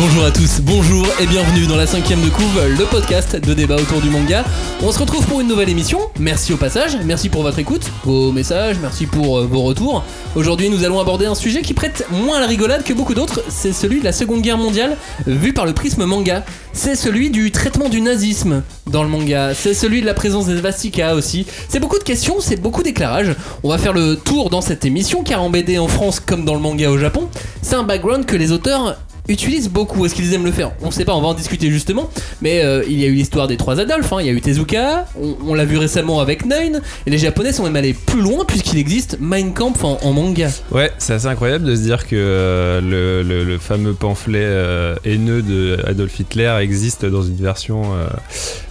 Bonjour 0.00 0.24
à 0.24 0.30
tous, 0.30 0.60
bonjour 0.60 1.04
et 1.20 1.26
bienvenue 1.26 1.66
dans 1.66 1.74
la 1.74 1.84
cinquième 1.84 2.20
de 2.20 2.28
couve, 2.28 2.62
le 2.78 2.84
podcast 2.84 3.34
de 3.34 3.52
débat 3.52 3.74
autour 3.74 4.00
du 4.00 4.10
manga. 4.10 4.44
On 4.80 4.92
se 4.92 4.98
retrouve 5.00 5.26
pour 5.26 5.40
une 5.40 5.48
nouvelle 5.48 5.70
émission. 5.70 5.98
Merci 6.20 6.52
au 6.52 6.56
passage, 6.56 6.96
merci 7.04 7.28
pour 7.28 7.42
votre 7.42 7.58
écoute, 7.58 7.90
vos 8.04 8.30
messages, 8.30 8.76
merci 8.80 9.06
pour 9.06 9.38
euh, 9.38 9.46
vos 9.50 9.62
retours. 9.62 10.04
Aujourd'hui, 10.36 10.70
nous 10.70 10.84
allons 10.84 11.00
aborder 11.00 11.26
un 11.26 11.34
sujet 11.34 11.62
qui 11.62 11.74
prête 11.74 12.06
moins 12.12 12.36
à 12.36 12.40
la 12.40 12.46
rigolade 12.46 12.84
que 12.84 12.92
beaucoup 12.92 13.14
d'autres. 13.14 13.42
C'est 13.48 13.72
celui 13.72 13.98
de 13.98 14.04
la 14.04 14.12
Seconde 14.12 14.40
Guerre 14.40 14.56
mondiale, 14.56 14.96
vu 15.26 15.52
par 15.52 15.66
le 15.66 15.72
prisme 15.72 16.04
manga. 16.04 16.44
C'est 16.72 16.94
celui 16.94 17.30
du 17.30 17.50
traitement 17.50 17.88
du 17.88 18.00
nazisme 18.00 18.62
dans 18.86 19.02
le 19.02 19.08
manga. 19.08 19.52
C'est 19.52 19.74
celui 19.74 20.00
de 20.00 20.06
la 20.06 20.14
présence 20.14 20.46
des 20.46 20.60
Vastika 20.60 21.16
aussi. 21.16 21.44
C'est 21.68 21.80
beaucoup 21.80 21.98
de 21.98 22.04
questions, 22.04 22.36
c'est 22.38 22.60
beaucoup 22.60 22.84
d'éclairages. 22.84 23.34
On 23.64 23.68
va 23.68 23.78
faire 23.78 23.94
le 23.94 24.14
tour 24.14 24.48
dans 24.48 24.60
cette 24.60 24.84
émission, 24.84 25.24
car 25.24 25.42
en 25.42 25.50
BD 25.50 25.76
en 25.76 25.88
France 25.88 26.20
comme 26.20 26.44
dans 26.44 26.54
le 26.54 26.60
manga 26.60 26.88
au 26.88 26.98
Japon, 26.98 27.28
c'est 27.62 27.74
un 27.74 27.82
background 27.82 28.26
que 28.26 28.36
les 28.36 28.52
auteurs 28.52 28.96
utilisent 29.28 29.68
beaucoup. 29.68 30.04
Est-ce 30.06 30.14
qu'ils 30.14 30.32
aiment 30.34 30.44
le 30.44 30.52
faire? 30.52 30.72
On 30.82 30.90
sait 30.90 31.04
pas, 31.04 31.14
on 31.14 31.20
va 31.20 31.28
en 31.28 31.34
discuter 31.34 31.70
justement. 31.70 32.08
Mais 32.42 32.62
euh, 32.64 32.82
il 32.88 32.98
y 33.00 33.04
a 33.04 33.08
eu 33.08 33.12
l'histoire 33.14 33.46
des 33.48 33.56
trois 33.56 33.78
Adolphes, 33.80 34.12
hein. 34.12 34.18
il 34.20 34.26
y 34.26 34.30
a 34.30 34.32
eu 34.32 34.40
Tezuka, 34.40 35.06
on, 35.20 35.36
on 35.48 35.54
l'a 35.54 35.64
vu 35.64 35.76
récemment 35.78 36.20
avec 36.20 36.44
Neun, 36.46 36.80
et 37.06 37.10
les 37.10 37.18
Japonais 37.18 37.52
sont 37.52 37.64
même 37.64 37.76
allés 37.76 37.94
plus 37.94 38.20
loin 38.22 38.44
puisqu'il 38.44 38.78
existe 38.78 39.18
Mein 39.20 39.52
Kampf 39.52 39.84
en, 39.84 39.98
en 40.02 40.12
manga. 40.12 40.48
Ouais, 40.70 40.90
c'est 40.98 41.12
assez 41.14 41.26
incroyable 41.26 41.64
de 41.64 41.74
se 41.76 41.80
dire 41.82 42.06
que 42.06 42.16
euh, 42.16 42.80
le, 42.80 43.22
le- 43.22 43.44
le 43.44 43.58
fameux 43.58 43.92
pamphlet 43.94 44.40
euh, 44.42 44.94
haineux 45.04 45.42
de 45.42 45.78
Adolf 45.86 46.18
Hitler 46.20 46.56
existe 46.60 47.04
dans 47.06 47.22
une 47.22 47.36
version 47.36 47.82
euh, 47.94 48.06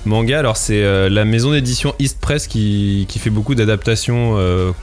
manga. 0.05 0.39
Alors 0.39 0.57
c'est 0.57 0.83
la 1.09 1.25
maison 1.25 1.51
d'édition 1.51 1.93
East 1.99 2.17
Press 2.19 2.47
qui, 2.47 3.05
qui 3.07 3.19
fait 3.19 3.29
beaucoup 3.29 3.55
d'adaptations. 3.55 4.35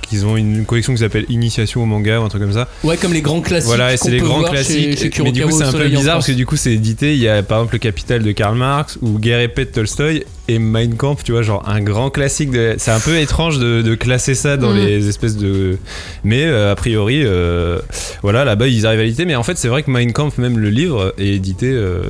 qu'ils 0.09 0.27
ont 0.27 0.37
une, 0.37 0.65
collection 0.65 0.93
qui 0.95 1.01
s'appelle 1.01 1.27
Initiation 1.29 1.83
au 1.83 1.87
manga 1.87 2.21
ou 2.21 2.25
un 2.25 2.29
truc 2.29 2.43
comme 2.43 2.53
ça. 2.53 2.69
Ouais, 2.85 2.97
comme 2.97 3.13
les 3.13 3.23
grands 3.23 3.41
classiques. 3.41 3.67
Voilà, 3.69 3.93
et 3.93 3.97
c'est 3.97 4.11
les 4.11 4.19
grands 4.21 4.43
classiques. 4.43 4.99
Chez, 4.99 5.11
chez 5.11 5.23
mais 5.23 5.33
du 5.33 5.43
coup, 5.43 5.49
Kurokawa 5.49 5.64
c'est 5.71 5.77
un 5.77 5.81
peu 5.81 5.89
bizarre 5.89 6.15
parce 6.17 6.27
que 6.27 6.33
du 6.33 6.47
coup, 6.47 6.57
c'est 6.57 6.73
édité. 6.73 7.15
Il 7.15 7.21
y 7.21 7.29
a 7.29 7.43
par 7.43 7.59
exemple 7.59 7.75
le 7.75 7.79
Capital 7.79 8.23
de 8.23 8.33
Karl 8.33 8.57
Marx 8.57 8.99
ou 9.03 9.19
Guerre 9.19 9.41
et 9.41 9.49
paix 9.49 9.65
de 9.65 9.71
Tolstoï 9.71 10.25
et 10.49 10.59
Mein 10.59 10.95
Kampf, 10.97 11.25
tu 11.25 11.33
vois, 11.33 11.43
genre 11.43 11.63
un 11.69 11.81
grand 11.81 12.11
classique. 12.11 12.51
De... 12.51 12.75
C'est 12.79 12.91
un 12.91 13.01
peu 13.01 13.17
étrange 13.19 13.59
de, 13.59 13.83
de 13.83 13.95
classer 13.95 14.35
ça 14.35 14.57
dans 14.57 14.73
Mm. 14.73 14.77
les 14.77 15.09
espèces 15.09 15.37
de. 15.37 15.79
Mais 16.25 16.45
euh, 16.45 16.73
a 16.73 16.75
priori, 16.75 17.23
euh, 17.25 17.79
voilà, 18.23 18.45
là-bas 18.45 18.67
ils 18.69 18.87
arrivent 18.87 19.01
à 19.01 19.05
l'éditer. 19.05 19.25
Mais 19.25 19.35
en 19.37 19.43
fait, 19.43 19.57
c'est 19.57 19.69
vrai 19.69 19.83
que 19.83 19.91
Mein 19.91 20.13
Kampf, 20.13 20.39
même 20.39 20.59
le 20.59 20.71
livre, 20.71 21.15
est 21.19 21.29
édité. 21.29 21.71
euh, 21.71 22.03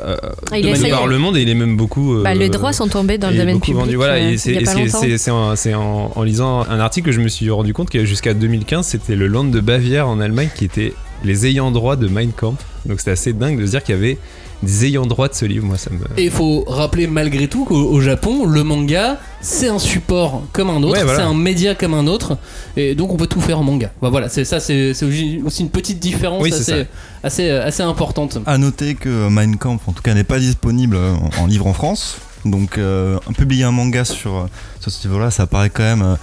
euh, 0.00 0.16
Ah, 0.52 0.58
il 0.58 0.90
par 0.90 1.08
le 1.08 1.18
monde 1.18 1.36
et 1.36 1.42
il 1.42 1.48
est 1.48 1.54
même 1.54 1.76
beaucoup. 1.76 2.14
euh, 2.14 2.22
Bah, 2.22 2.32
les 2.34 2.48
droits 2.50 2.72
sont 2.72 2.86
tombés 2.88 3.18
dans 3.18 3.30
le 3.30 3.36
domaine 3.36 3.58
public. 3.60 3.76
vendu. 3.80 3.96
Voilà, 3.96 4.14
euh, 4.14 4.36
c'est 4.36 5.30
en, 5.32 5.54
en- 5.80 6.12
en 6.14 6.22
lisant 6.22 6.60
un 6.68 6.78
article 6.80 7.06
que 7.06 7.12
je 7.12 7.20
me 7.20 7.28
suis 7.28 7.50
rendu 7.50 7.72
compte 7.72 7.90
que 7.90 8.04
jusqu'à 8.04 8.34
2015, 8.34 8.86
c'était 8.86 9.16
le 9.16 9.26
Land 9.26 9.44
de 9.44 9.60
Bavière 9.60 10.06
en 10.08 10.20
Allemagne 10.20 10.50
qui 10.54 10.64
était 10.64 10.92
les 11.24 11.46
ayants 11.46 11.70
droit 11.72 11.96
de 11.96 12.06
Mein 12.06 12.30
Kampf. 12.30 12.64
Donc 12.88 12.98
c'était 13.00 13.10
assez 13.12 13.32
dingue 13.32 13.60
de 13.60 13.66
se 13.66 13.70
dire 13.72 13.82
qu'il 13.84 13.94
y 13.94 13.98
avait 13.98 14.18
des 14.62 14.86
ayants 14.86 15.06
droit 15.06 15.28
de 15.28 15.34
ce 15.34 15.44
livre. 15.44 15.64
Moi, 15.66 15.76
ça 15.76 15.90
me. 15.90 15.98
Et 16.20 16.24
il 16.24 16.30
faut 16.30 16.64
rappeler 16.66 17.06
malgré 17.06 17.46
tout 17.46 17.64
qu'au 17.64 17.76
au 17.76 18.00
Japon, 18.00 18.44
le 18.46 18.64
manga, 18.64 19.18
c'est 19.40 19.68
un 19.68 19.78
support 19.78 20.42
comme 20.52 20.68
un 20.70 20.82
autre, 20.82 20.96
Ouais, 20.98 21.04
voilà. 21.04 21.18
c'est 21.18 21.24
un 21.24 21.34
média 21.34 21.76
comme 21.76 21.94
un 21.94 22.06
autre, 22.08 22.36
et 22.76 22.96
donc 22.96 23.12
on 23.12 23.16
peut 23.16 23.28
tout 23.28 23.40
faire 23.40 23.60
en 23.60 23.62
manga. 23.62 23.92
Bah 24.02 24.08
voilà, 24.08 24.28
c'est 24.28 24.44
ça, 24.44 24.58
c'est 24.58 24.94
c'est 24.94 25.04
aussi 25.44 25.62
une 25.62 25.70
petite 25.70 26.00
différence 26.00 26.42
Oui, 26.42 26.52
assez, 26.52 26.86
assez, 27.22 27.50
assez 27.50 27.82
importante. 27.84 28.38
À 28.46 28.58
noter 28.58 28.96
que 28.96 29.28
Mein 29.28 29.56
Kampf, 29.58 29.86
en 29.86 29.92
tout 29.92 30.02
cas, 30.02 30.14
n'est 30.14 30.24
pas 30.24 30.40
disponible 30.40 30.96
en, 30.96 31.42
en 31.42 31.46
livre 31.46 31.66
en 31.68 31.74
France. 31.74 32.16
Donc, 32.44 32.78
euh, 32.78 33.18
publier 33.36 33.64
un 33.64 33.72
manga 33.72 34.04
sur, 34.04 34.48
sur 34.80 34.90
ce 34.90 35.06
niveau-là, 35.06 35.30
ça 35.30 35.46
paraît 35.46 35.70
quand 35.70 35.82
même 35.82 36.02
euh, 36.02 36.14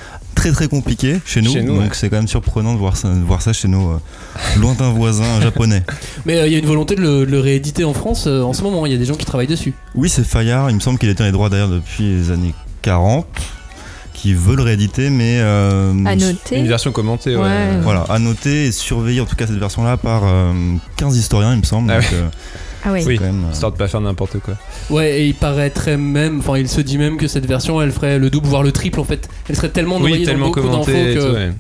très 0.52 0.52
très 0.52 0.68
compliqué 0.68 1.20
chez 1.26 1.42
nous. 1.42 1.52
Chez 1.52 1.64
nous, 1.64 1.74
donc, 1.74 1.82
ouais. 1.84 1.90
c'est 1.94 2.10
quand 2.10 2.18
même 2.18 2.28
surprenant 2.28 2.74
de 2.74 2.78
voir 2.80 2.98
ça, 2.98 3.10
de 3.10 3.20
voir 3.24 3.42
ça 3.42 3.52
chez 3.54 3.68
nos 3.68 3.94
euh, 3.94 3.98
lointains 4.60 4.92
voisins 4.92 5.24
japonais. 5.42 5.84
Mais 6.26 6.38
euh, 6.38 6.48
il 6.48 6.54
y 6.54 6.56
a 6.56 6.60
une 6.60 6.66
volonté 6.68 6.96
de 6.96 7.02
le, 7.02 7.26
de 7.26 7.32
le 7.32 7.40
rééditer 7.40 7.84
en 7.84 7.94
France 7.94 8.26
euh, 8.28 8.42
en 8.44 8.54
ce 8.54 8.62
moment, 8.62 8.86
il 8.86 8.92
y 8.92 8.96
a 8.96 8.98
des 9.00 9.06
gens 9.06 9.16
qui 9.16 9.26
travaillent 9.26 9.48
dessus. 9.48 9.74
Oui, 9.96 10.08
c'est 10.10 10.24
Fayard. 10.26 10.70
Il 10.70 10.76
me 10.76 10.80
semble 10.80 11.00
qu'il 11.00 11.10
détient 11.10 11.26
les 11.26 11.32
droits 11.32 11.50
d'ailleurs 11.50 11.70
depuis 11.70 12.04
les 12.04 12.30
années 12.32 12.54
40, 12.84 13.26
qui 14.14 14.34
veut 14.36 14.56
le 14.56 14.62
rééditer, 14.64 15.10
mais. 15.10 15.40
euh, 15.40 15.92
À 16.06 16.16
noter. 16.16 16.58
Une 16.60 16.68
version 16.68 16.92
commentée, 16.92 17.36
ouais. 17.36 17.42
Ouais. 17.42 17.78
Voilà, 17.82 18.06
à 18.10 18.20
noter 18.20 18.66
et 18.68 18.72
surveiller 18.72 19.22
en 19.22 19.26
tout 19.26 19.36
cas 19.36 19.48
cette 19.48 19.58
version-là 19.58 19.98
par 19.98 20.22
euh, 20.26 20.54
15 20.98 21.18
historiens, 21.18 21.54
il 21.54 21.60
me 21.60 21.64
semble. 21.66 21.90
Ah 21.92 22.00
donc, 22.02 22.14
euh, 22.14 22.28
Ah 22.86 22.92
oui. 22.94 23.04
Oui. 23.06 23.18
quand 23.18 23.26
même, 23.26 23.44
euh, 23.50 23.52
Histoire 23.54 23.72
de 23.72 23.78
pas 23.78 23.88
faire 23.88 24.02
n'importe 24.02 24.40
quoi. 24.40 24.54
Ouais, 24.90 25.22
et 25.22 25.26
il 25.28 25.34
paraîtrait 25.36 25.98
même, 25.98 26.40
enfin 26.40 26.58
il 26.58 26.70
se 26.70 26.82
dit 26.82 26.98
même 26.98 27.18
que 27.18 27.28
cette 27.28 27.46
version, 27.48 27.82
elle 27.82 27.92
ferait 27.92 28.20
le 28.20 28.30
double, 28.30 28.48
voire 28.48 28.64
le 28.64 28.72
triple 28.72 29.00
en 29.00 29.04
fait. 29.04 29.28
Elle 29.50 29.56
serait 29.56 29.70
tellement 29.70 30.00
noyée 30.00 30.20
Oui, 30.20 30.24
tellement 30.26 30.50
dans 30.50 30.54
beaucoup 30.54 30.68
d'infos 30.68 30.92
que, 30.92 31.14
tout, 31.30 31.34
ouais. 31.36 31.52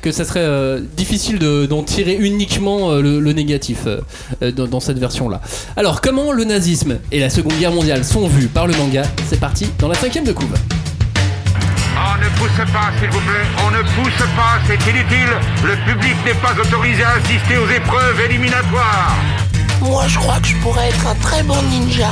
que 0.00 0.12
ça 0.12 0.24
serait 0.24 0.40
euh, 0.42 0.80
difficile 0.96 1.38
de- 1.38 1.66
d'en 1.66 1.82
tirer 1.82 2.16
uniquement 2.18 2.90
euh, 2.92 3.02
le, 3.02 3.20
le 3.20 3.32
négatif 3.32 3.86
dans, 4.40 4.66
dans 4.66 4.80
cette 4.80 4.98
version-là. 4.98 5.40
Alors, 5.76 6.00
comment 6.00 6.32
le 6.32 6.44
nazisme 6.44 6.98
et 7.12 7.20
la 7.20 7.28
Seconde 7.30 7.58
Guerre 7.58 7.72
mondiale 7.72 8.04
sont 8.04 8.26
vus 8.26 8.46
par 8.48 8.66
le 8.66 8.74
manga? 8.76 9.02
C'est 9.28 9.38
parti 9.40 9.66
dans 9.78 9.88
la 9.88 9.94
cinquième 9.94 10.24
de 10.24 10.32
couve. 10.32 10.54
On 11.94 12.18
ne 12.18 12.28
pousse 12.38 12.72
pas, 12.72 12.90
s'il 12.98 13.10
vous 13.10 13.20
plaît. 13.20 13.46
On 13.66 13.70
ne 13.70 13.82
pousse 13.82 14.26
pas, 14.36 14.58
c'est 14.66 14.90
inutile. 14.90 15.32
Le 15.64 15.92
public 15.92 16.16
n'est 16.24 16.34
pas 16.34 16.52
autorisé 16.60 17.02
à 17.04 17.10
assister 17.12 17.56
aux 17.58 17.68
épreuves 17.70 18.20
éliminatoires. 18.28 19.16
Moi, 19.82 20.04
je 20.06 20.16
crois 20.18 20.38
que 20.40 20.46
je 20.46 20.56
pourrais 20.58 20.88
être 20.88 21.06
un 21.06 21.14
très 21.16 21.42
bon 21.42 21.60
ninja. 21.70 22.08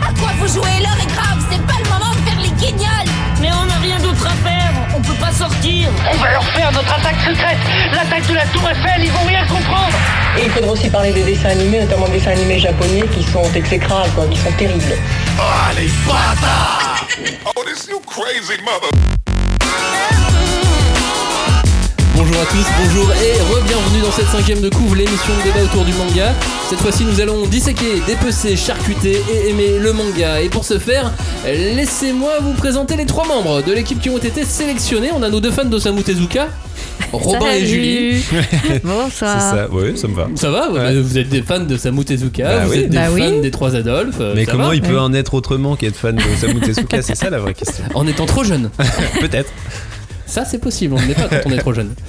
À 0.00 0.12
quoi 0.18 0.30
vous 0.38 0.48
jouez 0.48 0.80
L'heure 0.80 0.96
est 1.00 1.12
grave, 1.12 1.44
c'est 1.50 1.60
pas 1.66 1.78
le 1.82 1.90
moment 1.90 2.10
de 2.10 2.28
faire 2.28 2.40
les 2.40 2.50
guignols 2.50 3.12
Mais 3.40 3.50
on 3.52 3.66
n'a 3.66 3.76
rien 3.76 3.98
d'autre 3.98 4.26
à 4.26 4.48
faire, 4.48 4.72
on 4.96 5.00
peut 5.00 5.20
pas 5.20 5.30
sortir. 5.30 5.88
On 6.10 6.16
va 6.16 6.30
leur 6.32 6.44
faire 6.44 6.72
notre 6.72 6.92
attaque 6.92 7.20
secrète 7.20 7.58
L'attaque 7.92 8.26
de 8.26 8.34
la 8.34 8.46
Tour 8.46 8.62
Eiffel, 8.68 9.04
ils 9.04 9.12
vont 9.12 9.26
rien 9.26 9.44
comprendre 9.46 9.92
Et 10.38 10.44
il 10.46 10.50
faudra 10.50 10.72
aussi 10.72 10.88
parler 10.88 11.12
des 11.12 11.22
dessins 11.22 11.50
animés, 11.50 11.80
notamment 11.80 12.06
des 12.08 12.18
dessins 12.18 12.32
animés 12.32 12.58
japonais 12.58 13.04
qui 13.14 13.22
sont 13.22 13.44
exécrables, 13.54 14.10
quoi, 14.14 14.26
qui 14.26 14.38
sont 14.38 14.52
terribles. 14.52 14.96
Bonjour 22.34 22.42
à 22.42 22.50
tous, 22.50 22.66
bonjour 22.82 23.12
et 23.12 23.32
re-bienvenue 23.52 24.00
dans 24.02 24.10
cette 24.10 24.28
cinquième 24.28 24.62
de 24.62 24.70
couve, 24.70 24.96
l'émission 24.96 25.34
de 25.38 25.42
débat 25.44 25.64
autour 25.64 25.84
du 25.84 25.92
manga. 25.92 26.32
Cette 26.70 26.78
fois-ci, 26.78 27.04
nous 27.04 27.20
allons 27.20 27.44
disséquer, 27.46 28.00
dépecer, 28.06 28.56
charcuter 28.56 29.20
et 29.30 29.50
aimer 29.50 29.78
le 29.78 29.92
manga. 29.92 30.40
Et 30.40 30.48
pour 30.48 30.64
ce 30.64 30.78
faire, 30.78 31.12
laissez-moi 31.44 32.30
vous 32.40 32.54
présenter 32.54 32.96
les 32.96 33.04
trois 33.04 33.26
membres 33.26 33.62
de 33.62 33.72
l'équipe 33.74 34.00
qui 34.00 34.08
ont 34.08 34.16
été 34.16 34.44
sélectionnés. 34.46 35.10
On 35.14 35.22
a 35.22 35.28
nos 35.28 35.40
deux 35.40 35.50
fans 35.50 35.66
d'Osamu 35.66 36.02
Tezuka, 36.02 36.48
Robin 37.12 37.50
et. 37.50 37.66
Julie. 37.66 38.22
C'est 38.66 38.82
Bonsoir. 38.82 39.38
ça, 39.38 39.68
ouais, 39.70 39.94
ça 39.96 40.08
me 40.08 40.14
va. 40.14 40.28
Ça 40.34 40.50
va 40.50 40.70
Ouais. 40.70 41.00
Vous 41.02 41.18
êtes 41.18 41.28
des 41.28 41.42
fans 41.42 41.60
de 41.60 41.76
Samu 41.76 42.02
Tezuka, 42.04 42.44
Bah 42.44 42.64
vous 42.64 42.72
oui. 42.72 42.78
êtes 42.78 42.88
des 42.88 42.96
Bah 42.96 43.08
fans 43.08 43.12
oui. 43.14 43.40
des 43.42 43.50
trois 43.50 43.76
Adolphes. 43.76 44.14
euh, 44.20 44.32
Mais 44.34 44.46
ça 44.46 44.52
comment 44.52 44.68
va 44.68 44.74
il 44.74 44.80
peut 44.80 44.94
Ouais. 44.94 44.98
en 45.00 45.12
être 45.12 45.34
autrement 45.34 45.76
qu'être 45.76 45.96
fan 45.96 46.16
de 46.16 46.22
Osamu 46.34 46.60
Tezuka 46.60 47.02
C'est 47.02 47.14
ça 47.14 47.28
la 47.28 47.38
vraie 47.40 47.52
question. 47.54 47.84
En 47.94 48.06
étant 48.06 48.24
trop 48.24 48.42
jeune. 48.42 48.70
Peut-être. 49.20 49.52
Ça, 50.32 50.46
c'est 50.46 50.56
possible, 50.56 50.94
on 50.94 50.98
ne 50.98 51.06
l'est 51.08 51.14
pas 51.14 51.28
quand 51.28 51.42
on 51.44 51.50
est 51.52 51.58
trop 51.58 51.74
jeune. 51.74 51.90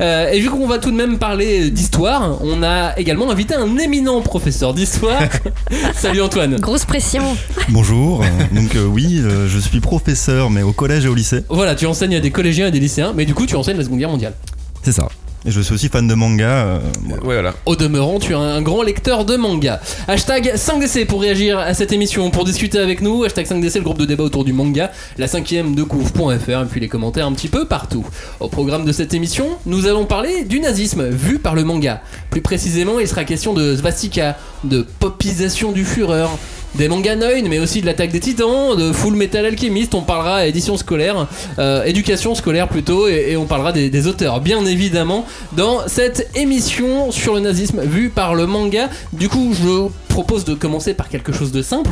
Euh, 0.00 0.30
et 0.30 0.40
vu 0.40 0.48
qu'on 0.48 0.66
va 0.66 0.78
tout 0.78 0.90
de 0.90 0.96
même 0.96 1.18
parler 1.18 1.70
d'histoire, 1.70 2.38
on 2.42 2.62
a 2.62 2.98
également 2.98 3.30
invité 3.30 3.54
un 3.54 3.76
éminent 3.78 4.20
professeur 4.20 4.74
d'histoire. 4.74 5.20
Salut 5.94 6.20
Antoine. 6.20 6.56
Grosse 6.56 6.84
pression. 6.84 7.22
Bonjour. 7.68 8.22
euh, 8.22 8.26
donc, 8.52 8.74
euh, 8.76 8.84
oui, 8.86 9.20
euh, 9.22 9.48
je 9.48 9.58
suis 9.58 9.80
professeur, 9.80 10.50
mais 10.50 10.62
au 10.62 10.72
collège 10.72 11.04
et 11.04 11.08
au 11.08 11.14
lycée. 11.14 11.44
Voilà, 11.48 11.74
tu 11.74 11.86
enseignes 11.86 12.16
à 12.16 12.20
des 12.20 12.30
collégiens 12.30 12.68
et 12.68 12.70
des 12.70 12.80
lycéens, 12.80 13.12
mais 13.14 13.24
du 13.24 13.34
coup, 13.34 13.46
tu 13.46 13.56
enseignes 13.56 13.76
la 13.76 13.84
Seconde 13.84 13.98
Guerre 13.98 14.10
mondiale. 14.10 14.34
C'est 14.82 14.92
ça. 14.92 15.08
Et 15.46 15.50
je 15.50 15.60
suis 15.60 15.72
aussi 15.72 15.88
fan 15.88 16.06
de 16.08 16.14
manga. 16.14 16.48
euh. 16.48 16.80
Ouais. 17.22 17.40
Au 17.64 17.76
demeurant, 17.76 18.18
tu 18.18 18.32
es 18.32 18.34
un 18.34 18.60
grand 18.60 18.82
lecteur 18.82 19.24
de 19.24 19.36
manga. 19.36 19.80
Hashtag 20.08 20.52
5DC 20.56 21.06
pour 21.06 21.20
réagir 21.20 21.58
à 21.58 21.74
cette 21.74 21.92
émission, 21.92 22.30
pour 22.30 22.44
discuter 22.44 22.78
avec 22.78 23.00
nous. 23.00 23.22
Hashtag 23.24 23.46
5DC, 23.46 23.76
le 23.76 23.82
groupe 23.82 23.98
de 23.98 24.04
débat 24.04 24.24
autour 24.24 24.44
du 24.44 24.52
manga, 24.52 24.90
la 25.16 25.28
cinquième 25.28 25.74
de 25.74 25.84
couvre.fr, 25.84 26.50
et 26.50 26.66
puis 26.68 26.80
les 26.80 26.88
commentaires 26.88 27.26
un 27.26 27.32
petit 27.32 27.48
peu 27.48 27.66
partout. 27.66 28.04
Au 28.40 28.48
programme 28.48 28.84
de 28.84 28.92
cette 28.92 29.14
émission, 29.14 29.46
nous 29.64 29.86
allons 29.86 30.06
parler 30.06 30.44
du 30.44 30.58
nazisme 30.60 31.08
vu 31.08 31.38
par 31.38 31.54
le 31.54 31.62
manga. 31.64 32.02
Plus 32.30 32.42
précisément, 32.42 32.98
il 32.98 33.06
sera 33.06 33.24
question 33.24 33.54
de 33.54 33.76
svastika, 33.76 34.36
de 34.64 34.84
popisation 34.98 35.70
du 35.72 35.84
Führer, 35.84 36.26
des 36.74 36.88
mangas 36.88 37.16
mais 37.48 37.58
aussi 37.58 37.80
de 37.80 37.86
l'attaque 37.86 38.10
des 38.10 38.20
titans, 38.20 38.76
de 38.76 38.92
Full 38.92 39.14
Metal 39.14 39.44
Alchemist, 39.44 39.94
on 39.94 40.02
parlera 40.02 40.46
édition 40.46 40.76
scolaire, 40.76 41.26
euh, 41.58 41.84
éducation 41.84 42.34
scolaire 42.34 42.68
plutôt, 42.68 43.08
et, 43.08 43.30
et 43.30 43.36
on 43.36 43.46
parlera 43.46 43.72
des, 43.72 43.90
des 43.90 44.06
auteurs, 44.06 44.40
bien 44.40 44.64
évidemment, 44.66 45.24
dans 45.52 45.88
cette 45.88 46.30
émission 46.34 47.10
sur 47.10 47.34
le 47.34 47.40
nazisme 47.40 47.82
vu 47.82 48.10
par 48.10 48.34
le 48.34 48.46
manga. 48.46 48.88
Du 49.12 49.28
coup, 49.28 49.54
je 49.54 49.88
propose 50.08 50.44
de 50.44 50.54
commencer 50.54 50.94
par 50.94 51.08
quelque 51.08 51.32
chose 51.32 51.52
de 51.52 51.62
simple. 51.62 51.90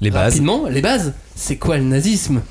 Les 0.00 0.10
bases. 0.10 0.34
Rapidement, 0.34 0.66
les 0.68 0.80
bases. 0.80 1.12
C'est 1.34 1.56
quoi 1.56 1.76
le 1.76 1.84
nazisme? 1.84 2.42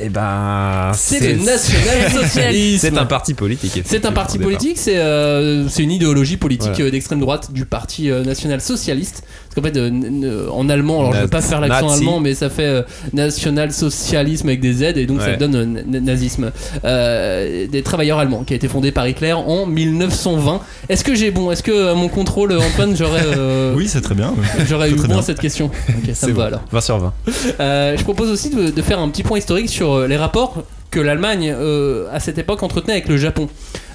Eh 0.00 0.08
ben, 0.08 0.90
C'est 0.94 1.20
le 1.20 1.44
national-socialisme. 1.44 2.78
C'est 2.88 2.98
un 2.98 3.04
parti 3.04 3.34
politique. 3.34 3.82
C'est 3.84 4.06
un 4.06 4.12
parti 4.12 4.38
politique, 4.38 4.78
c'est 4.78 4.96
euh, 4.96 5.68
une 5.78 5.90
idéologie 5.90 6.38
politique 6.38 6.70
Voilà. 6.70 6.86
euh, 6.86 6.90
d'extrême 6.90 7.20
droite 7.20 7.52
du 7.52 7.66
parti 7.66 8.10
euh, 8.10 8.24
national-socialiste. 8.24 9.22
Parce 9.22 9.54
qu'en 9.56 9.62
fait, 9.72 9.78
euh, 9.78 10.48
en 10.50 10.68
allemand, 10.70 11.00
alors 11.00 11.12
je 11.12 11.18
ne 11.18 11.22
veux 11.24 11.28
pas 11.28 11.42
faire 11.42 11.60
l'accent 11.60 11.90
allemand, 11.92 12.20
mais 12.20 12.34
ça 12.34 12.48
fait 12.48 12.62
euh, 12.64 12.82
national-socialisme 13.12 14.48
avec 14.48 14.60
des 14.60 14.72
Z, 14.72 14.82
et 14.96 15.04
donc 15.06 15.20
ça 15.20 15.36
donne 15.36 15.82
nazisme. 15.86 16.50
Des 16.82 17.82
travailleurs 17.84 18.18
allemands, 18.18 18.44
qui 18.44 18.54
a 18.54 18.56
été 18.56 18.68
fondé 18.68 18.92
par 18.92 19.06
Hitler 19.06 19.32
en 19.34 19.66
1920. 19.66 20.60
Est-ce 20.88 21.04
que 21.04 21.14
j'ai 21.14 21.30
bon? 21.30 21.50
Est-ce 21.50 21.62
que 21.62 21.92
mon 21.94 22.08
contrôle, 22.08 22.52
Antoine, 22.56 22.96
j'aurais 22.96 23.22
Oui, 23.74 23.88
c'est 23.88 24.00
très 24.00 24.14
bien. 24.14 24.32
j'aurais 24.68 24.90
eu 24.90 24.94
bon 24.94 25.04
bien. 25.04 25.18
à 25.18 25.22
cette 25.22 25.40
question? 25.40 25.66
Ok, 25.90 26.10
ça 26.14 26.26
me 26.28 26.32
bon. 26.32 26.40
va 26.40 26.46
alors. 26.46 26.62
20 26.72 26.80
sur 26.80 26.98
20. 26.98 27.12
Euh, 27.60 27.96
je 27.96 28.02
propose 28.04 28.30
aussi 28.30 28.50
de, 28.50 28.70
de 28.70 28.82
faire 28.82 28.98
un 28.98 29.08
petit 29.10 29.22
point 29.22 29.38
historique 29.38 29.68
sur 29.68 29.81
euh, 29.90 30.06
les 30.08 30.16
rapports 30.16 30.64
que 30.90 31.00
l'Allemagne, 31.00 31.54
euh, 31.56 32.06
à 32.12 32.20
cette 32.20 32.36
époque, 32.38 32.62
entretenait 32.62 32.92
avec 32.92 33.08
le 33.08 33.16
Japon. 33.16 33.48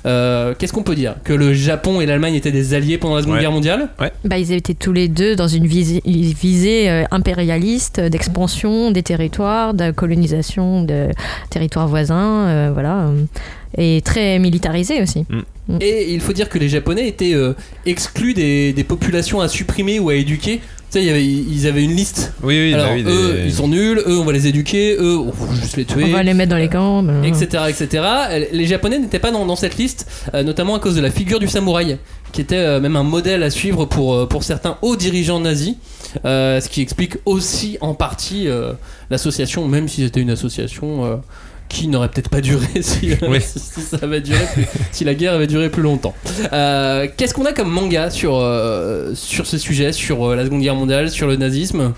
Euh, 0.08 0.54
Qu'est-ce 0.58 0.74
qu'on 0.74 0.84
peut 0.84 0.96
dire? 0.96 1.16
Que 1.24 1.34
le 1.34 1.54
Japon 1.54 2.02
et 2.02 2.06
l'Allemagne 2.06 2.34
étaient 2.36 2.52
des 2.52 2.74
alliés 2.74 2.98
pendant 2.98 3.16
la 3.16 3.22
Seconde 3.22 3.36
Ouais. 3.36 3.42
Guerre 3.42 3.52
mondiale? 3.52 3.90
Bah, 4.24 4.38
ils 4.40 4.52
étaient 4.52 4.74
tous 4.74 4.94
les 4.94 5.08
deux 5.08 5.36
dans 5.36 5.48
une 5.48 5.68
visée, 5.68 7.06
impérialiste 7.12 8.00
d'expansion 8.00 8.92
des 8.92 9.04
territoires, 9.04 9.74
de 9.74 9.92
colonisation 9.92 10.84
de 10.84 11.10
territoires 11.50 11.88
voisins, 11.88 12.48
euh, 12.48 12.70
voilà, 12.74 13.10
et 13.78 14.02
très 14.04 14.40
militarisés 14.40 15.02
aussi. 15.02 15.26
Et 15.82 16.14
il 16.14 16.22
faut 16.22 16.34
dire 16.34 16.48
que 16.50 16.58
les 16.58 16.70
Japonais 16.70 17.08
étaient 17.08 17.34
euh, 17.34 17.54
exclus 17.86 18.34
des, 18.34 18.72
des 18.74 18.84
populations 18.84 19.42
à 19.42 19.48
supprimer 19.50 20.00
ou 20.00 20.10
à 20.10 20.16
éduquer. 20.16 20.62
Tu 20.90 21.00
sais, 21.00 21.04
il 21.04 21.08
y 21.08 21.10
avait- 21.10 21.26
ils 21.26 21.68
avaient 21.68 21.84
une 21.84 21.96
liste. 21.96 22.32
Oui, 22.42 22.58
oui, 22.58 22.74
Alors, 22.74 22.88
bah 22.88 22.94
oui, 22.96 23.04
des- 23.04 23.12
eux, 23.12 23.42
ils 23.46 23.54
sont 23.54 23.68
nuls, 23.68 24.02
eux, 24.08 24.20
on 24.20 24.24
va 24.24 24.32
les 24.32 24.48
éduquer, 24.48 24.96
eux, 24.98 25.18
on 25.18 25.32
va 25.32 25.54
juste 25.56 25.76
les 25.76 25.84
tuer. 25.84 26.06
On 26.06 26.08
va 26.08 26.24
les 26.24 26.34
mettre 26.34 26.52
dans 26.52 26.58
les 26.58 26.70
camps. 26.70 27.04
bah, 27.04 27.14
etc., 27.26 27.64
etc. 27.68 28.04
Les 28.54 28.66
Japonais 28.66 28.98
n'étaient 28.98 29.20
pas 29.20 29.32
dans, 29.32 29.46
dans 29.46 29.58
cette 29.58 29.78
liste, 29.78 30.08
euh, 30.34 30.44
notamment 30.44 30.76
à 30.76 30.80
cause 30.80 30.96
de 30.96 31.02
la 31.02 31.12
figure 31.12 31.40
du 31.40 31.48
samouraï, 31.50 31.98
qui 32.32 32.40
était 32.40 32.56
euh, 32.56 32.80
même 32.80 32.96
un 32.96 33.04
modèle 33.04 33.44
à 33.44 33.50
suivre 33.50 33.84
pour, 33.86 34.14
euh, 34.16 34.26
pour 34.28 34.44
certains 34.46 34.78
hauts 34.82 34.96
dirigeants 34.96 35.42
nazis, 35.42 35.76
euh, 36.24 36.62
ce 36.62 36.70
qui 36.70 36.80
explique 36.82 37.16
aussi 37.26 37.78
en 37.82 37.94
partie 37.94 38.48
euh, 38.48 38.72
l'association, 39.10 39.68
même 39.68 39.90
si 39.90 40.04
c'était 40.04 40.22
une 40.22 40.30
association 40.32 41.04
euh, 41.06 41.16
qui 41.70 41.88
n'aurait 41.88 42.10
peut-être 42.10 42.30
pas 42.30 42.42
duré 42.42 42.66
si, 42.82 43.12
Oui. 43.28 43.40
si- 43.42 43.60
si 43.60 43.82
ça 43.82 43.98
avait 44.02 44.22
duré 44.22 44.40
plus- 44.54 44.66
si 44.92 45.04
la 45.04 45.14
guerre 45.14 45.34
avait 45.34 45.48
duré 45.48 45.70
plus 45.70 45.84
longtemps. 45.84 46.14
Euh, 46.54 47.08
Qu'est-ce 47.18 47.34
qu'on 47.34 47.46
a 47.46 47.54
comme 47.54 47.70
manga 47.70 48.10
sur, 48.10 48.36
euh, 48.38 49.12
sur 49.16 49.46
ce 49.46 49.58
sujet, 49.58 49.92
sur 49.92 50.24
euh, 50.32 50.36
la 50.36 50.46
Seconde 50.46 50.62
Guerre 50.62 50.76
mondiale, 50.76 51.10
sur 51.12 51.28
le 51.28 51.36
nazisme? 51.36 51.94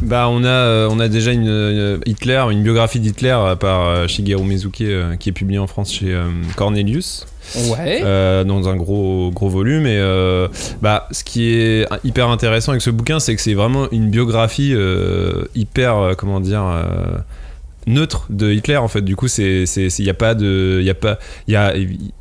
Bah 0.00 0.26
on 0.30 0.42
a 0.44 0.88
on 0.88 0.98
a 0.98 1.06
déjà 1.08 1.32
une, 1.32 1.46
une 1.46 2.00
Hitler, 2.06 2.42
une 2.50 2.62
biographie 2.62 2.98
d'Hitler 2.98 3.36
par 3.60 4.08
Shigeru 4.08 4.42
Mizuki 4.42 4.86
qui 5.20 5.28
est 5.28 5.32
publiée 5.32 5.58
en 5.60 5.66
France 5.66 5.92
chez 5.92 6.18
Cornelius 6.56 7.26
Ouais. 7.68 8.00
euh, 8.02 8.42
dans 8.42 8.68
un 8.68 8.76
gros 8.76 9.30
gros 9.32 9.48
volume 9.48 9.84
et 9.86 9.98
euh, 9.98 10.48
bah 10.80 11.08
ce 11.10 11.22
qui 11.24 11.50
est 11.52 11.86
hyper 12.04 12.28
intéressant 12.30 12.72
avec 12.72 12.82
ce 12.82 12.90
bouquin 12.90 13.20
c'est 13.20 13.36
que 13.36 13.42
c'est 13.42 13.54
vraiment 13.54 13.88
une 13.92 14.08
biographie 14.10 14.72
euh, 14.74 15.44
hyper 15.54 16.14
comment 16.16 16.40
dire 16.40 16.62
neutre 17.86 18.26
de 18.30 18.50
Hitler 18.50 18.76
en 18.76 18.88
fait. 18.88 19.02
Du 19.02 19.16
coup 19.16 19.28
c'est 19.28 19.66
c'est 19.66 19.88
il 19.98 20.04
y 20.04 20.10
a 20.10 20.14
pas 20.14 20.34
de 20.34 20.82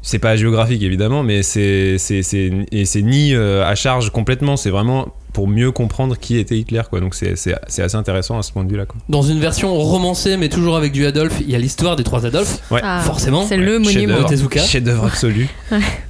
c'est 0.01 0.19
pas 0.19 0.35
géographique 0.35 0.81
évidemment 0.83 1.23
mais 1.23 1.43
c'est 1.43 1.97
c'est 1.97 2.23
c'est 2.23 2.51
et 2.71 2.85
c'est 2.85 3.01
ni 3.01 3.33
euh, 3.33 3.65
à 3.65 3.75
charge 3.75 4.11
complètement. 4.11 4.57
C'est 4.57 4.69
vraiment 4.69 5.13
pour 5.33 5.47
mieux 5.47 5.71
comprendre 5.71 6.17
qui 6.17 6.37
était 6.37 6.57
Hitler 6.57 6.81
quoi 6.89 6.99
donc 6.99 7.15
c'est 7.15 7.35
c'est 7.35 7.55
c'est 7.67 7.81
assez 7.83 7.95
intéressant 7.95 8.37
à 8.37 8.43
ce 8.43 8.51
point 8.51 8.63
de 8.63 8.69
vue 8.71 8.77
là 8.77 8.85
quoi 8.85 8.97
Dans 9.09 9.21
une 9.21 9.39
version 9.39 9.73
romancée, 9.75 10.37
mais 10.37 10.49
toujours 10.49 10.75
avec 10.77 10.91
du 10.91 11.05
Adolphe, 11.05 11.39
il 11.41 11.49
y 11.49 11.55
a 11.55 11.57
l'histoire 11.57 11.95
des 11.95 12.03
trois 12.03 12.25
Adolphes. 12.25 12.59
ouais 12.71 12.81
Ah, 12.83 13.01
forcément. 13.05 13.45
C'est 13.45 13.57
le 13.57 13.79
monument. 13.79 14.15
d'œuvre. 14.15 14.29
Tezuka. 14.29 14.59
chef 14.61 14.83
d'œuvre 14.83 15.05
absolu 15.05 15.47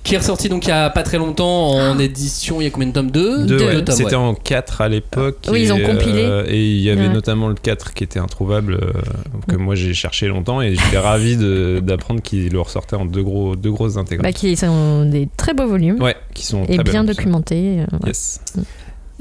qui 0.03 0.15
est 0.15 0.17
ressorti 0.17 0.49
donc 0.49 0.65
il 0.65 0.69
y 0.69 0.73
a 0.73 0.89
pas 0.89 1.03
très 1.03 1.17
longtemps 1.17 1.71
en 1.71 1.99
édition. 1.99 2.59
Il 2.61 2.63
y 2.63 2.67
a 2.67 2.69
combien 2.71 2.87
de 2.87 2.93
tomes? 2.93 3.11
Deux? 3.11 3.45
Deux, 3.45 3.57
Deux 3.57 3.65
ouais. 3.65 3.83
tomes, 3.83 3.95
C'était 3.95 4.09
ouais. 4.15 4.21
en 4.21 4.33
4 4.33 4.81
à 4.81 4.89
l'époque. 4.89 5.37
Oui, 5.51 5.61
ils 5.63 5.73
ont 5.73 5.77
et, 5.77 5.83
compilé. 5.83 6.21
euh, 6.23 6.45
et 6.47 6.71
il 6.71 6.81
y 6.81 6.89
avait 6.89 7.07
Ouais. 7.07 7.13
notamment 7.13 7.47
le 7.47 7.55
4 7.55 7.93
qui 7.93 8.03
était 8.03 8.19
introuvable, 8.19 8.73
euh, 8.73 8.91
que 9.47 9.55
moi 9.55 9.75
j'ai 9.75 9.93
cherché 9.93 10.27
longtemps 10.27 10.61
et 10.61 10.75
j'étais 10.75 10.97
ravi 10.97 11.37
de- 11.37 11.79
d'apprendre 11.83 12.21
qu'il 12.21 12.51
le 12.51 12.59
ressortait 12.61 12.95
en 12.95 13.05
deux, 13.05 13.23
gros, 13.23 13.55
deux 13.55 13.71
grosses 13.71 13.95
Bah, 13.95 14.01
intégrales. 14.01 14.33
qui 14.33 14.55
sont 14.55 15.05
des 15.05 15.29
très 15.37 15.53
beaux 15.53 15.67
volumes 15.67 16.01
Ouais, 16.01 16.15
qui 16.33 16.45
sont 16.45 16.63
et 16.65 16.75
très 16.75 16.83
bien 16.83 17.03
documentés. 17.03 17.79
euh, 17.81 17.97
ouais. 18.03 18.07
Yes. 18.07 18.39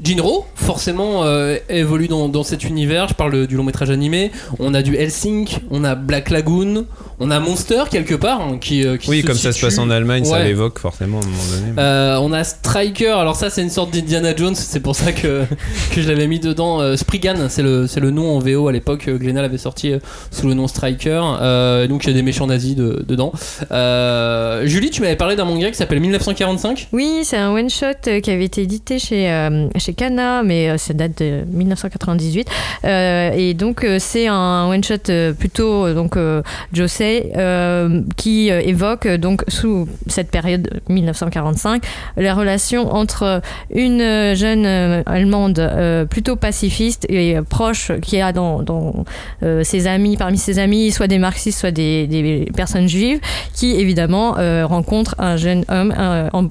Jinro, 0.03 0.45
forcément, 0.55 1.23
euh, 1.25 1.57
évolue 1.69 2.07
dans, 2.07 2.27
dans 2.29 2.43
cet 2.43 2.63
univers. 2.63 3.07
Je 3.07 3.13
parle 3.13 3.45
du 3.47 3.55
long 3.55 3.63
métrage 3.63 3.89
animé. 3.89 4.31
On 4.59 4.73
a 4.73 4.81
du 4.81 4.95
Helsing, 4.95 5.47
on 5.69 5.83
a 5.83 5.95
Black 5.95 6.29
Lagoon, 6.29 6.85
on 7.19 7.29
a 7.29 7.39
Monster 7.39 7.83
quelque 7.91 8.15
part 8.15 8.41
hein, 8.41 8.57
qui, 8.59 8.85
euh, 8.85 8.97
qui 8.97 9.09
Oui, 9.09 9.21
comme 9.23 9.35
ça 9.35 9.51
se 9.51 9.61
passe 9.61 9.77
en 9.77 9.89
Allemagne, 9.91 10.25
ça 10.25 10.43
l'évoque 10.43 10.79
forcément 10.79 11.19
à 11.19 11.23
un 11.23 11.27
moment 11.27 11.43
donné. 11.51 11.73
Euh, 11.79 12.17
on 12.21 12.33
a 12.33 12.43
Striker, 12.43 13.09
alors 13.19 13.35
ça 13.35 13.49
c'est 13.51 13.61
une 13.61 13.69
sorte 13.69 13.91
d'Indiana 13.91 14.35
Jones, 14.35 14.55
c'est 14.55 14.79
pour 14.79 14.95
ça 14.95 15.11
que, 15.11 15.43
que 15.93 16.01
je 16.01 16.09
l'avais 16.09 16.27
mis 16.27 16.39
dedans. 16.39 16.81
Euh, 16.81 16.95
Spriggan, 16.95 17.35
c'est 17.49 17.61
le, 17.63 17.85
c'est 17.85 17.99
le 17.99 18.09
nom 18.11 18.35
en 18.35 18.39
VO 18.39 18.67
à 18.67 18.71
l'époque, 18.71 19.07
Glénat 19.07 19.43
l'avait 19.43 19.57
sorti 19.59 19.93
sous 20.31 20.47
le 20.47 20.55
nom 20.55 20.67
Striker. 20.67 21.21
Euh, 21.41 21.87
donc 21.87 22.05
il 22.05 22.07
y 22.07 22.09
a 22.09 22.13
des 22.15 22.23
méchants 22.23 22.47
nazis 22.47 22.75
de- 22.75 23.05
dedans. 23.07 23.31
Euh, 23.71 24.65
Julie, 24.65 24.89
tu 24.89 25.01
m'avais 25.01 25.15
parlé 25.15 25.35
d'un 25.35 25.45
manga 25.45 25.69
qui 25.69 25.77
s'appelle 25.77 25.99
1945 25.99 26.89
Oui, 26.91 27.19
c'est 27.23 27.37
un 27.37 27.51
one-shot 27.51 28.19
qui 28.23 28.31
avait 28.31 28.45
été 28.45 28.61
édité 28.63 28.99
chez, 28.99 29.29
euh, 29.31 29.67
chez 29.97 30.09
mais 30.43 30.69
euh, 30.69 30.77
ça 30.77 30.93
date 30.93 31.19
de 31.19 31.43
1998. 31.51 32.47
Euh, 32.83 33.31
et 33.35 33.53
donc, 33.53 33.83
euh, 33.83 33.97
c'est 33.99 34.27
un 34.27 34.67
one-shot 34.69 35.33
plutôt 35.37 35.93
donc, 35.93 36.17
euh, 36.17 36.41
qui 38.15 38.49
évoque, 38.49 39.07
donc, 39.07 39.43
sous 39.47 39.87
cette 40.07 40.29
période 40.29 40.81
1945, 40.89 41.83
la 42.17 42.33
relation 42.33 42.93
entre 42.93 43.41
une 43.73 44.33
jeune 44.35 44.65
Allemande 45.05 46.07
plutôt 46.09 46.35
pacifiste 46.35 47.05
et 47.09 47.37
proche 47.49 47.91
qui 48.01 48.19
a 48.19 48.31
dans, 48.31 49.05
ses 49.63 49.87
amis, 49.87 50.17
parmi 50.17 50.37
ses 50.37 50.59
amis, 50.59 50.91
soit 50.91 51.07
des 51.07 51.19
marxistes, 51.19 51.59
soit 51.59 51.71
des, 51.71 52.47
personnes 52.55 52.87
juives, 52.87 53.19
qui 53.53 53.71
évidemment 53.71 54.37
euh, 54.37 54.65
rencontre 54.65 55.15
un 55.19 55.37
jeune 55.37 55.65
homme, 55.69 55.93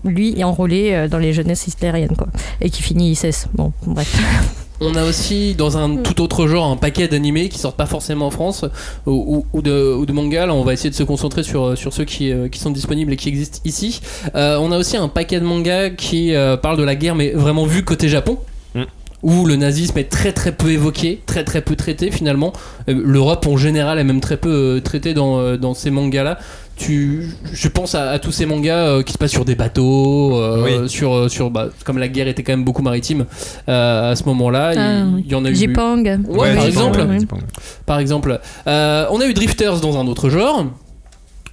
lui 0.04 0.42
enrôlé 0.44 1.06
dans 1.10 1.18
les 1.18 1.32
jeunesses 1.32 1.66
hitlériennes, 1.66 2.16
quoi, 2.16 2.28
et 2.60 2.70
qui 2.70 2.82
finit 2.82 3.14
ISS. 3.30 3.46
Bon, 3.54 3.72
bref. 3.86 4.16
On 4.82 4.94
a 4.94 5.04
aussi 5.04 5.54
dans 5.54 5.76
un 5.76 5.96
tout 5.96 6.22
autre 6.22 6.46
genre 6.46 6.70
un 6.70 6.76
paquet 6.76 7.06
d'animés 7.06 7.50
qui 7.50 7.58
sortent 7.58 7.76
pas 7.76 7.84
forcément 7.84 8.28
en 8.28 8.30
France 8.30 8.64
ou, 9.04 9.10
ou- 9.12 9.46
ou 9.52 9.60
de, 9.60 9.94
ou 9.94 10.06
de 10.06 10.12
mangas. 10.12 10.46
Là, 10.46 10.54
on 10.54 10.64
va 10.64 10.72
essayer 10.72 10.88
de 10.88 10.94
se 10.94 11.02
concentrer 11.02 11.42
sur, 11.42 11.76
sur 11.76 11.92
ceux 11.92 12.06
qui, 12.06 12.32
euh, 12.32 12.48
qui 12.48 12.58
sont 12.60 12.70
disponibles 12.70 13.12
et 13.12 13.16
qui 13.16 13.28
existent 13.28 13.58
ici. 13.66 14.00
Euh, 14.34 14.56
on 14.58 14.72
a 14.72 14.78
aussi 14.78 14.96
un 14.96 15.08
paquet 15.08 15.38
de 15.38 15.44
mangas 15.44 15.90
qui 15.90 16.34
euh, 16.34 16.56
parlent 16.56 16.78
de 16.78 16.82
la 16.82 16.94
guerre, 16.94 17.14
mais 17.14 17.32
vraiment 17.32 17.66
vu 17.66 17.84
côté 17.84 18.08
Japon. 18.08 18.38
Mm. 18.74 18.84
Où 19.22 19.44
le 19.44 19.56
nazisme 19.56 19.98
est 19.98 20.08
très 20.08 20.32
très 20.32 20.52
peu 20.52 20.70
évoqué, 20.70 21.20
très 21.26 21.44
très 21.44 21.60
peu 21.60 21.76
traité 21.76 22.10
finalement. 22.10 22.54
Euh, 22.88 22.98
L'Europe 23.04 23.46
en 23.46 23.58
général 23.58 23.98
est 23.98 24.04
même 24.04 24.22
très 24.22 24.38
peu 24.38 24.48
euh, 24.76 24.80
traitée 24.80 25.12
dans, 25.12 25.40
euh, 25.40 25.58
dans 25.58 25.74
ces 25.74 25.90
mangas-là. 25.90 26.38
Tu, 26.82 27.28
je 27.52 27.68
pense 27.68 27.94
à, 27.94 28.10
à 28.10 28.18
tous 28.18 28.32
ces 28.32 28.46
mangas 28.46 28.86
euh, 28.88 29.02
qui 29.02 29.12
se 29.12 29.18
passent 29.18 29.32
sur 29.32 29.44
des 29.44 29.54
bateaux, 29.54 30.34
euh, 30.40 30.80
Oui. 30.82 30.88
sur, 30.88 31.12
euh, 31.14 31.28
sur 31.28 31.50
bah, 31.50 31.68
comme 31.84 31.98
la 31.98 32.08
guerre 32.08 32.26
était 32.26 32.42
quand 32.42 32.52
même 32.54 32.64
beaucoup 32.64 32.80
maritime 32.80 33.26
euh, 33.68 34.12
à 34.12 34.16
ce 34.16 34.24
moment-là. 34.24 34.72
Ah, 34.74 35.00
il, 35.06 35.14
oui. 35.14 35.22
il 35.26 35.30
y 35.30 35.34
en 35.34 35.44
a 35.44 35.50
eu. 35.50 35.54
J-Pang. 35.54 36.02
Ouais, 36.26 36.54
par 36.54 36.64
exemple. 36.64 36.98
ouais, 37.00 37.06
Oui. 37.06 37.20
J-Pang. 37.20 37.40
Par 37.84 37.98
exemple, 37.98 38.40
Euh, 38.66 39.04
on 39.10 39.20
a 39.20 39.26
eu 39.26 39.34
Drifters 39.34 39.80
dans 39.80 39.98
un 40.00 40.06
autre 40.06 40.30
genre. 40.30 40.64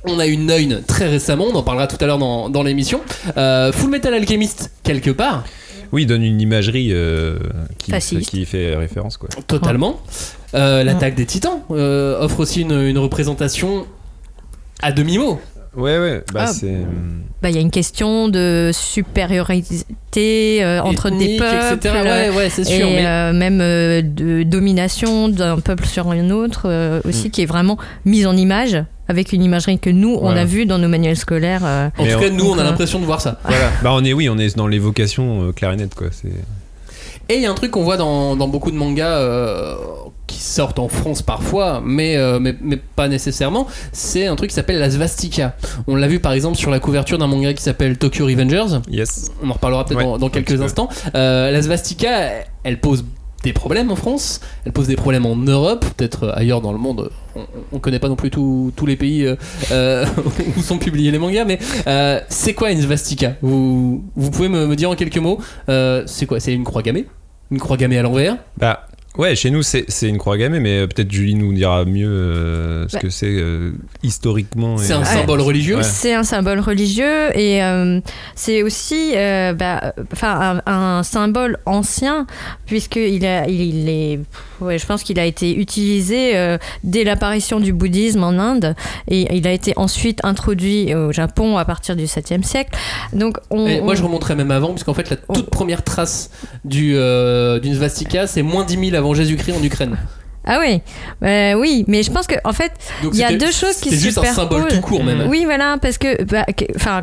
On 0.05 0.17
a 0.19 0.27
eu 0.27 0.37
Neun 0.37 0.81
très 0.87 1.09
récemment, 1.09 1.45
on 1.51 1.55
en 1.55 1.63
parlera 1.63 1.87
tout 1.87 1.97
à 1.99 2.07
l'heure 2.07 2.19
dans, 2.19 2.49
dans 2.49 2.63
l'émission. 2.63 3.01
Euh, 3.35 3.73
Full 3.73 3.89
Metal 3.89 4.13
Alchemist, 4.13 4.71
quelque 4.83 5.11
part, 5.11 5.43
Oui, 5.91 6.03
il 6.03 6.05
donne 6.05 6.23
une 6.23 6.39
imagerie 6.39 6.89
euh, 6.93 7.37
qui, 7.79 8.45
fait 8.45 8.75
référence 8.77 9.17
quoi. 9.17 9.27
totalement. 9.45 9.99
Euh, 10.53 10.85
L'attaque 10.85 11.15
des 11.15 11.25
titans 11.25 11.59
euh, 11.71 12.21
offre 12.21 12.39
aussi 12.39 12.61
une, 12.61 12.71
une 12.79 12.97
représentation 12.97 13.85
à 14.81 14.91
demi-mot. 14.91 15.39
Ouais, 15.75 15.99
ouais, 15.99 16.23
bah 16.33 16.45
Ah. 16.45 16.47
c'est. 16.47 16.73
Bah, 17.41 17.49
Il 17.51 17.55
y 17.55 17.59
a 17.59 17.61
une 17.61 17.69
question 17.71 18.29
de 18.29 18.71
supériorité 18.73 20.63
euh, 20.63 20.81
entre 20.81 21.09
des 21.11 21.37
peuples. 21.37 21.75
etc. 21.75 21.95
Ouais, 22.03 22.29
ouais, 22.35 22.49
c'est 22.49 22.63
sûr. 22.63 22.87
et 22.87 22.95
mais 22.95 23.05
euh, 23.05 23.33
même 23.33 23.59
euh, 23.61 24.01
de 24.01 24.41
domination 24.43 25.29
d'un 25.29 25.57
peuple 25.59 25.85
sur 25.85 26.09
un 26.09 26.29
autre 26.31 26.63
euh, 26.65 26.99
aussi 27.05 27.27
Mm. 27.27 27.31
qui 27.31 27.41
est 27.43 27.45
vraiment 27.45 27.77
mise 28.05 28.25
en 28.25 28.35
image 28.35 28.77
avec 29.07 29.33
une 29.33 29.43
imagerie 29.43 29.77
que 29.79 29.89
nous 29.89 30.15
on 30.15 30.21
Voilà. 30.21 30.41
a 30.41 30.45
vue 30.45 30.65
dans 30.65 30.79
nos 30.79 30.87
manuels 30.87 31.15
scolaires 31.15 31.61
euh. 31.63 31.89
en 31.97 32.03
tout 32.05 32.19
cas, 32.19 32.27
on- 32.31 32.33
nous, 32.33 32.49
on 32.49 32.57
a 32.57 32.61
euh, 32.61 32.63
l'impression 32.63 32.99
de 32.99 33.05
voir 33.05 33.21
ça. 33.21 33.39
Voilà. 33.43 33.69
bah 33.83 33.91
on 33.93 34.03
est, 34.03 34.13
oui, 34.13 34.29
on 34.29 34.37
est 34.37 34.55
dans 34.57 34.67
l'évocation 34.67 35.43
euh, 35.43 35.51
clarinette 35.51 35.93
quoi. 35.95 36.07
C'est. 36.11 36.29
Et 37.29 37.35
il 37.35 37.41
y 37.41 37.45
a 37.45 37.51
un 37.51 37.55
truc 37.55 37.71
qu'on 37.71 37.83
voit 37.83 37.97
dans, 37.97 38.35
dans 38.35 38.47
beaucoup 38.47 38.71
de 38.71 38.77
mangas 38.77 39.17
euh, 39.19 39.75
qui 40.27 40.39
sortent 40.39 40.79
en 40.79 40.87
France 40.87 41.21
parfois, 41.21 41.81
mais, 41.83 42.15
euh, 42.15 42.39
mais, 42.39 42.55
mais 42.61 42.77
pas 42.77 43.09
nécessairement, 43.09 43.67
c'est 43.91 44.27
un 44.27 44.35
truc 44.35 44.49
qui 44.49 44.55
s'appelle 44.55 44.79
la 44.79 44.89
svastika. 44.89 45.55
On 45.87 45.95
l'a 45.95 46.07
vu 46.07 46.19
par 46.19 46.31
exemple 46.31 46.57
sur 46.57 46.71
la 46.71 46.79
couverture 46.79 47.17
d'un 47.17 47.27
manga 47.27 47.53
qui 47.53 47.63
s'appelle 47.63 47.97
Tokyo 47.97 48.25
Revengers. 48.25 48.79
Yes. 48.89 49.31
On 49.43 49.49
en 49.49 49.53
reparlera 49.53 49.85
peut-être 49.85 50.05
Ouais, 50.05 50.19
dans, 50.19 50.29
quelques 50.29 50.61
instants. 50.61 50.87
Euh, 51.15 51.51
la 51.51 51.61
svastika, 51.61 52.45
elle 52.63 52.79
pose 52.79 53.03
des 53.43 53.53
problèmes 53.53 53.91
en 53.91 53.95
France, 53.95 54.41
elle 54.65 54.71
pose 54.71 54.87
des 54.87 54.95
problèmes 54.95 55.25
en 55.25 55.35
Europe, 55.35 55.85
peut-être 55.95 56.29
ailleurs 56.35 56.61
dans 56.61 56.71
le 56.71 56.77
monde. 56.77 57.11
On, 57.35 57.41
on 57.71 57.79
connaît 57.79 57.99
pas 57.99 58.09
non 58.09 58.15
plus 58.15 58.29
tous 58.29 58.85
les 58.85 58.95
pays 58.95 59.25
euh, 59.71 60.05
où 60.57 60.61
sont 60.61 60.77
publiés 60.77 61.11
les 61.11 61.19
mangas, 61.19 61.45
mais 61.45 61.59
euh, 61.87 62.19
c'est 62.29 62.53
quoi 62.53 62.71
une 62.71 62.81
svastika? 62.81 63.35
Vous, 63.41 64.03
vous 64.15 64.31
pouvez 64.31 64.49
me, 64.49 64.67
me 64.67 64.75
dire 64.75 64.89
en 64.89 64.95
quelques 64.95 65.17
mots 65.17 65.39
euh, 65.69 66.03
C'est 66.07 66.25
quoi? 66.25 66.39
C'est 66.39 66.53
une 66.53 66.63
croix 66.63 66.81
gammée? 66.81 67.05
Une 67.51 67.59
croix 67.59 67.77
gammée 67.77 67.97
à 67.97 68.01
l'envers 68.03 68.37
Bah. 68.57 68.83
Ouais, 69.17 69.35
chez 69.35 69.49
nous 69.49 69.63
c'est 69.63 69.85
c'est 69.87 70.07
une 70.07 70.19
croix 70.19 70.37
gammée, 70.37 70.59
mais 70.59 70.81
euh, 70.81 70.85
peut-être 70.87 71.11
Julie 71.11 71.33
nous 71.33 71.51
dira 71.51 71.85
mieux 71.85 72.07
euh, 72.07 72.87
ce 72.87 72.93
Bah. 72.97 72.99
que 72.99 73.09
c'est 73.09 73.25
euh, 73.39 73.71
historiquement. 74.03 74.77
C'est 74.77 74.93
un 74.93 75.03
symbole 75.03 75.41
religieux 75.41 75.77
Ouais. 75.77 75.83
C'est 75.83 76.13
un 76.13 76.21
symbole 76.21 76.59
religieux 76.59 77.35
et 77.35 77.63
euh, 77.63 77.99
c'est 78.35 78.61
aussi 78.61 79.13
euh, 79.15 79.53
bah, 79.53 79.95
enfin, 80.13 80.61
un, 80.67 80.71
un 80.99 81.01
symbole 81.01 81.57
ancien 81.65 82.27
puisqu'il 82.67 83.23
il 83.49 83.89
est, 83.89 84.19
ouais, 84.61 84.77
je 84.77 84.85
pense 84.85 85.03
qu'il 85.03 85.19
a 85.19 85.25
été 85.25 85.55
utilisé 85.55 86.35
euh, 86.37 86.57
dès 86.83 87.03
l'apparition 87.03 87.59
du 87.59 87.73
bouddhisme 87.73 88.23
en 88.23 88.29
Inde 88.39 88.75
et 89.09 89.35
il 89.35 89.47
a 89.47 89.51
été 89.51 89.73
ensuite 89.75 90.19
introduit 90.23 90.93
au 90.93 91.11
Japon 91.11 91.57
à 91.57 91.65
partir 91.65 91.95
du 91.95 92.05
7e 92.05 92.43
siècle. 92.43 92.77
Donc 93.13 93.37
on, 93.49 93.67
Et 93.67 93.81
moi 93.81 93.95
je 93.95 94.03
remonterais 94.03 94.35
même 94.35 94.51
avant, 94.51 94.69
puisqu'en 94.69 94.93
fait 94.93 95.09
la 95.09 95.15
toute 95.15 95.49
première 95.49 95.83
trace 95.83 96.29
du, 96.65 96.93
euh, 96.95 97.59
d'une 97.59 97.75
svastika 97.75 98.27
c'est 98.27 98.41
moins 98.41 98.63
10 98.65 98.89
000 98.91 98.95
avant 98.95 99.13
Jésus-Christ 99.13 99.53
en 99.59 99.63
Ukraine. 99.63 99.97
Ah 100.49 100.59
oui, 100.61 100.81
Euh, 101.23 101.55
oui, 101.55 101.83
mais 101.89 102.03
je 102.03 102.09
pense 102.11 102.25
que 102.25 102.35
en 102.45 102.53
fait, 102.53 102.71
il 103.03 103.19
y 103.19 103.23
a 103.23 103.33
deux 103.33 103.51
choses 103.51 103.75
qui 103.81 103.89
c'est 103.89 103.97
se 103.97 104.01
juste 104.01 104.17
un 104.17 104.23
symbole 104.23 104.61
superposent. 104.61 104.79
tout 104.79 104.87
court 104.87 105.03
même. 105.03 105.27
Oui, 105.27 105.43
voilà, 105.43 105.75
parce 105.81 105.97
que, 105.97 106.23
bah, 106.23 106.45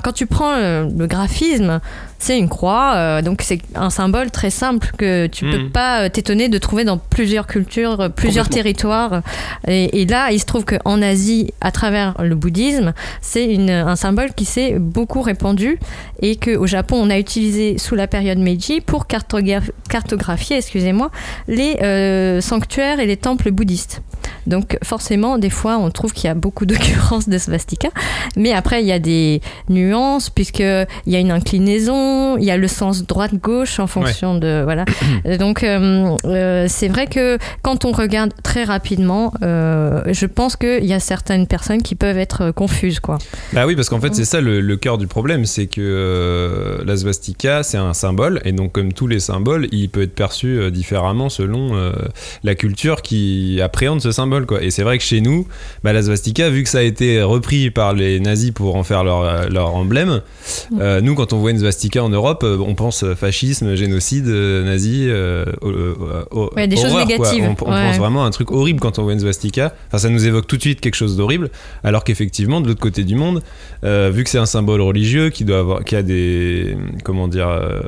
quand 0.03 0.13
tu 0.13 0.25
prends 0.25 0.55
euh, 0.55 0.89
le 0.97 1.07
graphisme, 1.07 1.79
c'est 2.25 2.39
une 2.39 2.49
croix, 2.49 2.93
euh, 2.97 3.23
donc 3.23 3.43
c'est 3.43 3.61
un 3.75 3.91
symbole 3.91 4.31
très 4.31 4.49
simple 4.51 4.91
que 4.97 5.27
tu 5.27 5.45
peux 5.45 5.59
Mhm. 5.59 5.71
pas 5.71 6.05
euh, 6.05 6.09
t'étonner 6.09 6.49
de 6.49 6.57
trouver 6.59 6.85
dans 6.85 6.97
plusieurs 6.97 7.47
cultures, 7.47 8.01
euh, 8.01 8.09
plusieurs 8.09 8.49
territoires. 8.49 9.21
Et, 9.69 10.01
et 10.01 10.07
là, 10.07 10.31
il 10.33 10.41
se 10.41 10.47
trouve 10.47 10.65
qu'en 10.65 11.03
Asie, 11.03 11.53
à 11.61 11.71
travers 11.71 12.15
le 12.23 12.35
bouddhisme, 12.35 12.95
c'est 13.21 13.57
un 13.71 13.97
symbole 13.97 14.33
qui 14.33 14.47
s'est 14.47 14.77
beaucoup 14.79 15.21
répandu 15.21 15.79
et 16.23 16.37
qu'au 16.37 16.67
Japon, 16.67 16.97
on 17.03 17.11
a 17.11 17.19
utilisé 17.19 17.77
sous 17.79 17.95
la 17.95 18.07
période 18.07 18.39
Meiji 18.39 18.81
pour 18.81 19.07
cartogra- 19.07 19.71
cartographier, 19.91 20.57
excusez-moi, 20.57 21.11
les 21.49 21.77
euh, 21.83 22.41
sanctuaires 22.41 23.01
et 23.01 23.07
les 23.07 23.19
temples 23.19 23.51
bouddhistes. 23.51 24.01
Donc 24.47 24.79
forcément, 24.83 25.37
des 25.39 25.51
fois, 25.51 25.77
on 25.79 25.91
trouve 25.91 26.13
qu'il 26.15 26.27
y 26.29 26.31
a 26.31 26.35
beaucoup 26.35 26.65
d'occurrences 26.67 27.29
de 27.29 27.37
svastika, 27.39 27.89
mais 28.37 28.53
après, 28.53 28.83
il 28.83 28.87
y 28.87 28.93
a 28.93 28.99
des 28.99 29.41
nuances 29.69 30.31
puisqu'il 30.31 30.87
y 31.07 31.17
a 31.17 31.19
une 31.19 31.31
inclinaison, 31.31 32.14
il 32.39 32.45
y 32.45 32.51
a 32.51 32.57
le 32.57 32.69
sens 32.69 33.07
droite-gauche 33.07 33.79
en 33.79 33.87
fonction 33.87 34.37
de... 34.37 34.63
Voilà. 34.65 34.85
Donc 35.39 35.63
euh, 35.63 36.17
euh, 36.25 36.67
c'est 36.69 36.89
vrai 36.89 37.07
que 37.07 37.39
quand 37.63 37.85
on 37.85 37.93
regarde 37.93 38.33
très 38.43 38.65
rapidement, 38.65 39.33
euh, 39.43 40.03
je 40.07 40.27
pense 40.27 40.57
qu'il 40.57 40.85
y 40.85 40.93
a 40.93 41.01
certaines 41.01 41.47
personnes 41.47 41.83
qui 41.83 41.95
peuvent 41.95 42.19
être 42.19 42.51
confuses. 42.51 43.01
Quoi. 43.01 43.19
Bah 43.53 43.67
oui, 43.67 43.77
parce 43.77 43.89
qu'en 43.89 44.01
fait, 44.01 44.15
c'est 44.15 44.25
ça 44.25 44.41
le, 44.41 44.61
le 44.61 44.77
cœur 44.77 44.99
du 44.99 45.07
problème, 45.07 45.47
c'est 45.47 45.67
que 45.67 45.81
euh, 45.81 46.85
la 46.85 46.97
svastika, 46.97 47.63
c'est 47.63 47.79
un 47.79 47.95
symbole, 47.95 48.41
et 48.45 48.53
donc 48.53 48.73
comme 48.73 48.93
tous 48.93 49.07
les 49.07 49.21
symboles, 49.21 49.69
il 49.73 49.89
peut 49.89 50.03
être 50.03 50.15
perçu 50.15 50.59
euh, 50.59 50.71
différemment 50.71 51.29
selon 51.29 51.77
euh, 51.77 51.93
la 52.43 52.55
culture 52.55 53.03
qui 53.03 53.61
appréhende 53.63 54.01
ce 54.01 54.13
symbole. 54.13 54.47
Quoi. 54.47 54.63
Et 54.63 54.71
c'est 54.71 54.83
vrai 54.83 54.99
que 54.99 55.05
chez 55.05 55.21
nous, 55.21 55.47
bah, 55.83 55.93
la 55.93 56.03
svastika, 56.03 56.51
vu 56.51 56.63
que 56.63 56.69
ça 56.69 56.79
a 56.79 56.83
été 56.83 57.23
repris 57.23 57.71
par 57.71 57.93
les 57.93 58.21
nazis 58.21 58.51
pour 58.51 58.77
en 58.77 58.83
faire 58.83 59.05
leur, 59.05 59.23
euh, 59.23 59.49
leur 59.49 59.75
emblème, 59.75 60.21
euh, 60.81 61.01
nous, 61.01 61.15
quand 61.15 61.33
on 61.33 61.39
voit 61.39 61.51
une 61.51 61.61
svastika 61.61 62.03
en 62.05 62.09
Europe, 62.11 62.43
euh, 62.45 62.57
on 62.59 62.75
pense 62.75 63.05
fascisme, 63.15 63.75
génocide, 63.75 64.29
euh, 64.29 64.65
nazi, 64.65 65.07
euh, 65.09 65.45
euh, 65.65 65.95
euh, 66.33 66.47
Ouais, 66.57 66.69
des 66.69 66.77
choses 66.77 66.93
quoi. 66.93 67.05
négatives. 67.05 67.45
On, 67.45 67.65
on 67.67 67.71
Ouais. 67.73 67.87
pense 67.89 67.97
vraiment 67.99 68.25
à 68.25 68.27
un 68.27 68.31
truc 68.31 68.51
horrible 68.53 68.81
quand 68.81 68.99
on 68.99 69.03
voit 69.03 69.13
une 69.13 69.21
svastika. 69.21 69.75
Enfin, 69.89 69.99
ça 69.99 70.09
nous 70.09 70.27
évoque 70.27 70.47
tout 70.47 70.57
de 70.57 70.61
suite 70.61 70.81
quelque 70.81 70.95
chose 70.95 71.17
d'horrible, 71.17 71.51
alors 71.83 72.05
qu'effectivement, 72.05 72.61
de 72.61 72.69
l'autre 72.69 72.81
côté 72.81 73.05
du 73.05 73.15
monde, 73.15 73.43
euh, 73.85 74.11
vu 74.15 74.23
que 74.25 74.31
c'est 74.31 74.39
un 74.39 74.47
symbole 74.47 74.81
religieux 74.81 75.31
qui 75.31 75.45
doit 75.45 75.59
avoir, 75.59 75.85
qui 75.85 75.97
a 75.97 76.03
des, 76.03 76.77
comment 77.03 77.29
dire, 77.29 77.49
euh, 77.49 77.81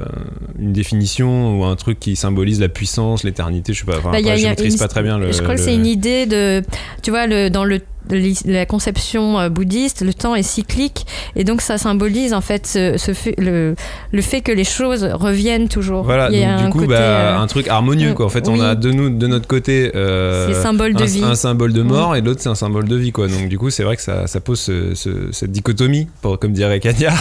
une 0.59 0.73
définition 0.73 1.59
ou 1.61 1.65
un 1.65 1.77
truc 1.77 2.01
qui 2.01 2.17
symbolise 2.17 2.61
la 2.61 2.69
puissance, 2.69 3.23
l'éternité, 3.25 3.73
je 3.73 3.81
sais 3.81 3.87
pas. 3.87 3.99
Enfin, 3.99 4.11
Bah, 4.13 4.21
il 4.21 4.27
y 4.27 4.31
a- 4.31 4.33
après, 4.33 4.43
y 4.43 4.47
a 4.47 4.51
maîtrise 4.51 4.73
une- 4.75 4.79
pas 4.79 4.89
très 4.89 5.03
bien 5.03 5.19
le. 5.19 5.33
Je 5.33 5.43
crois 5.43 5.55
que 5.55 5.61
c'est 5.61 5.75
une 5.75 5.87
idée 5.87 6.27
de, 6.27 6.63
tu 7.03 7.11
vois, 7.11 7.27
le, 7.27 7.49
dans 7.51 7.65
le 7.65 7.81
la 8.11 8.67
conception 8.67 9.39
euh, 9.39 9.49
bouddhiste, 9.49 10.03
le 10.03 10.15
temps 10.15 10.35
est 10.35 10.43
cyclique 10.43 11.07
et 11.35 11.45
donc 11.45 11.61
ça 11.61 11.79
symbolise 11.79 12.33
en 12.35 12.41
fait 12.41 12.67
ce, 12.67 12.97
ce 12.99 13.13
fait, 13.15 13.35
le, 13.39 13.75
le 14.13 14.23
fait 14.23 14.41
que 14.41 14.53
les 14.53 14.65
choses 14.65 15.05
reviennent 15.13 15.69
toujours. 15.69 16.05
Voilà, 16.05 16.29
Il 16.31 16.39
y 16.39 16.45
a 16.45 16.53
donc 16.53 16.59
du 16.61 16.65
un 16.67 16.71
coup, 16.71 16.79
côté, 16.81 16.89
bah, 16.91 16.99
euh, 17.01 17.39
un 17.39 17.47
truc 17.47 17.69
harmonieux, 17.69 18.15
quoi. 18.15 18.27
En 18.27 18.29
fait, 18.31 18.49
on 18.49 18.61
a 18.61 18.75
de, 18.75 18.91
nous, 18.91 19.11
de 19.11 19.27
notre 19.27 19.47
côté 19.47 19.91
euh, 19.95 20.63
symbole 20.63 20.95
de 20.95 21.03
un, 21.03 21.07
vie. 21.07 21.23
un 21.25 21.35
symbole 21.35 21.73
de 21.73 21.83
mort 21.83 22.17
et 22.17 22.21
l'autre, 22.21 22.41
c'est 22.43 22.49
un 22.49 22.55
symbole 22.55 22.87
de 22.89 22.97
vie, 22.97 23.13
quoi. 23.13 23.29
Donc, 23.29 23.49
du 23.49 23.59
coup, 23.59 23.71
c'est 23.71 23.83
vrai 23.83 23.97
que 23.97 24.03
ça, 24.03 24.27
ça 24.27 24.41
pose 24.41 24.61
ce- 24.61 24.95
ce- 24.95 25.33
cette 25.33 25.53
dichotomie, 25.53 26.09
pour, 26.23 26.39
comme 26.39 26.53
dirait 26.53 26.81
Kanya. 26.81 27.13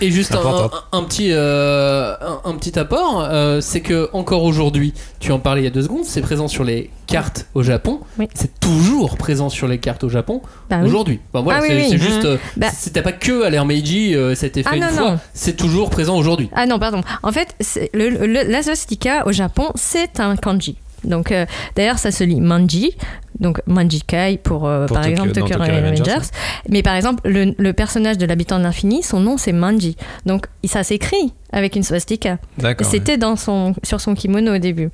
Et, 0.00 0.06
et 0.06 0.10
juste 0.10 0.32
un, 0.34 0.38
Importante. 0.38 0.72
un- 0.92 0.98
un 0.98 1.02
petit, 1.04 1.28
euh, 1.32 2.14
un, 2.20 2.50
un 2.50 2.54
petit 2.54 2.78
apport, 2.78 3.26
euh, 3.30 3.60
c'est 3.60 3.80
que 3.80 4.08
encore 4.12 4.42
aujourd'hui, 4.44 4.92
tu 5.20 5.32
en 5.32 5.38
parlais 5.38 5.62
il 5.62 5.64
y 5.64 5.68
a 5.68 5.70
deux 5.70 5.82
secondes, 5.82 6.04
c'est 6.04 6.20
présent 6.20 6.48
sur 6.48 6.64
les 6.64 6.90
cartes 7.06 7.46
au 7.54 7.62
Japon. 7.62 8.00
Oui. 8.18 8.28
C'est 8.34 8.58
toujours 8.60 9.16
présent 9.16 9.48
sur 9.48 9.68
les 9.68 9.78
cartes 9.78 10.04
au 10.04 10.08
Japon 10.08 10.42
Bah 10.68 10.78
oui. 10.80 10.88
aujourd'hui. 10.88 11.20
Enfin, 11.32 11.42
voilà, 11.44 11.60
Ah 11.60 11.62
oui, 11.62 11.68
c'est 11.70 11.76
oui. 11.82 11.86
c'est 11.90 11.98
juste, 11.98 12.24
euh, 12.24 12.38
Bah- 12.56 12.68
c'était 12.76 13.02
pas 13.02 13.12
que 13.12 13.42
à 13.44 13.50
l'ère 13.50 13.64
Meiji, 13.64 14.14
euh, 14.14 14.34
c'était 14.34 14.62
fait 14.62 14.68
Ah 14.72 14.76
une 14.76 14.82
non, 14.82 14.88
fois. 14.90 15.20
C'est 15.34 15.56
toujours 15.56 15.90
présent 15.90 16.16
aujourd'hui. 16.16 16.50
Ah 16.54 16.66
non, 16.66 16.78
pardon. 16.78 17.02
En 17.22 17.32
fait, 17.32 17.54
le, 17.94 18.10
le- 18.10 18.50
la 18.50 18.62
svastika 18.62 19.26
au 19.26 19.32
Japon, 19.32 19.70
c'est 19.74 20.20
un 20.20 20.36
kanji. 20.36 20.76
Donc, 21.04 21.30
euh, 21.30 21.46
d'ailleurs, 21.76 21.98
ça 21.98 22.10
se 22.10 22.24
lit 22.24 22.40
manji, 22.40 22.96
donc 23.40 23.60
manjikai 23.66 24.38
pour, 24.42 24.66
euh, 24.66 24.86
Pour 24.86 24.96
par 24.96 25.04
Tokyo- 25.04 25.12
exemple 25.12 25.32
Tokyo 25.32 25.48
Tokyo 25.54 25.62
Revengers. 25.62 25.90
Revengers, 26.02 26.26
Mais 26.68 26.82
par 26.82 26.94
exemple, 26.96 27.28
le, 27.28 27.54
le 27.56 27.72
personnage 27.72 28.18
de 28.18 28.26
l'habitant 28.26 28.58
de 28.58 28.64
l'infini, 28.64 29.02
son 29.02 29.20
nom 29.20 29.36
c'est 29.36 29.52
Manji. 29.52 29.96
Donc, 30.24 30.46
ça 30.64 30.82
s'écrit 30.82 31.32
avec 31.52 31.76
une 31.76 31.84
swastika. 31.84 32.38
C'était 32.82 33.16
dans 33.18 33.36
son, 33.36 33.74
sur 33.84 34.00
son 34.00 34.14
kimono 34.14 34.56
au 34.56 34.58
début. 34.58 34.90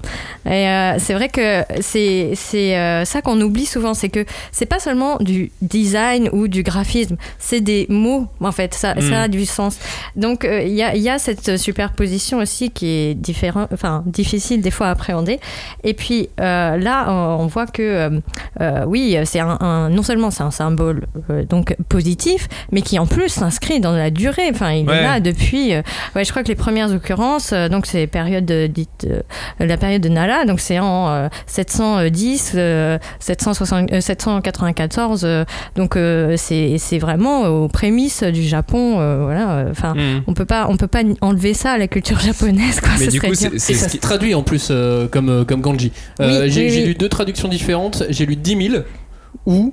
Et 0.46 0.68
euh, 0.68 0.96
c'est 0.98 1.14
vrai 1.14 1.28
que 1.28 1.62
c'est 1.80 2.34
euh, 2.76 3.04
ça 3.04 3.22
qu'on 3.22 3.40
oublie 3.40 3.64
souvent, 3.66 3.94
c'est 3.94 4.10
que 4.10 4.24
c'est 4.52 4.66
pas 4.66 4.78
seulement 4.78 5.16
du 5.18 5.50
design 5.62 6.28
ou 6.32 6.48
du 6.48 6.62
graphisme, 6.62 7.16
c'est 7.38 7.60
des 7.60 7.86
mots 7.88 8.26
en 8.40 8.52
fait, 8.52 8.74
ça, 8.74 8.94
Mm. 8.94 9.00
ça 9.00 9.22
a 9.22 9.28
du 9.28 9.46
sens. 9.46 9.78
Donc 10.14 10.44
euh, 10.44 10.62
il 10.62 10.74
y, 10.74 10.82
a, 10.82 10.94
y 10.94 11.08
a 11.08 11.18
cette 11.18 11.56
superposition 11.56 12.38
aussi 12.38 12.70
qui 12.70 12.86
est 12.86 13.14
différent, 13.14 13.66
enfin, 13.72 14.02
difficile 14.06 14.60
des 14.60 14.70
fois 14.70 14.88
à 14.88 14.90
appréhender. 14.90 15.40
Et 15.84 15.94
puis 15.94 16.28
là, 16.38 17.06
on 17.08 17.22
on 17.42 17.46
voit 17.46 17.66
que 17.66 18.10
euh, 18.60 18.84
oui, 18.86 19.16
c'est 19.24 19.40
un, 19.40 19.58
un- 19.60 19.88
non 19.90 20.02
seulement 20.02 20.30
c'est 20.30 20.42
un 20.42 20.50
symbole 20.50 21.06
euh, 21.30 21.44
donc 21.44 21.76
positif, 21.88 22.48
mais 22.70 22.82
qui 22.82 22.98
en 22.98 23.06
plus 23.06 23.28
s'inscrit 23.28 23.80
dans 23.80 23.92
la 23.92 24.10
durée. 24.10 24.48
Enfin, 24.50 24.72
il 24.72 24.88
Ouais. 24.88 24.96
est 24.96 25.02
là 25.02 25.20
depuis. 25.20 25.74
euh, 25.74 25.82
ouais, 26.16 26.24
je 26.24 26.30
crois 26.30 26.42
que 26.42 26.48
les 26.48 26.54
premières 26.54 26.92
occurrences, 26.92 27.52
euh, 27.52 27.68
donc 27.68 27.86
c'est 27.86 28.06
période 28.06 28.50
dite 28.72 29.06
la 29.58 29.76
période 29.76 30.02
de 30.02 30.08
Nara, 30.08 30.44
donc 30.44 30.60
c'est 30.60 30.78
en 30.78 31.08
euh, 31.08 31.28
710, 31.46 32.52
euh, 32.56 32.98
760, 33.20 33.92
euh, 33.92 34.00
794. 34.00 35.22
euh, 35.24 35.44
donc 35.76 35.96
euh, 35.96 36.34
c'est 36.36 36.76
c'est 36.78 36.98
vraiment 36.98 37.42
aux 37.46 37.68
prémices 37.68 38.22
du 38.22 38.42
Japon. 38.42 38.96
euh, 39.00 39.22
voilà. 39.24 39.50
euh, 39.52 39.70
Enfin, 39.70 39.94
Mhm. 39.94 40.22
on 40.26 40.34
peut 40.34 40.44
pas 40.44 40.66
on 40.68 40.76
peut 40.76 40.86
pas 40.86 41.02
enlever 41.20 41.54
ça 41.54 41.72
à 41.72 41.78
la 41.78 41.88
culture 41.88 42.18
japonaise. 42.26 42.80
Quoi, 42.80 42.90
Mais 42.98 43.06
ce 43.06 43.10
du 43.10 43.20
coup, 43.20 43.26
Et 43.26 43.58
ça 43.58 43.74
se 43.88 43.88
qui. 43.88 43.98
traduit 43.98 44.34
en 44.34 44.42
plus 44.42 44.68
euh, 44.70 45.08
comme, 45.08 45.44
comme 45.46 45.62
kanji. 45.62 45.92
Euh, 46.20 46.42
Oui, 46.44 46.50
j'ai 46.50 46.70
oui, 46.70 46.84
lu 46.84 46.94
deux 46.94 47.08
traductions 47.08 47.48
différentes. 47.48 48.04
J'ai 48.10 48.21
lu 48.26 48.36
10 48.36 48.68
000 48.70 48.84
ou 49.46 49.72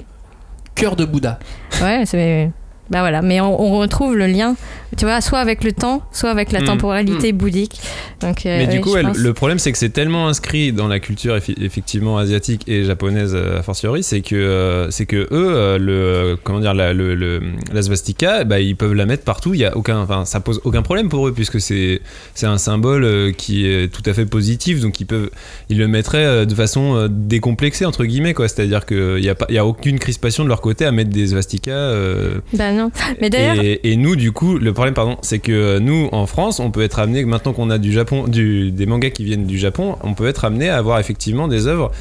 cœur 0.76 0.96
de 0.96 1.06
Bouddha. 1.06 1.40
Ouais, 1.82 2.04
c'est. 2.06 2.52
Bah 2.90 3.02
voilà, 3.02 3.22
mais 3.22 3.40
on, 3.40 3.62
on 3.62 3.78
retrouve 3.78 4.16
le 4.16 4.26
lien, 4.26 4.56
tu 4.98 5.06
vois, 5.06 5.22
soit 5.22 5.40
avec 5.40 5.64
le 5.64 5.72
temps, 5.72 6.02
soit 6.12 6.30
avec 6.32 6.52
la 6.52 6.62
Mm. 6.62 6.66
temporalité 6.66 7.32
bouddhique. 7.32 7.80
Donc, 8.22 8.46
euh, 8.46 8.58
Mais 8.58 8.68
du 8.68 8.78
oui, 8.78 8.82
coup, 8.82 8.94
pense- 9.02 9.18
le 9.18 9.34
problème, 9.34 9.60
c'est 9.60 9.72
que 9.72 9.78
c'est 9.78 9.90
tellement 9.90 10.28
inscrit 10.28 10.72
dans 10.74 10.88
la 10.88 11.00
culture 11.00 11.36
effectivement 11.36 12.18
asiatique 12.18 12.64
et 12.68 12.84
japonaise 12.84 13.34
euh, 13.36 13.60
a 13.60 13.64
fortiori, 13.64 14.04
c'est 14.04 14.22
que 14.22 14.36
euh, 14.36 14.90
c'est 14.92 15.06
que 15.06 15.16
eux, 15.18 15.28
euh, 15.32 15.78
le 15.78 16.38
comment 16.44 16.60
dire, 16.60 16.74
la, 16.74 16.94
le, 16.94 17.16
le- 17.16 17.42
la 17.72 17.82
svastika, 17.82 18.44
bah, 18.44 18.60
ils 18.60 18.76
peuvent 18.76 18.94
la 18.94 19.06
mettre 19.06 19.24
partout. 19.24 19.54
Il 19.54 19.60
y 19.60 19.66
a 19.66 19.76
aucun, 19.78 20.00
enfin, 20.00 20.26
ça 20.26 20.40
pose 20.40 20.60
aucun 20.64 20.82
problème 20.82 21.08
pour 21.10 21.28
eux 21.28 21.34
puisque 21.34 21.62
c'est 21.62 22.02
c'est 22.34 22.46
un 22.48 22.58
symbole 22.58 23.34
qui 23.38 23.66
est 23.68 23.92
tout 23.94 24.04
à 24.06 24.14
fait 24.14 24.26
positif, 24.26 24.82
donc 24.82 25.00
ils 25.00 25.06
peuvent, 25.06 25.30
ils 25.70 25.78
le 25.78 25.88
mettraient 25.88 26.46
de 26.46 26.54
façon 26.56 27.08
décomplexée 27.10 27.86
entre 27.86 28.06
guillemets 28.06 28.34
quoi. 28.34 28.48
C'est-à-dire 28.48 28.86
qu'il 28.86 29.20
y 29.24 29.30
a 29.30 29.36
pas, 29.36 29.46
il 29.50 29.56
y 29.56 29.60
a 29.60 29.66
aucune 29.66 30.00
crispation 30.00 30.44
de 30.44 30.50
leur 30.50 30.62
côté 30.62 30.86
à 30.86 30.92
mettre 30.92 31.10
des 31.12 31.28
svastikas. 31.28 31.72
euh, 31.72 32.40
Bah 32.54 32.72
non. 32.72 32.92
Mais 33.22 33.30
d'ailleurs, 33.30 33.64
et, 33.64 33.80
et 33.84 33.96
nous, 33.96 34.16
du 34.16 34.32
coup, 34.32 34.58
le 34.58 34.74
problème, 34.80 34.94
pardon, 34.94 35.18
c'est 35.22 35.40
que 35.40 35.52
euh, 35.52 35.80
nous, 35.80 36.10
en 36.12 36.26
France, 36.26 36.60
on 36.60 36.72
peut 36.72 36.82
être 36.82 37.00
amené, 37.00 37.26
maintenant 37.26 37.54
qu'on 37.54 37.70
a 37.70 37.78
du 37.78 37.92
Japon, 37.92 38.26
des 38.28 38.86
mangas 38.88 39.10
qui 39.10 39.26
viennent 39.26 39.46
du 39.46 39.58
Japon, 39.58 39.98
on 40.04 40.14
peut 40.14 40.28
être 40.28 40.46
amené 40.46 40.70
à 40.70 40.78
avoir 40.78 41.00
effectivement 41.00 41.48
des 41.48 41.68
œuvres 41.68 41.92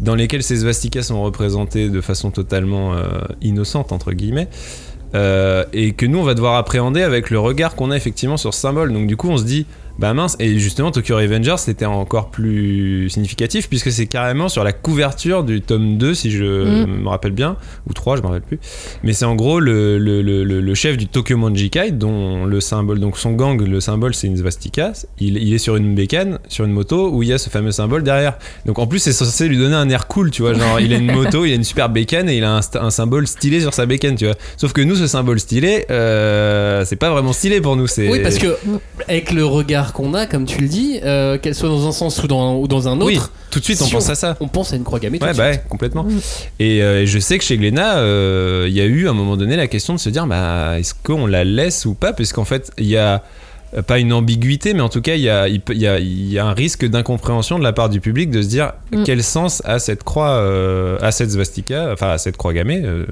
dans 0.00 0.16
lesquelles 0.16 0.42
ces 0.42 0.56
svastikas 0.56 1.04
sont 1.04 1.22
représentés 1.22 1.88
de 1.88 2.00
façon 2.00 2.30
totalement 2.32 2.94
euh, 2.94 3.20
innocente, 3.40 3.92
entre 3.92 4.12
guillemets. 4.12 4.48
euh, 5.14 5.64
et 5.72 5.92
que 5.92 6.06
nous 6.06 6.18
on 6.18 6.24
va 6.24 6.34
devoir 6.34 6.56
appréhender 6.56 7.02
avec 7.02 7.30
le 7.30 7.38
regard 7.38 7.76
qu'on 7.76 7.90
a 7.90 7.96
effectivement 7.96 8.36
sur 8.36 8.52
ce 8.52 8.60
symbole 8.60 8.92
donc 8.92 9.06
du 9.06 9.16
coup 9.16 9.28
on 9.28 9.36
se 9.36 9.44
dit 9.44 9.66
Bah 9.98 10.12
mince, 10.12 10.36
et 10.40 10.58
justement 10.58 10.90
Tokyo 10.90 11.16
Revengers 11.16 11.54
c'était 11.58 11.84
encore 11.84 12.30
plus 12.30 13.08
significatif 13.10 13.68
puisque 13.68 13.92
c'est 13.92 14.06
carrément 14.06 14.48
sur 14.48 14.64
la 14.64 14.72
couverture 14.72 15.44
du 15.44 15.60
tome 15.60 15.98
2 15.98 16.14
si 16.14 16.30
je 16.32 16.44
Mm. 16.84 17.02
me 17.02 17.08
rappelle 17.08 17.30
bien, 17.32 17.56
ou 17.88 17.92
3 17.92 18.16
je 18.16 18.22
me 18.22 18.26
rappelle 18.26 18.42
plus. 18.42 18.58
Mais 19.04 19.12
c'est 19.12 19.24
en 19.24 19.34
gros 19.36 19.60
le, 19.60 19.98
le, 19.98 20.20
le, 20.22 20.42
le- 20.42 20.74
chef 20.74 20.96
du 20.96 21.06
Tokyo 21.06 21.36
Manjikai 21.36 21.92
dont 21.92 22.44
le 22.44 22.60
symbole, 22.60 22.98
donc 22.98 23.16
son 23.18 23.32
gang, 23.32 23.60
le 23.62 23.80
symbole 23.80 24.14
c'est 24.14 24.26
une 24.26 24.36
svastika, 24.36 24.92
il, 25.20 25.36
il 25.38 25.54
est 25.54 25.58
sur 25.58 25.76
une 25.76 25.94
bécane, 25.94 26.40
sur 26.48 26.64
une 26.64 26.72
moto 26.72 27.10
où 27.12 27.22
il 27.22 27.28
y 27.28 27.32
a 27.32 27.38
ce 27.38 27.48
fameux 27.48 27.70
symbole 27.70 28.02
derrière. 28.02 28.36
Donc 28.66 28.80
en 28.80 28.88
plus 28.88 28.98
c'est 28.98 29.12
censé 29.12 29.46
lui 29.46 29.56
donner 29.58 29.76
un 29.76 29.88
air 29.90 30.08
cool, 30.08 30.32
tu 30.32 30.42
vois, 30.42 30.54
genre 30.54 30.80
il 30.80 30.92
a 30.92 30.96
une 30.96 31.12
moto, 31.14 31.44
il 31.44 31.52
a 31.52 31.54
une 31.54 31.62
super 31.64 31.88
bécane 31.88 32.28
et 32.28 32.36
il 32.38 32.42
a 32.44 32.60
un 32.80 32.90
symbole 32.90 33.28
stylé 33.28 33.60
sur 33.60 33.72
sa 33.72 33.86
bécane, 33.86 34.16
tu 34.16 34.24
vois. 34.26 34.34
Sauf 34.56 34.72
que 34.72 34.80
nous 34.80 34.96
ce 34.96 35.06
symbole 35.06 35.38
stylé, 35.38 35.84
euh, 35.90 36.84
c'est 36.84 36.96
pas 36.96 37.10
vraiment 37.10 37.32
stylé 37.32 37.60
pour 37.60 37.76
nous. 37.76 37.86
c'est 37.86 38.08
Oui, 38.10 38.20
parce 38.22 38.38
que 38.38 38.56
avec 39.08 39.30
le 39.30 39.44
regard 39.44 39.83
qu'on 39.92 40.14
a, 40.14 40.26
comme 40.26 40.44
tu 40.46 40.60
le 40.60 40.68
dis, 40.68 40.98
euh, 41.04 41.36
qu'elle 41.38 41.54
soit 41.54 41.68
dans 41.68 41.86
un 41.86 41.92
sens 41.92 42.22
ou 42.22 42.26
dans, 42.26 42.56
ou 42.56 42.66
dans 42.68 42.88
un 42.88 42.96
autre, 42.96 43.06
Oui, 43.06 43.18
tout 43.50 43.60
de 43.60 43.64
suite 43.64 43.80
on 43.82 43.88
pense 43.88 44.08
à 44.08 44.14
ça. 44.14 44.36
on 44.40 44.48
pense 44.48 44.72
à 44.72 44.76
une 44.76 44.84
croix 44.84 44.98
gammée. 44.98 45.18
tout 45.18 45.24
Ouais, 45.26 45.32
de 45.32 45.36
bah 45.36 45.52
suite. 45.52 45.62
ouais, 45.62 45.68
complètement. 45.68 46.06
Et, 46.58 46.82
euh, 46.82 47.02
et 47.02 47.06
je 47.06 47.18
sais 47.18 47.38
que 47.38 47.44
chez 47.44 47.56
Glénat, 47.58 47.98
euh, 47.98 48.66
il 48.68 48.74
y 48.74 48.80
a 48.80 48.84
eu 48.84 49.06
à 49.06 49.10
un 49.10 49.14
moment 49.14 49.36
donné 49.36 49.56
la 49.56 49.66
question 49.66 49.94
de 49.94 49.98
se 50.00 50.08
dire 50.10 50.26
bah, 50.26 50.78
est-ce 50.78 50.94
qu'on 51.02 51.26
la 51.26 51.44
laisse 51.44 51.84
ou 51.86 51.94
pas? 51.94 52.12
Parce 52.12 52.32
qu'en 52.32 52.44
fait, 52.44 52.70
il 52.78 52.86
y 52.86 52.96
a 52.96 53.22
pas 53.82 53.98
une 53.98 54.12
ambiguïté, 54.12 54.74
mais 54.74 54.80
en 54.80 54.88
tout 54.88 55.00
cas, 55.00 55.14
il 55.14 55.22
y 55.22 55.28
a, 55.28 55.48
il 55.48 55.60
peut- 55.60 55.74
il 55.74 55.80
y 55.80 55.86
a, 55.86 55.98
il 55.98 56.32
y 56.32 56.38
a 56.38 56.46
un 56.46 56.52
risque 56.54 56.84
d'incompréhension 56.84 57.58
de 57.58 57.64
la 57.64 57.72
part 57.72 57.88
du 57.88 58.00
public 58.00 58.30
de 58.30 58.42
se 58.42 58.48
dire 58.48 58.72
Mm. 58.92 59.02
quel 59.04 59.22
sens 59.22 59.62
a 59.64 59.78
cette 59.78 60.04
croix, 60.04 60.30
euh, 60.30 60.96
a 61.00 61.10
cette 61.10 61.30
svastika, 61.32 61.90
enfin 61.92 62.10
à 62.10 62.18
cette 62.18 62.36
croix 62.36 62.52
gammée 62.52 62.82
euh, 62.84 63.04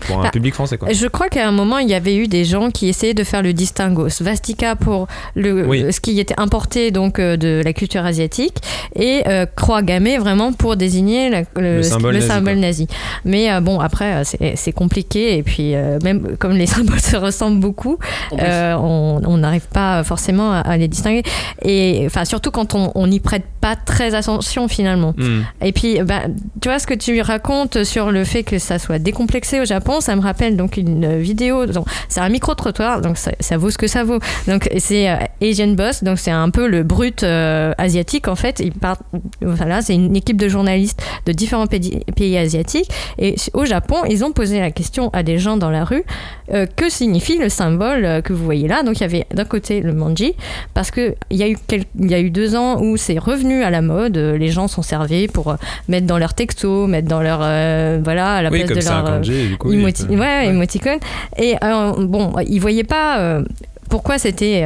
pour 0.00 0.18
un 0.18 0.24
Bah, 0.24 0.30
public 0.30 0.54
français. 0.54 0.78
Quoi. 0.78 0.92
Je 0.92 1.06
crois 1.06 1.28
qu'à 1.28 1.46
un 1.46 1.52
moment, 1.52 1.78
il 1.78 1.88
y 1.88 1.94
avait 1.94 2.16
eu 2.16 2.26
des 2.28 2.44
gens 2.44 2.70
qui 2.70 2.88
essayaient 2.88 3.14
de 3.14 3.24
faire 3.24 3.42
le 3.42 3.52
distinguo. 3.52 4.08
Svastika 4.08 4.76
pour 4.76 5.06
le, 5.34 5.66
Oui. 5.66 5.92
ce 5.92 6.00
qui 6.00 6.18
était 6.18 6.34
importé 6.38 6.90
donc 6.90 7.18
euh, 7.18 7.36
de 7.36 7.62
la 7.64 7.72
culture 7.72 8.04
asiatique 8.04 8.56
et 8.96 9.22
euh, 9.28 9.46
croix 9.46 9.82
gammée 9.82 10.18
vraiment 10.18 10.52
pour 10.52 10.76
désigner 10.76 11.28
la- 11.30 11.42
le, 11.56 11.76
Le 11.76 11.82
symbole 11.82 12.14
nazi, 12.14 12.26
symbole 12.26 12.56
nazi. 12.58 12.86
Mais 13.24 13.52
euh, 13.52 13.60
bon, 13.60 13.78
après, 13.80 14.22
euh, 14.40 14.52
c'est 14.56 14.72
compliqué 14.72 15.36
et 15.38 15.42
puis 15.42 15.74
euh, 15.74 15.98
même 16.02 16.36
comme 16.38 16.52
les 16.52 16.66
symboles 16.74 17.00
se 17.00 17.16
ressemblent 17.16 17.60
beaucoup, 17.60 17.98
euh, 18.38 18.74
on 18.74 19.36
n'arrive 19.36 19.66
pas 19.72 19.99
forcément 20.04 20.52
à, 20.52 20.58
à 20.58 20.76
les 20.76 20.88
distinguer. 20.88 21.22
Et 21.62 22.04
enfin, 22.06 22.24
surtout 22.24 22.50
quand 22.50 22.74
on 22.74 23.06
n'y 23.06 23.20
prête 23.20 23.44
pas 23.60 23.76
très 23.76 24.14
attention 24.14 24.68
finalement. 24.68 25.14
Hmm. 25.16 25.42
Et 25.62 25.72
puis, 25.72 26.00
bah, 26.02 26.22
tu 26.60 26.68
vois 26.68 26.78
ce 26.78 26.86
que 26.86 26.94
tu 26.94 27.20
racontes 27.20 27.84
sur 27.84 28.10
le 28.10 28.24
fait 28.24 28.42
que 28.42 28.58
ça 28.58 28.78
soit 28.78 28.98
décomplexé 28.98 29.60
au 29.60 29.64
Japon, 29.64 30.00
ça 30.00 30.16
me 30.16 30.20
rappelle 30.20 30.56
donc 30.56 30.76
une 30.76 31.18
vidéo. 31.18 31.66
donc, 31.66 31.86
C'est 32.08 32.20
un 32.20 32.28
micro-trottoir, 32.28 33.00
donc 33.00 33.16
ça, 33.18 33.32
ça 33.40 33.56
vaut 33.56 33.70
ce 33.70 33.78
que 33.78 33.86
ça 33.86 34.04
vaut. 34.04 34.18
Donc 34.46 34.68
c'est 34.78 35.10
euh, 35.10 35.16
Asian 35.42 35.68
Boss, 35.68 36.02
donc 36.02 36.18
c'est 36.18 36.30
un 36.30 36.50
peu 36.50 36.66
le 36.66 36.82
brut 36.82 37.22
euh, 37.22 37.72
asiatique 37.78 38.28
en 38.28 38.36
fait. 38.36 38.60
Il 38.60 38.72
part, 38.72 38.98
voilà, 39.42 39.82
c'est 39.82 39.94
une 39.94 40.16
équipe 40.16 40.36
de 40.36 40.48
journalistes 40.48 41.02
de 41.26 41.32
différents 41.32 41.66
pays, 41.66 42.00
pays 42.16 42.36
asiatiques. 42.38 42.90
Et 43.18 43.36
au 43.52 43.64
Japon, 43.64 43.96
ils 44.08 44.24
ont 44.24 44.32
posé 44.32 44.60
la 44.60 44.70
question 44.70 45.10
à 45.12 45.22
des 45.22 45.38
gens 45.38 45.56
dans 45.56 45.70
la 45.70 45.84
rue 45.84 46.04
euh, 46.52 46.66
que 46.76 46.88
signifie 46.88 47.38
le 47.38 47.48
symbole 47.48 48.22
que 48.22 48.32
vous 48.32 48.44
voyez 48.44 48.68
là. 48.68 48.82
Donc 48.82 48.96
il 48.98 49.00
y 49.00 49.04
avait 49.04 49.26
d'un 49.34 49.44
côté 49.44 49.80
le 49.90 49.96
manji, 49.96 50.34
parce 50.74 50.90
que 50.90 51.14
il 51.30 51.36
y 51.36 51.42
a 51.42 51.48
eu 51.48 51.56
y 51.98 52.14
a 52.14 52.20
eu 52.20 52.30
deux 52.30 52.56
ans 52.56 52.80
où 52.80 52.96
c'est 52.96 53.18
revenu 53.18 53.62
à 53.62 53.70
la 53.70 53.82
mode. 53.82 54.16
euh, 54.16 54.38
Les 54.38 54.48
gens 54.48 54.68
sont 54.68 54.82
servis 54.82 55.28
pour 55.28 55.48
euh, 55.50 55.56
mettre 55.88 56.06
dans 56.06 56.18
leur 56.18 56.34
texto, 56.34 56.86
mettre 56.86 57.08
dans 57.08 57.22
leur 57.22 57.40
euh, 57.42 58.00
voilà 58.02 58.34
à 58.36 58.42
la 58.42 58.50
Oui, 58.50 58.64
place 58.64 58.78
de 58.78 58.84
leur 58.90 59.04
kanji, 59.04 59.48
du 59.48 59.56
coup. 59.58 59.72
il 59.72 59.80
Emoti- 59.80 60.06
peut- 60.06 60.16
ouais, 60.18 60.46
émoticône. 60.48 60.98
Et 61.36 61.56
euh, 61.62 61.92
bon, 61.98 62.32
ils 62.46 62.58
voyaient 62.60 62.84
pas 62.84 63.40
pourquoi 63.88 64.18
c'était 64.18 64.64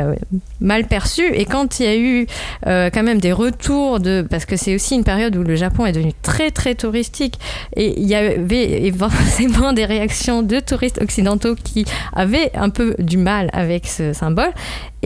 mal 0.60 0.84
perçu. 0.84 1.22
Et 1.32 1.46
quand 1.46 1.80
il 1.80 1.86
y 1.86 1.88
a 1.88 1.96
eu 1.96 2.26
euh, 2.66 2.90
quand 2.92 3.02
même 3.02 3.20
des 3.20 3.32
retours 3.32 3.98
de. 3.98 4.20
Parce 4.28 4.44
que 4.44 4.56
c'est 4.56 4.74
aussi 4.74 4.94
une 4.96 5.02
période 5.04 5.34
où 5.36 5.42
le 5.42 5.56
Japon 5.56 5.86
est 5.86 5.92
devenu 5.92 6.12
très 6.22 6.50
très 6.50 6.74
touristique. 6.74 7.38
Et 7.74 7.98
il 7.98 8.06
y 8.06 8.14
avait 8.14 8.92
forcément 8.92 9.72
des 9.72 9.86
réactions 9.86 10.42
de 10.42 10.60
touristes 10.60 11.00
occidentaux 11.00 11.54
qui 11.54 11.86
avaient 12.14 12.50
un 12.54 12.68
peu 12.68 12.94
du 12.98 13.16
mal 13.16 13.48
avec 13.54 13.86
ce 13.86 14.12
symbole. 14.12 14.52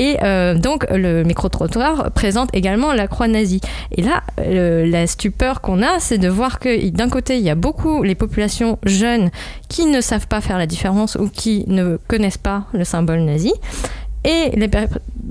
Et 0.00 0.17
euh, 0.23 0.55
donc 0.55 0.87
le 0.90 1.25
micro-trottoir 1.25 2.12
présente 2.12 2.49
également 2.55 2.93
la 2.93 3.09
croix 3.09 3.26
nazie. 3.28 3.61
Et 3.93 4.02
là, 4.02 4.23
la 4.38 5.07
stupeur 5.09 5.61
qu'on 5.61 5.83
a, 5.83 5.99
c'est 5.99 6.19
de 6.19 6.28
voir 6.28 6.61
que 6.61 6.88
d'un 6.90 7.09
côté, 7.09 7.37
il 7.37 7.43
y 7.43 7.50
a 7.50 7.57
beaucoup 7.57 8.02
les 8.05 8.14
populations 8.14 8.78
jeunes 8.87 9.31
qui 9.69 9.87
ne 9.87 10.00
savent 10.00 10.28
pas 10.28 10.40
faire 10.40 10.57
la 10.57 10.67
différence 10.67 11.17
ou 11.17 11.28
qui 11.28 11.64
ne 11.67 11.99
connaissent 12.07 12.38
pas 12.38 12.64
le 12.73 12.85
symbole 12.85 13.21
nazi. 13.21 13.52
Et 14.25 14.50
les, 14.57 14.69
per- 14.69 14.87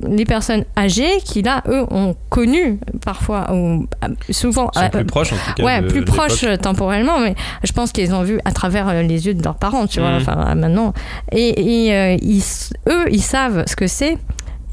les 0.07 0.23
personnes 0.25 0.63
âgées 0.77 1.17
qui, 1.23 1.41
là, 1.41 1.61
eux, 1.67 1.85
ont 1.91 2.15
connu 2.29 2.79
parfois, 3.05 3.51
ou 3.53 3.85
euh, 4.03 4.07
souvent, 4.31 4.71
Ils 4.75 4.79
sont 4.79 4.85
euh, 4.85 4.89
plus 4.89 5.05
proches 5.05 5.33
en 5.33 5.35
tout 5.35 5.53
cas. 5.57 5.63
ouais, 5.63 5.81
de- 5.81 5.87
plus 5.87 6.03
proches 6.05 6.45
temporellement, 6.61 7.19
mais 7.19 7.35
je 7.63 7.71
pense 7.73 7.91
qu'ils 7.91 8.13
ont 8.13 8.23
vu 8.23 8.39
à 8.45 8.51
travers 8.53 8.91
les 9.03 9.27
yeux 9.27 9.33
de 9.33 9.43
leurs 9.43 9.55
parents, 9.57 9.87
tu 9.87 9.99
vois, 9.99 10.11
Mhm. 10.11 10.17
enfin 10.21 10.55
maintenant. 10.55 10.93
Et, 11.33 11.85
et, 11.87 11.93
euh, 11.93 12.17
ils 12.21 12.37
s- 12.39 12.71
eux, 12.89 13.05
ils 13.11 13.21
savent 13.21 13.65
ce 13.67 13.75
que 13.75 13.87
c'est. 13.87 14.17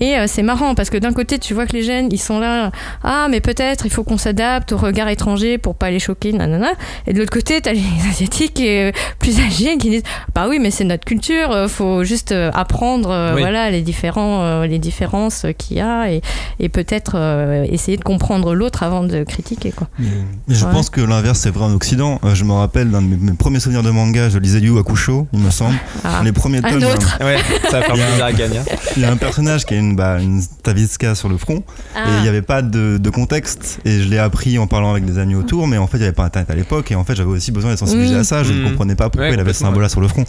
Et 0.00 0.16
euh, 0.16 0.24
c'est 0.26 0.42
marrant 0.42 0.74
parce 0.74 0.90
que 0.90 0.96
d'un 0.98 1.12
côté, 1.12 1.38
tu 1.38 1.54
vois 1.54 1.66
que 1.66 1.72
les 1.72 1.82
jeunes, 1.82 2.08
ils 2.10 2.18
sont 2.20 2.40
là, 2.40 2.72
ah, 3.04 3.28
mais 3.30 3.40
peut-être 3.40 3.86
il 3.86 3.90
faut 3.92 4.02
qu'on 4.02 4.18
s'adapte 4.18 4.72
au 4.72 4.76
regard 4.76 5.08
étranger 5.08 5.56
pour 5.56 5.74
pas 5.76 5.90
les 5.90 5.98
choquer, 6.00 6.32
nanana. 6.32 6.72
Et 7.06 7.12
de 7.12 7.18
l'autre 7.20 7.32
côté, 7.32 7.60
t'as 7.60 7.72
les 7.72 7.82
Asiatiques 8.10 8.60
euh, 8.60 8.90
plus 9.20 9.38
âgés 9.40 9.76
qui 9.78 9.90
disent, 9.90 10.02
bah 10.34 10.46
oui, 10.48 10.58
mais 10.60 10.70
c'est 10.70 10.84
notre 10.84 11.04
culture, 11.04 11.50
euh, 11.52 11.68
faut 11.68 12.02
juste 12.04 12.32
euh, 12.32 12.50
apprendre, 12.54 13.10
euh, 13.10 13.34
Oui. 13.34 13.40
voilà, 13.42 13.70
les 13.70 13.82
différents, 13.82 14.42
euh, 14.42 14.66
les 14.66 14.78
différences 14.78 15.46
qu'il 15.58 15.76
y 15.76 15.80
a 15.80 16.10
et, 16.10 16.22
et 16.60 16.68
peut-être 16.68 17.12
euh, 17.16 17.64
essayer 17.68 17.96
de 17.96 18.02
comprendre 18.04 18.54
l'autre 18.54 18.82
avant 18.82 19.04
de 19.04 19.22
critiquer, 19.24 19.70
quoi. 19.72 19.88
Mais 19.98 20.54
je 20.54 20.64
Ouais. 20.64 20.72
pense 20.72 20.90
que 20.90 21.00
l'inverse 21.00 21.38
c'est 21.38 21.50
vrai 21.50 21.64
en 21.66 21.72
Occident. 21.74 22.18
Euh, 22.24 22.34
je 22.34 22.44
me 22.44 22.52
rappelle 22.52 22.90
d'un 22.90 23.00
de 23.02 23.06
mes, 23.06 23.16
mes 23.16 23.32
premiers 23.36 23.60
souvenirs 23.60 23.82
de 23.82 23.90
manga, 23.90 24.28
je 24.28 24.38
lisais 24.38 24.58
Yu 24.60 24.76
Hakusho, 24.78 25.28
il 25.32 25.38
me 25.40 25.50
semble. 25.50 25.74
Ah. 26.04 26.20
Les 26.24 26.32
premiers 26.32 26.60
tomes, 26.62 26.72
il 26.74 26.80
y 26.80 26.84
a 26.84 26.94
autre. 26.94 27.18
Ouais, 27.20 27.36
ça 27.70 27.78
va 27.80 27.82
faire 27.82 27.94
plaisir 27.94 28.24
à 28.24 28.32
Gagna. 28.32 28.60
Il 28.96 29.02
y 29.02 29.04
a 29.04 29.10
un 29.12 29.16
personnage 29.16 29.64
qui 29.64 29.74
a 29.74 29.83
une, 29.90 29.96
bah, 29.96 30.20
une 30.20 30.42
Taviska 30.62 31.14
sur 31.14 31.28
le 31.28 31.36
front. 31.36 31.62
Ah. 31.94 32.04
et 32.08 32.16
il 32.18 32.22
n'y 32.22 32.28
avait 32.28 32.42
pas 32.42 32.62
de, 32.62 32.98
de 32.98 33.10
contexte. 33.10 33.78
Et 33.84 34.00
je 34.00 34.08
l'ai 34.08 34.18
appris 34.18 34.58
en 34.58 34.66
parlant 34.66 34.90
avec 34.92 35.04
des 35.04 35.18
amis 35.18 35.34
autour 35.34 35.66
mais 35.68 35.78
en 35.78 35.86
fait 35.86 35.98
il 35.98 36.00
n'y 36.00 36.06
avait 36.06 36.14
pas 36.14 36.24
internet 36.24 36.50
à 36.50 36.54
l'époque. 36.54 36.90
Et 36.90 36.94
en 36.94 37.04
fait 37.04 37.14
j'avais 37.14 37.30
aussi 37.30 37.52
besoin 37.52 37.70
d'être 37.70 37.78
sensibilisé 37.80 38.14
Oui. 38.14 38.20
à 38.20 38.24
ça. 38.24 38.42
Je 38.42 38.52
ne 38.52 38.60
Mhm. 38.62 38.70
comprenais 38.70 38.94
pas 38.96 39.10
pourquoi 39.10 39.28
Ouais, 39.28 39.34
il 39.34 39.40
avait 39.40 39.52
ce 39.52 39.58
complètement, 39.60 39.68
symbole 39.68 39.82
là 39.82 39.88
sur 39.88 40.00
le 40.00 40.08
front. 40.08 40.24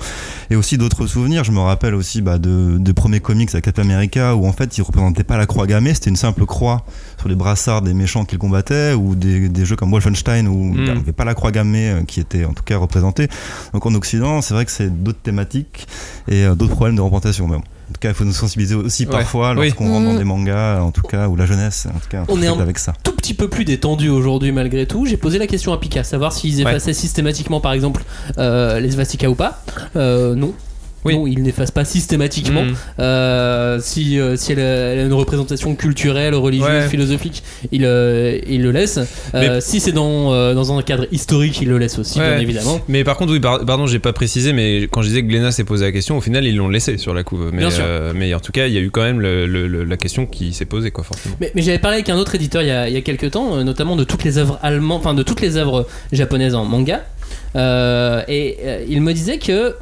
Et 0.50 0.56
aussi 0.56 0.78
d'autres 0.78 1.08
souvenirs. 1.08 1.44
Je 1.44 1.52
me 1.52 1.60
rappelle 1.60 1.96
aussi 1.96 2.22
bah, 2.22 2.38
de, 2.38 2.78
de 2.78 2.92
premiers 2.92 3.20
comics 3.20 3.54
à 3.56 3.62
Captain 3.62 3.84
America 3.84 4.36
où 4.36 4.46
en 4.48 4.54
fait 4.54 4.78
il 4.78 4.82
représentait 4.82 5.24
pas 5.24 5.38
la 5.38 5.46
croix 5.46 5.66
gammée. 5.68 5.94
C'était 5.94 6.10
une 6.10 6.16
simple 6.16 6.46
croix 6.46 6.86
sur 7.20 7.30
les 7.30 7.36
brassards 7.36 7.82
des 7.82 7.94
méchants 7.94 8.26
qu'il 8.26 8.38
combattait 8.38 8.94
ou 8.94 9.16
des, 9.16 9.50
des 9.50 9.66
jeux 9.66 9.76
comme 9.76 9.92
Wolfenstein 9.92 10.48
où 10.48 10.74
il 10.76 10.84
n'y 10.84 10.90
avait 10.90 11.12
pas 11.14 11.26
la 11.26 11.34
croix 11.34 11.52
gammée 11.52 11.90
euh, 11.90 12.04
qui 12.04 12.20
était 12.20 12.46
en 12.46 12.54
tout 12.54 12.64
cas 12.64 12.78
représentée. 12.78 13.28
Donc 13.74 13.86
en 13.86 13.94
Occident 13.96 14.42
c'est 14.42 14.54
vrai 14.54 14.66
que 14.66 14.72
c'est 14.72 14.90
d'autres 15.04 15.22
thématiques 15.22 15.88
et 16.28 16.44
euh, 16.46 16.56
d'autres 16.56 16.74
problèmes 16.76 16.96
de 16.96 17.02
représentation. 17.02 17.62
En 17.90 17.94
tout 17.94 18.00
cas, 18.00 18.10
il 18.10 18.16
faut 18.16 18.24
nous 18.26 18.34
sensibiliser 18.34 18.76
aussi 18.76 19.04
Ouais. 19.06 19.12
parfois 19.12 19.52
Oui. 19.52 19.66
lorsqu'on 19.68 19.90
rentre 19.92 20.06
dans 20.06 20.14
Mm. 20.14 20.18
des 20.18 20.24
mangas, 20.24 20.82
en 20.82 20.92
tout 20.92 21.04
cas, 21.04 21.28
ou 21.28 21.36
la 21.36 21.46
jeunesse, 21.46 21.88
en 21.94 22.00
tout 22.00 22.10
cas, 22.10 22.24
On 22.28 22.42
est 22.42 22.48
un- 22.48 22.60
avec 22.60 22.80
ça. 22.80 22.94
tout 23.04 23.12
petit 23.12 23.34
peu 23.36 23.48
plus 23.48 23.64
détendu 23.64 24.10
aujourd'hui 24.10 24.52
malgré 24.52 24.88
tout. 24.88 25.06
J'ai 25.06 25.18
posé 25.18 25.38
la 25.38 25.46
question 25.48 25.72
à 25.72 25.80
Pika, 25.80 26.04
savoir 26.04 26.34
s'ils 26.34 26.56
Ouais. 26.56 26.62
effaçaient 26.72 26.94
systématiquement 26.94 27.60
par 27.62 27.74
exemple 27.74 28.04
euh, 28.40 28.80
les 28.80 28.92
svastikas 28.92 29.28
ou 29.30 29.36
pas. 29.36 29.62
Euh, 29.96 30.34
non. 30.36 30.54
Oui. 31.06 31.16
Non, 31.16 31.28
ils 31.28 31.42
n'effacent 31.44 31.72
pas 31.72 31.86
systématiquement. 31.86 32.64
Mm. 32.64 32.74
Euh, 33.00 33.80
si 33.82 34.20
euh, 34.20 34.36
si 34.36 34.52
elle, 34.54 34.60
a, 34.60 34.64
elle 34.64 35.00
a 35.00 35.04
une 35.04 35.14
représentation 35.14 35.76
culturelle, 35.76 36.34
religieuse, 36.36 36.68
Ouais. 36.68 36.88
philosophique, 36.90 37.44
il, 37.72 37.86
euh, 37.86 38.40
il 38.48 38.62
le 38.64 38.72
laisse. 38.72 39.00
Mais- 39.34 39.62
si 39.62 39.80
c'est 39.80 39.92
dans, 39.92 40.54
dans 40.54 40.78
un 40.78 40.82
cadre 40.82 41.06
historique, 41.12 41.62
il 41.62 41.70
le 41.70 41.78
laisse 41.78 42.00
aussi, 42.00 42.20
Ouais. 42.20 42.32
bien 42.32 42.40
évidemment. 42.40 42.80
Mais 42.88 43.04
par 43.04 43.18
contre, 43.18 43.34
oui, 43.34 43.40
par- 43.40 43.64
pardon, 43.66 43.86
j'ai 43.88 44.00
pas 44.00 44.14
précisé, 44.14 44.52
mais 44.54 44.84
quand 44.92 45.02
je 45.02 45.08
disais 45.10 45.22
que 45.22 45.28
Glénat 45.28 45.52
s'est 45.52 45.64
posé 45.64 45.86
la 45.86 45.92
question, 45.92 46.18
au 46.18 46.22
final, 46.22 46.46
ils 46.46 46.56
l'ont 46.56 46.70
laissé 46.70 46.98
sur 46.98 47.14
la 47.14 47.24
couve. 47.24 47.50
Mais, 47.52 47.60
Bien 47.60 47.70
sûr. 47.72 47.84
mais 48.16 48.34
en 48.34 48.40
tout 48.40 48.52
cas, 48.52 48.68
il 48.68 48.74
y 48.74 48.78
a 48.78 48.82
eu 48.82 48.90
quand 48.92 49.04
même 49.04 49.20
le- 49.22 49.46
le- 49.46 49.68
le- 49.68 49.84
la 49.84 49.98
question 49.98 50.26
qui 50.26 50.54
s'est 50.54 50.66
posée, 50.66 50.92
quoi, 50.92 51.04
forcément. 51.04 51.36
Mais, 51.40 51.52
mais 51.56 51.62
j'avais 51.62 51.80
parlé 51.80 51.96
avec 51.98 52.10
un 52.10 52.18
autre 52.18 52.34
éditeur 52.36 52.62
il 52.64 52.68
y 52.68 52.72
a, 52.72 52.88
il 52.88 52.94
y 52.94 52.98
a 52.98 53.02
quelques 53.02 53.32
temps, 53.32 53.64
notamment 53.64 53.96
de 53.96 54.04
toutes 54.04 54.24
les 54.24 54.38
œuvres 54.38 54.60
allemandes, 54.64 55.00
enfin 55.02 55.14
de 55.14 55.24
toutes 55.24 55.42
les 55.42 55.58
œuvres 55.58 55.88
japonaises 56.12 56.56
en 56.56 56.66
manga. 56.66 57.04
Euh, 57.56 58.22
et 58.28 58.58
euh, 58.64 58.86
il 58.88 59.02
me 59.02 59.14
disait 59.14 59.38
que 59.38 59.76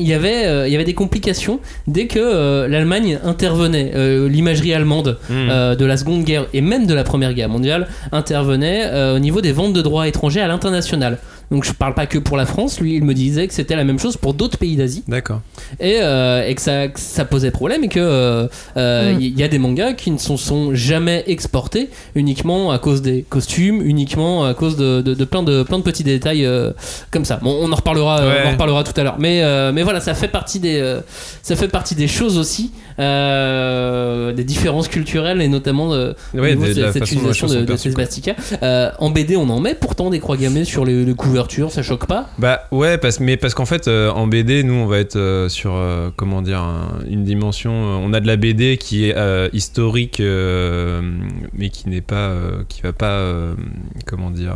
il 0.00 0.08
y 0.08 0.14
avait, 0.14 0.46
euh, 0.46 0.66
il 0.66 0.72
y 0.72 0.74
avait 0.74 0.84
des 0.84 0.94
complications 0.94 1.60
dès 1.86 2.06
que 2.06 2.18
euh, 2.18 2.66
l'Allemagne 2.68 3.18
intervenait. 3.24 3.92
Euh, 3.94 4.28
L'imagerie 4.28 4.72
allemande 4.74 5.18
Mm. 5.28 5.32
euh, 5.50 5.74
de 5.76 5.84
la 5.84 5.96
Seconde 5.96 6.24
Guerre 6.24 6.46
et 6.54 6.60
même 6.60 6.86
de 6.86 6.94
la 6.94 7.04
Première 7.04 7.34
Guerre 7.34 7.48
mondiale 7.48 7.88
intervenait 8.12 9.14
au 9.14 9.18
niveau 9.18 9.40
des 9.40 9.52
ventes 9.52 9.72
de 9.72 9.82
droits 9.82 10.08
étrangers 10.08 10.40
à 10.40 10.48
l'international. 10.48 11.18
Donc 11.50 11.64
je 11.64 11.72
parle 11.72 11.94
pas 11.94 12.06
que 12.06 12.18
pour 12.18 12.36
la 12.36 12.46
France, 12.46 12.80
lui 12.80 12.94
il 12.94 13.04
me 13.04 13.12
disait 13.14 13.48
que 13.48 13.54
c'était 13.54 13.74
la 13.74 13.82
même 13.84 13.98
chose 13.98 14.16
pour 14.16 14.34
d'autres 14.34 14.56
pays 14.58 14.76
d'Asie 14.76 15.02
D'accord. 15.08 15.40
et, 15.80 15.98
euh, 16.00 16.46
et 16.46 16.54
que, 16.54 16.60
ça, 16.62 16.86
que 16.88 17.00
ça 17.00 17.24
posait 17.24 17.50
problème 17.50 17.82
et 17.84 17.88
que 17.88 17.98
euh, 18.00 18.46
euh, 18.76 19.14
Mm. 19.14 19.20
il 19.20 19.38
y 19.38 19.42
a 19.42 19.48
des 19.48 19.58
mangas 19.58 19.94
qui 19.94 20.10
ne 20.12 20.18
sont, 20.18 20.36
sont 20.36 20.74
jamais 20.74 21.24
exportés 21.26 21.88
uniquement 22.14 22.70
à 22.70 22.78
cause 22.78 23.02
des 23.02 23.24
costumes, 23.28 23.80
uniquement 23.84 24.44
à 24.44 24.54
cause 24.54 24.76
de, 24.76 25.00
de- 25.00 25.14
de 25.14 25.24
plein, 25.24 25.42
de 25.42 25.62
plein 25.64 25.78
de 25.78 25.82
petits 25.82 26.04
détails 26.04 26.44
euh, 26.46 26.70
comme 27.10 27.24
ça. 27.24 27.38
Bon, 27.42 27.58
on 27.60 27.72
en 27.72 27.76
reparlera, 27.76 28.20
euh, 28.20 28.30
Ouais. 28.30 28.36
on 28.44 28.48
en 28.48 28.52
reparlera 28.52 28.84
tout 28.84 28.98
à 28.98 29.02
l'heure. 29.02 29.16
Mais, 29.18 29.42
euh, 29.42 29.72
mais 29.72 29.82
voilà, 29.82 30.00
ça 30.00 30.14
fait 30.14 30.28
partie 30.28 30.60
des, 30.60 30.78
euh, 30.78 31.00
ça 31.42 31.56
fait 31.56 31.68
partie 31.68 31.94
des 31.94 32.06
choses 32.08 32.38
aussi 32.38 32.70
euh, 33.00 34.32
des 34.32 34.44
différences 34.44 34.88
culturelles 34.88 35.40
et 35.42 35.48
notamment 35.48 35.90
de, 35.90 36.14
au 36.34 36.38
Ouais, 36.38 36.54
de- 36.54 36.72
de 36.74 36.80
la 36.82 36.92
cette 36.92 37.02
utilisation 37.04 37.46
de, 37.46 37.60
de 37.64 37.76
swastikas. 37.76 38.34
Euh, 38.62 38.90
en 38.98 39.10
BD, 39.10 39.36
on 39.36 39.48
en 39.48 39.60
met 39.60 39.74
pourtant 39.74 40.10
des 40.10 40.20
croix 40.20 40.36
gammées 40.36 40.64
sur 40.64 40.84
les, 40.84 41.04
les 41.04 41.14
couvertures, 41.14 41.70
ça 41.72 41.82
choque 41.82 42.06
pas? 42.06 42.28
Bah 42.38 42.62
ouais, 42.70 42.98
parce, 42.98 43.20
mais 43.20 43.36
parce 43.36 43.54
qu'en 43.54 43.66
fait, 43.66 43.88
euh, 43.88 44.10
en 44.10 44.26
BD, 44.26 44.62
nous, 44.62 44.74
on 44.74 44.86
va 44.86 44.98
être 44.98 45.16
euh, 45.16 45.48
sur, 45.48 45.72
euh, 45.74 46.10
comment 46.16 46.42
dire, 46.42 46.60
un- 46.60 46.98
une 47.08 47.24
dimension. 47.24 47.72
euh, 47.72 47.98
on 48.02 48.12
a 48.12 48.20
de 48.20 48.26
la 48.26 48.36
BD 48.36 48.76
qui 48.76 49.08
est 49.08 49.16
euh, 49.16 49.48
historique, 49.52 50.20
euh, 50.20 51.00
mais 51.52 51.68
qui 51.70 51.88
n'est 51.88 52.00
pas, 52.00 52.28
euh, 52.28 52.62
qui 52.68 52.82
va 52.82 52.92
pas, 52.92 53.12
euh, 53.12 53.54
comment 54.06 54.30
dire, 54.30 54.54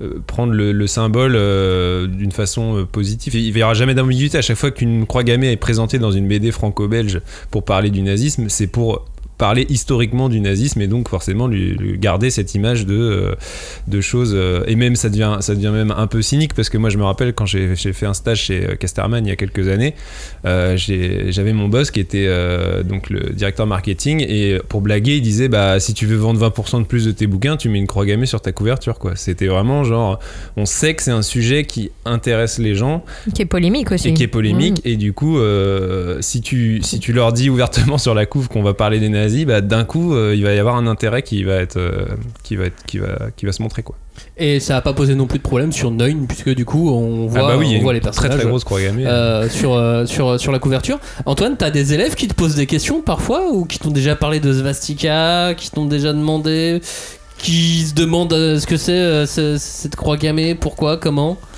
euh, 0.00 0.04
euh, 0.04 0.20
prendre 0.26 0.52
le, 0.52 0.72
le 0.72 0.86
symbole 0.86 1.34
euh, 1.36 2.06
d'une 2.06 2.32
façon 2.32 2.78
euh, 2.78 2.84
positive. 2.84 3.34
Il 3.34 3.52
n'y 3.54 3.62
aura 3.62 3.74
jamais 3.74 3.94
d'ambiguïté 3.94 4.38
à 4.38 4.42
chaque 4.42 4.56
fois 4.56 4.70
qu'une 4.70 5.06
croix 5.06 5.22
gammée 5.24 5.52
est 5.52 5.56
présentée 5.56 5.98
dans 5.98 6.10
une 6.10 6.26
BD 6.28 6.50
franco-belge 6.52 7.20
pour 7.50 7.63
parler 7.64 7.90
du 7.90 8.02
nazisme, 8.02 8.48
c'est 8.48 8.66
pour 8.66 9.06
parler 9.38 9.66
historiquement 9.68 10.28
du 10.28 10.40
nazisme 10.40 10.80
et 10.80 10.86
donc 10.86 11.08
forcément 11.08 11.46
lui, 11.46 11.74
lui 11.74 11.98
garder 11.98 12.30
cette 12.30 12.54
image 12.54 12.86
de, 12.86 12.94
euh, 12.94 13.34
de 13.88 14.00
choses 14.00 14.32
euh, 14.34 14.64
et 14.66 14.76
même 14.76 14.96
ça 14.96 15.08
devient 15.08 15.38
ça 15.40 15.54
devient 15.54 15.72
même 15.72 15.92
un 15.96 16.06
peu 16.06 16.22
cynique 16.22 16.54
parce 16.54 16.68
que 16.68 16.78
moi 16.78 16.90
je 16.90 16.98
me 16.98 17.04
rappelle 17.04 17.34
quand 17.34 17.46
j'ai 17.46 17.74
fait 17.74 18.06
un 18.06 18.14
stage 18.14 18.42
chez 18.42 18.64
euh, 18.64 18.74
Casterman 18.76 19.24
il 19.26 19.28
y 19.28 19.32
a 19.32 19.36
quelques 19.36 19.68
années 19.68 19.94
euh, 20.44 20.76
j'avais 20.76 21.52
mon 21.52 21.68
boss 21.68 21.90
qui 21.90 22.00
était 22.00 22.26
euh, 22.26 22.82
donc 22.82 23.10
le 23.10 23.30
directeur 23.30 23.66
marketing 23.66 24.24
et 24.26 24.58
pour 24.68 24.80
blaguer 24.80 25.16
il 25.16 25.22
disait 25.22 25.48
bah 25.48 25.80
si 25.80 25.94
tu 25.94 26.06
veux 26.06 26.16
vendre 26.16 26.40
20% 26.48 26.82
de 26.82 26.86
plus 26.86 27.06
de 27.06 27.10
tes 27.10 27.26
bouquins 27.26 27.56
tu 27.56 27.68
mets 27.68 27.78
une 27.78 27.86
croix 27.86 28.06
gammée 28.06 28.26
sur 28.26 28.40
ta 28.40 28.52
couverture 28.52 28.98
quoi. 28.98 29.12
C'était 29.16 29.46
vraiment 29.46 29.84
genre 29.84 30.18
on 30.56 30.66
sait 30.66 30.94
que 30.94 31.02
c'est 31.02 31.10
un 31.10 31.22
sujet 31.22 31.64
qui 31.64 31.90
intéresse 32.04 32.58
les 32.58 32.74
gens. 32.74 33.04
Qui 33.34 33.42
est 33.42 33.46
polémique 33.46 33.90
aussi. 33.92 34.08
et 34.08 34.14
qui 34.14 34.22
est 34.22 34.28
polémique. 34.28 34.80
Et 34.84 34.96
du 34.96 35.12
coup 35.12 35.38
euh, 35.38 36.18
si 36.20 36.40
tu 36.40 36.80
si 36.82 37.00
tu 37.00 37.12
leur 37.12 37.32
dis 37.32 37.50
ouvertement 37.50 37.98
sur 37.98 38.14
la 38.14 38.26
couve 38.26 38.48
qu'on 38.48 38.62
va 38.62 38.74
parler 38.74 39.00
des 39.00 39.08
nazis 39.08 39.23
bah 39.46 39.60
d'un 39.60 39.84
coup 39.84 40.14
euh, 40.14 40.34
il 40.36 40.42
va 40.44 40.52
y 40.54 40.58
avoir 40.58 40.76
un 40.76 40.86
intérêt 40.86 41.22
qui 41.22 41.44
va 41.44 41.54
être 41.56 41.76
euh, 41.76 42.06
qui 42.42 42.56
va 42.56 42.64
être 42.66 42.84
qui 42.86 42.98
va 42.98 43.08
qui 43.36 43.46
va 43.46 43.52
se 43.52 43.62
montrer 43.62 43.82
quoi 43.82 43.96
Et 44.36 44.60
ça 44.60 44.76
a 44.76 44.80
pas 44.80 44.92
posé 44.92 45.14
non 45.14 45.26
plus 45.26 45.38
de 45.38 45.42
problème 45.44 45.72
sur 45.72 45.90
Neun, 45.90 46.26
puisque 46.28 46.50
du 46.54 46.64
coup, 46.64 46.90
on 46.90 47.26
voit, 47.26 47.40
ah 47.44 47.48
bah 47.48 47.56
oui 47.58 47.66
il 47.68 47.72
y 47.72 47.76
a 47.76 47.78
on 47.78 47.82
voit 47.82 47.92
les 47.92 48.00
personnages. 48.00 48.30
très 48.30 48.38
très 48.40 48.48
grosse 48.48 48.62
croix 48.64 48.80
gammée 48.80 49.06
euh, 49.06 49.48
sur, 49.48 49.74
euh, 49.74 50.06
sur, 50.06 50.38
sur 50.38 50.52
la 50.52 50.58
couverture. 50.60 50.98
Antoine, 51.26 51.56
t'as 51.56 51.70
des 51.70 51.94
élèves 51.94 52.14
qui 52.14 52.28
te 52.28 52.34
posent 52.34 52.54
des 52.54 52.66
questions 52.66 53.00
parfois 53.02 53.50
ou 53.52 53.64
qui 53.64 53.78
t'ont 53.78 53.90
déjà 53.90 54.14
parlé 54.16 54.38
de 54.40 54.52
Svastika, 54.52 55.54
qui 55.56 55.70
t'ont 55.70 55.86
déjà 55.86 56.12
demandé, 56.12 56.80
qui 57.38 57.82
se 57.86 57.94
demandent 57.94 58.32
euh, 58.32 58.58
ce 58.60 58.66
que 58.66 58.76
c'est 58.76 59.26
ce- 59.26 59.56
cette 59.58 59.96
croix 59.96 60.16
gammée, 60.16 60.54
pourquoi, 60.54 60.96
comment? 60.96 61.32
Mm, 61.32 61.53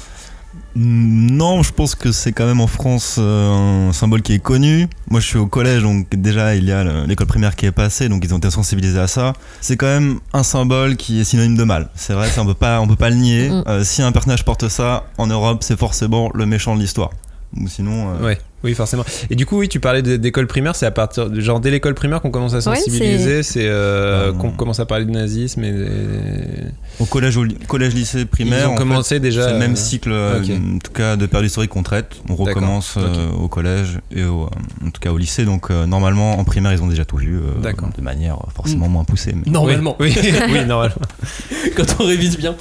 Non, 0.79 1.62
je 1.62 1.73
pense 1.73 1.95
que 1.95 2.12
c'est 2.12 2.33
quand 2.33 2.45
même 2.45 2.61
en 2.61 2.67
France 2.67 3.17
euh, 3.19 3.89
un 3.89 3.93
symbole 3.95 4.21
qui 4.21 4.35
est 4.35 4.39
connu. 4.39 4.89
Moi, 5.11 5.21
je 5.21 5.27
suis 5.27 5.39
au 5.39 5.47
collège, 5.47 5.83
donc 5.83 6.07
déjà, 6.15 6.55
il 6.55 6.65
y 6.65 6.73
a 6.73 6.85
le- 6.85 7.05
l'école 7.07 7.27
primaire 7.29 7.57
qui 7.57 7.65
est 7.65 7.73
passée, 7.73 8.11
donc 8.11 8.23
ils 8.25 8.35
ont 8.35 8.37
été 8.39 8.51
sensibilisés 8.51 8.99
à 9.01 9.07
ça. 9.07 9.33
C'est 9.62 9.79
quand 9.79 9.87
même 9.87 10.19
un 10.35 10.43
symbole 10.43 10.97
qui 10.97 11.19
est 11.21 11.25
synonyme 11.25 11.57
de 11.57 11.65
mal. 11.65 11.89
C'est 11.95 12.12
vrai, 12.12 12.29
ça, 12.29 12.43
on 12.43 12.47
peut 12.47 12.53
pas, 12.53 12.79
on 12.83 12.87
peut 12.87 12.95
pas 12.97 13.09
le 13.09 13.17
nier. 13.17 13.49
Mm. 13.49 13.65
Euh, 13.69 13.85
si 13.85 14.03
un 14.03 14.12
personnage 14.12 14.45
porte 14.45 14.69
ça 14.69 15.05
en 15.17 15.27
Europe, 15.29 15.62
c'est 15.62 15.79
forcément 15.79 16.31
le 16.35 16.45
méchant 16.45 16.75
de 16.77 16.81
l'histoire. 16.81 17.11
Ou 17.59 17.69
sinon, 17.69 18.11
euh, 18.11 18.23
Ouais, 18.25 18.39
oui, 18.66 18.74
forcément. 18.74 19.05
Et 19.31 19.35
du 19.37 19.46
coup, 19.46 19.59
oui, 19.59 19.68
tu 19.68 19.81
parlais 19.81 20.02
de- 20.02 20.16
d'école 20.16 20.46
primaire, 20.46 20.76
c'est 20.76 20.85
à 20.87 20.90
partir 20.90 21.31
de, 21.31 21.40
genre 21.40 21.61
dès 21.61 21.70
l'école 21.70 21.94
primaire 21.94 22.20
qu'on 22.20 22.31
commence 22.31 22.52
à 22.52 22.57
Ouais, 22.57 22.76
sensibiliser, 22.76 23.42
c'est 23.42 23.66
euh, 23.66 24.26
Ah, 24.29 24.33
non. 24.33 24.38
qu'on 24.38 24.50
commence 24.50 24.81
à 24.81 24.85
parler 24.87 25.05
de 25.07 25.11
nazisme 25.11 25.64
et, 25.64 25.68
et- 25.68 27.00
au 27.00 27.05
collège, 27.07 27.37
au 27.37 27.44
li- 27.44 27.55
collège, 27.68 27.94
lycée, 27.94 28.24
primaire, 28.26 28.74
commencé 28.74 29.16
fait, 29.16 29.20
déjà. 29.20 29.44
c'est 29.46 29.52
le 29.52 29.59
même 29.59 29.72
euh, 29.72 29.76
cycle, 29.76 30.11
euh, 30.12 30.40
ok. 30.42 30.50
en 30.50 30.79
tout 30.79 30.92
cas, 30.92 31.16
de 31.16 31.26
période 31.26 31.46
historique 31.46 31.70
qu'on 31.70 31.83
traite. 31.83 32.12
On 32.29 32.35
recommence 32.35 32.94
euh, 32.98 33.31
au 33.40 33.48
collège 33.48 33.98
et 34.14 34.24
au, 34.24 34.44
euh, 34.44 34.87
en 34.87 34.90
tout 34.90 35.00
cas 35.00 35.11
au 35.12 35.18
lycée. 35.18 35.44
Donc, 35.44 35.70
euh, 35.70 35.87
normalement, 35.87 36.38
en 36.38 36.44
primaire, 36.44 36.72
ils 36.72 36.83
ont 36.83 36.87
déjà 36.88 37.05
tout 37.05 37.16
vu, 37.18 37.37
euh, 37.37 37.72
de 37.96 38.02
manière 38.02 38.38
forcément 38.55 38.88
moins 38.88 39.05
poussée. 39.05 39.35
mais- 39.35 39.50
Normalement, 39.50 39.96
Oui, 40.00 40.12
oui, 40.16 40.33
oui, 40.52 40.64
normalement. 40.66 40.94
quand 41.76 41.85
on 42.00 42.05
révise 42.05 42.37
bien. 42.38 42.55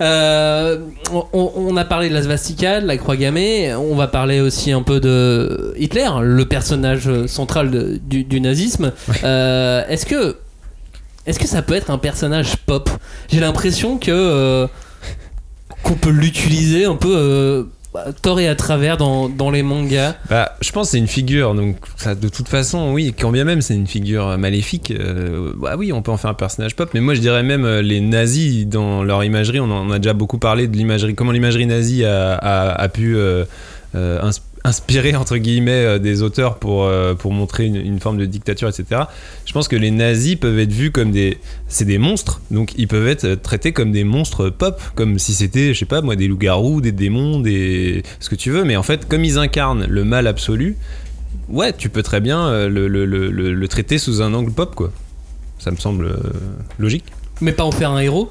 Euh, 0.00 0.78
on, 1.12 1.50
on 1.56 1.76
a 1.76 1.84
parlé 1.84 2.08
de 2.08 2.14
la 2.14 2.22
Svastika, 2.22 2.80
de 2.80 2.86
la 2.86 2.96
croix 2.96 3.16
gammée. 3.16 3.74
On 3.74 3.94
va 3.96 4.06
parler 4.06 4.40
aussi 4.40 4.72
un 4.72 4.82
peu 4.82 5.00
de 5.00 5.49
Hitler, 5.78 6.08
le 6.22 6.44
personnage 6.44 7.08
central 7.26 7.70
de- 7.70 7.98
du, 8.02 8.24
du 8.24 8.40
nazisme. 8.40 8.92
Euh, 9.24 9.82
Est-ce 9.88 10.06
que 10.06 10.36
est-ce 11.26 11.38
que 11.38 11.46
ça 11.46 11.62
peut 11.62 11.74
être 11.74 11.90
un 11.90 11.98
personnage 11.98 12.56
pop? 12.66 12.88
J'ai 13.30 13.40
l'impression 13.40 13.98
que 13.98 14.10
euh, 14.10 14.66
qu'on 15.82 15.94
peut 15.94 16.10
l'utiliser 16.10 16.84
un 16.86 16.96
peu 16.96 17.14
euh, 17.14 17.62
tort 18.22 18.40
et 18.40 18.48
à 18.48 18.54
travers 18.54 18.96
dans, 18.96 19.28
dans 19.28 19.50
les 19.50 19.62
mangas. 19.62 20.14
Bah, 20.28 20.52
je 20.60 20.70
pense 20.72 20.86
que 20.88 20.90
c'est 20.92 20.98
une 20.98 21.06
figure, 21.06 21.54
donc 21.54 21.76
ça, 21.96 22.14
de 22.14 22.28
toute 22.28 22.48
façon, 22.48 22.92
oui, 22.92 23.14
quand 23.18 23.30
bien 23.32 23.44
même 23.44 23.60
c'est 23.62 23.74
une 23.74 23.86
figure 23.86 24.38
maléfique, 24.38 24.92
euh, 24.92 25.52
bah 25.56 25.74
oui, 25.76 25.92
on 25.92 26.00
peut 26.02 26.10
en 26.10 26.16
faire 26.16 26.30
un 26.30 26.34
personnage 26.34 26.74
pop, 26.76 26.90
mais 26.94 27.00
moi 27.00 27.14
je 27.14 27.20
dirais 27.20 27.42
même 27.42 27.64
euh, 27.64 27.82
les 27.82 28.00
nazis 28.00 28.66
dans 28.66 29.02
leur 29.04 29.22
imagerie, 29.24 29.60
on 29.60 29.70
en 29.70 29.90
a 29.90 29.98
déjà 29.98 30.14
beaucoup 30.14 30.38
parlé 30.38 30.68
de 30.68 30.76
l'imagerie, 30.76 31.14
comment 31.14 31.32
l'imagerie 31.32 31.66
nazie 31.66 32.04
a, 32.04 32.34
a- 32.34 32.70
a 32.82 32.88
pu 32.88 33.16
euh, 33.16 33.44
euh, 33.94 34.20
ins- 34.22 34.40
inspirer 34.64 35.16
entre 35.16 35.36
guillemets 35.38 35.72
euh, 35.84 35.98
des 35.98 36.22
auteurs 36.22 36.58
pour, 36.58 36.84
euh, 36.84 37.14
pour 37.14 37.32
montrer 37.32 37.64
une, 37.66 37.76
une 37.76 37.98
forme 38.00 38.18
de 38.18 38.26
dictature, 38.26 38.68
etc. 38.68 39.02
Je 39.46 39.52
pense 39.52 39.68
que 39.68 39.76
les 39.76 39.90
nazis 39.90 40.36
peuvent 40.36 40.58
être 40.58 40.72
vus 40.72 40.90
comme 40.90 41.10
des. 41.12 41.38
C'est 41.68 41.84
des 41.86 41.98
monstres, 41.98 42.40
donc 42.50 42.72
ils 42.76 42.86
peuvent 42.88 43.08
être 43.08 43.24
euh, 43.24 43.36
traités 43.36 43.72
comme 43.72 43.90
des 43.92 44.04
monstres 44.04 44.50
pop, 44.50 44.80
comme 44.94 45.18
si 45.18 45.32
c'était, 45.32 45.72
je 45.72 45.78
sais 45.78 45.86
pas 45.86 46.02
moi, 46.02 46.14
des 46.16 46.28
loups-garous, 46.28 46.80
des 46.80 46.92
démons, 46.92 47.40
des. 47.40 48.02
ce 48.20 48.28
que 48.28 48.34
tu 48.34 48.50
veux, 48.50 48.64
mais 48.64 48.76
en 48.76 48.82
fait, 48.82 49.08
comme 49.08 49.24
ils 49.24 49.38
incarnent 49.38 49.86
le 49.86 50.04
mal 50.04 50.26
absolu, 50.26 50.76
ouais, 51.48 51.72
tu 51.72 51.88
peux 51.88 52.02
très 52.02 52.20
bien 52.20 52.46
euh, 52.48 52.68
le, 52.68 52.86
le- 52.88 53.06
le- 53.06 53.68
traiter 53.68 53.98
sous 53.98 54.20
un 54.22 54.34
angle 54.34 54.52
pop, 54.52 54.74
quoi. 54.74 54.92
Ça 55.58 55.70
me 55.70 55.76
semble 55.76 56.18
logique. 56.78 57.04
Mais 57.40 57.52
pas 57.52 57.64
en 57.64 57.70
faire 57.72 57.90
un 57.90 58.00
héros? 58.00 58.30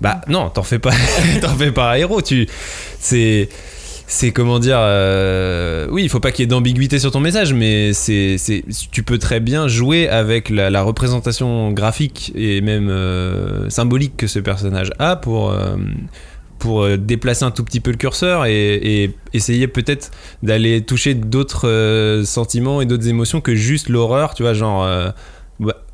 Bah 0.00 0.20
non, 0.28 0.50
t'en 0.50 0.62
fais 0.62 0.78
pas, 0.78 0.92
t'en 1.40 1.54
fais 1.56 1.72
pas 1.72 1.92
un 1.92 1.94
héros. 1.94 2.20
Tu, 2.20 2.46
c'est, 2.98 3.48
c'est 4.06 4.32
comment 4.32 4.58
dire. 4.58 4.78
euh, 4.78 5.86
oui, 5.90 6.02
il 6.02 6.08
faut 6.08 6.20
pas 6.20 6.30
qu'il 6.30 6.42
y 6.42 6.44
ait 6.44 6.48
d'ambiguïté 6.48 6.98
sur 6.98 7.10
ton 7.10 7.20
message, 7.20 7.54
mais 7.54 7.92
c'est, 7.92 8.36
tu 8.90 9.02
peux 9.02 9.18
très 9.18 9.40
bien 9.40 9.68
jouer 9.68 10.08
avec 10.08 10.50
la, 10.50 10.82
représentation 10.82 11.72
graphique 11.72 12.32
et 12.34 12.60
même 12.60 12.88
euh, 12.90 13.70
symbolique 13.70 14.16
que 14.16 14.26
ce 14.26 14.38
personnage 14.38 14.90
a 14.98 15.16
pour. 15.16 15.50
euh, 15.50 15.76
déplacer 16.96 17.44
un 17.44 17.50
tout 17.50 17.62
petit 17.62 17.80
peu 17.80 17.90
le 17.90 17.98
curseur 17.98 18.46
et, 18.46 18.74
et 18.76 19.14
essayer 19.34 19.68
peut-être 19.68 20.10
d'aller 20.42 20.80
toucher 20.80 21.12
d'autres 21.12 22.22
sentiments 22.24 22.80
et 22.80 22.86
d'autres 22.86 23.06
émotions 23.06 23.42
que 23.42 23.54
juste 23.54 23.90
l'horreur, 23.90 24.32
tu 24.32 24.44
vois, 24.44 24.54
genre 24.54 24.88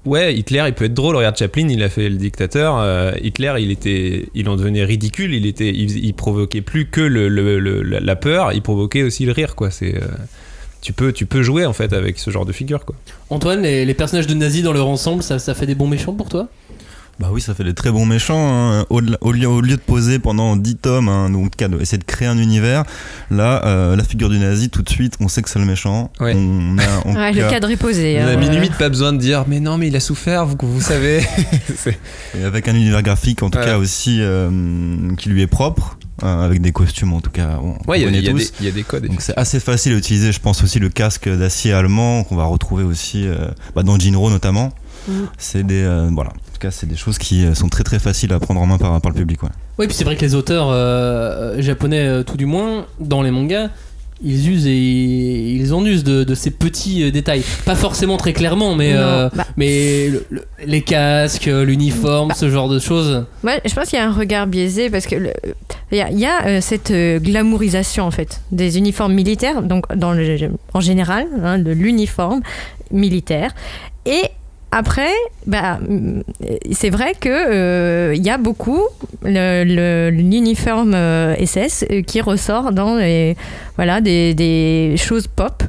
ouais, 0.04 0.34
Hitler, 0.34 0.64
il 0.66 0.74
peut 0.74 0.86
être 0.86 0.94
drôle. 0.94 1.16
Regarde 1.16 1.36
Chaplin, 1.36 1.68
il 1.68 1.82
a 1.82 1.88
fait 1.88 2.08
le 2.08 2.16
dictateur. 2.16 2.78
euh, 2.78 3.12
Hitler, 3.22 3.54
il 3.58 3.70
était, 3.70 4.28
il 4.34 4.48
en 4.48 4.56
devenait 4.56 4.84
ridicule. 4.84 5.34
Il 5.34 5.46
était, 5.46 5.70
il, 5.70 6.14
provoquait 6.14 6.62
plus 6.62 6.86
que 6.86 7.00
le, 7.00 7.28
la 7.82 8.16
peur, 8.16 8.52
il 8.52 8.62
provoquait 8.62 9.02
aussi 9.02 9.24
le 9.24 9.32
rire, 9.32 9.54
quoi. 9.54 9.70
C'est, 9.70 9.96
euh, 9.96 10.06
tu 10.80 10.92
peux, 10.92 11.12
tu 11.12 11.26
peux 11.26 11.42
jouer 11.42 11.66
en 11.66 11.72
fait 11.72 11.92
avec 11.92 12.18
ce 12.18 12.30
genre 12.30 12.46
de 12.46 12.52
figure, 12.52 12.84
quoi. 12.84 12.96
Antoine, 13.28 13.62
les, 13.62 13.84
les 13.84 13.94
personnages 13.94 14.26
de 14.26 14.34
nazis 14.34 14.62
dans 14.62 14.72
leur 14.72 14.88
ensemble, 14.88 15.22
ça 15.22 15.54
fait 15.54 15.66
des 15.66 15.74
bons 15.74 15.88
méchants 15.88 16.14
pour 16.14 16.28
toi? 16.28 16.48
Bah 17.20 17.28
oui, 17.30 17.42
ça 17.42 17.52
fait 17.54 17.64
des 17.64 17.74
très 17.74 17.90
bons 17.90 18.06
méchants. 18.06 18.48
hein. 18.50 18.86
Au, 18.88 19.02
au 19.20 19.32
lieu, 19.32 19.46
au 19.46 19.60
lieu 19.60 19.76
de 19.76 19.80
poser 19.82 20.18
pendant 20.18 20.56
10 20.56 20.76
tomes, 20.76 21.08
hein, 21.10 21.28
donc 21.28 21.54
cas, 21.54 21.68
essayer 21.78 21.98
de 21.98 22.04
créer 22.04 22.26
un 22.26 22.38
univers, 22.38 22.84
là, 23.30 23.62
euh, 23.66 23.94
la 23.94 24.04
figure 24.04 24.30
du 24.30 24.38
nazi, 24.38 24.70
tout 24.70 24.80
de 24.80 24.88
suite, 24.88 25.14
on 25.20 25.28
sait 25.28 25.42
que 25.42 25.50
c'est 25.50 25.58
le 25.58 25.66
méchant. 25.66 26.10
Ouais. 26.18 26.34
On 26.34 26.78
a, 27.14 27.30
le 27.32 27.50
cadre 27.50 27.70
est 27.70 27.76
posé. 27.76 28.18
On 28.22 28.26
a 28.26 28.30
hein. 28.32 28.36
limite 28.50 28.72
pas 28.78 28.88
besoin 28.88 29.12
de 29.12 29.18
dire, 29.18 29.44
mais 29.46 29.60
non, 29.60 29.76
mais 29.76 29.88
il 29.88 29.96
a 29.96 30.00
souffert, 30.00 30.46
vous, 30.46 30.56
vous 30.62 30.80
savez. 30.80 31.20
Et 32.38 32.42
avec 32.44 32.68
un 32.68 32.74
univers 32.74 33.02
graphique, 33.02 33.42
en 33.42 33.50
tout 33.50 33.58
Ouais. 33.58 33.64
cas 33.66 33.76
aussi, 33.78 34.18
euh, 34.20 34.48
qui 35.18 35.28
lui 35.28 35.42
est 35.42 35.46
propre, 35.46 35.98
euh, 36.22 36.42
avec 36.46 36.62
des 36.62 36.72
costumes, 36.72 37.12
en 37.12 37.20
tout 37.20 37.30
cas. 37.30 37.58
bon, 37.60 37.76
on 37.86 37.90
ouais, 37.90 38.00
y 38.00 38.04
a- 38.06 38.10
y, 38.10 38.28
a 38.28 38.32
il 38.60 38.64
y 38.64 38.68
a 38.68 38.70
des 38.70 38.82
codes. 38.82 39.06
Donc 39.06 39.20
c'est 39.20 39.36
assez 39.36 39.60
facile 39.60 39.92
à 39.92 39.96
utiliser, 39.96 40.32
je 40.32 40.40
pense 40.40 40.62
aussi 40.64 40.78
le 40.78 40.88
casque 40.88 41.28
d'acier 41.28 41.74
allemand 41.74 42.24
qu'on 42.24 42.36
va 42.36 42.44
retrouver 42.44 42.82
aussi 42.84 43.26
euh, 43.26 43.48
bah, 43.74 43.82
dans 43.82 43.98
Jinro 43.98 44.30
notamment. 44.30 44.72
C'est 45.38 45.64
des 45.66 45.82
euh, 45.82 46.08
voilà, 46.12 46.30
en 46.30 46.34
tout 46.52 46.58
cas 46.60 46.70
c'est 46.70 46.86
des 46.86 46.96
choses 46.96 47.18
qui 47.18 47.44
euh, 47.44 47.54
sont 47.54 47.68
très 47.68 47.84
très 47.84 47.98
faciles 47.98 48.32
à 48.32 48.38
prendre 48.40 48.60
en 48.60 48.66
main 48.66 48.78
par, 48.78 49.00
par 49.00 49.10
le 49.12 49.16
public. 49.16 49.42
Ouais. 49.42 49.48
Oui, 49.78 49.86
puis 49.86 49.96
c'est 49.96 50.04
vrai 50.04 50.16
que 50.16 50.22
les 50.22 50.34
auteurs 50.34 50.68
euh, 50.70 51.60
japonais, 51.60 52.22
tout 52.24 52.36
du 52.36 52.46
moins, 52.46 52.86
dans 52.98 53.22
les 53.22 53.30
mangas, 53.30 53.68
ils 54.22 54.50
usent 54.50 54.66
et 54.66 55.52
ils 55.54 55.72
en 55.72 55.82
usent 55.86 56.04
de, 56.04 56.24
de 56.24 56.34
ces 56.34 56.50
petits 56.50 57.10
détails. 57.10 57.42
Pas 57.64 57.74
forcément 57.74 58.18
très 58.18 58.34
clairement, 58.34 58.74
mais, 58.74 58.92
euh, 58.94 59.30
bah. 59.34 59.46
mais 59.56 60.08
le- 60.08 60.26
le- 60.28 60.44
les 60.66 60.82
casques, 60.82 61.46
l'uniforme, 61.46 62.32
ce 62.36 62.50
genre 62.50 62.68
de 62.68 62.78
choses. 62.78 63.24
Ouais, 63.42 63.62
je 63.64 63.72
pense 63.74 63.88
qu'il 63.88 63.98
y 63.98 64.02
a 64.02 64.06
un 64.06 64.12
regard 64.12 64.46
biaisé 64.46 64.90
parce 64.90 65.06
que 65.06 65.14
le- 65.16 65.32
il 65.90 65.96
y 65.96 66.02
a, 66.02 66.10
il 66.10 66.18
y 66.18 66.26
a, 66.26 66.44
euh, 66.46 66.60
cette 66.60 66.90
euh, 66.90 67.18
glamourisation 67.18 68.04
en 68.04 68.10
fait 68.10 68.42
des 68.52 68.76
uniformes 68.76 69.14
militaires, 69.14 69.62
donc 69.62 69.86
dans 69.96 70.12
le, 70.12 70.36
en 70.74 70.80
général 70.80 71.26
hein, 71.42 71.58
de 71.58 71.70
l'uniforme 71.70 72.42
militaire. 72.90 73.52
Et 74.04 74.20
après, 74.72 75.10
bah, 75.46 75.78
mm, 75.86 76.20
c'est 76.72 76.90
vrai 76.90 77.14
que 77.18 77.28
euh, 77.28 78.14
y 78.14 78.30
a 78.30 78.38
beaucoup 78.38 78.82
le- 79.24 79.64
le- 79.64 80.10
l'uniforme 80.10 80.92
euh, 80.94 81.34
SS 81.44 81.84
euh, 81.90 82.02
qui 82.02 82.20
ressort 82.20 82.72
dans 82.72 82.94
les, 82.96 83.36
voilà 83.76 84.00
des, 84.00 84.34
des 84.34 84.94
choses 84.96 85.26
pop. 85.26 85.62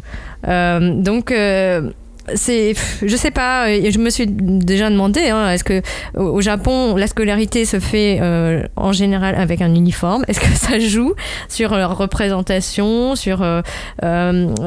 Euh, 0.48 0.94
donc 0.96 1.32
euh, 1.32 1.92
c'est, 2.36 2.74
je 3.02 3.16
sais 3.16 3.32
pas, 3.32 3.68
euh, 3.68 3.90
je 3.92 3.98
me 3.98 4.10
suis 4.10 4.28
déjà 4.28 4.90
demandé, 4.90 5.30
hein, 5.30 5.50
est-ce 5.50 5.64
que 5.64 5.82
au 6.16 6.42
Japon, 6.42 6.96
la 6.96 7.08
scolarité 7.08 7.66
se 7.66 7.80
fait 7.80 8.20
euh, 8.22 8.64
en 8.76 8.92
général 8.92 9.36
avec 9.36 9.62
un 9.62 9.74
uniforme? 9.74 10.24
Est-ce 10.28 10.40
que 10.40 10.48
ça 10.56 10.80
joue 10.80 11.14
sur 11.50 11.76
leur 11.76 11.98
représentation 11.98 13.16
sur, 13.16 13.42
euh, 13.42 13.62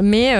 Mais 0.02 0.34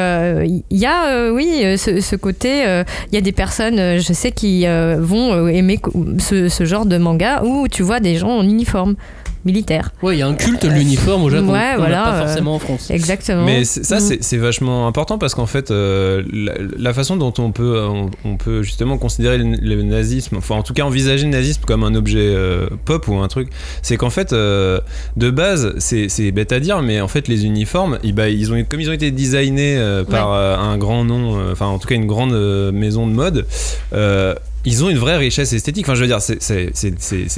il 0.45 0.79
y 0.79 0.87
a, 0.87 1.33
oui, 1.33 1.79
ce, 1.79 2.17
côté, 2.17 2.65
il 3.11 3.15
y 3.15 3.19
a 3.19 3.21
des 3.21 3.33
personnes, 3.33 3.99
je 3.99 4.13
sais, 4.13 4.33
qui 4.33 4.67
vont 4.67 5.49
aimer 5.49 5.79
ce, 6.19 6.49
ce 6.49 6.65
genre 6.65 6.87
de 6.87 6.99
manga 6.99 7.43
où 7.45 7.69
tu 7.69 7.83
vois 7.83 8.01
des 8.01 8.17
gens 8.17 8.31
en 8.31 8.43
uniforme 8.43 8.97
militaire. 9.45 9.93
Ouais, 10.03 10.17
il 10.17 10.19
y 10.19 10.23
a 10.23 10.27
un 10.27 10.35
culte 10.35 10.63
de 10.65 10.69
l'uniforme 10.71 11.23
au 11.25 11.31
Japon. 11.31 11.53
Ouais, 11.53 11.77
voilà, 11.77 12.03
pas 12.05 12.15
euh, 12.15 12.27
forcément 12.27 12.55
en 12.55 12.59
France. 12.59 12.91
Exactement. 12.91 13.45
Mais 13.45 13.65
c'est- 13.65 13.85
ça, 13.85 13.97
Mm. 13.99 14.17
c'est- 14.21 14.37
vachement 14.37 14.87
important 14.87 15.17
parce 15.17 15.35
qu'en 15.35 15.47
fait, 15.47 15.71
euh, 15.71 16.23
la, 16.33 16.53
la 16.77 16.93
façon 16.93 17.17
dont 17.17 17.33
on 17.39 17.53
peut, 17.53 17.81
on, 17.89 18.11
on 18.25 18.37
peut 18.37 18.63
justement 18.63 18.99
considérer 18.99 19.39
le, 19.39 19.57
le 19.61 19.83
nazisme, 19.83 20.37
enfin 20.37 20.57
en 20.57 20.63
tout 20.63 20.75
cas 20.75 20.83
envisager 20.83 21.25
le 21.25 21.31
nazisme 21.31 21.63
comme 21.67 21.85
un 21.85 21.95
objet 21.95 22.19
euh, 22.21 22.67
pop 22.85 23.07
ou 23.09 23.15
un 23.17 23.29
truc, 23.29 23.49
c'est 23.83 23.97
qu'en 23.97 24.11
fait, 24.11 24.33
euh, 24.33 24.81
de 25.17 25.31
base, 25.31 25.75
c'est 25.79 26.33
bête 26.33 26.53
à 26.53 26.61
dire, 26.61 26.83
mais 26.83 27.01
en 27.01 27.09
fait, 27.09 27.29
les 27.29 27.45
uniformes, 27.47 27.99
ils, 28.03 28.13
bah, 28.15 28.29
ils 28.29 28.53
ont, 28.53 28.63
comme 28.69 28.81
ils 28.81 28.91
ont 28.91 28.93
été 28.95 29.11
designés 29.11 29.77
euh, 29.79 30.05
par 30.05 30.33
euh, 30.33 30.57
un 30.57 30.77
grand 30.79 31.05
nom, 31.05 31.39
euh, 31.39 31.53
enfin 31.53 31.67
en 31.67 31.79
tout 31.79 31.87
cas 31.89 31.95
une 31.95 32.07
grande 32.07 32.33
euh, 32.33 32.73
maison 32.73 33.07
de 33.07 33.13
mode, 33.13 33.47
euh, 33.93 34.35
ils 34.65 34.83
ont 34.85 34.91
une 34.91 34.99
vraie 34.99 35.17
richesse 35.17 35.53
esthétique. 35.53 35.85
Enfin, 35.87 35.95
je 35.95 36.01
veux 36.01 36.07
dire, 36.07 36.21
c'est- 36.23 36.41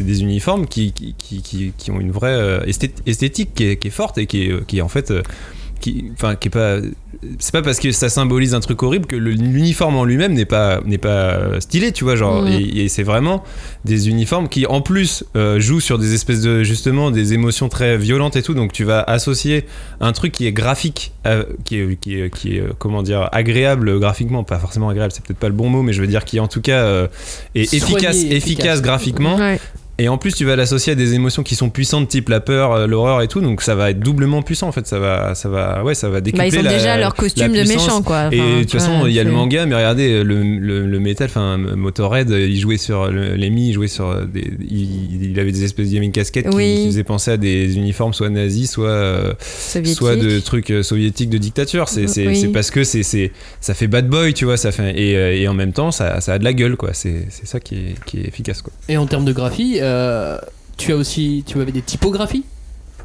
des 0.03 0.23
uniformes 0.23 0.67
qui, 0.67 0.93
qui, 0.93 1.15
qui, 1.19 1.73
qui- 1.77 1.91
ont 1.91 2.01
une 2.01 2.13
vraie 2.13 2.31
euh, 2.35 2.61
esthé- 2.67 2.93
esthétique 3.07 3.55
qui 3.55 3.65
est, 3.65 3.77
qui 3.77 3.89
est 3.89 3.91
forte 3.91 4.19
et 4.19 4.27
qui 4.27 4.45
est, 4.45 4.67
qui 4.67 4.79
est 4.79 4.83
en 4.83 4.89
fait. 4.89 5.13
Euh, 5.89 6.01
qui, 6.01 6.05
enfin, 6.13 6.35
qui 6.37 6.49
est 6.49 6.51
pas. 6.51 6.79
C'est 7.39 7.53
pas 7.53 7.63
parce 7.63 7.81
que 7.81 7.91
ça 7.93 8.09
symbolise 8.11 8.55
un 8.55 8.61
truc 8.61 8.83
horrible 8.83 9.07
que 9.07 9.17
l'uniforme 9.17 9.97
en 9.97 10.05
lui-même 10.05 10.35
n'est 10.35 10.45
pas, 10.45 10.81
n'est 10.85 10.99
pas 10.99 11.61
stylé, 11.61 11.91
tu 11.93 12.05
vois. 12.05 12.15
Genre, 12.15 12.43
Mhm. 12.43 12.53
et, 12.53 12.85
et 12.85 12.89
c'est 12.89 13.03
vraiment 13.03 13.43
des 13.85 14.09
uniformes 14.11 14.49
qui, 14.49 14.67
en 14.67 14.81
plus, 14.83 15.25
euh, 15.35 15.59
jouent 15.59 15.81
sur 15.81 15.99
des 15.99 16.15
espèces 16.15 16.43
de. 16.43 16.63
Justement, 16.63 17.11
des 17.11 17.33
émotions 17.33 17.69
très 17.69 17.97
violentes 17.97 18.37
et 18.37 18.43
tout. 18.43 18.55
Donc, 18.55 18.73
tu 18.73 18.85
vas 18.85 19.01
associer 19.03 19.65
un 20.01 20.13
truc 20.13 20.33
qui 20.33 20.47
est 20.47 20.53
graphique, 20.53 21.13
à- 21.25 21.45
qui 21.65 21.79
est, 21.81 21.97
qui 22.01 22.21
est, 22.21 22.31
qui 22.35 22.57
est, 22.57 22.61
euh, 22.61 22.71
comment 22.79 23.03
dire, 23.03 23.29
agréable 23.33 23.99
graphiquement. 23.99 24.45
Pas 24.45 24.59
forcément 24.59 24.89
agréable, 24.91 25.13
c'est 25.13 25.25
peut-être 25.25 25.39
pas 25.39 25.49
le 25.49 25.55
bon 25.55 25.69
mot, 25.71 25.83
mais 25.83 25.93
je 25.95 26.01
veux 26.03 26.07
dire 26.09 26.25
qui, 26.25 26.39
en 26.41 26.49
tout 26.49 26.61
cas, 26.61 26.81
euh, 26.85 27.07
est 27.55 27.73
efficace, 27.75 28.17
efficace. 28.17 28.25
efficace 28.33 28.83
graphiquement. 28.83 29.37
Ouais. 29.37 29.59
Et 29.99 30.09
en 30.09 30.19
plus, 30.19 30.35
tu 30.35 30.45
vas 30.45 30.57
l'associer 30.57 30.93
à 30.93 30.95
des 30.97 31.15
émotions 31.15 31.43
qui 31.43 31.55
sont 31.55 31.71
puissantes, 31.71 32.09
type 32.09 32.29
la 32.29 32.41
peur, 32.41 32.73
euh, 32.73 32.87
l'horreur 32.87 33.23
et 33.23 33.29
tout. 33.29 33.41
Donc, 33.41 33.63
ça 33.63 33.75
va 33.75 33.91
être 33.91 33.99
doublement 34.01 34.43
puissant 34.43 34.69
en 34.69 34.73
fait. 34.73 34.87
Ça 34.87 34.99
va, 34.99 35.35
ça 35.35 35.49
va, 35.49 35.83
ouais, 35.85 35.95
ça 35.95 36.11
va 36.11 36.21
décupler 36.21 36.51
Bah, 36.51 36.55
ils 36.55 36.59
ont 36.59 36.63
la- 36.63 36.73
déjà 36.75 36.99
leur 36.99 37.15
costume 37.15 37.53
de 37.53 37.63
méchant, 37.67 38.03
quoi. 38.03 38.29
Et 38.31 38.39
de 38.39 38.61
toute 38.63 38.73
façon, 38.73 39.07
il 39.07 39.13
y 39.15 39.21
a 39.21 39.25
le 39.25 39.31
manga, 39.31 39.65
mais 39.65 39.75
regardez 39.75 40.23
le, 40.23 40.43
le, 40.43 40.87
le 40.87 41.01
métal, 41.01 41.29
enfin 41.31 41.57
Motorhead, 41.57 42.29
il 42.31 42.59
jouait 42.61 42.77
sur 42.77 43.11
le- 43.11 43.37
Lemmy, 43.37 43.69
il 43.71 43.73
jouait 43.73 43.89
sur 43.89 44.27
des, 44.27 44.53
il, 44.69 45.31
il 45.31 45.41
avait 45.41 45.53
des 45.53 45.65
espèces 45.65 45.91
de 45.91 46.07
casquettes 46.11 46.51
qui- 46.51 46.57
Oui. 46.57 46.75
qui, 46.83 46.87
faisaient 46.89 47.03
penser 47.05 47.31
à 47.31 47.37
des 47.39 47.77
uniformes 47.77 48.13
soit 48.13 48.29
nazis, 48.29 48.71
soit 48.71 48.89
euh, 48.89 49.33
soit 49.85 50.17
de 50.17 50.41
trucs 50.41 50.71
euh, 50.73 50.83
soviétiques 50.83 51.31
de 51.31 51.39
dictature. 51.39 51.89
C'est 51.89 52.07
c'est- 52.07 52.27
Oui. 52.27 52.37
c'est 52.37 52.49
parce 52.49 52.71
que 52.71 52.85
c'est 52.85 53.03
c'est 53.03 53.33
ça 53.63 53.73
fait 53.75 53.87
bad 53.87 54.09
boy, 54.09 54.35
tu 54.35 54.45
vois, 54.45 54.57
ça 54.59 54.73
fait 54.73 54.93
et, 54.99 55.17
euh, 55.17 55.35
et 55.35 55.49
en 55.49 55.55
même 55.55 55.73
temps 55.73 55.91
ça, 55.91 56.21
ça 56.21 56.35
a 56.35 56.39
de 56.39 56.45
la 56.45 56.53
gueule 56.53 56.77
quoi. 56.77 56.91
C'est 56.93 57.27
c'est 57.31 57.47
ça 57.47 57.61
qui 57.61 57.77
est, 57.77 57.95
qui 58.05 58.19
est 58.21 58.29
efficace 58.29 58.61
quoi. 58.63 58.73
Et 58.89 58.97
en 58.99 59.07
termes 59.07 59.25
de 59.25 59.33
graphie, 59.33 59.79
euh, 59.87 60.39
tu 60.77 60.93
as 60.93 60.97
aussi, 60.97 61.45
tu 61.47 61.61
avais 61.61 61.73
des 61.73 61.83
typographies. 61.83 62.45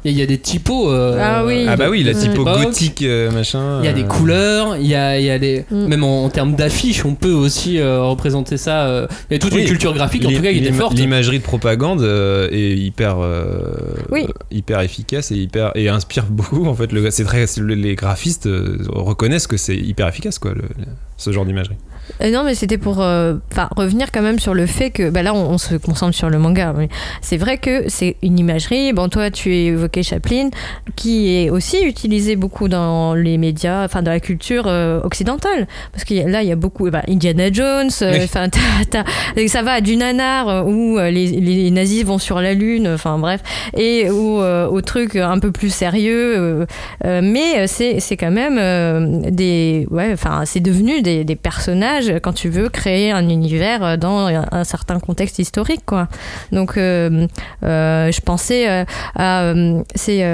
Il 0.04 0.18
y 0.18 0.22
a 0.22 0.26
des 0.26 0.38
typos. 0.38 0.90
euh, 0.90 1.16
Ah 1.20 1.44
oui. 1.46 1.64
Ah 1.68 1.76
bah 1.76 1.88
oui, 1.88 2.02
la 2.02 2.12
typo 2.12 2.42
gothique 2.42 3.02
euh, 3.02 3.30
machin. 3.30 3.78
Il 3.82 3.84
y 3.84 3.88
a 3.88 3.92
des 3.92 4.02
couleurs, 4.02 4.76
il 4.76 4.88
y 4.88 4.96
a, 4.96 5.16
il 5.20 5.24
y 5.24 5.30
a 5.30 5.38
des. 5.38 5.64
Mm. 5.70 5.86
Même 5.86 6.02
en, 6.02 6.24
en 6.24 6.28
termes 6.28 6.56
d'affiches, 6.56 7.04
on 7.04 7.14
peut 7.14 7.30
aussi 7.30 7.78
euh, 7.78 8.02
représenter 8.02 8.56
ça. 8.56 9.06
Il 9.30 9.34
y 9.34 9.36
a 9.36 9.38
toute 9.38 9.54
Oui. 9.54 9.60
une 9.60 9.68
culture 9.68 9.94
graphique, 9.94 10.24
en 10.26 10.30
tout 10.32 10.42
cas, 10.42 10.50
qui 10.52 10.58
était 10.58 10.72
forte. 10.72 10.96
L'imagerie 10.98 11.38
de 11.38 11.44
propagande 11.44 12.02
euh, 12.02 12.48
est 12.50 12.76
hyper, 12.76 13.18
euh, 13.20 13.74
Oui. 14.10 14.26
hyper 14.50 14.80
efficace 14.80 15.30
et 15.30 15.36
hyper 15.36 15.70
et 15.76 15.88
inspire 15.88 16.24
beaucoup. 16.28 16.66
En 16.66 16.74
fait, 16.74 16.90
le, 16.90 17.08
c'est 17.12 17.22
très, 17.22 17.44
les 17.64 17.94
graphistes 17.94 18.48
reconnaissent 18.88 19.46
que 19.46 19.56
c'est 19.56 19.76
hyper 19.76 20.08
efficace 20.08 20.40
quoi, 20.40 20.50
le- 20.52 20.62
le- 20.62 20.84
ce 21.16 21.30
genre 21.30 21.44
d'imagerie. 21.46 21.76
Euh, 22.22 22.30
non, 22.30 22.42
mais 22.44 22.54
c'était 22.54 22.78
pour 22.78 23.00
euh, 23.00 23.34
revenir 23.76 24.10
quand 24.12 24.22
même 24.22 24.38
sur 24.38 24.54
le 24.54 24.66
fait 24.66 24.90
que 24.90 25.10
bah 25.10 25.22
là, 25.22 25.34
on, 25.34 25.50
on 25.50 25.58
se 25.58 25.74
concentre 25.76 26.14
sur 26.14 26.28
le 26.30 26.38
manga. 26.38 26.74
mais 26.76 26.88
c'est 27.20 27.36
vrai 27.36 27.58
que 27.58 27.88
c'est 27.88 28.16
une 28.22 28.38
imagerie. 28.38 28.92
Bon, 28.92 29.08
toi, 29.08 29.30
tu 29.30 29.54
évoquais 29.54 30.02
Chaplin, 30.02 30.50
qui 30.96 31.34
est 31.34 31.50
aussi 31.50 31.82
utilisé 31.84 32.36
beaucoup 32.36 32.68
dans 32.68 33.14
les 33.14 33.38
médias, 33.38 33.84
enfin 33.84 34.02
dans 34.02 34.10
la 34.10 34.20
culture 34.20 34.64
euh, 34.66 35.00
occidentale. 35.02 35.66
Parce 35.92 36.04
que 36.04 36.14
là, 36.28 36.42
il 36.42 36.48
y 36.48 36.52
a 36.52 36.56
beaucoup. 36.56 36.90
bah, 36.90 37.02
Indiana 37.08 37.50
Jones, 37.52 37.90
euh, 38.02 38.12
Oui. 38.12 38.24
enfin, 38.24 38.46
ça 39.48 39.62
va 39.62 39.80
du 39.80 39.96
nanar 39.96 40.66
où 40.66 40.98
les, 40.98 41.26
les 41.28 41.70
nazis 41.70 42.04
vont 42.04 42.18
sur 42.18 42.40
la 42.40 42.54
lune, 42.54 42.88
enfin 42.88 43.18
bref, 43.18 43.40
et 43.76 44.06
euh, 44.08 44.66
au 44.66 44.80
truc 44.80 45.16
un 45.16 45.38
peu 45.38 45.52
plus 45.52 45.70
sérieux. 45.72 46.66
mais 47.04 47.66
c'est 47.66 48.00
c'est 48.00 48.16
quand 48.16 48.30
même 48.30 49.30
des. 49.30 49.86
Ouais, 49.90 50.10
enfin, 50.12 50.42
c'est 50.44 50.60
devenu 50.60 51.02
des, 51.02 51.24
des 51.24 51.36
personnages 51.36 51.91
quand 52.22 52.32
tu 52.32 52.48
veux 52.48 52.68
créer 52.68 53.12
un 53.12 53.28
univers 53.28 53.84
euh, 53.84 53.96
dans 53.96 54.26
un, 54.26 54.64
certain 54.64 55.00
contexte 55.00 55.38
historique, 55.38 55.84
quoi. 55.86 56.08
Donc, 56.50 56.76
euh, 56.76 57.26
euh, 57.64 58.12
je 58.12 58.20
pensais 58.20 58.84
à. 59.14 59.54
c'est. 59.94 60.24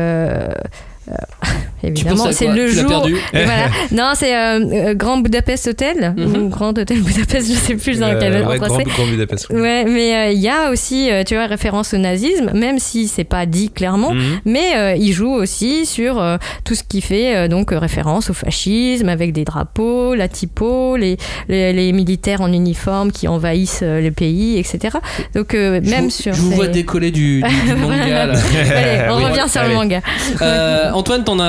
Évidemment, 1.82 2.26
c'est 2.32 2.48
le 2.48 2.68
Tu 2.68 2.76
jour. 2.80 3.06
Et 3.08 3.12
voilà. 3.44 3.68
Non, 3.92 4.12
c'est 4.14 4.34
euh, 4.36 4.60
euh, 4.90 4.94
Grand 4.94 5.18
Budapest 5.18 5.68
Hotel 5.68 6.14
Mhm. 6.16 6.36
ou 6.36 6.48
Grand 6.48 6.76
Hôtel 6.76 7.00
Budapest, 7.00 7.48
je 7.52 7.58
sais 7.58 7.74
plus 7.74 7.98
dans 7.98 8.18
quel 8.18 8.36
endroit 8.36 8.52
ouais, 8.52 8.58
grand, 8.58 8.76
c'est. 8.78 8.84
grand 8.84 9.06
Budapest. 9.06 9.48
Ouais, 9.50 9.84
mais 9.84 10.14
euh, 10.14 10.30
il 10.32 10.38
y 10.40 10.48
a 10.48 10.70
aussi, 10.70 11.10
euh, 11.10 11.22
tu 11.24 11.34
vois, 11.34 11.46
référence 11.46 11.94
au 11.94 11.98
nazisme, 11.98 12.50
même 12.54 12.78
si 12.78 13.08
c'est 13.08 13.24
pas 13.24 13.46
dit 13.46 13.70
clairement, 13.70 14.12
Mhm. 14.14 14.40
mais 14.44 14.76
euh, 14.76 14.94
il 14.96 15.12
joue 15.12 15.32
aussi 15.32 15.86
sur 15.86 16.20
euh, 16.20 16.36
tout 16.64 16.74
ce 16.74 16.82
qui 16.82 17.00
fait 17.00 17.36
euh, 17.36 17.48
donc 17.48 17.72
euh, 17.72 17.78
référence 17.78 18.30
au 18.30 18.34
fascisme, 18.34 19.08
avec 19.08 19.32
des 19.32 19.44
drapeaux, 19.44 20.14
la 20.14 20.28
typo, 20.28 20.96
les, 20.96 21.16
les, 21.48 21.72
les 21.72 21.92
militaires 21.92 22.40
en 22.40 22.52
uniforme 22.52 23.12
qui 23.12 23.28
envahissent 23.28 23.80
euh, 23.82 24.00
le 24.00 24.10
pays, 24.10 24.58
etc. 24.58 24.96
Donc 25.34 25.54
euh, 25.54 25.80
Je 25.82 25.90
même 25.90 26.04
vous- 26.04 26.10
sur 26.10 26.32
Je 26.34 26.40
vous 26.40 26.50
ces- 26.50 26.56
vois 26.56 26.66
décoller 26.68 27.10
du, 27.10 27.42
du- 27.42 27.66
du 27.66 27.74
manga. 27.80 28.26
là. 28.26 28.32
Allez, 28.32 29.12
on 29.12 29.16
Oui, 29.18 29.24
revient 29.24 29.48
sur 29.48 29.60
allez. 29.60 29.70
le 29.70 29.74
manga. 29.76 30.00
Euh, 30.42 30.90
Antoine, 30.92 31.24
t'en 31.24 31.38
as, 31.40 31.44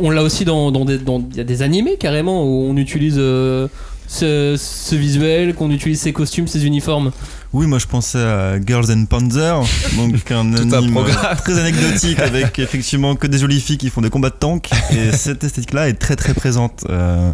on 0.00 0.10
l'a 0.10 0.22
aussi 0.22 0.44
dans, 0.44 0.70
dans 0.72 0.84
des, 0.84 0.98
dans- 0.98 1.22
y 1.34 1.40
a 1.40 1.44
des 1.44 1.62
animés 1.62 1.96
carrément 1.98 2.44
où 2.44 2.68
on 2.70 2.76
utilise 2.76 3.16
euh, 3.18 3.68
ce, 4.08 4.56
ce 4.58 4.94
visuel, 4.94 5.54
qu'on 5.54 5.70
utilise 5.70 6.00
ces 6.00 6.12
costumes, 6.12 6.46
ces 6.48 6.66
uniformes. 6.66 7.12
Oui, 7.52 7.66
moi 7.66 7.78
je 7.78 7.86
pensais 7.86 8.18
à 8.18 8.60
Girls 8.64 8.90
and 8.90 9.04
Panzer, 9.06 9.60
donc 9.96 10.30
un 10.30 10.54
anime 10.54 10.92
programme. 10.92 11.36
très 11.36 11.58
anecdotique 11.58 12.18
avec 12.18 12.58
effectivement 12.58 13.14
que 13.14 13.26
des 13.26 13.38
jolies 13.38 13.60
filles 13.60 13.78
qui 13.78 13.90
font 13.90 14.00
des 14.00 14.10
combats 14.10 14.30
de 14.30 14.34
tanks. 14.38 14.70
Et 14.92 15.12
cette 15.16 15.44
esthétique-là 15.44 15.88
est 15.88 15.94
très 15.98 16.16
très 16.16 16.34
présente. 16.34 16.84
Euh, 16.88 17.30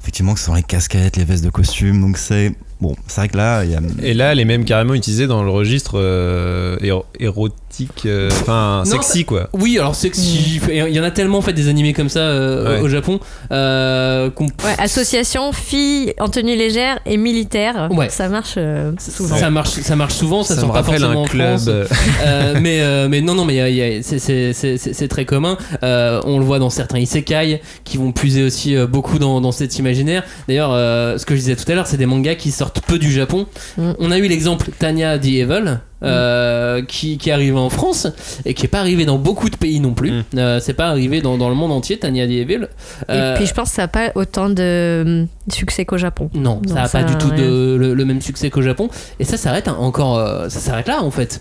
effectivement, 0.00 0.34
que 0.34 0.40
ce 0.40 0.46
sont 0.46 0.54
les 0.54 0.64
casquettes, 0.64 1.16
les 1.16 1.24
vestes 1.24 1.44
de 1.44 1.50
costume, 1.50 2.00
donc 2.00 2.18
c'est 2.18 2.52
bon. 2.82 2.94
C'est 3.06 3.20
vrai 3.22 3.28
que 3.28 3.36
là, 3.36 3.64
il 3.64 3.70
y 3.70 3.74
a. 3.74 3.80
Et 4.02 4.12
là, 4.14 4.32
elle 4.32 4.40
est 4.40 4.44
même 4.44 4.64
carrément 4.64 4.94
utilisée 4.94 5.26
dans 5.26 5.42
le 5.42 5.50
registre 5.50 5.92
euh, 5.96 6.76
éro- 6.80 7.06
érotique, 7.18 8.02
euh, 8.06 8.28
enfin 8.42 8.82
sexy 8.84 9.24
quoi. 9.24 9.48
Oui, 9.54 9.78
alors 9.78 9.94
sexy. 9.94 10.60
Mm. 10.66 10.70
Et 10.70 10.78
Il 10.88 10.94
y 10.94 11.00
en 11.00 11.04
a 11.04 11.10
tellement 11.10 11.40
fait 11.40 11.52
des 11.54 11.68
animés 11.68 11.92
comme 11.94 12.08
ça 12.08 12.20
euh, 12.20 12.76
Ouais. 12.76 12.80
au 12.82 12.88
Japon. 12.88 13.20
euh, 13.50 14.28
Ouais, 14.40 14.74
association 14.78 15.52
filles 15.52 16.12
en 16.20 16.28
tenue 16.28 16.56
légère 16.56 16.98
et 17.06 17.16
militaire, 17.16 17.88
Ouais. 17.92 18.08
ça 18.10 18.28
marche 18.28 18.54
euh, 18.56 18.92
souvent. 18.98 19.36
ça 19.36 19.50
marche, 19.50 19.70
ça 19.70 19.96
marche 19.96 20.14
souvent, 20.14 20.42
ça, 20.42 20.54
Ça, 20.54 20.60
sort 20.60 20.68
me 20.70 20.74
pas 20.74 20.82
forcément 20.82 21.08
un 21.10 21.14
en 21.16 21.24
club. 21.24 21.58
France. 21.58 21.68
mais, 22.60 22.80
euh, 22.82 23.08
mais 23.08 23.20
non, 23.20 23.34
non, 23.34 23.44
mais 23.44 24.02
c'est- 24.02 25.08
très 25.08 25.24
commun. 25.24 25.58
Euh, 25.82 26.20
on 26.24 26.38
le 26.38 26.44
voit 26.44 26.58
dans 26.58 26.70
certains 26.70 26.98
isekai 26.98 27.60
qui 27.84 27.96
vont 27.98 28.12
puiser 28.12 28.42
aussi 28.44 28.74
euh, 28.76 28.86
beaucoup 28.86 29.18
dans, 29.18 29.40
dans 29.40 29.52
cet 29.52 29.78
imaginaire. 29.78 30.22
D'ailleurs, 30.48 30.70
euh, 30.72 31.18
ce 31.18 31.26
que 31.26 31.34
je 31.34 31.40
disais 31.40 31.56
tout 31.56 31.70
à 31.70 31.74
l'heure, 31.74 31.86
c'est 31.86 31.96
des 31.98 32.06
mangas 32.06 32.36
qui 32.36 32.50
sortent 32.50 32.71
peu 32.80 32.98
du 32.98 33.12
Japon. 33.12 33.46
Mm. 33.76 33.92
On 33.98 34.10
a 34.10 34.18
eu 34.18 34.26
l'exemple 34.28 34.70
Tanya 34.78 35.18
the 35.18 35.26
Evil. 35.26 35.78
euh, 36.04 36.82
qui, 36.82 37.16
qui 37.16 37.30
est 37.30 37.32
arrivé 37.32 37.56
en 37.56 37.70
France 37.70 38.08
et 38.44 38.54
qui 38.54 38.64
est 38.66 38.68
pas 38.68 38.80
arrivé 38.80 39.04
dans 39.04 39.18
beaucoup 39.18 39.48
de 39.48 39.56
pays 39.56 39.78
non 39.78 39.94
plus. 39.94 40.10
Mm. 40.10 40.24
Euh, 40.36 40.58
c'est 40.60 40.74
pas 40.74 40.88
arrivé 40.88 41.20
dans, 41.20 41.38
dans 41.38 41.48
le 41.48 41.54
monde 41.54 41.70
entier, 41.70 41.96
Tanya 41.96 42.26
the 42.26 42.30
Evil. 42.30 42.66
Euh, 43.08 43.34
Et 43.34 43.36
puis 43.36 43.46
je 43.46 43.54
pense 43.54 43.68
que 43.70 43.76
ça 43.76 43.82
n'a 43.82 43.88
pas 43.88 44.10
autant 44.16 44.48
de 44.50 45.26
succès 45.48 45.84
qu'au 45.84 45.98
Japon. 45.98 46.28
non, 46.34 46.60
ça 46.66 46.74
n'a 46.74 46.88
pas 46.88 47.04
du 47.04 47.16
tout 47.18 47.28
ouais. 47.28 47.36
de, 47.36 47.76
le, 47.78 47.94
le 47.94 48.04
même 48.04 48.20
succès 48.20 48.50
qu'au 48.50 48.62
Japon. 48.62 48.88
Et 49.20 49.24
ça 49.24 49.36
s'arrête 49.36 49.68
hein, 49.68 49.76
encore. 49.78 50.18
euh, 50.18 50.48
ça 50.48 50.58
s'arrête 50.58 50.88
là 50.88 51.02
en 51.04 51.10
fait. 51.12 51.40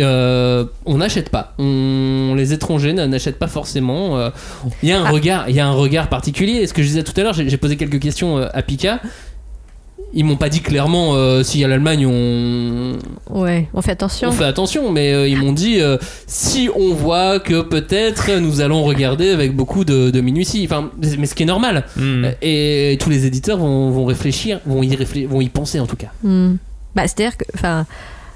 Euh, 0.00 0.64
on 0.86 0.96
n'achète 0.98 1.28
pas. 1.28 1.52
On, 1.58 2.34
les 2.36 2.52
étrangers 2.54 2.94
n'achètent 2.94 3.38
pas 3.38 3.46
forcément. 3.46 4.18
euh, 4.18 4.30
Il 4.82 4.88
y 4.88 4.92
a 4.92 5.00
un 5.00 5.04
Ah. 5.04 5.10
regard, 5.10 5.48
il 5.50 5.54
y 5.54 5.60
a 5.60 5.66
un 5.66 5.72
regard 5.72 6.08
particulier. 6.08 6.54
Et 6.62 6.66
ce 6.66 6.72
que 6.72 6.82
je 6.82 6.88
disais 6.88 7.02
tout 7.04 7.12
à 7.20 7.22
l'heure, 7.22 7.34
j'ai 7.34 7.56
posé 7.58 7.76
quelques 7.76 8.00
questions 8.00 8.38
à 8.38 8.62
Pika. 8.62 9.00
Ils 10.14 10.24
m'ont 10.24 10.36
pas 10.36 10.48
dit 10.48 10.60
clairement 10.60 11.14
euh, 11.14 11.42
si 11.42 11.64
à 11.64 11.68
l'Allemagne 11.68 12.06
on, 12.06 12.98
Ouais, 13.30 13.66
on 13.72 13.80
fait 13.80 13.92
attention. 13.92 14.28
On 14.28 14.32
fait 14.32 14.44
attention, 14.44 14.92
mais 14.92 15.12
euh, 15.12 15.26
ils 15.26 15.38
m'ont 15.38 15.52
dit 15.52 15.80
euh, 15.80 15.96
si 16.26 16.68
on 16.76 16.92
voit 16.92 17.40
que 17.40 17.62
peut-être 17.62 18.30
nous 18.38 18.60
allons 18.60 18.82
regarder 18.84 19.30
avec 19.30 19.56
beaucoup 19.56 19.84
de, 19.84 20.10
de 20.10 20.20
minutie. 20.20 20.62
Enfin, 20.66 20.90
mais 21.18 21.26
ce 21.26 21.34
qui 21.34 21.44
est 21.44 21.46
normal. 21.46 21.84
Hmm. 21.96 22.24
Euh, 22.24 22.32
Et, 22.42 22.98
tous 22.98 23.08
les 23.08 23.24
éditeurs 23.24 23.56
vont, 23.56 23.90
vont 23.90 24.04
réfléchir, 24.04 24.60
vont 24.66 24.82
y, 24.82 24.94
réfléchir, 24.94 25.30
vont 25.30 25.40
y 25.40 25.48
penser 25.48 25.80
en 25.80 25.86
tout 25.86 25.96
cas. 25.96 26.08
Hmm. 26.22 26.56
Bah, 26.94 27.08
c'est-à-dire 27.08 27.38
que, 27.38 27.44
enfin, 27.54 27.86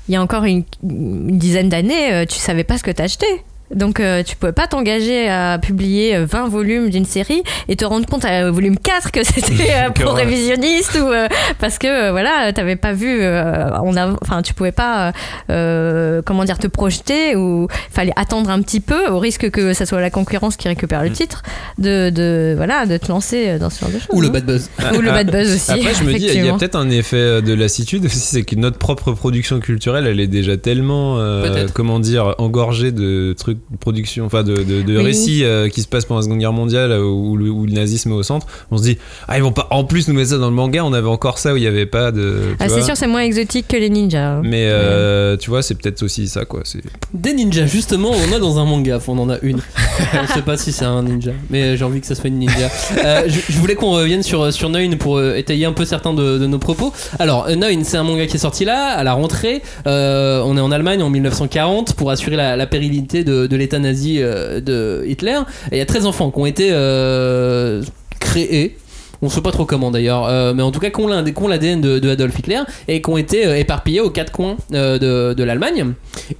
il 0.08 0.12
y 0.12 0.16
a 0.16 0.22
encore 0.22 0.44
une, 0.44 0.64
une 0.82 1.36
dizaine 1.38 1.68
d'années, 1.68 2.12
euh, 2.12 2.24
tu 2.24 2.38
savais 2.38 2.64
pas 2.64 2.78
ce 2.78 2.82
que 2.82 2.90
t'achetais. 2.90 3.44
Donc 3.74 4.00
euh, 4.00 4.22
tu 4.22 4.36
pouvais 4.36 4.52
pas 4.52 4.66
t'engager 4.66 5.28
à 5.28 5.58
publier 5.58 6.16
euh, 6.16 6.26
20 6.26 6.48
volumes 6.48 6.90
d'une 6.90 7.04
série 7.04 7.42
et 7.68 7.76
te 7.76 7.84
rendre 7.84 8.06
compte 8.06 8.24
à, 8.24 8.48
au 8.48 8.52
volume 8.52 8.78
4 8.78 9.10
que 9.10 9.24
c'était 9.24 9.72
euh, 9.72 9.90
pour 9.94 10.14
ouais. 10.14 10.22
révisionniste 10.24 10.98
ou 11.00 11.06
euh, 11.06 11.28
parce 11.58 11.78
que 11.78 11.86
euh, 11.86 12.10
voilà 12.12 12.52
t'avais 12.52 12.76
pas 12.76 12.92
vu 12.92 13.18
euh, 13.20 13.68
on 13.82 13.96
a 13.96 14.14
enfin 14.22 14.42
tu 14.42 14.54
pouvais 14.54 14.72
pas 14.72 15.12
euh, 15.50 16.22
comment 16.24 16.44
dire 16.44 16.58
te 16.58 16.66
projeter 16.66 17.34
ou 17.36 17.68
fallait 17.90 18.12
attendre 18.16 18.50
un 18.50 18.60
petit 18.62 18.80
peu 18.80 19.08
au 19.08 19.18
risque 19.18 19.50
que 19.50 19.72
ça 19.72 19.86
soit 19.86 20.00
la 20.00 20.10
concurrence 20.10 20.56
qui 20.56 20.68
récupère 20.68 21.02
le 21.02 21.10
titre 21.10 21.42
de, 21.78 22.10
de 22.10 22.54
voilà 22.56 22.86
de 22.86 22.96
te 22.96 23.08
lancer 23.08 23.58
dans 23.58 23.70
ce 23.70 23.80
genre 23.80 23.90
de 23.90 23.98
choses 23.98 24.08
Ou 24.12 24.20
le 24.20 24.28
hein. 24.28 24.32
bad 24.32 24.44
buzz. 24.44 24.70
ou 24.96 25.00
le 25.00 25.10
bad 25.10 25.30
buzz 25.30 25.54
aussi 25.54 25.70
Après, 25.76 25.94
je 25.94 26.04
me 26.04 26.14
dis, 26.14 26.28
il 26.32 26.44
y 26.44 26.48
a 26.48 26.54
peut-être 26.54 26.76
un 26.76 26.88
effet 26.90 27.42
de 27.42 27.52
lassitude 27.54 28.04
aussi, 28.06 28.18
c'est 28.18 28.42
que 28.44 28.54
notre 28.56 28.78
propre 28.78 29.12
production 29.12 29.60
culturelle, 29.60 30.06
elle 30.06 30.20
est 30.20 30.26
déjà 30.26 30.56
tellement, 30.56 31.18
euh, 31.18 31.66
comment 31.74 31.98
dire, 31.98 32.34
engorgée 32.38 32.92
de 32.92 33.34
trucs 33.36 33.55
de 33.70 33.76
production, 33.78 34.24
enfin 34.26 34.42
de, 34.42 34.56
de, 34.56 34.82
de 34.82 34.96
Oui. 34.98 35.02
récits 35.04 35.44
euh, 35.44 35.68
qui 35.68 35.82
se 35.82 35.88
passent 35.88 36.04
pendant 36.04 36.20
la 36.20 36.24
Seconde 36.24 36.38
Guerre 36.38 36.52
mondiale 36.52 36.92
euh, 36.92 37.02
où, 37.02 37.36
le, 37.36 37.50
où 37.50 37.66
le 37.66 37.72
nazisme 37.72 38.10
est 38.10 38.14
au 38.14 38.22
centre. 38.22 38.46
On 38.70 38.78
se 38.78 38.82
dit, 38.82 38.98
ah, 39.28 39.36
ils 39.38 39.42
vont 39.42 39.52
pas 39.52 39.66
en 39.70 39.84
plus 39.84 40.08
nous 40.08 40.14
mettre 40.14 40.30
ça 40.30 40.38
dans 40.38 40.48
le 40.48 40.54
manga, 40.54 40.84
on 40.84 40.92
avait 40.92 41.08
encore 41.08 41.38
ça 41.38 41.52
où 41.52 41.56
il 41.56 41.60
n'y 41.60 41.66
avait 41.66 41.86
pas 41.86 42.12
de. 42.12 42.54
Ah, 42.60 42.68
c'est 42.68 42.82
sûr 42.82 42.96
c'est 42.96 43.06
moins 43.06 43.20
exotique 43.22 43.68
que 43.68 43.76
les 43.76 43.90
ninjas 43.90 44.36
hein. 44.36 44.42
Mais 44.44 44.66
euh, 44.70 45.36
tu 45.36 45.50
vois, 45.50 45.62
c'est 45.62 45.74
peut-être 45.74 46.02
aussi 46.02 46.28
ça, 46.28 46.44
quoi. 46.44 46.60
C'est- 46.64 46.82
Des 47.14 47.32
ninjas, 47.34 47.66
justement, 47.66 48.10
on 48.10 48.30
en 48.30 48.36
a 48.36 48.38
dans 48.38 48.58
un 48.58 48.64
manga, 48.64 48.98
on 49.08 49.18
en 49.18 49.28
a 49.30 49.38
une. 49.42 49.58
on 50.22 50.34
sait 50.34 50.42
pas 50.42 50.56
si 50.56 50.72
c'est 50.72 50.84
un 50.84 51.02
ninja, 51.02 51.32
mais 51.50 51.76
j'ai 51.76 51.84
envie 51.84 52.00
que 52.00 52.06
ça 52.06 52.14
soit 52.14 52.28
une 52.28 52.38
ninja. 52.38 52.68
Euh, 53.04 53.22
je, 53.26 53.40
je 53.52 53.58
voulais 53.58 53.74
qu'on 53.74 53.92
revienne 53.92 54.22
sur, 54.22 54.52
sur 54.52 54.68
Neun 54.68 54.96
pour 54.96 55.18
euh, 55.18 55.34
étayer 55.36 55.64
un 55.66 55.72
peu 55.72 55.84
certains 55.84 56.12
de, 56.14 56.38
de 56.38 56.46
nos 56.46 56.58
propos. 56.58 56.92
Alors, 57.18 57.48
Neun, 57.48 57.84
c'est 57.84 57.96
un 57.96 58.02
manga 58.02 58.26
qui 58.26 58.36
est 58.36 58.40
sorti 58.40 58.64
là, 58.64 58.88
à 58.96 59.04
la 59.04 59.12
rentrée. 59.14 59.62
Euh, 59.86 60.42
on 60.44 60.56
est 60.56 60.60
en 60.60 60.70
Allemagne 60.72 61.02
en 61.02 61.10
1940 61.10 61.94
pour 61.94 62.10
assurer 62.10 62.36
la, 62.36 62.56
la 62.56 62.66
pérennité 62.66 63.24
de, 63.24 63.45
de 63.46 63.56
l'état 63.56 63.78
nazi 63.78 64.18
euh, 64.20 64.60
de 64.60 65.04
Hitler. 65.06 65.40
Et 65.70 65.76
il 65.76 65.78
y 65.78 65.82
a 65.82 65.86
13 65.86 66.06
enfants 66.06 66.30
qui 66.30 66.38
ont 66.38 66.46
été 66.46 66.68
euh, 66.72 67.82
créés. 68.20 68.76
On 69.22 69.28
sait 69.28 69.40
pas 69.40 69.52
trop 69.52 69.64
comment 69.64 69.90
d'ailleurs, 69.90 70.26
euh, 70.28 70.52
mais 70.54 70.62
en 70.62 70.70
tout 70.70 70.80
cas 70.80 70.90
qui 70.90 71.00
ont 71.00 71.08
l'ADN 71.48 71.80
de, 71.80 71.98
de 71.98 72.10
Adolf 72.10 72.38
Hitler 72.38 72.60
et 72.88 73.00
qui 73.02 73.10
ont 73.10 73.16
été 73.16 73.46
euh, 73.46 73.56
éparpillés 73.58 74.00
aux 74.00 74.10
quatre 74.10 74.32
coins 74.32 74.56
euh, 74.74 74.98
de, 74.98 75.34
de 75.34 75.44
l'Allemagne. 75.44 75.92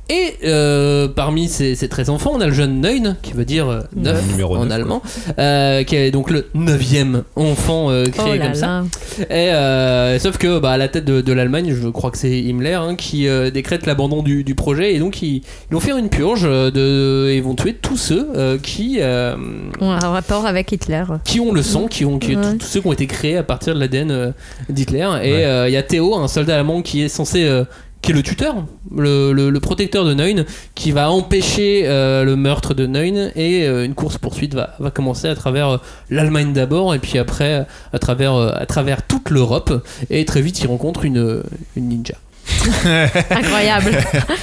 Et 0.08 0.34
euh, 0.44 1.08
parmi 1.08 1.48
ces, 1.48 1.74
ces 1.74 1.88
13 1.88 2.10
enfants, 2.10 2.32
on 2.34 2.40
a 2.40 2.46
le 2.46 2.52
jeune 2.52 2.80
Neun, 2.80 3.16
qui 3.22 3.32
veut 3.32 3.44
dire 3.44 3.84
9 3.96 4.30
Numéro 4.30 4.56
en 4.56 4.64
neuf, 4.64 4.72
allemand, 4.72 5.02
euh, 5.38 5.82
qui 5.84 5.96
est 5.96 6.10
donc 6.10 6.30
le 6.30 6.46
neuvième 6.54 7.22
enfant 7.36 7.90
euh, 7.90 8.06
créé 8.06 8.32
oh 8.34 8.36
là 8.36 8.46
comme 8.46 8.54
ça. 8.54 8.82
Et, 9.30 9.50
euh, 9.52 10.18
sauf 10.18 10.38
que 10.38 10.58
bah, 10.58 10.72
à 10.72 10.76
la 10.76 10.88
tête 10.88 11.04
de, 11.04 11.20
de 11.20 11.32
l'Allemagne, 11.32 11.74
je 11.80 11.88
crois 11.88 12.10
que 12.10 12.18
c'est 12.18 12.38
Himmler 12.40 12.74
hein, 12.74 12.94
qui 12.96 13.28
euh, 13.28 13.50
décrète 13.50 13.86
l'abandon 13.86 14.22
du, 14.22 14.44
du 14.44 14.54
projet 14.54 14.94
et 14.94 14.98
donc 14.98 15.22
ils, 15.22 15.36
ils 15.36 15.42
vont 15.74 15.80
faire 15.80 15.96
une 15.96 16.08
purge 16.08 16.42
de, 16.44 17.28
et 17.30 17.40
vont 17.40 17.54
tuer 17.54 17.74
tous 17.74 17.96
ceux 17.96 18.28
euh, 18.36 18.58
qui, 18.58 18.96
euh, 19.00 19.36
ont 19.80 19.90
un 19.90 20.08
rapport 20.10 20.46
avec 20.46 20.72
Hitler 20.72 21.04
qui 21.24 21.40
ont 21.40 21.52
le 21.52 21.62
sang, 21.62 21.86
qui 21.86 22.04
ont 22.04 22.18
qui, 22.18 22.36
Ouais. 22.36 22.42
tous- 22.58 22.58
tous 22.66 22.75
ceux 22.76 22.82
qui 22.82 22.88
ont 22.88 22.92
été 22.92 23.06
créés 23.06 23.38
à 23.38 23.42
partir 23.42 23.74
de 23.74 23.80
l'ADN 23.80 24.10
euh, 24.10 24.30
d'Hitler. 24.68 24.98
Et 25.22 25.32
Ouais. 25.32 25.44
euh, 25.44 25.68
il 25.68 25.72
y 25.72 25.76
a 25.78 25.82
Théo, 25.82 26.14
un 26.14 26.28
soldat 26.28 26.56
allemand 26.58 26.82
qui 26.82 27.02
est 27.02 27.08
censé 27.08 27.44
euh, 27.44 27.64
qui 28.02 28.12
est 28.12 28.14
le 28.14 28.22
tuteur, 28.22 28.54
le, 28.94 29.32
le- 29.32 29.48
le 29.48 29.60
protecteur 29.60 30.04
de 30.04 30.12
Neun, 30.12 30.44
qui 30.74 30.92
va 30.92 31.10
empêcher 31.10 31.84
euh, 31.86 32.22
le 32.22 32.36
meurtre 32.36 32.74
de 32.74 32.86
Neun 32.86 33.32
et 33.34 33.66
euh, 33.66 33.84
une 33.86 33.94
course 33.94 34.18
poursuite 34.18 34.54
va, 34.54 34.74
va 34.78 34.90
commencer 34.90 35.26
à 35.26 35.34
travers 35.34 35.68
euh, 35.68 35.76
l'Allemagne 36.10 36.52
d'abord 36.52 36.94
et 36.94 36.98
puis 36.98 37.18
après 37.18 37.66
à 37.94 37.98
travers 37.98 38.34
à 38.36 38.66
travers 38.66 39.06
toute 39.06 39.30
l'Europe 39.30 39.72
et 40.10 40.24
très 40.26 40.42
vite 40.42 40.60
il 40.60 40.66
rencontre 40.66 41.04
une 41.06 41.42
une 41.76 41.88
ninja. 41.88 42.14
incroyable 43.30 43.92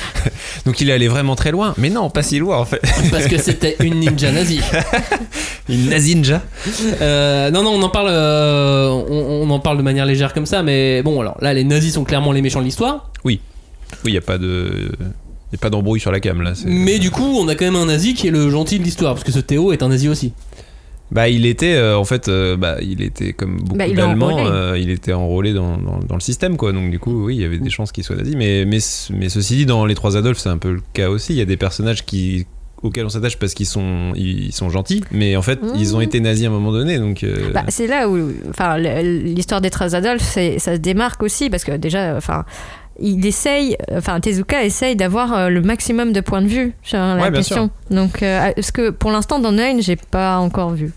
Donc 0.66 0.80
il 0.82 0.90
est 0.90 0.94
allé 0.94 1.08
vraiment 1.08 1.36
très 1.36 1.52
loin, 1.52 1.74
mais 1.78 1.90
non, 1.90 2.10
pas 2.10 2.24
si 2.24 2.40
loin 2.40 2.58
en 2.58 2.66
fait. 2.66 2.82
Parce 3.12 3.28
que 3.28 3.38
c'était 3.38 3.76
une 3.82 4.00
ninja 4.00 4.32
nazie. 4.32 4.62
Une 5.70 5.90
nazinja. 5.90 6.42
Euh, 7.02 7.52
non, 7.52 7.64
non, 7.64 7.72
on 7.72 7.82
en 7.82 7.90
parle, 7.90 8.08
euh, 8.10 8.90
on, 8.90 9.48
on 9.48 9.50
en 9.50 9.60
parle 9.60 9.78
de 9.78 9.84
manière 9.84 10.06
légère 10.06 10.34
comme 10.34 10.46
ça, 10.46 10.64
mais 10.64 11.02
bon, 11.04 11.20
alors 11.20 11.38
là, 11.42 11.54
les 11.54 11.64
nazis 11.64 11.94
sont 11.94 12.04
clairement 12.04 12.32
les 12.32 12.42
méchants 12.42 12.60
de 12.60 12.66
l'histoire. 12.66 13.10
Oui, 13.24 13.40
il 14.06 14.12
n'y 14.12 14.18
a 14.18 14.22
pas 14.22 14.38
de. 14.38 14.92
Y 15.52 15.56
a 15.56 15.60
pas 15.60 15.70
d'embrouille 15.70 16.00
sur 16.00 16.12
la 16.12 16.20
cam 16.20 16.42
là. 16.42 16.54
Mais 16.66 16.98
du 16.98 17.12
coup, 17.12 17.38
on 17.40 17.48
a 17.48 17.56
quand 17.56 17.66
même 17.66 17.76
un 17.76 17.86
nazi 17.86 18.14
qui 18.16 18.28
est 18.28 18.32
le 18.32 18.50
gentil 18.50 18.80
de 18.80 18.84
l'histoire, 18.84 19.14
parce 19.14 19.24
que 19.24 19.32
ce 19.32 19.40
Théo 19.40 19.72
est 19.72 19.84
un 19.84 19.90
nazi 19.90 20.10
aussi. 20.10 20.34
Bah, 21.14 21.30
il 21.30 21.46
était 21.46 21.76
euh, 21.76 21.96
en 21.96 22.06
fait, 22.06 22.28
euh, 22.28 22.58
bah, 22.58 22.78
il 22.82 23.04
était 23.04 23.34
comme 23.34 23.58
beaucoup 23.60 23.78
Bah, 23.78 23.88
d'Allemands, 23.88 24.48
euh, 24.48 24.80
il 24.80 24.90
était 24.90 25.14
enrôlé 25.14 25.54
dans, 25.54 25.78
dans, 25.78 26.00
dans 26.00 26.16
le 26.16 26.22
système 26.22 26.58
quoi. 26.58 26.72
Donc 26.72 26.90
du 26.90 26.98
coup, 26.98 27.26
oui, 27.26 27.36
il 27.36 27.42
y 27.42 27.46
avait 27.46 27.60
des 27.60 27.70
chances 27.70 27.92
qu'il 27.92 28.04
soit 28.04 28.16
nazi. 28.16 28.36
Mais, 28.36 28.66
mais, 28.66 28.80
mais 29.12 29.30
ceci 29.30 29.58
dit, 29.58 29.66
dans 29.68 29.86
les 29.86 29.94
trois 29.94 30.18
Adolphes, 30.18 30.40
c'est 30.40 30.50
un 30.50 30.58
peu 30.58 30.74
le 30.74 30.82
cas 30.94 31.10
aussi. 31.10 31.34
Il 31.34 31.38
y 31.38 31.42
a 31.42 31.46
des 31.46 31.56
personnages 31.56 32.04
qui 32.04 32.48
auxquels 32.84 33.06
on 33.06 33.10
s'attache 33.10 33.38
parce 33.38 33.54
qu'ils 33.54 33.66
sont 33.66 34.12
ils 34.16 34.52
sont 34.52 34.70
gentils, 34.70 35.04
mais 35.12 35.36
en 35.36 35.42
fait, 35.42 35.62
Mmh. 35.62 35.74
ils 35.78 35.96
ont 35.96 36.02
été 36.02 36.20
nazis 36.20 36.46
à 36.46 36.50
un 36.50 36.52
moment 36.52 36.72
donné. 36.72 37.00
Donc 37.00 37.24
euh, 37.24 37.52
Bah, 37.54 37.64
c'est 37.70 37.88
là 37.88 38.08
où 38.10 38.32
enfin 38.50 38.78
l'histoire 38.78 39.62
des 39.62 39.70
13 39.70 39.96
Adolphes 39.96 40.22
ça 40.24 40.76
se 40.76 40.80
démarque 40.80 41.24
aussi 41.24 41.50
parce 41.50 41.64
que 41.64 41.72
déjà 41.78 42.16
enfin 42.18 42.44
il 43.00 43.26
essaye 43.26 43.76
enfin 43.92 44.20
Tezuka 44.20 44.64
essaye 44.64 44.96
d'avoir 44.96 45.34
euh, 45.34 45.50
le 45.50 45.62
maximum 45.62 46.14
de 46.14 46.20
points 46.22 46.42
de 46.44 46.48
vue 46.48 46.74
sur 46.84 47.00
la 47.00 47.16
Ouais, 47.16 47.32
question 47.32 47.72
donc 47.90 48.22
euh, 48.22 48.52
parce 48.56 48.70
que 48.72 48.92
pour 48.92 49.10
l'instant 49.12 49.40
dans 49.40 49.52
Neun 49.52 49.82
j'ai 49.82 49.96
pas 49.96 50.38
encore 50.38 50.72
vu 50.74 50.92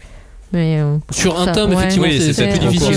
mais 0.57 0.81
euh, 0.81 0.97
Sur 1.11 1.39
un 1.39 1.45
Ça, 1.47 1.53
tome, 1.53 1.71
ouais. 1.71 1.77
effectivement, 1.77 2.07
Oui, 2.09 2.33
c'est 2.33 2.49
plus 2.49 2.59
difficile. 2.69 2.95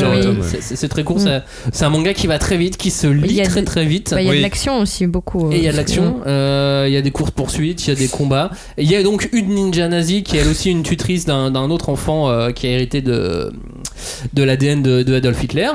C'est- 0.61 0.87
très 0.87 1.03
court. 1.03 1.19
Mm. 1.19 1.41
C'est 1.71 1.85
un 1.85 1.89
manga 1.89 2.13
qui 2.13 2.25
va 2.27 2.39
très 2.39 2.57
vite, 2.57 2.77
qui 2.77 2.89
se 2.89 3.05
lit 3.07 3.33
y 3.33 3.41
a 3.41 3.45
très 3.45 3.61
de- 3.61 3.65
très 3.65 3.85
vite. 3.85 4.11
bah, 4.11 4.21
il 4.21 4.25
y 4.25 4.29
a 4.29 4.31
Oui. 4.31 4.37
de 4.37 4.41
l'action 4.41 4.79
aussi 4.79 5.05
beaucoup 5.07 5.51
Et 5.51 5.57
il 5.57 5.63
y 5.63 5.67
a 5.67 5.71
de 5.71 5.75
euh, 5.75 5.77
l'action, 5.77 6.15
euh, 6.25 6.85
il 6.87 6.93
y 6.93 6.97
a 6.97 7.01
des 7.01 7.11
courses 7.11 7.31
poursuites, 7.31 7.85
il 7.85 7.89
y 7.89 7.91
a 7.91 7.95
des 7.95 8.07
combats. 8.07 8.49
Il 8.77 8.89
y 8.89 8.95
a 8.95 9.03
donc 9.03 9.29
une 9.33 9.49
ninja 9.53 9.87
nazie 9.87 10.23
qui 10.23 10.37
est 10.37 10.39
elle 10.41 10.47
aussi 10.47 10.71
une 10.71 10.83
tutrice 10.83 11.25
d'un 11.25 11.51
d'un 11.51 11.69
autre 11.69 11.89
enfant 11.89 12.29
euh, 12.29 12.51
qui 12.51 12.65
a 12.67 12.71
hérité 12.71 13.01
de, 13.01 13.51
de 14.33 14.43
l'ADN 14.43 14.81
de, 14.81 15.03
de 15.03 15.15
Adolf 15.15 15.43
Hitler. 15.43 15.69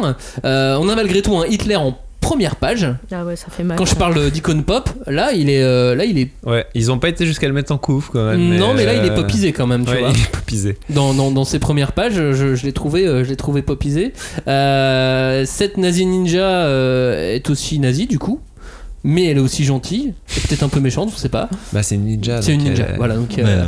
Euh, 0.45 0.79
on 0.81 0.89
a 0.89 0.95
malgré 0.97 1.23
tout 1.23 1.37
un 1.37 1.47
Hitler 1.47 1.77
en 1.77 1.97
première 2.25 2.57
page. 2.57 2.87
ah 3.13 3.25
ouais 3.25 3.37
ça 3.37 3.47
fait 3.51 3.63
mal 3.63 3.77
Quand 3.79 3.85
je 3.85 3.95
parle 3.95 4.31
d'icône 4.31 4.65
pop, 4.65 4.89
là 5.07 5.33
il 5.33 5.51
est, 5.51 5.63
euh, 5.63 5.95
là 5.95 6.05
il 6.05 6.19
est, 6.19 6.31
ouais, 6.45 6.65
ils 6.75 6.91
ont 6.91 6.99
pas 6.99 7.09
été 7.09 7.27
jusqu'à 7.27 7.47
le 7.47 7.55
mettre 7.55 7.73
en 7.73 7.79
couvre 7.79 8.11
quand 8.13 8.25
même. 8.27 8.57
non 8.57 8.75
mais 8.75 8.85
là 8.85 8.95
il 8.95 9.05
est 9.05 9.11
euh, 9.11 9.15
popisé 9.15 9.53
quand 9.53 9.67
même, 9.67 9.85
tu 9.85 9.93
ouais, 9.93 10.01
vois. 10.01 10.11
il 10.11 10.21
est 10.21 10.31
popisé. 10.31 10.79
Dans, 10.91 11.15
dans, 11.15 11.31
dans 11.31 11.45
ses 11.45 11.59
premières 11.59 11.93
pages, 11.93 12.15
je, 12.15 12.55
je 12.55 12.65
l'ai 12.67 12.73
trouvé, 12.73 13.07
euh, 13.07 13.25
je 13.25 13.29
l'ai 13.29 13.37
trouvé 13.37 13.63
popisé. 13.63 14.13
Euh, 14.49 15.45
cette 15.47 15.77
nazi 15.77 16.07
ninja 16.07 16.39
euh, 16.67 17.35
est 17.35 17.51
aussi 17.51 17.79
nazie 17.79 18.07
du 18.07 18.19
coup, 18.19 18.41
mais 19.05 19.27
elle 19.27 19.37
est 19.37 19.41
aussi 19.41 19.65
gentille, 19.65 20.15
et 20.37 20.41
peut-être 20.41 20.63
un 20.63 20.69
peu 20.69 20.81
méchante, 20.81 21.13
je 21.15 21.21
sais 21.21 21.29
pas. 21.29 21.49
Bah, 21.73 21.83
c'est 21.83 21.95
une 21.95 22.05
ninja. 22.07 22.41
C'est 22.43 22.53
une 22.55 22.63
ninja, 22.65 22.85
euh, 22.85 22.95
voilà. 22.97 23.15
Donc, 23.17 23.39
euh, 23.39 23.67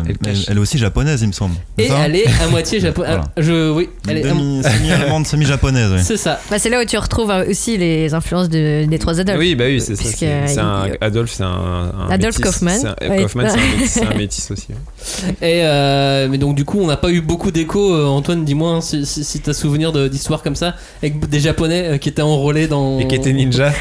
elle 0.48 0.56
est 0.56 0.60
aussi 0.60 0.78
japonaise, 0.78 1.20
il 1.22 1.28
me 1.28 1.32
semble. 1.32 1.54
et 1.78 1.88
ça 1.88 1.98
elle 2.06 2.16
est 2.16 2.26
à 2.42 2.48
moitié 2.48 2.80
japonaise. 2.80 3.16
Voilà. 3.16 3.30
Je, 3.36 3.70
oui, 3.70 3.88
elle 4.08 4.18
est. 4.18 4.24
à- 4.24 4.32
Demi- 4.32 4.62
Semi-allemande, 4.64 5.26
semi-japonaise, 5.26 5.90
oui. 5.92 6.00
C'est 6.02 6.16
ça. 6.16 6.40
Bah, 6.50 6.58
c'est 6.58 6.70
là 6.70 6.80
où 6.80 6.84
tu 6.84 6.96
retrouves 6.98 7.30
euh, 7.30 7.48
aussi 7.50 7.76
les 7.76 8.14
influences 8.14 8.48
de- 8.48 8.84
des 8.86 8.98
3 8.98 9.20
Adolphes 9.20 9.38
Oui, 9.38 9.54
bah 9.54 9.64
oui, 9.66 9.80
c'est 9.80 9.94
ça. 9.96 10.04
C'est- 10.04 10.46
c'est 10.46 10.58
un- 10.58 10.88
Adolphe, 11.00 11.32
c'est 11.32 11.42
un, 11.44 11.46
un 11.48 12.08
Adolphe 12.10 12.38
métis. 12.38 12.52
Kaufmann. 12.52 12.80
C'est 12.80 12.86
un- 13.04 13.10
Ouais. 13.10 13.22
Kaufmann, 13.22 13.48
c'est 13.50 13.58
un, 13.58 13.60
métis- 13.78 13.88
c'est 13.90 14.06
un 14.06 14.14
métis 14.16 14.50
aussi. 14.50 14.66
ouais. 14.70 15.30
Et 15.42 15.60
euh, 15.64 16.28
mais 16.30 16.38
donc 16.38 16.54
du 16.56 16.64
coup, 16.64 16.80
on 16.80 16.86
n'a 16.86 16.96
pas 16.96 17.10
eu 17.10 17.20
beaucoup 17.20 17.50
d'écho. 17.50 17.94
euh, 17.94 18.06
Antoine, 18.06 18.44
dis-moi 18.44 18.70
hein, 18.76 18.80
si, 18.80 19.04
si, 19.06 19.22
si 19.24 19.40
t'as 19.40 19.52
souvenir 19.52 19.92
de- 19.92 20.08
d'histoires 20.08 20.42
comme 20.42 20.56
ça 20.56 20.74
avec 21.02 21.28
des 21.28 21.40
Japonais 21.40 21.84
euh, 21.86 21.98
qui 21.98 22.08
étaient 22.08 22.22
enrôlés 22.22 22.66
dans 22.68 22.98
Et 22.98 23.06
qui 23.06 23.14
était 23.14 23.32
ninja. 23.32 23.72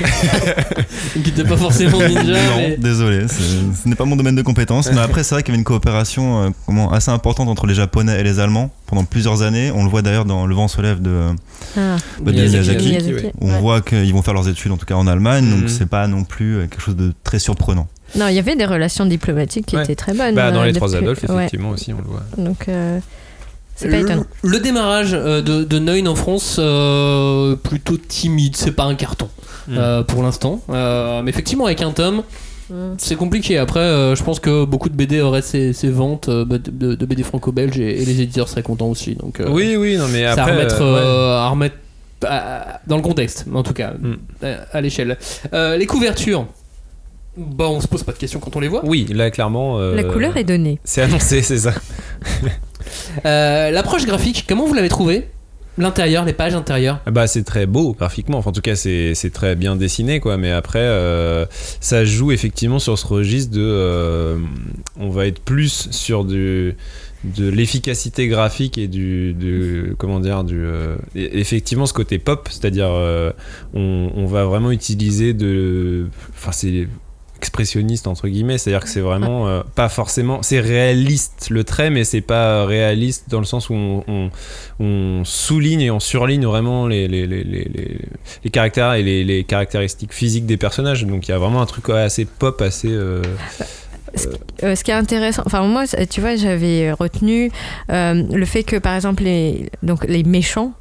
qui 1.14 1.30
étaient 1.30 1.44
pas 1.46 1.58
forcément 1.58 2.00
ninja. 2.00 2.22
non, 2.34 2.58
mais- 2.58 2.78
désolé, 2.78 3.28
ce 3.28 3.88
n'est 3.88 3.96
pas 3.96 4.06
mon 4.06 4.16
domaine 4.16 4.36
de 4.36 4.42
compétence. 4.42 4.92
Mais 4.92 5.00
après, 5.00 5.24
c'est 5.24 5.36
vrai 5.36 5.44
qu'il 5.44 5.52
y 5.52 5.56
avait 5.56 5.60
une 5.60 5.64
coopération 5.66 6.44
euh, 6.44 6.50
comment, 6.66 6.92
assez 6.92 7.12
importante 7.12 7.48
entre 7.50 7.66
les 7.68 7.74
Japonais 7.76 8.20
et 8.20 8.24
les 8.24 8.40
Allemands 8.40 8.72
pendant 8.88 9.04
plusieurs 9.04 9.42
années. 9.42 9.72
On 9.74 9.84
le 9.84 9.90
voit 9.90 10.02
d'ailleurs 10.02 10.26
dans 10.26 10.46
Le 10.46 10.56
vent 10.56 10.68
se 10.68 10.82
lève 10.82 11.02
de, 11.02 11.30
Ah, 11.78 11.98
bah, 12.22 12.32
de 12.32 12.38
Miyazaki. 12.42 12.88
Miyazaki. 12.88 13.14
ouais. 13.14 13.32
où 13.42 13.48
On 13.48 13.54
ouais. 13.54 13.60
voit 13.60 13.82
qu'ils 13.82 14.14
vont 14.14 14.22
faire 14.22 14.34
leurs 14.34 14.48
études, 14.50 14.72
en 14.72 14.78
tout 14.78 14.86
cas 14.86 14.96
en 14.96 15.08
Allemagne, 15.08 15.50
donc 15.50 15.70
c'est 15.70 15.88
pas 15.90 16.08
non 16.08 16.24
plus 16.24 16.56
euh, 16.58 16.62
quelque 16.68 16.82
chose 16.82 16.96
de 16.96 17.14
très 17.24 17.40
surprenant. 17.40 17.88
non 18.16 18.28
il 18.28 18.36
y 18.36 18.40
avait 18.40 18.56
des 18.56 18.66
relations 18.66 19.06
diplomatiques 19.06 19.66
qui 19.66 19.76
Ouais. 19.76 19.84
étaient 19.84 19.96
très 19.96 20.14
bonnes 20.14 20.36
Bah, 20.36 20.52
dans 20.52 20.62
euh, 20.62 20.66
les 20.68 20.74
trois 20.74 20.88
depuis- 20.88 21.04
Adolphes, 21.04 21.24
ouais. 21.30 21.36
effectivement, 21.38 21.70
aussi, 21.70 21.94
on 21.94 21.98
le 21.98 22.04
voit. 22.04 22.24
donc 22.38 22.68
euh, 22.70 23.00
c'est 23.76 23.90
pas 23.90 23.98
le, 23.98 24.02
étonnant 24.04 24.26
le 24.44 24.60
démarrage 24.60 25.10
euh, 25.14 25.42
de, 25.42 25.64
de 25.64 25.80
Neun 25.80 26.08
en 26.08 26.16
France, 26.16 26.58
euh, 26.60 27.56
plutôt 27.56 27.98
timide, 27.98 28.56
c'est 28.56 28.72
pas 28.72 28.84
un 28.86 28.96
carton 28.96 29.30
Mm. 29.68 29.78
euh, 29.80 30.04
pour 30.04 30.22
l'instant. 30.22 30.62
Euh, 30.70 31.24
mais 31.24 31.32
effectivement, 31.32 31.66
avec 31.66 31.82
un 31.82 31.90
tome, 31.90 32.22
c'est 33.00 33.16
compliqué. 33.16 33.58
Après, 33.58 33.80
euh, 33.80 34.16
je 34.16 34.24
pense 34.24 34.40
que 34.40 34.64
beaucoup 34.64 34.90
de 34.90 34.96
BD 34.96 35.22
auraient 35.22 35.42
ces, 35.42 35.74
ces 35.74 35.90
ventes 35.90 36.30
euh, 36.30 36.46
de, 36.46 36.58
de- 36.58 36.94
de 36.94 37.06
BD 37.08 37.24
franco-belges 37.24 37.80
et, 37.80 38.00
et 38.02 38.06
les 38.06 38.22
éditeurs 38.22 38.48
seraient 38.48 38.62
contents 38.62 38.90
aussi. 38.90 39.16
Donc, 39.16 39.40
euh, 39.40 39.50
Oui, 39.50 39.76
oui, 39.76 39.98
non, 39.98 40.06
mais 40.08 40.20
c'est 40.20 40.26
après. 40.26 40.52
à 40.52 40.56
remettre, 40.56 40.82
ouais. 40.84 41.40
à 41.40 41.50
remettre 41.50 41.76
à- 42.28 42.80
dans 42.86 42.98
le 42.98 43.02
contexte, 43.02 43.46
en 43.54 43.64
tout 43.64 43.74
cas, 43.74 43.94
Mm. 44.00 44.14
à, 44.44 44.78
à 44.78 44.82
l'échelle. 44.82 45.18
Euh, 45.54 45.76
les 45.78 45.88
couvertures. 45.88 46.46
Bah, 47.36 47.66
on 47.68 47.82
se 47.82 47.88
pose 47.88 48.04
pas 48.04 48.12
de 48.14 48.18
questions 48.18 48.40
quand 48.40 48.56
on 48.56 48.60
les 48.60 48.68
voit. 48.68 48.86
Oui, 48.86 49.08
là 49.12 49.32
clairement. 49.32 49.80
euh, 49.80 49.96
La 49.96 50.04
couleur 50.04 50.38
est 50.38 50.44
donnée. 50.46 50.80
C'est 50.84 51.02
annoncé, 51.02 51.42
c'est 51.42 51.58
ça. 51.58 51.74
Euh, 53.26 53.72
L'approche 53.72 54.06
graphique, 54.06 54.46
comment 54.48 54.66
vous 54.66 54.74
l'avez 54.74 54.90
trouvé 54.90 55.28
L'intérieur, 55.78 56.24
les 56.24 56.32
pages 56.32 56.56
intérieures? 56.56 57.02
Ah 57.06 57.12
Bah 57.12 57.28
c'est 57.28 57.44
très 57.44 57.66
beau 57.66 57.92
graphiquement, 57.94 58.38
enfin, 58.38 58.52
en 58.52 58.54
tout 58.54 58.62
cas 58.62 58.76
c'est 58.76 59.14
c'est 59.14 59.30
très 59.30 59.58
bien 59.58 59.76
dessiné 59.76 60.22
quoi, 60.22 60.38
mais 60.38 60.52
après 60.52 60.80
euh, 60.80 61.46
ça 61.82 62.06
joue 62.06 62.32
effectivement 62.32 62.80
sur 62.80 62.98
ce 62.98 63.06
registre 63.06 63.54
de 63.54 63.62
euh, 63.62 64.38
on 64.98 65.10
va 65.10 65.28
être 65.28 65.42
plus 65.42 65.90
sur 65.92 66.24
du 66.24 66.76
de 67.26 67.50
l'efficacité 67.50 68.28
graphique 68.30 68.78
et 68.78 68.88
du, 68.88 69.34
du 69.34 69.96
comment 69.98 70.22
dire 70.22 70.46
du 70.46 70.64
effectivement 71.16 71.88
ce 71.88 71.94
côté 71.94 72.20
pop, 72.20 72.48
c'est-à-dire 72.50 72.88
euh, 72.92 73.32
on, 73.74 74.12
on 74.16 74.28
va 74.28 74.46
vraiment 74.46 74.72
utiliser 74.72 75.34
de 75.34 76.08
enfin 76.38 76.54
c'est 76.54 76.88
expressionniste 77.46 78.08
entre 78.08 78.28
guillemets 78.28 78.58
c'est 78.58 78.72
à 78.72 78.74
dire 78.74 78.84
que 78.84 78.90
c'est 78.90 79.02
vraiment 79.02 79.48
euh, 79.48 79.62
pas 79.76 79.90
forcément 79.90 80.42
c'est 80.42 80.60
réaliste 80.60 81.48
le 81.52 81.64
trait 81.64 81.90
mais 81.90 82.04
c'est 82.04 82.22
pas 82.22 82.66
réaliste 82.66 83.26
dans 83.30 83.40
le 83.40 83.46
sens 83.46 83.70
où 83.70 83.74
on, 83.74 84.04
on, 84.08 84.30
on 84.80 85.24
souligne 85.24 85.82
et 85.82 85.92
on 85.92 86.00
surligne 86.00 86.46
vraiment 86.46 86.88
les, 86.88 87.08
les, 87.08 87.28
les, 87.28 87.44
les, 87.44 88.50
caractères 88.50 88.94
et 88.94 89.04
les, 89.04 89.44
caractéristiques 89.44 90.14
physiques 90.14 90.46
des 90.46 90.58
personnages. 90.58 91.06
Donc 91.06 91.28
il 91.28 91.32
y 91.32 91.34
a 91.34 91.38
vraiment 91.38 91.62
un 91.62 91.66
truc 91.66 91.90
assez 91.90 92.26
pop 92.26 92.62
assez 92.62 92.90
euh, 92.90 93.22
Euh, 94.64 94.76
ce 94.76 94.84
qui 94.84 94.92
est 94.92 94.96
intéressant, 94.96 95.44
enfin 95.46 95.64
moi, 95.64 95.84
tu 96.10 96.22
vois, 96.22 96.36
j'avais 96.36 96.92
retenu 96.94 97.52
euh, 97.90 98.24
le 98.32 98.46
fait 98.46 98.64
que 98.64 98.78
par 98.78 98.96
exemple 98.96 99.24
les, 99.24 99.70
donc 99.84 100.06
les 100.06 100.24
méchants 100.24 100.72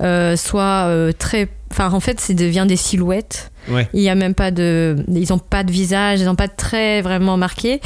euh, 0.00 0.36
soient 0.36 0.86
euh, 0.88 1.12
très, 1.12 1.48
enfin 1.70 1.90
en 1.92 2.00
fait, 2.00 2.20
c'est 2.20 2.34
devient 2.34 2.64
des 2.68 2.76
silhouettes. 2.76 3.50
ouais 3.68 3.88
Il 3.94 4.00
y 4.02 4.08
a 4.08 4.14
même 4.14 4.34
pas 4.34 4.50
de, 4.50 4.96
ils 5.08 5.32
ont 5.32 5.38
pas 5.38 5.64
de 5.64 5.72
visage, 5.72 6.20
ils 6.20 6.28
ont 6.28 6.34
pas 6.36 6.46
de 6.46 6.52
traits 6.56 7.02
vraiment 7.02 7.36
marqués. 7.36 7.80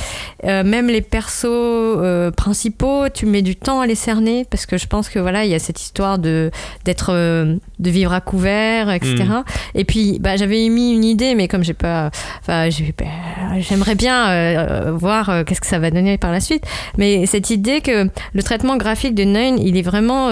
Euh, 0.44 0.62
même 0.64 0.88
les 0.88 1.00
persos 1.00 1.44
euh, 1.46 2.30
principaux, 2.30 3.08
tu 3.08 3.26
mets 3.26 3.42
du 3.42 3.56
temps 3.56 3.80
à 3.80 3.86
les 3.86 3.94
cerner 3.94 4.44
parce 4.50 4.66
que 4.66 4.76
je 4.78 4.86
pense 4.86 5.08
que 5.08 5.18
voilà, 5.18 5.44
il 5.44 5.50
y 5.50 5.54
a 5.54 5.58
cette 5.58 5.80
histoire 5.80 6.18
de 6.18 6.50
d'être, 6.84 7.10
euh, 7.12 7.56
de 7.78 7.90
vivre 7.90 8.12
à 8.12 8.20
couvert, 8.20 8.90
etc. 8.90 9.14
Mm. 9.24 9.42
Et 9.74 9.84
puis, 9.84 10.18
bah, 10.20 10.36
j'avais 10.36 10.64
émis 10.64 10.92
une 10.92 11.04
idée, 11.04 11.34
mais 11.34 11.48
comme 11.48 11.62
j'ai 11.64 11.74
pas, 11.74 12.10
enfin, 12.40 12.68
j'ai 12.70 12.92
pas- 12.92 13.04
j'aimerais 13.60 13.94
bien 13.94 14.90
voir 14.92 15.44
qu'est-ce 15.46 15.60
que 15.60 15.66
ça 15.66 15.78
va 15.78 15.90
donner 15.90 16.18
par 16.18 16.32
la 16.32 16.40
suite. 16.40 16.64
Mais 16.98 17.26
cette 17.26 17.50
idée 17.50 17.80
que 17.80 18.08
le 18.34 18.42
traitement 18.42 18.76
graphique 18.76 19.14
de 19.14 19.22
Nine, 19.24 19.58
il 19.58 19.76
est 19.76 19.82
vraiment 19.82 20.30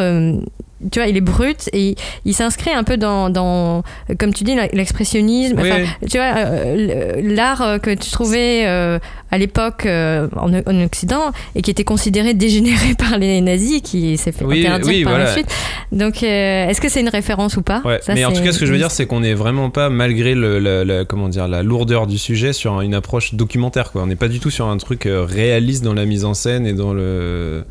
tu 0.91 1.01
vois, 1.01 1.09
il 1.09 1.17
est 1.17 1.21
brut 1.23 1.69
et 1.73 1.91
il, 1.91 1.95
il 2.25 2.35
s'inscrit 2.35 2.71
un 2.73 2.85
peu 2.85 2.97
dans, 2.97 3.31
dans, 3.31 3.83
comme 4.19 4.33
tu 4.33 4.45
dis, 4.45 4.55
l'expressionnisme. 4.73 5.59
Oui, 5.61 5.69
Enfin, 5.71 5.83
oui. 5.83 6.09
Tu 6.09 6.17
vois, 6.19 6.33
euh, 6.37 7.21
l'art 7.23 7.63
euh, 7.63 7.79
que 7.79 7.91
tu 7.91 8.11
trouvais 8.11 8.65
euh, 8.67 8.99
à 9.31 9.39
l'époque 9.39 9.87
euh, 9.87 10.29
en, 10.37 10.53
en 10.55 10.85
Occident 10.85 11.33
et 11.55 11.63
qui 11.63 11.71
était 11.71 11.85
considéré 11.85 12.35
dégénéré 12.35 12.95
par 12.99 13.19
les 13.19 13.41
nazis, 13.41 13.81
qui 13.83 14.17
s'est 14.17 14.33
fait 14.33 14.45
Oui, 14.45 14.67
interdire 14.67 14.89
oui, 14.89 15.05
par 15.05 15.19
la 15.19 15.33
suite. 15.33 15.49
Donc, 15.93 16.23
est-ce 16.23 16.81
que 16.81 16.89
c'est 16.89 17.01
une 17.01 17.09
référence 17.09 17.57
ou 17.57 17.63
pas? 17.63 17.83
Ouais, 17.85 17.99
Ça, 18.03 18.15
mais 18.15 18.25
en 18.25 18.33
tout 18.33 18.43
cas, 18.43 18.53
ce 18.53 18.59
que 18.59 18.67
je 18.67 18.73
veux 18.73 18.79
dire, 18.79 18.91
c'est 18.91 19.07
qu'on 19.07 19.21
n'est 19.21 19.35
vraiment 19.35 19.71
pas, 19.71 19.91
malgré 19.91 20.35
le, 20.35 21.05
comment 21.05 21.29
dire, 21.29 21.49
la 21.49 21.63
lourdeur 21.63 22.07
du 22.07 22.19
sujet, 22.19 22.53
sur 22.53 22.81
une 22.81 22.95
approche 22.95 23.35
documentaire. 23.35 23.91
Quoi. 23.93 24.03
On 24.03 24.07
n'est 24.07 24.17
pas 24.17 24.29
du 24.29 24.41
tout 24.41 24.51
sur 24.51 24.67
un 24.69 24.77
truc 24.77 25.09
réaliste 25.09 25.83
dans 25.85 25.95
la 25.95 26.05
mise 26.05 26.25
en 26.25 26.35
scène 26.35 26.67
et 26.67 26.73
dans 26.73 26.93
le, 26.93 27.65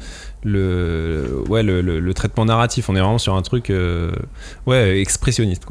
le, 0.43 1.43
ouais, 1.49 1.63
le, 1.63 1.81
le- 1.81 2.13
traitement 2.13 2.45
narratif. 2.45 2.89
On 2.89 2.95
est 2.95 2.99
vraiment 2.99 3.17
sur 3.17 3.35
un 3.35 3.41
truc 3.41 3.69
euh, 3.69 4.11
ouais, 4.65 4.99
expressionniste. 4.99 5.63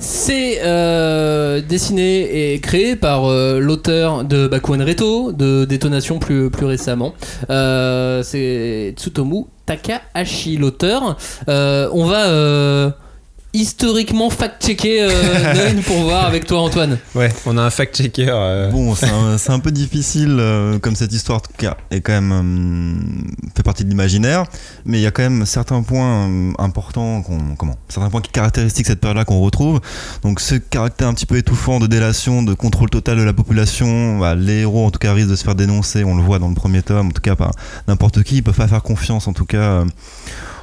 C'est 0.00 0.60
euh, 0.62 1.60
dessiné 1.60 2.52
et 2.52 2.60
créé 2.60 2.94
par 2.94 3.24
euh, 3.24 3.58
l'auteur 3.58 4.24
de 4.24 4.46
Bakuan 4.46 4.80
Reto, 4.84 5.32
de 5.32 5.64
Détonation 5.64 6.18
plus, 6.20 6.50
plus 6.50 6.66
récemment. 6.66 7.14
C'est 7.48 8.94
Tsutomu 8.96 9.46
Takahashi, 9.66 10.56
l'auteur. 10.56 11.16
On 11.48 12.04
va 12.06 12.94
historiquement 13.54 14.28
fact-checker 14.30 15.02
euh, 15.02 15.80
pour 15.86 16.02
voir 16.02 16.26
avec 16.26 16.46
toi, 16.46 16.60
Antoine. 16.60 16.98
Ouais, 17.14 17.32
on 17.46 17.56
a 17.56 17.62
un 17.62 17.70
fact-checker. 17.70 18.26
euh, 18.28 18.70
Bon, 18.70 18.94
c'est 18.94 19.50
un, 19.50 19.58
peu 19.58 19.70
difficile, 19.70 20.36
euh, 20.38 20.78
comme 20.78 20.94
cette 20.94 21.12
histoire 21.12 21.38
en 21.38 21.40
tout 21.40 21.52
cas, 21.56 21.76
est 21.90 22.00
quand 22.00 22.12
même 22.12 22.32
euh, 22.32 23.50
fait 23.56 23.62
partie 23.62 23.84
de 23.84 23.88
l'imaginaire, 23.90 24.44
mais 24.84 24.98
il 24.98 25.02
y 25.02 25.06
a 25.06 25.10
quand 25.10 25.22
même 25.22 25.46
certains 25.46 25.82
points 25.82 26.28
euh, 26.28 26.52
importants, 26.58 27.22
qu'on- 27.22 27.54
comment, 27.56 27.76
certains 27.88 28.10
points 28.10 28.20
qui 28.20 28.30
caractérisent 28.30 28.74
cette 28.74 29.00
période-là 29.00 29.24
qu'on 29.24 29.40
retrouve. 29.40 29.80
Donc, 30.22 30.40
ce 30.40 30.54
caractère 30.56 31.08
un 31.08 31.14
petit 31.14 31.26
peu 31.26 31.36
étouffant 31.38 31.80
de 31.80 31.86
délation, 31.86 32.42
de 32.42 32.54
contrôle 32.54 32.90
total 32.90 33.16
de 33.18 33.22
la 33.22 33.32
population, 33.32 34.18
bah, 34.18 34.34
les 34.34 34.60
héros 34.60 34.86
en 34.86 34.90
tout 34.90 34.98
cas 34.98 35.12
risquent 35.14 35.30
de 35.30 35.36
se 35.36 35.44
faire 35.44 35.54
dénoncer, 35.54 36.04
on 36.04 36.16
le 36.16 36.22
voit 36.22 36.38
dans 36.38 36.48
le 36.48 36.54
premier 36.54 36.82
tome, 36.82 37.08
en 37.08 37.10
tout 37.10 37.22
cas 37.22 37.34
par 37.36 37.52
n'importe 37.88 38.22
qui, 38.22 38.36
ils 38.36 38.42
peuvent 38.42 38.54
pas 38.54 38.68
faire 38.68 38.82
confiance 38.82 39.26
en 39.26 39.32
tout 39.32 39.46
cas. 39.46 39.84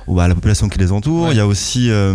Ou 0.07 0.15
bah, 0.15 0.23
à 0.23 0.27
la 0.27 0.35
population 0.35 0.69
qui 0.69 0.79
les 0.79 0.91
entoure. 0.91 1.25
Ouais. 1.25 1.31
Il 1.31 1.37
y 1.37 1.39
a 1.39 1.47
aussi 1.47 1.89
euh, 1.89 2.13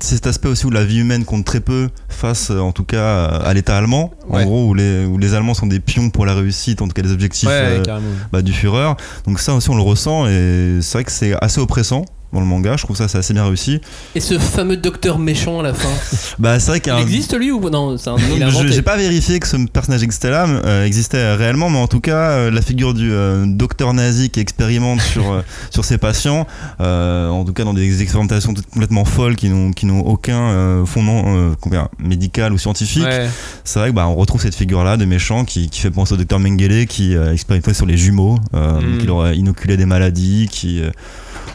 cet 0.00 0.26
aspect 0.26 0.48
aussi 0.48 0.66
où 0.66 0.70
la 0.70 0.84
vie 0.84 0.98
humaine 0.98 1.24
compte 1.24 1.44
très 1.44 1.60
peu 1.60 1.88
face, 2.08 2.50
euh, 2.50 2.58
en 2.58 2.72
tout 2.72 2.84
cas, 2.84 3.26
à 3.26 3.54
l'État 3.54 3.76
allemand. 3.76 4.12
Ouais. 4.28 4.42
En 4.42 4.44
gros, 4.44 4.68
où 4.68 4.74
les, 4.74 5.04
où 5.06 5.18
les 5.18 5.34
Allemands 5.34 5.54
sont 5.54 5.66
des 5.66 5.80
pions 5.80 6.10
pour 6.10 6.26
la 6.26 6.34
réussite, 6.34 6.82
en 6.82 6.88
tout 6.88 6.94
cas 6.94 7.02
des 7.02 7.12
objectifs 7.12 7.48
euh, 7.50 7.82
bah, 8.32 8.42
du 8.42 8.52
Führer. 8.52 8.92
Donc 9.26 9.40
ça 9.40 9.54
aussi, 9.54 9.70
on 9.70 9.76
le 9.76 9.82
ressent 9.82 10.26
et 10.26 10.78
c'est 10.82 10.98
vrai 10.98 11.04
que 11.04 11.12
c'est 11.12 11.34
assez 11.42 11.60
oppressant 11.60 12.04
dans 12.32 12.40
le 12.40 12.46
manga. 12.46 12.76
Je 12.76 12.82
trouve 12.84 12.96
ça 12.96 13.08
c'est 13.08 13.18
assez 13.18 13.32
bien 13.34 13.44
réussi. 13.46 13.80
Et 14.14 14.20
ce 14.20 14.38
fameux 14.38 14.76
docteur 14.76 15.18
méchant 15.18 15.60
à 15.60 15.62
la 15.62 15.74
fin. 15.74 15.88
Bah 16.38 16.58
c'est 16.60 16.70
vrai 16.70 16.80
qu'il 16.80 16.92
Il 16.92 16.96
un- 16.96 17.00
existe 17.00 17.34
lui 17.38 17.50
ou 17.50 17.70
non 17.70 17.96
C'est 17.96 18.10
un 18.10 18.16
il 18.18 18.50
je-. 18.50 18.68
J'ai 18.68 18.82
pas 18.82 18.96
vérifié 18.96 19.40
que 19.40 19.46
ce 19.48 19.56
personnage 19.68 20.02
existait 20.02 20.30
là, 20.30 20.46
euh, 20.46 20.84
existait 20.84 21.34
réellement, 21.34 21.70
mais 21.70 21.78
en 21.78 21.86
tout 21.86 22.00
cas, 22.00 22.30
euh, 22.32 22.50
la 22.50 22.60
figure 22.60 22.92
du 22.94 23.10
euh, 23.10 23.44
docteur 23.46 23.94
nazi 23.94 24.28
qui 24.30 24.40
expérimente 24.40 25.00
sur, 25.00 25.42
sur 25.70 25.84
ses 25.84 25.98
patients, 25.98 26.46
en 26.78 27.44
tout 27.46 27.52
cas 27.52 27.64
dans 27.64 27.74
des 27.74 28.02
expérimentations 28.02 28.52
complètement 28.72 29.04
folles 29.04 29.36
qui 29.36 29.48
n'ont 29.48 29.72
qui 29.72 29.86
n'ont 29.86 30.00
aucun 30.00 30.84
fondement 30.84 31.24
médical 31.98 32.52
ou 32.52 32.58
scientifique. 32.58 33.04
Ouais. 33.04 33.28
C'est 33.64 33.78
vrai 33.78 33.90
que 33.90 33.94
bah, 33.94 34.06
on 34.08 34.14
retrouve 34.14 34.40
cette 34.42 34.54
figure-là 34.54 34.96
de 34.96 35.04
méchant 35.04 35.44
qui, 35.44 35.68
qui 35.70 35.80
fait 35.80 35.90
penser 35.90 36.14
au 36.14 36.16
docteur 36.16 36.38
Mengele 36.38 36.86
qui 36.86 37.14
expérimentait 37.14 37.74
sur 37.74 37.86
les 37.86 37.96
jumeaux, 37.96 38.36
Mm. 38.52 38.98
qui 38.98 39.06
leur 39.06 39.20
a 39.22 39.32
inoculé 39.32 39.76
des 39.76 39.86
maladies, 39.86 40.48
qui 40.50 40.82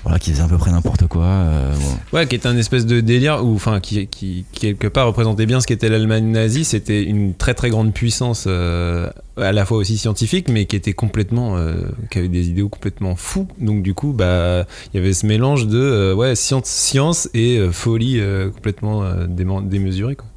voilà, 0.03 0.17
qui 0.19 0.31
faisait 0.31 0.43
à 0.43 0.47
peu 0.47 0.57
près 0.57 0.71
n'importe 0.71 1.07
quoi. 1.07 1.23
euh. 1.25 1.73
Ouais, 2.11 2.25
qui 2.27 2.35
était 2.35 2.47
un 2.47 2.57
espèce 2.57 2.85
de 2.85 3.01
délire, 3.01 3.45
ou 3.45 3.53
enfin, 3.55 3.79
qui, 3.79 4.07
qui, 4.07 4.45
quelque 4.51 4.87
part 4.87 5.05
représentait 5.07 5.45
bien 5.45 5.59
ce 5.61 5.67
qu'était 5.67 5.89
l'Allemagne 5.89 6.25
nazie. 6.31 6.63
C'était 6.65 7.03
une 7.03 7.35
très 7.35 7.53
très 7.53 7.69
grande 7.69 7.93
puissance, 7.93 8.45
euh, 8.47 9.09
à 9.37 9.51
la 9.51 9.65
fois 9.65 9.77
aussi 9.77 9.97
scientifique, 9.97 10.49
mais 10.49 10.65
qui 10.65 10.75
était 10.75 10.93
complètement. 10.93 11.57
euh, 11.57 11.73
qui 12.09 12.17
avait 12.19 12.27
des 12.29 12.49
idéaux 12.49 12.69
complètement 12.69 13.15
fous. 13.15 13.47
Donc, 13.59 13.83
du 13.83 13.93
coup, 13.93 14.11
bah, 14.11 14.65
il 14.93 14.97
y 14.97 14.99
avait 14.99 15.13
ce 15.13 15.25
mélange 15.25 15.67
de 15.67 15.77
euh, 15.79 16.13
ouais, 16.15 16.35
science, 16.35 16.65
science 16.65 17.29
et 17.33 17.57
euh, 17.57 17.71
folie 17.71 18.19
complètement 18.53 19.03
démesurée. 19.61 20.15
Quoi. 20.15 20.27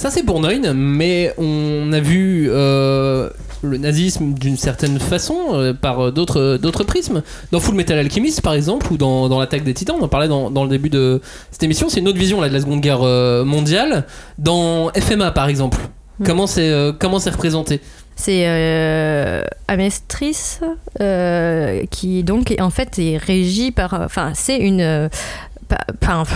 Ça 0.00 0.08
c'est 0.08 0.22
pour 0.22 0.40
Nine, 0.40 0.72
mais 0.72 1.34
on 1.36 1.92
a 1.92 2.00
vu 2.00 2.48
euh, 2.48 3.28
le 3.60 3.76
nazisme 3.76 4.32
d'une 4.32 4.56
certaine 4.56 4.98
façon 4.98 5.36
euh, 5.52 5.74
par 5.74 6.06
euh, 6.06 6.10
d'autres 6.10 6.56
d'autres 6.56 6.84
prismes. 6.84 7.22
Dans 7.52 7.60
Full 7.60 7.74
Metal 7.74 7.98
Alchemist 7.98 8.40
par 8.40 8.54
exemple, 8.54 8.90
ou 8.90 8.96
dans, 8.96 9.28
dans 9.28 9.38
l'attaque 9.38 9.62
des 9.62 9.74
Titans, 9.74 9.96
on 10.00 10.02
en 10.02 10.08
parlait 10.08 10.26
dans, 10.28 10.50
dans 10.50 10.64
le 10.64 10.70
début 10.70 10.88
de 10.88 11.20
cette 11.50 11.64
émission, 11.64 11.90
c'est 11.90 12.00
une 12.00 12.08
autre 12.08 12.18
vision 12.18 12.40
là, 12.40 12.48
de 12.48 12.54
la 12.54 12.60
Seconde 12.60 12.80
Guerre 12.80 13.02
mondiale. 13.44 14.06
Dans 14.38 14.90
FMA 14.94 15.32
par 15.32 15.50
exemple, 15.50 15.78
Mm. 16.20 16.24
comment 16.24 16.46
c'est 16.46 16.92
comment 16.98 17.18
c'est 17.18 17.30
représenté? 17.30 17.80
C'est 18.16 18.44
euh, 18.46 19.42
Amestris 19.68 20.58
euh, 21.00 21.84
qui 21.90 22.22
donc 22.22 22.54
en 22.60 22.68
fait 22.68 22.98
est 22.98 23.16
régie 23.16 23.70
par, 23.70 23.94
enfin 23.94 24.32
c'est 24.34 24.58
une 24.58 25.08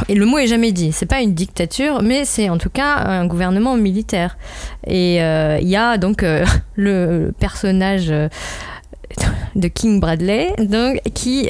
et 0.09 0.15
le 0.15 0.27
mot 0.27 0.39
est 0.39 0.47
jamais 0.47 0.73
dit. 0.73 0.93
C'est 0.93 1.07
pas 1.07 1.21
une 1.21 1.35
dictature, 1.35 2.03
mais 2.03 2.25
c'est 2.25 2.49
en 2.49 2.59
tout 2.59 2.71
cas 2.71 2.97
un 2.97 3.27
gouvernement 3.27 3.77
militaire. 3.77 4.37
Et 4.87 5.23
euh, 5.23 5.59
il 5.61 5.69
y 5.69 5.77
a 5.77 5.99
donc 5.99 6.23
euh, 6.23 6.45
le 6.77 7.33
personnage 7.39 8.11
euh, 8.11 8.29
de 9.55 9.69
King 9.69 10.01
Bradley, 10.01 10.55
qui 11.15 11.49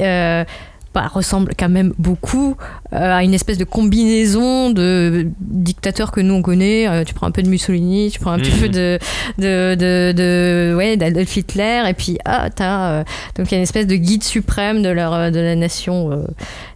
bah, 0.95 1.07
ressemble 1.13 1.51
quand 1.59 1.69
même 1.69 1.93
beaucoup 1.99 2.55
euh, 2.93 3.17
à 3.17 3.23
une 3.23 3.33
espèce 3.35 3.57
de 3.59 3.65
combinaison 3.65 4.71
de 4.71 5.27
dictateurs 5.39 6.11
que 6.11 6.21
nous 6.21 6.33
on 6.33 6.41
connaît. 6.41 6.87
Euh, 6.87 7.03
tu 7.03 7.13
prends 7.13 7.27
un 7.27 7.31
peu 7.31 7.43
de 7.43 7.49
Mussolini, 7.49 8.09
tu 8.11 8.19
prends 8.19 8.31
un 8.31 8.39
petit 8.39 8.51
Mhm. 8.53 8.59
peu 8.61 8.69
de 8.69 8.99
de, 9.37 9.75
de, 9.75 10.11
de- 10.13 10.75
ouais 10.75 10.97
d'Adolf 10.97 11.35
Hitler, 11.37 11.83
et 11.87 11.93
puis 11.93 12.17
ah 12.25 12.49
t'as 12.49 12.89
euh, 12.91 13.03
donc 13.37 13.47
il 13.47 13.51
y 13.51 13.55
a 13.55 13.57
une 13.57 13.63
espèce 13.63 13.85
de 13.87 13.95
guide 13.95 14.23
suprême 14.23 14.81
de 14.81 14.89
leur 14.89 15.31
de 15.31 15.39
la 15.39 15.55
nation 15.55 16.25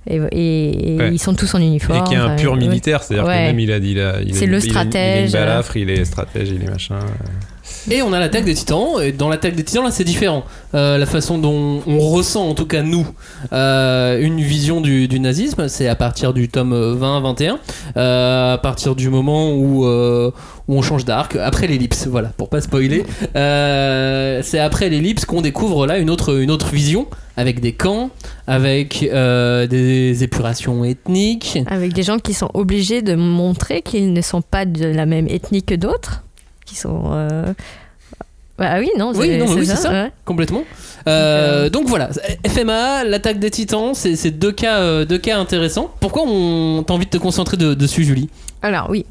et, 0.07 0.17
et- 0.31 0.93
et 0.93 0.97
Ouais. 0.97 1.09
ils 1.13 1.19
sont 1.19 1.33
tous 1.33 1.55
en 1.55 1.59
uniforme. 1.59 2.03
et 2.05 2.07
qui 2.09 2.13
est 2.13 2.17
un 2.17 2.35
pur 2.35 2.55
militaire, 2.55 3.01
c'est-à-dire 3.03 3.25
Ouais. 3.25 3.35
que 3.37 3.41
même 3.47 3.59
il 3.59 3.71
a 3.71 3.79
dit. 3.79 3.91
il 3.91 3.99
a- 4.01 4.21
il 4.21 4.31
a 4.35 4.37
C'est 4.37 4.45
le 4.45 4.57
il 4.57 4.61
a- 4.61 4.65
Il 4.65 4.67
a, 4.67 4.71
stratège. 4.71 5.25
une 5.27 5.31
balafre, 5.39 5.77
il 5.77 5.89
est 5.89 6.03
stratège, 6.05 6.49
il 6.49 6.63
est 6.63 6.69
machin. 6.69 6.99
Et 7.91 8.03
on 8.03 8.13
a 8.13 8.19
l'attaque 8.19 8.45
des 8.45 8.53
titans, 8.53 9.01
et 9.01 9.11
dans 9.11 9.29
l'attaque 9.29 9.55
des 9.55 9.63
titans, 9.63 9.83
là 9.83 9.89
c'est 9.89 10.03
différent. 10.03 10.43
Euh, 10.75 10.99
la 10.99 11.07
façon 11.07 11.39
dont 11.39 11.81
on 11.87 11.97
ressent, 11.97 12.47
en 12.47 12.53
tout 12.53 12.67
cas 12.67 12.83
nous, 12.83 13.07
euh, 13.51 14.21
une 14.21 14.39
vision 14.41 14.79
du, 14.79 15.19
nazisme, 15.19 15.67
c'est 15.67 15.87
à 15.87 15.95
partir 15.95 16.33
du 16.33 16.49
tome 16.49 16.73
20-21, 16.73 17.57
euh, 17.97 18.53
à 18.53 18.57
partir 18.59 18.95
du 18.95 19.09
moment 19.09 19.53
où, 19.53 19.87
on 20.71 20.83
change 20.83 21.03
d'arc, 21.03 21.35
après 21.35 21.65
l'ellipse, 21.65 22.05
voilà, 22.05 22.29
pour 22.37 22.49
pas 22.49 22.61
spoiler. 22.61 23.03
C'est 23.33 24.59
après 24.59 24.89
l'ellipse 24.89 25.25
qu'on 25.25 25.41
découvre 25.41 25.87
là 25.87 25.97
une 25.97 26.11
autre, 26.11 26.39
une 26.39 26.51
autre 26.51 26.69
vision, 26.69 27.07
avec 27.37 27.59
des 27.59 27.71
camps, 27.71 28.11
avec 28.45 28.99
des 29.01 30.23
épurations 30.23 30.85
ethniques. 30.85 31.57
Avec 31.65 31.93
des 31.93 32.03
gens 32.03 32.19
qui 32.19 32.35
sont 32.35 32.51
obligés 32.53 33.01
de 33.01 33.15
montrer 33.15 33.81
qu'ils 33.81 34.13
ne 34.13 34.21
sont 34.21 34.43
pas 34.43 34.65
de 34.65 34.85
la 34.85 35.07
même 35.07 35.27
ethnie 35.27 35.63
que 35.63 35.73
d'autres, 35.73 36.21
qui 36.69 36.75
sont. 36.75 37.01
euh, 37.11 37.53
Ah 38.59 38.77
oui, 38.79 38.89
non, 38.97 39.11
Oui, 39.15 39.37
non, 39.37 39.45
oui, 39.53 39.65
c'est 39.65 39.75
ça, 39.75 39.89
ouais. 39.91 40.11
complètement. 40.25 40.63
Euh, 41.07 41.69
donc 41.69 41.87
voilà, 41.87 42.09
FMA, 42.45 43.03
l'attaque 43.05 43.39
des 43.39 43.49
titans, 43.49 43.93
c'est 43.93 44.15
c'est 44.17 44.31
deux 44.31 44.51
cas, 44.51 44.79
euh, 44.79 45.05
deux 45.05 45.17
cas 45.17 45.37
intéressants. 45.39 45.89
Pourquoi 46.01 46.23
on 46.25 46.83
t'a 46.83 46.93
envie 46.93 47.05
de 47.05 47.09
te 47.09 47.17
concentrer 47.17 47.55
de- 47.57 47.73
dessus, 47.73 48.03
Julie? 48.03 48.29
Alors 48.61 48.89
oui, 48.89 49.05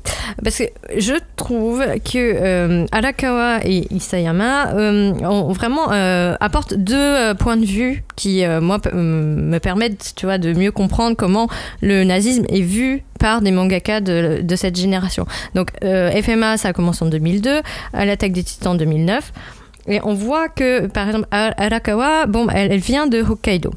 parce 0.45 0.59
que 0.59 0.65
je 0.99 1.15
trouve 1.37 1.83
que 2.05 2.19
euh, 2.19 2.87
Arakawa 2.93 3.61
et 3.65 3.87
Isayama 3.95 4.75
euh, 4.75 5.15
ont 5.23 5.53
vraiment 5.53 5.91
euh, 5.91 6.35
apportent 6.39 6.75
deux 6.75 6.97
euh, 6.97 7.35
points 7.35 7.57
de 7.57 7.65
vue 7.65 8.05
qui 8.15 8.45
moi 8.61 8.79
me 8.93 9.59
permettent, 9.59 10.13
tu 10.17 10.27
vois, 10.27 10.39
de 10.39 10.53
mieux 10.53 10.73
comprendre 10.73 11.17
comment 11.17 11.49
le 11.81 12.05
nazisme 12.05 12.45
est 12.49 12.61
vu 12.61 13.03
par 13.19 13.41
des 13.41 13.51
mangaka 13.51 14.01
de, 14.01 14.57
cette 14.57 14.77
génération. 14.77 15.25
Donc 15.55 15.71
FMA, 15.83 16.57
ça 16.57 16.73
commence 16.73 17.01
en 17.01 17.07
2002, 17.07 17.61
à 17.93 18.05
l'attaque 18.05 18.33
des 18.33 18.43
Titans 18.43 18.73
en 18.73 18.75
2009. 18.75 19.33
Et 19.89 20.01
on 20.05 20.15
voit 20.15 20.49
que, 20.49 20.87
par 20.87 21.07
exemple, 21.07 21.27
Ar- 21.31 21.55
Arakawa, 21.57 22.27
bon, 22.27 22.49
elle, 22.51 22.73
elle 22.73 22.79
vient 22.81 23.07
de 23.07 23.23
Hokkaido. 23.23 23.73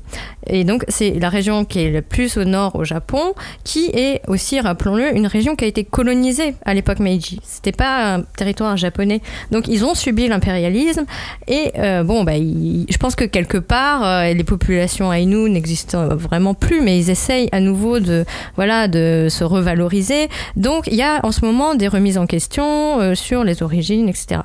Et 0.48 0.64
donc, 0.64 0.84
c'est 0.88 1.12
la 1.12 1.30
région 1.30 1.66
qui 1.66 1.80
est 1.80 1.92
le 1.92 2.02
plus 2.02 2.36
au 2.38 2.44
nord 2.44 2.76
au 2.76 2.84
Japon, 2.84 3.34
qui 3.64 3.86
est 3.94 4.22
aussi, 4.28 4.60
rappelons-le, 4.60 5.16
une 5.16 5.28
région 5.28 5.56
qui 5.56 5.66
a 5.66 5.68
été 5.68 5.84
colonisée 5.84 6.56
à 6.66 6.74
l'époque 6.74 7.00
Meiji. 7.00 7.40
C'était 7.44 7.72
pas 7.72 8.16
un 8.16 8.22
territoire 8.24 8.76
japonais. 8.76 9.22
Donc, 9.52 9.68
ils 9.68 9.86
ont 9.86 9.96
subi 9.96 10.28
l'impérialisme. 10.28 11.06
Et 11.48 11.72
euh, 11.78 12.04
bon, 12.04 12.24
bah, 12.24 12.34
je 12.36 12.98
pense 12.98 13.16
que 13.16 13.24
quelque 13.24 13.58
part, 13.60 14.04
euh, 14.06 14.34
les 14.34 14.44
populations 14.44 15.14
Ainu 15.14 15.50
n'existent 15.50 16.08
vraiment 16.16 16.54
plus, 16.54 16.82
mais 16.82 16.98
ils 16.98 17.10
essayent 17.10 17.50
à 17.52 17.60
nouveau 17.60 18.00
de, 18.00 18.26
voilà, 18.56 18.88
de 18.88 19.28
se 19.30 19.44
revaloriser. 19.44 20.28
Donc, 20.56 20.88
il 20.88 20.96
y 20.96 21.04
a 21.04 21.20
en 21.24 21.32
ce 21.32 21.46
moment 21.46 21.76
des 21.76 21.88
remises 21.88 22.18
en 22.18 22.26
question 22.26 23.00
euh, 23.00 23.16
sur 23.16 23.44
les 23.44 23.64
origines, 23.64 24.10
etc. 24.10 24.42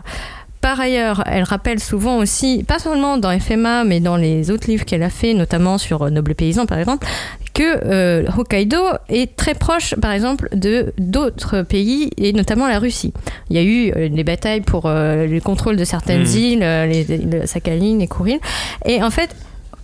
Par 0.66 0.80
ailleurs, 0.80 1.22
elle 1.26 1.44
rappelle 1.44 1.78
souvent 1.78 2.18
aussi, 2.18 2.64
pas 2.64 2.80
seulement 2.80 3.18
dans 3.18 3.30
FMA, 3.38 3.84
mais 3.84 4.00
dans 4.00 4.16
les 4.16 4.50
autres 4.50 4.66
livres 4.68 4.84
qu'elle 4.84 5.04
a 5.04 5.10
fait, 5.10 5.32
notamment 5.32 5.78
sur 5.78 6.02
euh, 6.02 6.10
Noble 6.10 6.34
Paysan 6.34 6.66
par 6.66 6.76
exemple, 6.80 7.06
que 7.54 7.62
euh, 7.84 8.24
Hokkaido 8.36 8.82
est 9.08 9.36
très 9.36 9.54
proche, 9.54 9.94
par 9.94 10.10
exemple, 10.10 10.48
de 10.52 10.92
d'autres 10.98 11.62
pays 11.62 12.10
et 12.16 12.32
notamment 12.32 12.66
la 12.66 12.80
Russie. 12.80 13.12
Il 13.48 13.54
y 13.56 13.60
a 13.60 13.62
eu 13.62 13.92
euh, 13.94 14.08
des 14.08 14.24
batailles 14.24 14.60
pour 14.60 14.86
euh, 14.86 15.28
le 15.28 15.40
contrôle 15.40 15.76
de 15.76 15.84
certaines 15.84 16.22
Mhm. 16.22 16.36
îles, 16.36 16.58
les, 16.58 17.04
les 17.04 17.46
Sakhalin, 17.46 17.98
les 18.00 18.08
Kouril, 18.08 18.40
et 18.84 19.04
en 19.04 19.10
fait. 19.10 19.30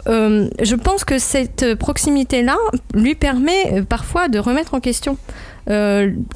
je 0.09 0.75
pense 0.75 1.05
que 1.05 1.21
cette 1.21 1.77
proximité-là 1.77 2.57
lui 2.93 3.15
permet 3.15 3.85
parfois 3.89 4.27
de 4.27 4.41
remettre 4.41 4.75
en 4.75 4.81
question 4.81 5.17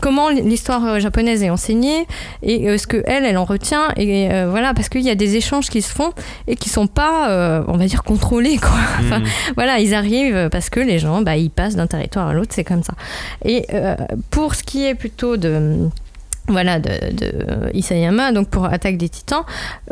comment 0.00 0.28
l'histoire 0.30 0.84
euh, 0.86 1.00
japonaise 1.00 1.42
est 1.42 1.50
enseignée 1.50 2.06
et 2.42 2.68
euh, 2.68 2.78
ce 2.78 2.86
que 2.86 3.02
elle, 3.06 3.24
elle 3.24 3.36
en 3.36 3.44
retient 3.44 3.88
et 3.96 4.30
euh, 4.30 4.48
voilà 4.48 4.74
parce 4.74 4.88
qu'il 4.88 5.02
y 5.02 5.10
a 5.10 5.14
des 5.14 5.36
échanges 5.36 5.68
qui 5.68 5.82
se 5.82 5.92
font 5.92 6.12
et 6.46 6.56
qui 6.56 6.68
sont 6.68 6.86
pas, 6.86 7.30
euh, 7.30 7.64
on 7.68 7.76
va 7.76 7.86
dire, 7.86 8.02
contrôlés 8.02 8.58
quoi. 8.58 8.78
Enfin, 9.00 9.22
voilà, 9.56 9.78
ils 9.80 9.94
arrivent 9.94 10.48
parce 10.50 10.70
que 10.70 10.80
les 10.80 10.98
gens, 10.98 11.22
bah, 11.22 11.36
ils 11.36 11.50
passent 11.50 11.76
d'un 11.76 11.86
territoire 11.86 12.28
à 12.28 12.34
l'autre, 12.34 12.52
c'est 12.52 12.64
comme 12.64 12.82
ça. 12.82 12.94
Et 13.44 13.66
euh, 13.74 13.96
pour 14.30 14.54
ce 14.54 14.62
qui 14.62 14.84
est 14.84 14.94
plutôt 14.94 15.36
de 15.36 15.88
voilà 16.48 16.78
de, 16.78 16.90
de 17.12 17.74
Isayama 17.74 18.32
donc 18.32 18.48
pour 18.48 18.66
Attaque 18.66 18.96
des 18.96 19.08
Titans. 19.08 19.42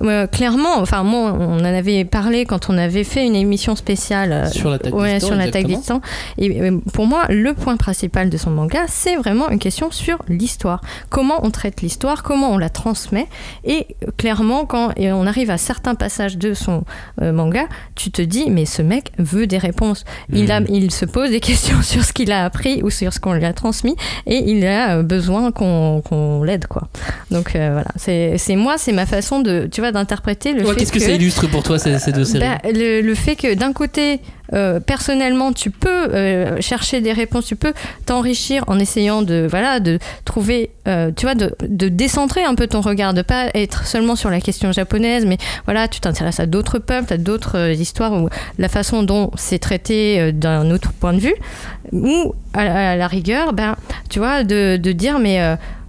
Euh, 0.03 0.27
clairement 0.27 0.77
enfin 0.79 1.03
moi 1.03 1.37
on 1.39 1.61
en 1.61 1.65
avait 1.65 2.05
parlé 2.05 2.45
quand 2.45 2.71
on 2.71 2.79
avait 2.79 3.05
fait 3.05 3.27
une 3.27 3.35
émission 3.35 3.77
spéciale 3.77 4.33
euh, 4.33 4.47
Sur 4.51 4.71
l'attaque 4.71 4.93
des 4.93 4.99
ouais, 4.99 5.15
Titans, 5.15 5.29
sur 5.29 5.37
l'attaque 5.37 5.67
des. 5.67 5.77
Titans. 5.77 6.01
Et 6.39 6.61
euh, 6.61 6.79
pour 6.93 7.07
moi 7.07 7.25
le 7.29 7.55
point 7.55 7.77
principal 7.77 8.31
de 8.31 8.37
son 8.37 8.51
manga 8.51 8.85
c'est 8.87 9.17
vraiment 9.17 9.51
une 9.51 9.59
question 9.59 9.91
sur 9.91 10.19
l'histoire. 10.29 10.81
Comment 11.11 11.45
on 11.45 11.51
traite 11.51 11.83
l'histoire 11.83 12.23
comment 12.23 12.53
on 12.53 12.59
la 12.59 12.69
transmet. 12.69 13.27
Et 13.65 13.97
clairement 14.17 14.65
quand 14.65 14.93
et 14.97 15.13
on 15.13 15.27
arrive 15.27 15.51
à 15.51 15.59
certains 15.59 15.95
passages 15.95 16.39
de 16.39 16.55
son 16.55 16.85
euh, 17.21 17.33
manga 17.33 17.67
tu 17.95 18.11
te 18.11 18.23
dis 18.23 18.51
mais 18.51 18.65
ce 18.65 18.83
mec 18.83 19.13
veut 19.19 19.47
des 19.47 19.59
réponses. 19.59 20.05
Il, 20.33 20.53
a, 20.53 20.61
il 20.69 20.91
se 20.91 21.05
pose 21.05 21.31
des 21.31 21.41
questions 21.55 21.83
sur 21.83 22.05
ce 22.05 22.13
qu'il 22.13 22.31
a 22.31 22.45
appris 22.45 22.83
ou 22.83 22.91
sur 22.91 23.13
ce 23.13 23.21
qu'on 23.21 23.33
lui 23.33 23.45
a 23.45 23.53
transmis. 23.53 23.97
Et 24.27 24.51
il 24.51 24.65
a 24.67 25.03
besoin 25.03 25.51
qu'on 25.51 26.43
l'aide 26.45 26.66
quoi. 26.66 26.88
Donc 27.30 27.57
euh, 27.57 27.70
voilà. 27.72 27.90
C'est 27.97 28.57
moi 28.57 28.76
c'est 28.78 28.92
ma 28.92 29.07
façon 29.07 29.40
de 29.40 29.68
tu 29.70 29.80
vois 29.80 29.92
d'interpréter 29.92 30.53
le 30.53 30.66
Ouais, 30.66 30.74
Qu'est-ce 30.76 30.92
que, 30.92 31.01
ça 31.01 31.11
illustre 31.11 31.49
pour 31.49 31.62
toi 31.62 31.78
ces, 31.78 31.99
ces 31.99 32.12
deux 32.12 32.24
séries 32.24 32.45
bah, 32.45 32.59
le, 32.64 33.01
le 33.01 33.14
fait 33.14 33.36
que 33.36 33.55
d'un 33.55 33.72
côté, 33.72 34.20
euh, 34.53 34.78
personnellement, 34.78 35.53
tu 35.53 35.70
peux 35.70 35.88
euh, 35.88 36.61
chercher 36.61 37.01
des 37.01 37.12
réponses, 37.12 37.47
tu 37.47 37.57
peux 37.57 37.72
t'enrichir 38.05 38.64
en 38.66 38.78
essayant 38.78 39.22
de 39.22 39.47
voilà 39.49 39.80
de 39.80 39.99
trouver, 40.24 40.70
euh, 40.86 41.11
tu 41.16 41.24
vois, 41.26 41.34
de, 41.34 41.55
de 41.66 41.88
décentrer 41.88 42.45
un 42.45 42.55
peu 42.55 42.66
ton 42.66 42.80
regard, 42.80 43.14
de 43.14 43.22
pas 43.22 43.49
être 43.55 43.86
seulement 43.86 44.16
sur 44.16 44.30
la 44.30 44.40
question 44.40 44.70
japonaise, 44.70 45.24
mais 45.24 45.38
voilà, 45.64 45.88
tu 45.88 46.01
t'intéresses 46.01 46.40
à 46.40 46.47
d'autres 46.47 46.78
peuples, 46.78 47.12
à 47.12 47.16
d'autres 47.16 47.70
histoires 47.70 48.12
ou 48.12 48.28
la 48.59 48.68
façon 48.68 49.03
dont 49.03 49.30
c'est 49.36 49.59
traité 49.59 50.32
d'un 50.32 50.70
autre 50.70 50.92
point 50.92 51.14
de 51.14 51.20
vue, 51.20 51.34
ou 51.92 52.34
à, 52.53 52.92
à 52.92 52.97
la 52.97 53.09
rigueur, 53.09 53.55
ben, 53.55 53.76
tu 54.11 54.18
vois, 54.18 54.45
de, 54.45 54.76
de 54.76 54.92
dire 54.92 55.18
mais 55.18 55.40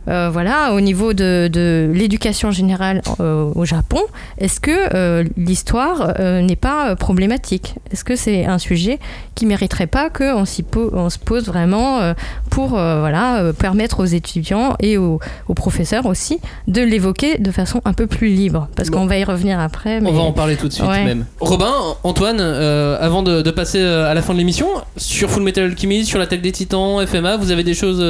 euh, 0.08 0.30
voilà, 0.32 0.74
au 0.74 0.82
niveau 0.82 1.14
de, 1.14 1.50
de 1.52 1.90
l'éducation 1.94 2.52
générale 2.52 3.02
euh, 3.20 3.50
au 3.56 3.66
Japon, 3.66 4.00
est-ce 4.38 4.60
que 4.60 4.72
euh, 4.94 5.24
l'histoire 5.38 6.14
n'est 6.20 6.56
pas 6.56 6.96
problématique? 6.96 7.76
Est-ce 7.92 8.04
que 8.04 8.16
c'est 8.16 8.46
un 8.46 8.58
sujet 8.58 9.00
qui 9.36 9.46
mériterait 9.46 9.88
pas 9.88 10.10
qu'on 10.10 10.44
po- 10.72 10.92
on 10.94 11.10
se 11.10 11.20
pose 11.20 11.46
vraiment 11.46 12.14
pour 12.50 12.70
voilà, 12.70 13.52
permettre 13.58 14.00
aux 14.02 14.06
étudiants 14.06 14.76
et 14.80 14.98
aux, 14.98 15.20
aux 15.48 15.54
professeurs 15.54 16.06
aussi 16.06 16.40
de 16.68 16.82
l'évoquer 16.82 17.38
de 17.38 17.52
façon 17.52 17.82
un 17.86 17.94
peu 17.94 18.08
plus 18.08 18.28
libre? 18.30 18.68
Parce 18.76 18.90
Bon. 18.90 19.00
qu'on 19.00 19.06
va 19.08 19.18
y 19.18 19.24
revenir 19.24 19.60
après. 19.60 20.00
Mais... 20.02 20.10
On 20.10 20.14
va 20.14 20.22
en 20.22 20.32
parler 20.32 20.56
tout 20.56 20.68
de 20.68 20.74
suite 20.74 20.88
Ouais. 20.88 21.04
même. 21.04 21.26
Robin, 21.40 21.74
Antoine, 22.04 22.40
avant 22.40 23.24
de, 23.24 23.42
de 23.42 23.52
passer 23.52 23.82
à 23.82 24.14
la 24.14 24.22
fin 24.22 24.34
de 24.34 24.38
l'émission, 24.38 24.68
sur 24.98 25.30
Full 25.32 25.44
Metal 25.44 25.64
Alchemist, 25.66 26.08
sur 26.10 26.20
l'attaque 26.20 26.42
des 26.42 26.52
titans, 26.52 27.06
FMA, 27.06 27.38
vous 27.38 27.52
avez 27.52 27.64
des 27.64 27.74
choses, 27.74 28.02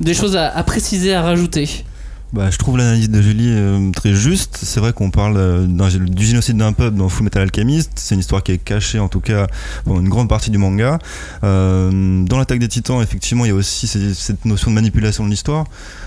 des 0.00 0.14
choses 0.14 0.36
à, 0.36 0.62
préciser, 0.64 1.14
à 1.14 1.22
rajouter 1.22 1.84
Bah, 2.32 2.50
je 2.50 2.58
trouve 2.58 2.78
l'analyse 2.78 3.10
de 3.10 3.20
Julie 3.22 3.50
euh, 3.50 3.90
très 3.92 4.14
juste. 4.14 4.58
C'est 4.62 4.80
vrai 4.80 4.92
qu'on 4.92 5.10
parle 5.10 5.36
euh, 5.36 5.66
du 5.66 6.24
génocide 6.24 6.56
d'un 6.56 6.72
peuple 6.72 6.96
dans 6.96 7.08
Full 7.08 7.24
Metal 7.24 7.42
Alchemist. 7.42 7.92
C'est 7.96 8.14
une 8.14 8.20
histoire 8.20 8.42
qui 8.42 8.52
est 8.52 8.58
cachée, 8.58 8.98
en 8.98 9.08
tout 9.08 9.20
cas, 9.20 9.46
pendant 9.84 10.00
une 10.00 10.08
grande 10.08 10.28
partie 10.28 10.50
du 10.50 10.58
manga. 10.58 10.98
Euh, 11.44 12.24
dans 12.24 12.38
l'attaque 12.38 12.58
des 12.58 12.68
titans, 12.68 13.02
effectivement, 13.02 13.44
il 13.44 13.48
y 13.48 13.52
a 13.52 13.54
aussi 13.54 13.86
cette 13.86 14.44
notion 14.44 14.70
de 14.70 14.74
manipulation 14.74 15.24
de 15.24 15.30
l'histoire, 15.30 15.66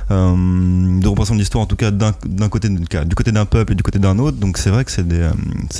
de 0.09 1.07
représentation 1.07 1.35
de 1.35 1.39
l'histoire, 1.39 1.63
en 1.63 1.67
tout 1.67 1.75
cas, 1.75 1.91
d'un 1.91 2.11
côté, 2.49 2.69
du 2.69 3.15
côté 3.15 3.31
d'un 3.31 3.45
peuple 3.45 3.73
et 3.73 3.75
du 3.75 3.83
côté 3.83 3.99
d'un 3.99 4.17
autre. 4.19 4.37
Donc, 4.37 4.57
c'est 4.57 4.69
vrai 4.69 4.83
que 4.83 4.91
c'est 4.91 5.07
des, 5.07 5.29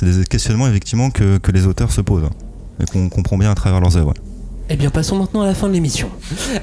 des 0.02 0.24
questionnements, 0.24 0.68
effectivement, 0.68 1.10
que, 1.10 1.38
que 1.38 1.52
les 1.52 1.66
auteurs 1.66 1.92
se 1.92 2.00
posent 2.00 2.24
hein, 2.24 2.30
et 2.80 2.86
qu'on 2.86 3.08
comprend 3.08 3.36
bien 3.36 3.50
à 3.50 3.54
travers 3.54 3.80
leurs 3.80 3.96
œuvres. 3.96 4.14
Eh 4.68 4.76
bien, 4.76 4.90
passons 4.90 5.16
maintenant 5.16 5.42
à 5.42 5.46
la 5.46 5.54
fin 5.54 5.68
de 5.68 5.72
l'émission. 5.74 6.08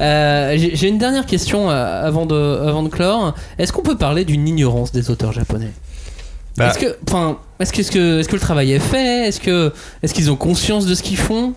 Euh, 0.01 0.57
J'ai 0.57 0.87
une 0.89 0.97
dernière 0.97 1.25
question 1.25 1.69
euh, 1.69 2.05
avant, 2.07 2.25
de, 2.25 2.35
avant 2.35 2.83
de 2.83 2.89
clore. 2.89 3.33
Est-ce 3.57 3.71
qu'on 3.71 3.81
peut 3.81 3.97
parler 3.97 4.25
d'une 4.25 4.45
ignorance 4.47 4.91
des 4.91 5.09
auteurs 5.09 5.31
japonais? 5.31 5.71
Bah. 6.57 6.69
Est-ce 6.69 6.79
que, 6.79 6.97
enfin, 7.07 7.37
est-ce 7.59 7.71
que, 7.71 7.79
est-ce 7.79 7.91
que, 7.91 8.19
est-ce 8.19 8.27
que 8.27 8.35
le 8.35 8.41
travail 8.41 8.73
est 8.73 8.79
fait? 8.79 9.27
Est-ce 9.27 9.39
que, 9.39 9.71
est-ce 10.03 10.13
qu'ils 10.13 10.29
ont 10.29 10.35
conscience 10.35 10.85
de 10.85 10.95
ce 10.95 11.01
qu'ils 11.01 11.17
font? 11.17 11.53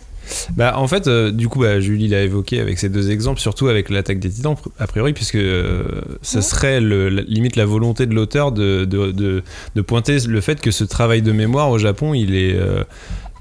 Bah, 0.57 0.75
en 0.79 0.87
fait, 0.89 1.07
euh, 1.09 1.31
du 1.33 1.49
coup, 1.49 1.61
bah, 1.61 1.81
Julie 1.81 2.09
l'a 2.09 2.23
évoqué 2.23 2.61
avec 2.61 2.79
ces 2.79 2.89
deux 2.89 3.11
exemples, 3.11 3.41
surtout 3.41 3.67
avec 3.69 3.91
l'attaque 3.91 4.19
des 4.21 4.31
titans, 4.31 4.57
a 4.79 4.87
priori, 4.87 5.13
puisque 5.13 5.35
euh, 5.37 5.83
ça 6.23 6.43
serait 6.43 6.81
le, 6.81 7.09
la- 7.09 7.23
limite 7.23 7.57
la 7.57 7.65
volonté 7.67 8.07
de 8.07 8.15
l'auteur 8.15 8.53
de, 8.53 8.85
de, 8.85 9.11
de, 9.13 9.43
de 9.75 9.81
pointer 9.83 10.19
le 10.21 10.41
fait 10.41 10.61
que 10.61 10.71
ce 10.71 10.85
travail 10.85 11.23
de 11.23 11.33
mémoire 11.33 11.71
au 11.71 11.79
Japon, 11.79 12.15
il 12.15 12.35
est. 12.37 12.55
euh, 12.55 12.85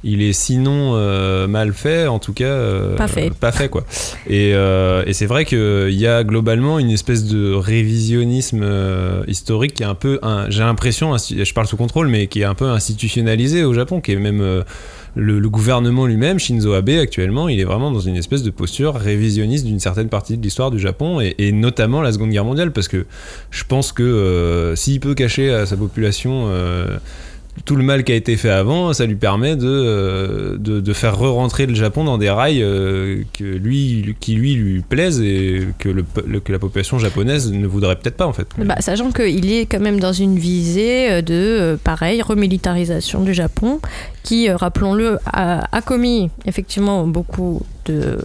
il 0.05 0.21
est 0.21 0.33
sinon 0.33 0.93
euh, 0.93 1.47
mal 1.47 1.73
fait, 1.73 2.07
en 2.07 2.19
tout 2.19 2.31
cas 2.31 2.45
euh, 2.45 2.95
Pas 2.95 3.07
fait. 3.07 3.33
pas 3.33 3.51
fait 3.51 3.69
quoi. 3.69 3.83
Et, 4.27 4.51
euh, 4.53 5.03
et 5.07 5.13
c'est 5.13 5.25
vrai 5.25 5.45
qu'il 5.45 5.89
y 5.89 6.07
a 6.07 6.23
globalement 6.23 6.77
une 6.79 6.91
espèce 6.91 7.25
de 7.25 7.53
révisionnisme 7.53 8.65
historique 9.27 9.73
qui 9.73 9.83
est 9.83 9.87
un 9.87 9.95
peu, 9.95 10.19
j'ai 10.49 10.61
l'impression, 10.61 11.17
je 11.17 11.53
parle 11.53 11.67
sous 11.67 11.77
contrôle, 11.77 12.07
mais 12.07 12.27
qui 12.27 12.41
est 12.41 12.45
un 12.45 12.53
peu 12.53 12.69
institutionnalisé 12.69 13.63
au 13.63 13.73
Japon, 13.73 13.99
qui 13.99 14.13
est 14.13 14.17
même 14.17 14.63
le, 15.15 15.39
le 15.39 15.49
gouvernement 15.49 16.05
lui-même, 16.05 16.39
Shinzo 16.39 16.73
Abe 16.73 16.89
actuellement, 16.89 17.47
il 17.47 17.59
est 17.59 17.63
vraiment 17.63 17.89
dans 17.91 18.01
une 18.01 18.17
espèce 18.17 18.43
de 18.43 18.49
posture 18.49 18.95
révisionniste 18.95 19.65
d'une 19.65 19.79
certaine 19.79 20.09
partie 20.09 20.37
de 20.37 20.43
l'histoire 20.43 20.71
du 20.71 20.79
Japon 20.79 21.21
et, 21.21 21.35
et 21.37 21.51
notamment 21.51 22.01
la 22.01 22.11
Seconde 22.11 22.31
Guerre 22.31 22.45
mondiale, 22.45 22.71
parce 22.71 22.87
que 22.87 23.05
je 23.49 23.63
pense 23.63 23.91
que 23.91 24.03
euh, 24.03 24.75
s'il 24.75 24.99
peut 24.99 25.15
cacher 25.15 25.51
à 25.53 25.65
sa 25.65 25.77
population 25.77 26.47
euh, 26.49 26.97
tout 27.63 27.75
le 27.75 27.83
mal 27.83 28.03
qui 28.03 28.11
a 28.11 28.15
été 28.15 28.35
fait 28.35 28.49
avant, 28.49 28.91
ça 28.93 29.05
lui 29.05 29.15
permet 29.15 29.55
de, 29.55 29.67
euh, 29.67 30.93
faire 30.93 31.17
re-rentrer 31.17 31.65
le 31.65 31.75
Japon 31.75 32.03
dans 32.03 32.17
des 32.17 32.29
rails 32.29 32.61
euh, 32.61 33.23
que 33.33 33.43
lui, 33.43 34.15
qui 34.19 34.35
lui 34.35 34.55
lui 34.55 34.81
plaisent 34.81 35.21
et 35.21 35.67
que, 35.79 35.89
la 36.49 36.59
population 36.59 36.99
japonaise 36.99 37.51
ne 37.51 37.67
voudrait 37.67 37.95
peut-être 37.95 38.17
pas 38.17 38.27
en 38.27 38.33
fait. 38.33 38.47
Bah, 38.57 38.75
sachant 38.79 39.11
qu'il 39.11 39.51
est 39.51 39.65
quand 39.65 39.79
même 39.79 39.99
dans 39.99 40.13
une 40.13 40.37
visée 40.37 41.11
euh, 41.11 41.21
de, 41.21 41.77
pareil, 41.83 42.21
remilitarisation 42.21 43.23
du 43.23 43.33
Japon, 43.33 43.79
qui, 44.23 44.49
rappelons-le, 44.49 45.17
a 45.25 45.81
commis 45.81 46.29
effectivement 46.45 47.05
beaucoup 47.05 47.61
de, 47.85 48.17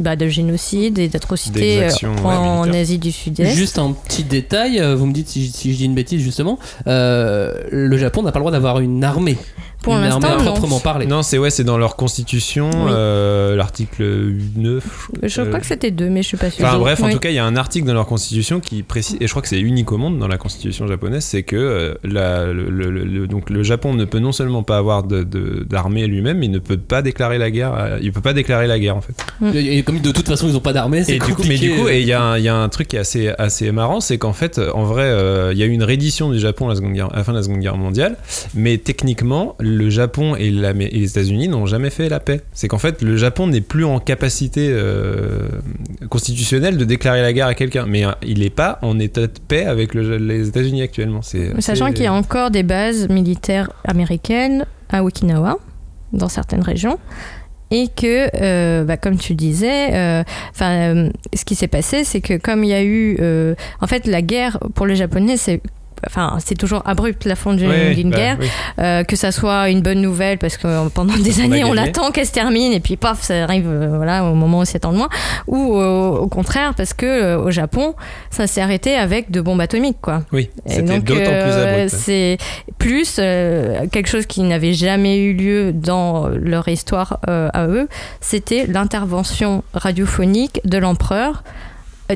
bah, 0.00 0.16
de 0.16 0.26
génocides 0.28 0.98
et 0.98 1.08
d'atrocités 1.08 1.84
euh, 1.84 1.88
ouais, 1.88 2.18
en. 2.24 2.72
Asie 2.72 2.98
du 2.98 3.12
Sud-Est. 3.12 3.54
Juste 3.54 3.78
un 3.78 3.92
petit 3.92 4.22
détail, 4.24 4.78
euh, 4.80 4.94
vous 4.94 5.06
me 5.06 5.12
dites 5.12 5.28
si, 5.28 5.46
je- 5.46 5.52
si 5.52 5.72
je 5.72 5.78
dis 5.78 5.84
une 5.84 5.94
bêtise 5.94 6.20
justement, 6.22 6.58
euh, 6.86 7.54
le 7.70 7.96
Japon 7.96 8.22
n'a 8.22 8.32
pas 8.32 8.38
le 8.38 8.42
droit 8.42 8.52
d'avoir 8.52 8.80
une 8.80 9.02
armée. 9.04 9.36
Pour 9.82 9.94
l'instant, 9.94 10.36
non. 10.38 10.44
proprement 10.44 10.80
parler. 10.80 11.06
Non, 11.06 11.22
c'est 11.22 11.38
ouais, 11.38 11.50
c'est 11.50 11.64
dans 11.64 11.78
leur 11.78 11.96
constitution, 11.96 12.68
Oui. 12.70 12.90
euh, 12.92 13.54
l'article 13.56 14.32
9. 14.56 15.10
Je 15.22 15.40
crois 15.42 15.54
euh, 15.56 15.60
que 15.60 15.66
c'était 15.66 15.90
deux, 15.90 16.08
mais 16.10 16.22
je 16.22 16.28
suis 16.28 16.36
pas 16.36 16.50
sûre. 16.50 16.64
Enfin 16.66 16.78
bref, 16.78 17.00
en 17.02 17.06
Oui. 17.06 17.12
tout 17.12 17.18
cas, 17.20 17.30
il 17.30 17.36
y 17.36 17.38
a 17.38 17.44
un 17.44 17.56
article 17.56 17.86
dans 17.86 17.94
leur 17.94 18.06
constitution 18.06 18.60
qui 18.60 18.82
précise, 18.82 19.16
et 19.20 19.26
je 19.26 19.30
crois 19.30 19.40
que 19.42 19.48
c'est 19.48 19.60
unique 19.60 19.90
au 19.92 19.96
monde 19.96 20.18
dans 20.18 20.26
la 20.28 20.36
constitution 20.36 20.86
japonaise, 20.88 21.24
c'est 21.24 21.42
que 21.44 21.56
euh, 21.56 21.94
la- 22.04 22.46
le, 22.52 22.68
le- 22.70 22.90
le- 22.90 23.26
donc 23.28 23.50
le 23.50 23.62
Japon 23.62 23.94
ne 23.94 24.04
peut 24.04 24.18
non 24.18 24.32
seulement 24.32 24.62
pas 24.62 24.78
avoir 24.78 25.04
de- 25.04 25.22
de- 25.22 25.64
d'armée 25.68 26.06
lui-même, 26.06 26.38
mais 26.38 26.46
il 26.46 26.52
ne 26.52 26.58
peut 26.58 26.76
pas 26.76 27.00
déclarer 27.02 27.38
la 27.38 27.50
guerre. 27.50 27.98
il 28.02 28.12
peut 28.12 28.20
pas 28.20 28.32
déclarer 28.32 28.66
la 28.66 28.78
guerre 28.78 28.96
en 28.96 29.00
fait. 29.00 29.14
Et 29.54 29.82
comme 29.84 30.00
de 30.00 30.10
toute 30.10 30.26
façon 30.28 30.48
ils 30.48 30.54
n'ont 30.54 30.60
pas 30.60 30.72
d'armée, 30.72 31.04
c'est 31.04 31.12
Et 31.16 31.18
du 31.18 31.34
coup, 31.34 31.42
mais 31.42 31.54
compliqué. 31.54 31.68
du 31.68 31.74
coup, 31.80 31.88
et 31.88 32.00
il 32.00 32.06
y, 32.06 32.12
a 32.12 32.20
un- 32.22 32.38
il 32.38 32.44
y 32.44 32.48
a 32.48 32.56
un 32.56 32.68
truc 32.68 32.88
qui 32.88 32.96
est 32.96 33.00
assez, 33.00 33.28
assez 33.38 33.70
marrant, 33.72 34.00
c'est 34.00 34.18
qu'en 34.18 34.32
fait, 34.32 34.60
en 34.74 34.82
vrai, 34.84 35.04
euh, 35.04 35.50
il 35.52 35.58
y 35.58 35.62
a 35.62 35.66
eu 35.66 35.70
une 35.70 35.84
reddition 35.84 36.30
du 36.30 36.38
Japon 36.40 36.66
à 36.66 36.70
la, 36.70 36.74
seconde 36.76 36.92
guerre- 36.94 37.12
à 37.12 37.18
la 37.18 37.24
fin 37.24 37.32
de 37.32 37.36
la 37.38 37.42
Seconde 37.44 37.60
Guerre 37.60 37.76
mondiale, 37.76 38.16
mais 38.54 38.78
techniquement, 38.78 39.54
le 39.68 39.90
Japon 39.90 40.34
et, 40.36 40.50
la- 40.50 40.70
et 40.70 40.90
les 40.90 41.10
États-Unis 41.10 41.48
n'ont 41.48 41.66
jamais 41.66 41.90
fait 41.90 42.08
la 42.08 42.20
paix. 42.20 42.40
C'est 42.52 42.68
qu'en 42.68 42.78
fait, 42.78 43.02
le 43.02 43.16
Japon 43.16 43.46
n'est 43.46 43.60
plus 43.60 43.84
en 43.84 44.00
capacité 44.00 44.68
euh, 44.70 45.48
constitutionnelle 46.10 46.76
de 46.76 46.84
déclarer 46.84 47.22
la 47.22 47.32
guerre 47.32 47.46
à 47.46 47.54
quelqu'un, 47.54 47.86
mais 47.86 48.04
euh, 48.06 48.10
il 48.26 48.40
n'est 48.40 48.50
pas 48.50 48.78
en 48.82 48.98
état 48.98 49.22
de 49.26 49.32
paix 49.46 49.64
avec 49.64 49.94
le- 49.94 50.16
les 50.16 50.48
États-Unis 50.48 50.82
actuellement. 50.82 51.22
C'est 51.22 51.60
Sachant 51.60 51.86
assez- 51.86 51.94
qu'il 51.94 52.04
y 52.04 52.08
a 52.08 52.12
encore 52.12 52.50
des 52.50 52.62
bases 52.62 53.08
militaires 53.08 53.70
américaines 53.84 54.66
à 54.90 55.04
Okinawa, 55.04 55.58
dans 56.12 56.28
certaines 56.28 56.62
régions. 56.62 56.98
Et 57.70 57.88
que, 57.94 58.28
euh, 58.34 58.84
bah, 58.84 58.96
comme 58.96 59.18
tu 59.18 59.34
disais, 59.34 59.92
euh, 59.94 60.22
euh, 60.62 61.10
ce 61.34 61.44
qui 61.44 61.54
s'est 61.54 61.68
passé, 61.68 62.02
c'est 62.04 62.22
que 62.22 62.38
comme 62.38 62.64
il 62.64 62.70
y 62.70 62.72
a 62.74 62.82
eu... 62.82 63.18
en 63.82 63.86
fait, 63.86 64.06
la 64.06 64.22
guerre, 64.22 64.58
pour 64.74 64.86
les 64.86 64.96
Japonais, 64.96 65.36
c'est... 65.36 65.60
Enfin, 66.06 66.36
c'est 66.44 66.54
toujours 66.54 66.82
abrupt 66.86 67.24
la 67.24 67.34
fin 67.34 67.54
d'une 67.54 68.10
bah, 68.10 68.16
guerre. 68.16 68.36
oui. 68.40 68.46
Euh, 68.78 69.04
que 69.04 69.16
ça 69.16 69.32
soit 69.32 69.68
une 69.70 69.82
bonne 69.82 70.00
nouvelle 70.00 70.38
parce 70.38 70.56
que 70.56 70.66
euh, 70.66 70.88
pendant 70.94 71.14
des 71.22 71.40
On 71.40 71.44
années 71.44 71.64
on 71.64 71.74
gagné. 71.74 71.88
attend 71.90 72.10
qu'elle 72.10 72.26
se 72.26 72.32
termine 72.32 72.72
et 72.72 72.80
puis 72.80 72.96
paf 72.96 73.22
ça 73.22 73.42
arrive 73.44 73.66
euh, 73.68 73.96
voilà 73.96 74.24
au 74.24 74.34
moment 74.34 74.58
où 74.58 74.60
on 74.62 74.64
s'y 74.64 74.76
attend 74.76 74.90
le 74.92 74.98
moins 74.98 75.08
ou 75.46 75.76
euh, 75.76 76.08
au 76.10 76.28
contraire 76.28 76.74
parce 76.76 76.94
que 76.94 77.34
au 77.36 77.50
Japon 77.50 77.94
ça 78.30 78.46
s'est 78.46 78.60
arrêté 78.60 78.94
avec 78.94 79.30
de 79.30 79.40
bombes 79.40 79.60
atomiques 79.60 80.00
quoi 80.00 80.22
Oui, 80.32 80.50
c'était 80.66 81.00
d'autant 81.00 81.14
plus 81.20 81.52
abrupt. 81.52 81.88
c'est 81.90 82.38
plus 82.78 83.16
quelque 83.16 84.06
chose 84.08 84.26
qui 84.26 84.42
n'avait 84.42 84.72
jamais 84.74 85.18
eu 85.18 85.32
lieu 85.34 85.72
dans 85.72 86.28
leur 86.28 86.68
histoire 86.68 87.18
à 87.26 87.66
eux. 87.66 87.88
C'était 88.20 88.66
l'intervention 88.66 89.64
radiophonique 89.74 90.60
de 90.64 90.78
l'empereur 90.78 91.42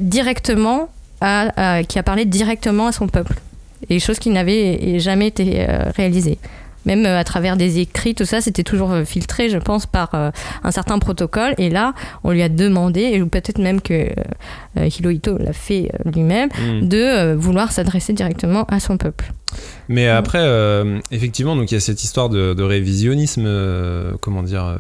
directement 0.01 0.89
à, 1.21 1.77
à- 1.79 1.83
qui 1.85 1.99
a 1.99 2.03
parlé 2.03 2.25
directement 2.25 2.87
à 2.89 2.93
son 2.93 3.09
peuple. 3.09 3.35
Et 3.91 3.99
chose 3.99 4.19
qui 4.19 4.31
n'avait 4.31 4.99
jamais 4.99 5.29
été 5.29 5.67
euh, 5.69 5.91
réalisée. 5.97 6.39
Même 6.85 7.07
euh, 7.07 7.17
à 7.17 7.23
travers 7.23 7.57
des 7.57 7.79
écrits, 7.79 8.15
tout 8.17 8.25
ça, 8.25 8.41
c'était 8.41 8.65
toujours 8.65 8.91
euh, 8.91 9.05
filtré, 9.05 9.49
je 9.49 9.59
pense, 9.59 9.87
par 9.87 10.11
euh, 10.15 10.31
un 10.65 10.71
certain 10.73 10.99
protocole. 10.99 11.55
Et 11.59 11.71
là, 11.71 11.95
on 12.25 12.33
lui 12.33 12.43
a 12.43 12.49
demandé, 12.49 13.23
ou 13.23 13.29
peut-être 13.29 13.59
même 13.59 13.81
que 13.81 14.09
euh, 14.79 14.87
Hirohito 14.89 15.39
l'a 15.39 15.53
fait 15.53 15.91
lui-même, 16.13 16.49
Mm. 16.59 16.89
de 16.89 16.97
euh, 16.99 17.37
vouloir 17.37 17.71
s'adresser 17.71 18.13
directement 18.15 18.65
à 18.65 18.81
son 18.81 18.97
peuple. 18.97 19.33
Mais 19.89 20.09
après, 20.09 20.43
effectivement, 21.11 21.55
donc 21.55 21.71
il 21.71 21.75
y 21.75 21.77
a 21.77 21.81
cette 21.81 22.03
histoire 22.03 22.31
de, 22.31 22.55
de 22.55 22.63
révisionnisme, 22.63 23.47
comment 24.23 24.43
dire, 24.43 24.79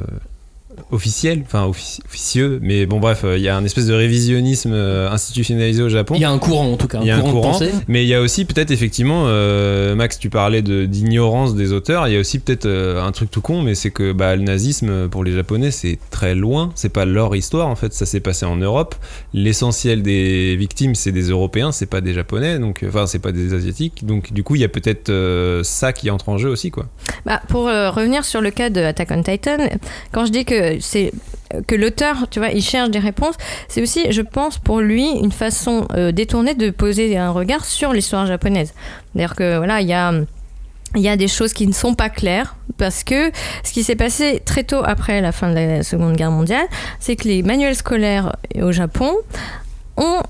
officiel, 0.90 1.42
enfin 1.44 1.66
offici- 1.68 2.00
officieux, 2.06 2.58
mais 2.62 2.86
bon, 2.86 3.00
bref, 3.00 3.22
euh, 3.24 3.36
il 3.38 3.42
y 3.42 3.48
a 3.48 3.56
un 3.56 3.64
espèce 3.64 3.86
de 3.86 3.94
révisionnisme 3.94 4.72
euh, 4.72 5.10
institutionnalisé 5.10 5.82
au 5.82 5.88
Japon. 5.88 6.14
Il 6.16 6.20
y 6.20 6.24
a 6.24 6.30
un 6.30 6.38
courant 6.38 6.72
en 6.72 6.76
tout 6.76 6.88
cas, 6.88 6.98
Il 7.00 7.06
y 7.06 7.10
a 7.10 7.16
un 7.16 7.22
de 7.22 7.30
courant, 7.30 7.52
pensée. 7.52 7.70
mais 7.88 8.04
il 8.04 8.08
y 8.08 8.14
a 8.14 8.20
aussi 8.20 8.44
peut-être 8.44 8.70
effectivement, 8.70 9.24
euh, 9.26 9.94
Max, 9.94 10.18
tu 10.18 10.30
parlais 10.30 10.62
de- 10.62 10.84
d'ignorance 10.86 11.54
des 11.54 11.72
auteurs. 11.72 12.08
Il 12.08 12.14
y 12.14 12.16
a 12.16 12.20
aussi 12.20 12.38
peut-être 12.38 12.66
euh, 12.66 13.02
un 13.02 13.12
truc 13.12 13.30
tout 13.30 13.40
con, 13.40 13.62
mais 13.62 13.74
c'est 13.74 13.90
que 13.90 14.12
bah, 14.12 14.36
le 14.36 14.42
nazisme 14.42 15.08
pour 15.08 15.24
les 15.24 15.32
Japonais 15.32 15.70
c'est 15.70 15.98
très 16.10 16.34
loin. 16.34 16.70
C'est 16.74 16.88
pas 16.92 17.04
leur 17.04 17.34
histoire 17.36 17.68
en 17.68 17.76
fait. 17.76 17.92
Ça 17.92 18.06
s'est 18.06 18.20
passé 18.20 18.46
en 18.46 18.56
Europe. 18.56 18.94
L'essentiel 19.34 20.02
des 20.02 20.56
victimes 20.56 20.94
c'est 20.94 21.12
des 21.12 21.28
Européens, 21.30 21.72
c'est 21.72 21.86
pas 21.86 22.00
des 22.00 22.12
Japonais. 22.14 22.58
Donc, 22.58 22.84
enfin, 22.86 23.06
c'est 23.06 23.18
pas 23.18 23.32
des 23.32 23.54
Asiatiques. 23.54 24.04
Donc, 24.06 24.32
du 24.32 24.42
coup, 24.42 24.54
il 24.56 24.60
y 24.60 24.64
a 24.64 24.68
peut-être 24.68 25.08
euh, 25.10 25.62
ça 25.62 25.92
qui 25.92 26.10
entre 26.10 26.28
en 26.28 26.38
jeu 26.38 26.48
aussi, 26.50 26.70
quoi. 26.70 26.86
Bah, 27.26 27.40
pour 27.48 27.68
euh, 27.68 27.90
revenir 27.90 28.24
sur 28.24 28.40
le 28.40 28.50
cas 28.50 28.70
de 28.70 28.80
Attack 28.80 29.08
on 29.10 29.22
Titan, 29.22 29.56
quand 30.12 30.26
je 30.26 30.32
dis 30.32 30.44
que 30.44 30.61
c'est 30.80 31.12
que 31.66 31.74
l'auteur, 31.74 32.28
tu 32.30 32.38
vois, 32.38 32.48
il 32.48 32.62
cherche 32.62 32.90
des 32.90 32.98
réponses, 32.98 33.34
c'est 33.68 33.82
aussi, 33.82 34.10
je 34.10 34.22
pense, 34.22 34.58
pour 34.58 34.80
lui, 34.80 35.06
une 35.06 35.32
façon 35.32 35.86
euh, 35.94 36.12
détournée 36.12 36.54
de 36.54 36.70
poser 36.70 37.16
un 37.18 37.30
regard 37.30 37.64
sur 37.64 37.92
l'histoire 37.92 38.26
japonaise. 38.26 38.72
D'ailleurs 39.14 39.36
que 39.36 39.58
voilà, 39.58 39.80
il 39.80 39.88
y 39.88 39.92
a 39.92 40.12
il 40.94 41.00
y 41.00 41.08
a 41.08 41.16
des 41.16 41.28
choses 41.28 41.54
qui 41.54 41.66
ne 41.66 41.72
sont 41.72 41.94
pas 41.94 42.10
claires 42.10 42.56
parce 42.76 43.02
que 43.02 43.30
ce 43.64 43.72
qui 43.72 43.82
s'est 43.82 43.96
passé 43.96 44.42
très 44.44 44.64
tôt 44.64 44.82
après 44.84 45.20
la 45.20 45.32
fin 45.32 45.48
de 45.48 45.54
la 45.54 45.82
Seconde 45.82 46.16
Guerre 46.16 46.30
mondiale, 46.30 46.66
c'est 47.00 47.16
que 47.16 47.28
les 47.28 47.42
manuels 47.42 47.76
scolaires 47.76 48.36
au 48.60 48.72
Japon 48.72 49.14
ont 49.96 50.20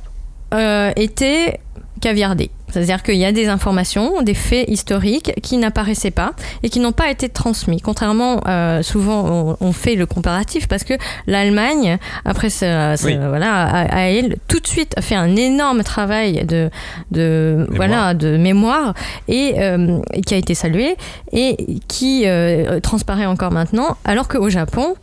euh, 0.55 0.93
été 0.97 1.59
caviardés. 2.03 2.51
C'est-à-dire 2.71 3.03
qu'il 3.03 3.17
y 3.17 3.25
a 3.27 3.33
des 3.33 3.49
informations, 3.49 4.23
des 4.23 4.33
faits 4.33 4.67
historiques 4.69 5.33
qui 5.43 5.59
n'apparaissaient 5.59 6.11
pas 6.11 6.33
et 6.63 6.71
qui 6.71 6.81
n'ont 6.81 6.93
pas 6.93 7.11
été 7.11 7.29
transmis. 7.29 7.83
Contrairement, 7.83 8.41
euh, 8.49 8.83
souvent, 8.83 9.27
on, 9.61 9.67
on 9.69 9.73
fait 9.73 9.95
le 9.95 10.07
comparatif 10.07 10.69
parce 10.69 10.83
que 10.83 10.95
l'Allemagne, 11.27 11.99
après, 12.25 12.49
ça, 12.49 12.95
Oui. 13.05 13.15
voilà, 13.29 13.87
elle, 13.93 14.37
tout 14.49 14.59
de 14.59 14.67
suite 14.67 14.95
a 14.97 15.03
fait 15.03 15.15
un 15.15 15.37
énorme 15.37 15.83
travail 15.83 16.47
de, 16.47 16.71
de, 17.11 17.57
Mémoire. 17.59 17.77
voilà, 17.77 18.15
de 18.15 18.37
mémoire 18.39 18.95
et 19.29 19.55
euh, 19.59 20.01
qui 20.27 20.33
a 20.33 20.39
été 20.39 20.55
salué 20.55 20.97
et 21.33 21.79
qui 21.89 22.23
euh, 22.27 22.81
transparaît 22.81 23.27
encore 23.27 23.53
maintenant, 23.53 23.99
alors 24.07 24.29
qu'au 24.29 24.49
Japon, 24.49 24.95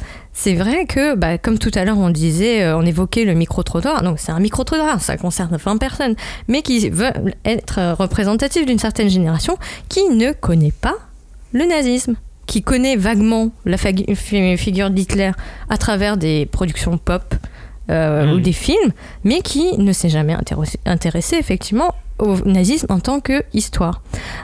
c'est 0.42 0.56
vrai 0.56 0.86
que, 0.86 1.16
bah, 1.16 1.38
comme 1.38 1.60
tout 1.60 1.72
à 1.76 1.84
l'heure 1.84 1.98
on 1.98 2.10
disait, 2.10 2.64
euh, 2.64 2.78
on 2.78 2.86
évoquait 2.86 3.26
le 3.26 3.34
micro-trottoir, 3.34 4.04
donc 4.04 4.20
c'est 4.20 4.32
un 4.32 4.40
micro-trottoir, 4.40 5.02
ça 5.02 5.18
concerne 5.18 5.58
20 5.58 5.76
personnes, 5.76 6.16
mais 6.48 6.62
qui 6.62 6.90
veulent 6.90 7.34
être 7.44 7.78
euh, 7.78 7.94
représentatifs 7.94 8.66
d'une 8.66 8.80
certaine 8.80 9.10
génération 9.10 9.58
qui 9.90 10.08
ne 10.08 10.32
connaît 10.32 10.72
pas 10.72 10.96
le 11.52 11.66
nazisme, 11.66 12.16
qui 12.46 12.62
connaît 12.62 12.96
vaguement 12.96 13.52
la 13.66 13.76
figure 13.78 14.90
d'Hitler 14.92 15.32
à 15.70 15.76
travers 15.76 16.16
des 16.16 16.46
productions 16.46 16.98
pop 16.98 17.36
euh, 17.92 18.34
ou 18.34 18.40
des 18.40 18.54
films, 18.54 18.94
mais 19.26 19.42
qui 19.42 19.78
ne 19.78 19.92
s'est 19.92 20.08
jamais 20.08 20.34
intéressé, 20.34 20.80
intéressé 20.86 21.36
effectivement 21.36 21.94
au 22.20 22.38
nazisme 22.46 22.88
en 22.90 23.00
tant 23.00 23.20
que 23.20 23.44
histoire. 23.54 24.02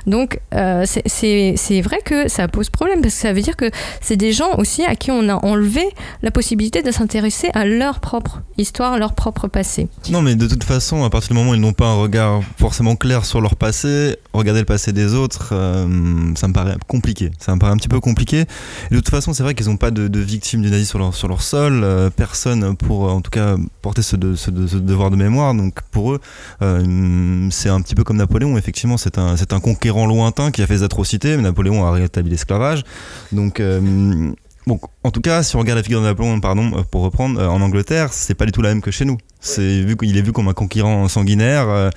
Donc 0.07 0.39
euh, 0.53 0.83
c'est- 0.85 1.03
c'est 1.07 1.53
c'est 1.57 1.81
vrai 1.81 1.99
que 2.03 2.27
ça 2.29 2.47
pose 2.47 2.69
problème 2.69 3.01
parce 3.01 3.13
que 3.15 3.19
ça 3.21 3.33
veut 3.33 3.41
dire 3.41 3.55
que 3.55 3.69
c'est 4.01 4.17
des 4.17 4.31
gens 4.33 4.55
aussi 4.57 4.83
à 4.83 4.95
qui 4.95 5.11
on 5.11 5.27
a 5.29 5.35
enlevé 5.45 5.83
la 6.21 6.31
possibilité 6.31 6.81
de 6.83 6.91
s'intéresser 6.91 7.49
à 7.53 7.65
leur 7.65 7.99
propre 7.99 8.41
histoire, 8.57 8.97
leur 8.97 9.13
propre 9.13 9.47
passé. 9.47 9.87
Non, 10.09 10.21
mais 10.21 10.35
de 10.35 10.47
toute 10.47 10.63
façon, 10.63 11.03
à 11.03 11.09
partir 11.09 11.29
du 11.29 11.35
moment 11.35 11.51
où 11.51 11.55
ils 11.55 11.59
n'ont 11.61 11.73
pas 11.73 11.87
un 11.87 11.95
regard 11.95 12.41
forcément 12.57 12.95
clair 12.95 13.25
sur 13.25 13.41
leur 13.41 13.55
passé, 13.55 14.15
regarder 14.33 14.61
le 14.61 14.65
passé 14.65 14.93
des 14.93 15.13
autres, 15.13 15.49
euh, 15.51 16.33
ça 16.35 16.47
me 16.47 16.53
paraît 16.53 16.75
compliqué. 16.87 17.31
Ça 17.39 17.53
me 17.53 17.59
paraît 17.59 17.73
un 17.73 17.77
petit 17.77 17.87
peu 17.89 17.99
compliqué. 17.99 18.45
De 18.91 18.95
toute 18.97 19.09
façon, 19.09 19.33
c'est 19.33 19.43
vrai 19.43 19.55
qu'ils 19.55 19.67
n'ont 19.67 19.77
pas 19.77 19.91
de, 19.91 20.19
victimes 20.19 20.61
du 20.61 20.69
nazisme 20.71 20.89
sur 20.91 20.99
leur, 20.99 21.13
sur 21.15 21.27
leur 21.27 21.41
sol, 21.41 21.81
euh, 21.83 22.09
personne 22.09 22.75
pour, 22.77 23.11
en 23.11 23.21
tout 23.21 23.31
cas, 23.31 23.55
porter 23.81 24.01
ce, 24.01 24.15
ce 24.35 24.51
de- 24.51 24.67
ce 24.67 24.77
devoir 24.77 25.11
de 25.11 25.15
mémoire. 25.17 25.53
Donc 25.53 25.81
pour 25.91 26.13
eux, 26.13 26.19
euh, 26.61 27.49
c'est 27.65 27.71
un 27.71 27.81
petit 27.81 27.95
peu 27.95 28.03
comme 28.03 28.17
Napoléon. 28.17 28.59
Effectivement, 28.59 28.95
c'est 28.95 29.17
un, 29.17 29.37
c'est 29.37 29.51
un 29.51 29.59
conquérant 29.59 30.05
lointain 30.05 30.51
qui 30.51 30.61
a 30.61 30.67
fait 30.67 30.75
des 30.75 30.83
atrocités, 30.83 31.35
mais 31.35 31.41
Napoléon 31.41 31.83
a 31.83 31.91
rétabli 31.91 32.29
l'esclavage. 32.29 32.83
Donc. 33.31 33.59
euh, 33.59 34.31
Bon, 34.67 34.79
en 35.03 35.11
tout 35.11 35.21
cas, 35.21 35.43
si 35.43 35.55
on 35.55 35.59
regarde 35.59 35.77
la 35.77 35.83
figure 35.83 36.01
de 36.01 36.07
Napoléon, 36.07 36.39
pardon, 36.39 36.71
euh, 36.75 36.81
pour 36.89 37.03
reprendre, 37.03 37.39
euh, 37.39 37.47
en 37.47 37.61
Angleterre, 37.61 38.11
c'est 38.11 38.33
pas 38.33 38.47
du 38.47 38.51
tout 38.51 38.63
la 38.63 38.69
même 38.69 38.81
que 38.81 38.89
chez 38.89 39.05
nous. 39.05 39.17
C'est 39.39 39.83
vu 39.83 39.95
est 40.01 40.21
vu 40.23 40.31
comme 40.31 40.47
un 40.47 40.53
conquérant 40.53 41.07
sanguinaire, 41.07 41.91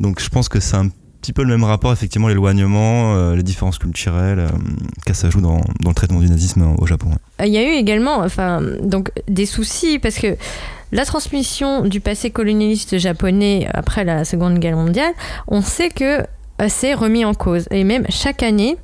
donc 0.00 0.22
je 0.22 0.30
pense 0.30 0.48
que 0.48 0.58
c'est 0.58 0.76
un 0.76 0.88
petit 1.24 1.32
peu 1.32 1.42
le 1.42 1.48
même 1.48 1.64
rapport, 1.64 1.90
effectivement, 1.90 2.28
l'éloignement, 2.28 3.16
euh, 3.16 3.34
les 3.34 3.42
différences 3.42 3.78
culturelles, 3.78 4.40
euh, 4.40 4.48
que 5.06 5.14
ça 5.14 5.30
joue 5.30 5.40
dans, 5.40 5.62
le 5.86 5.94
traitement 5.94 6.20
du 6.20 6.28
nazisme 6.28 6.74
au 6.76 6.86
Japon. 6.86 7.08
ouais. 7.08 7.46
Il 7.48 7.52
y 7.52 7.56
a 7.56 7.62
eu 7.62 7.72
également 7.72 8.18
enfin, 8.18 8.60
donc, 8.82 9.10
des 9.26 9.46
soucis 9.46 9.98
parce 9.98 10.16
que 10.16 10.36
la 10.92 11.06
transmission 11.06 11.80
du 11.80 12.00
passé 12.00 12.30
colonialiste 12.30 12.98
japonais 12.98 13.66
après 13.72 14.04
la 14.04 14.26
Seconde 14.26 14.58
Guerre 14.58 14.76
mondiale, 14.76 15.14
on 15.48 15.62
sait 15.62 15.88
que 15.88 16.20
euh, 16.20 16.66
c'est 16.68 16.92
remis 16.92 17.24
en 17.24 17.32
cause. 17.32 17.66
Et 17.70 17.84
même 17.84 18.04
chaque 18.10 18.42
année, 18.42 18.76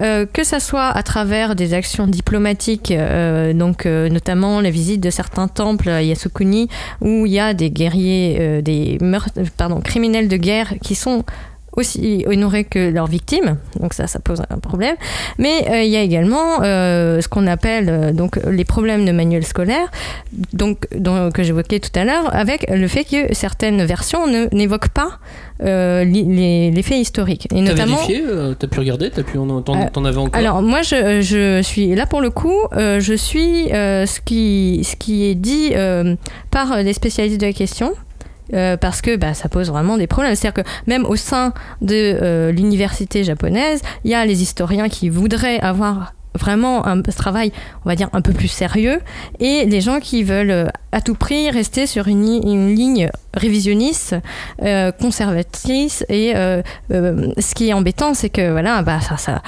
euh, 0.00 0.24
que 0.24 0.44
ça 0.44 0.60
soit 0.60 0.88
à 0.88 1.02
travers 1.02 1.54
des 1.54 1.74
actions 1.74 2.06
diplomatiques, 2.06 2.90
euh, 2.90 3.52
donc 3.52 3.84
euh, 3.84 4.08
notamment 4.08 4.60
la 4.62 4.70
visite 4.70 5.00
de 5.00 5.10
certains 5.10 5.46
temples 5.46 5.90
à 5.90 6.02
Yasukuni, 6.02 6.68
où 7.02 7.26
il 7.26 7.32
y 7.32 7.38
a 7.38 7.52
des 7.52 7.70
guerriers, 7.70 8.38
euh, 8.40 8.62
des 8.62 8.96
meurtres, 9.02 9.32
pardon, 9.58 9.80
criminels 9.80 10.28
de 10.28 10.36
guerre 10.36 10.74
qui 10.82 10.94
sont 10.94 11.24
aussi 11.76 12.24
honorés 12.26 12.64
que 12.64 12.90
leurs 12.90 13.06
victimes, 13.06 13.56
donc 13.78 13.94
ça, 13.94 14.06
ça 14.06 14.18
pose 14.18 14.42
un 14.50 14.58
problème. 14.58 14.96
Mais 15.38 15.68
euh, 15.70 15.82
il 15.82 15.90
y 15.90 15.96
a 15.96 16.02
également 16.02 16.62
euh, 16.62 17.20
ce 17.20 17.28
qu'on 17.28 17.46
appelle 17.46 17.88
euh, 17.88 18.12
donc 18.12 18.38
les 18.50 18.64
problèmes 18.64 19.04
de 19.04 19.12
manuel 19.12 19.44
scolaire, 19.44 19.88
donc 20.52 20.86
dont- 20.96 21.30
que 21.30 21.42
j'évoquais 21.42 21.78
tout 21.80 21.96
à 21.98 22.04
l'heure, 22.04 22.34
avec 22.34 22.66
le 22.68 22.88
fait 22.88 23.04
que 23.04 23.32
certaines 23.34 23.84
versions 23.84 24.26
n'évoquent 24.52 24.88
pas 24.88 25.18
les, 25.62 26.70
les 26.70 26.82
faits 26.82 26.98
historiques, 26.98 27.46
et 27.46 27.56
T'as 27.56 27.60
notamment. 27.72 27.96
vérifié 27.96 28.22
T'as 28.58 28.66
pu 28.66 28.78
regarder 28.80 29.10
T'as 29.10 29.22
pu 29.22 29.38
en- 29.38 29.60
T'en 29.62 29.86
t'en 29.88 30.04
avais 30.04 30.16
encore? 30.18 30.34
Alors 30.38 30.62
moi 30.62 30.82
je, 30.82 31.20
je 31.20 31.60
suis 31.62 31.94
là 31.94 32.06
pour 32.06 32.20
le 32.20 32.30
coup, 32.30 32.56
je 32.72 33.14
suis 33.14 33.68
ce, 33.68 34.20
qui, 34.24 34.82
ce 34.84 34.96
qui 34.96 35.26
est 35.26 35.34
dit 35.34 35.72
par 36.50 36.82
des 36.82 36.92
spécialistes 36.92 37.40
de 37.40 37.46
la 37.46 37.52
question. 37.52 37.92
Euh, 38.54 38.76
parce 38.76 39.00
que 39.02 39.16
bah, 39.16 39.34
ça 39.34 39.48
pose 39.48 39.68
vraiment 39.68 39.96
des 39.96 40.06
problèmes. 40.06 40.34
C'est-à-dire 40.34 40.64
que 40.64 40.68
même 40.86 41.04
au 41.04 41.16
sein 41.16 41.52
de 41.80 41.94
euh, 41.94 42.52
l'université 42.52 43.24
japonaise, 43.24 43.82
il 44.04 44.10
y 44.10 44.14
a 44.14 44.24
les 44.24 44.42
historiens 44.42 44.88
qui 44.88 45.08
voudraient 45.08 45.60
avoir 45.60 46.14
vraiment 46.38 46.86
un 46.86 47.02
travail, 47.02 47.52
on 47.84 47.88
va 47.88 47.96
dire, 47.96 48.08
un 48.12 48.20
peu 48.20 48.32
plus 48.32 48.48
sérieux, 48.48 49.00
et 49.40 49.64
les 49.66 49.80
gens 49.80 50.00
qui 50.00 50.22
veulent 50.22 50.50
euh, 50.50 50.66
à 50.92 51.00
tout 51.00 51.14
prix 51.14 51.50
rester 51.50 51.86
sur 51.86 52.08
une, 52.08 52.40
une 52.44 52.74
ligne 52.74 53.10
révisionniste, 53.34 54.16
euh, 54.62 54.90
conservatrice, 54.92 56.04
et 56.08 56.32
euh, 56.34 56.62
euh, 56.92 57.28
ce 57.38 57.54
qui 57.54 57.68
est 57.68 57.72
embêtant, 57.72 58.14
c'est 58.14 58.28
que 58.30 58.50
voilà, 58.50 58.82
bah, 58.82 59.00
ça, 59.00 59.16
ça, 59.16 59.42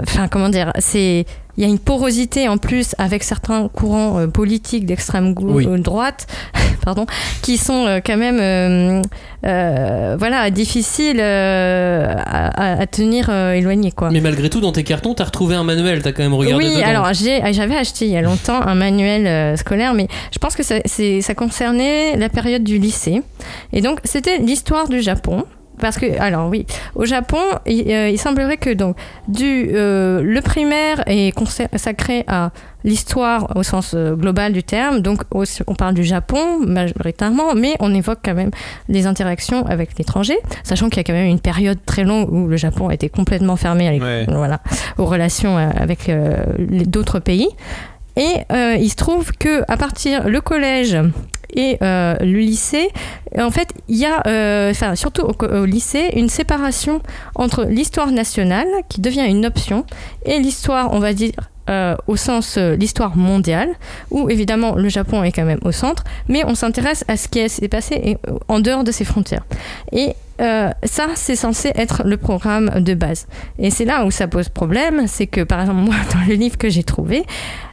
enfin 0.00 0.28
comment 0.28 0.48
dire, 0.48 0.72
c'est 0.78 1.26
il 1.56 1.64
y 1.64 1.66
a 1.66 1.68
une 1.68 1.80
porosité 1.80 2.48
en 2.48 2.56
plus 2.56 2.94
avec 2.96 3.22
certains 3.22 3.68
courants 3.68 4.26
politiques 4.28 4.86
d'extrême 4.86 5.34
Oui. 5.36 5.66
droite, 5.82 6.26
pardon, 6.84 7.04
qui 7.42 7.58
sont 7.58 8.00
quand 8.06 8.16
même 8.16 9.02
voilà 9.42 10.50
difficiles 10.50 11.20
à, 11.20 12.86
tenir 12.86 13.28
éloignés 13.28 13.92
quoi. 13.92 14.10
Mais 14.10 14.20
malgré 14.20 14.48
tout, 14.48 14.60
dans 14.60 14.72
tes 14.72 14.84
cartons, 14.84 15.12
t'as 15.12 15.24
retrouvé 15.24 15.54
un 15.54 15.64
manuel, 15.64 16.02
t'as 16.02 16.12
quand 16.12 16.22
même 16.22 16.32
regardé 16.32 16.64
Oui, 16.64 16.74
dedans. 16.76 16.86
alors 16.86 17.12
j'ai- 17.12 17.42
j'avais 17.52 17.76
acheté 17.76 18.06
il 18.06 18.12
y 18.12 18.16
a 18.16 18.22
longtemps 18.22 18.62
un 18.62 18.74
manuel 18.74 19.58
scolaire, 19.58 19.92
mais 19.92 20.08
je 20.32 20.38
pense 20.38 20.54
que 20.56 20.62
ça, 20.86 21.34
concernait 21.34 22.16
la 22.16 22.28
période 22.28 22.64
du 22.64 22.78
lycée. 22.78 23.22
Et 23.72 23.80
donc 23.80 24.00
c'était 24.04 24.38
l'histoire 24.38 24.88
du 24.88 25.00
Japon. 25.00 25.44
Parce 25.80 25.96
que, 25.96 26.20
alors 26.20 26.48
oui, 26.48 26.66
au 26.94 27.04
Japon, 27.04 27.38
il, 27.66 27.90
euh, 27.90 28.10
il 28.10 28.18
semblerait 28.18 28.58
que 28.58 28.70
donc, 28.70 28.96
du, 29.28 29.70
euh, 29.72 30.20
le 30.22 30.40
primaire 30.42 31.02
est 31.06 31.32
consacré 31.34 32.24
à 32.28 32.50
l'histoire 32.84 33.56
au 33.56 33.62
sens 33.62 33.92
euh, 33.94 34.14
global 34.14 34.52
du 34.52 34.62
terme. 34.62 35.00
Donc 35.00 35.22
on 35.32 35.74
parle 35.74 35.94
du 35.94 36.04
Japon 36.04 36.58
majoritairement, 36.60 37.54
mais 37.54 37.76
on 37.80 37.94
évoque 37.94 38.18
quand 38.22 38.34
même 38.34 38.50
les 38.88 39.06
interactions 39.06 39.64
avec 39.66 39.96
l'étranger, 39.98 40.36
sachant 40.64 40.88
qu'il 40.90 40.98
y 40.98 41.00
a 41.00 41.04
quand 41.04 41.14
même 41.14 41.30
une 41.30 41.40
période 41.40 41.78
très 41.86 42.04
longue 42.04 42.30
où 42.30 42.46
le 42.46 42.56
Japon 42.56 42.88
a 42.88 42.94
été 42.94 43.08
complètement 43.08 43.56
fermé 43.56 43.80
Ouais. 43.80 44.26
voilà, 44.28 44.60
aux 44.98 45.06
relations 45.06 45.56
avec 45.56 46.10
d'autres 46.86 47.18
pays. 47.18 47.48
Et 48.20 48.34
euh, 48.52 48.76
il 48.78 48.90
se 48.90 48.96
trouve 48.96 49.32
que 49.44 49.54
à 49.66 49.76
partir 49.76 50.28
le 50.28 50.40
collège 50.40 50.96
et 51.56 51.78
euh, 51.82 52.14
le 52.20 52.38
lycée, 52.38 52.88
en 53.36 53.50
fait, 53.50 53.68
il 53.88 53.96
y 53.96 54.06
a, 54.06 54.16
euh, 54.26 54.70
enfin 54.70 54.94
surtout 54.94 55.22
au, 55.22 55.64
lycée, 55.64 56.06
une 56.14 56.28
séparation 56.28 57.00
entre 57.34 57.64
l'histoire 57.64 58.10
nationale 58.12 58.68
qui 58.90 59.00
devient 59.00 59.26
une 59.26 59.46
option 59.46 59.86
et 60.26 60.38
l'histoire, 60.38 60.92
on 60.92 61.00
va 61.00 61.12
dire. 61.14 61.32
euh, 61.70 61.94
au 62.08 62.16
sens 62.16 62.56
euh, 62.56 62.74
l'histoire 62.76 63.16
mondiale, 63.16 63.70
où 64.10 64.28
évidemment 64.28 64.74
le 64.74 64.88
Japon 64.88 65.22
est 65.22 65.32
quand 65.36 65.44
même 65.44 65.60
au 65.62 65.72
centre, 65.72 66.02
mais 66.28 66.42
on 66.44 66.54
s'intéresse 66.54 67.04
à 67.06 67.16
ce 67.16 67.28
qui 67.28 67.48
s'est 67.48 67.68
passé 67.68 67.94
euh, 68.28 68.38
en 68.48 68.58
dehors 68.60 68.82
de 68.84 68.92
ses 68.92 69.04
frontières. 69.04 69.44
Et 69.92 70.14
euh, 70.40 70.70
ça, 70.84 71.08
c'est 71.14 71.36
censé 71.36 71.72
être 71.74 72.02
le 72.04 72.16
programme 72.16 72.70
de 72.80 72.94
base. 72.94 73.26
Et 73.58 73.70
c'est 73.70 73.84
là 73.84 74.04
où 74.04 74.10
ça 74.10 74.26
pose 74.28 74.48
problème, 74.48 75.06
c'est 75.06 75.26
que 75.26 75.42
par 75.42 75.60
exemple 75.60 75.80
moi, 75.80 75.94
dans 76.14 76.26
le 76.26 76.34
livre 76.34 76.56
que 76.58 76.68
j'ai 76.68 76.82
trouvé, 76.84 77.24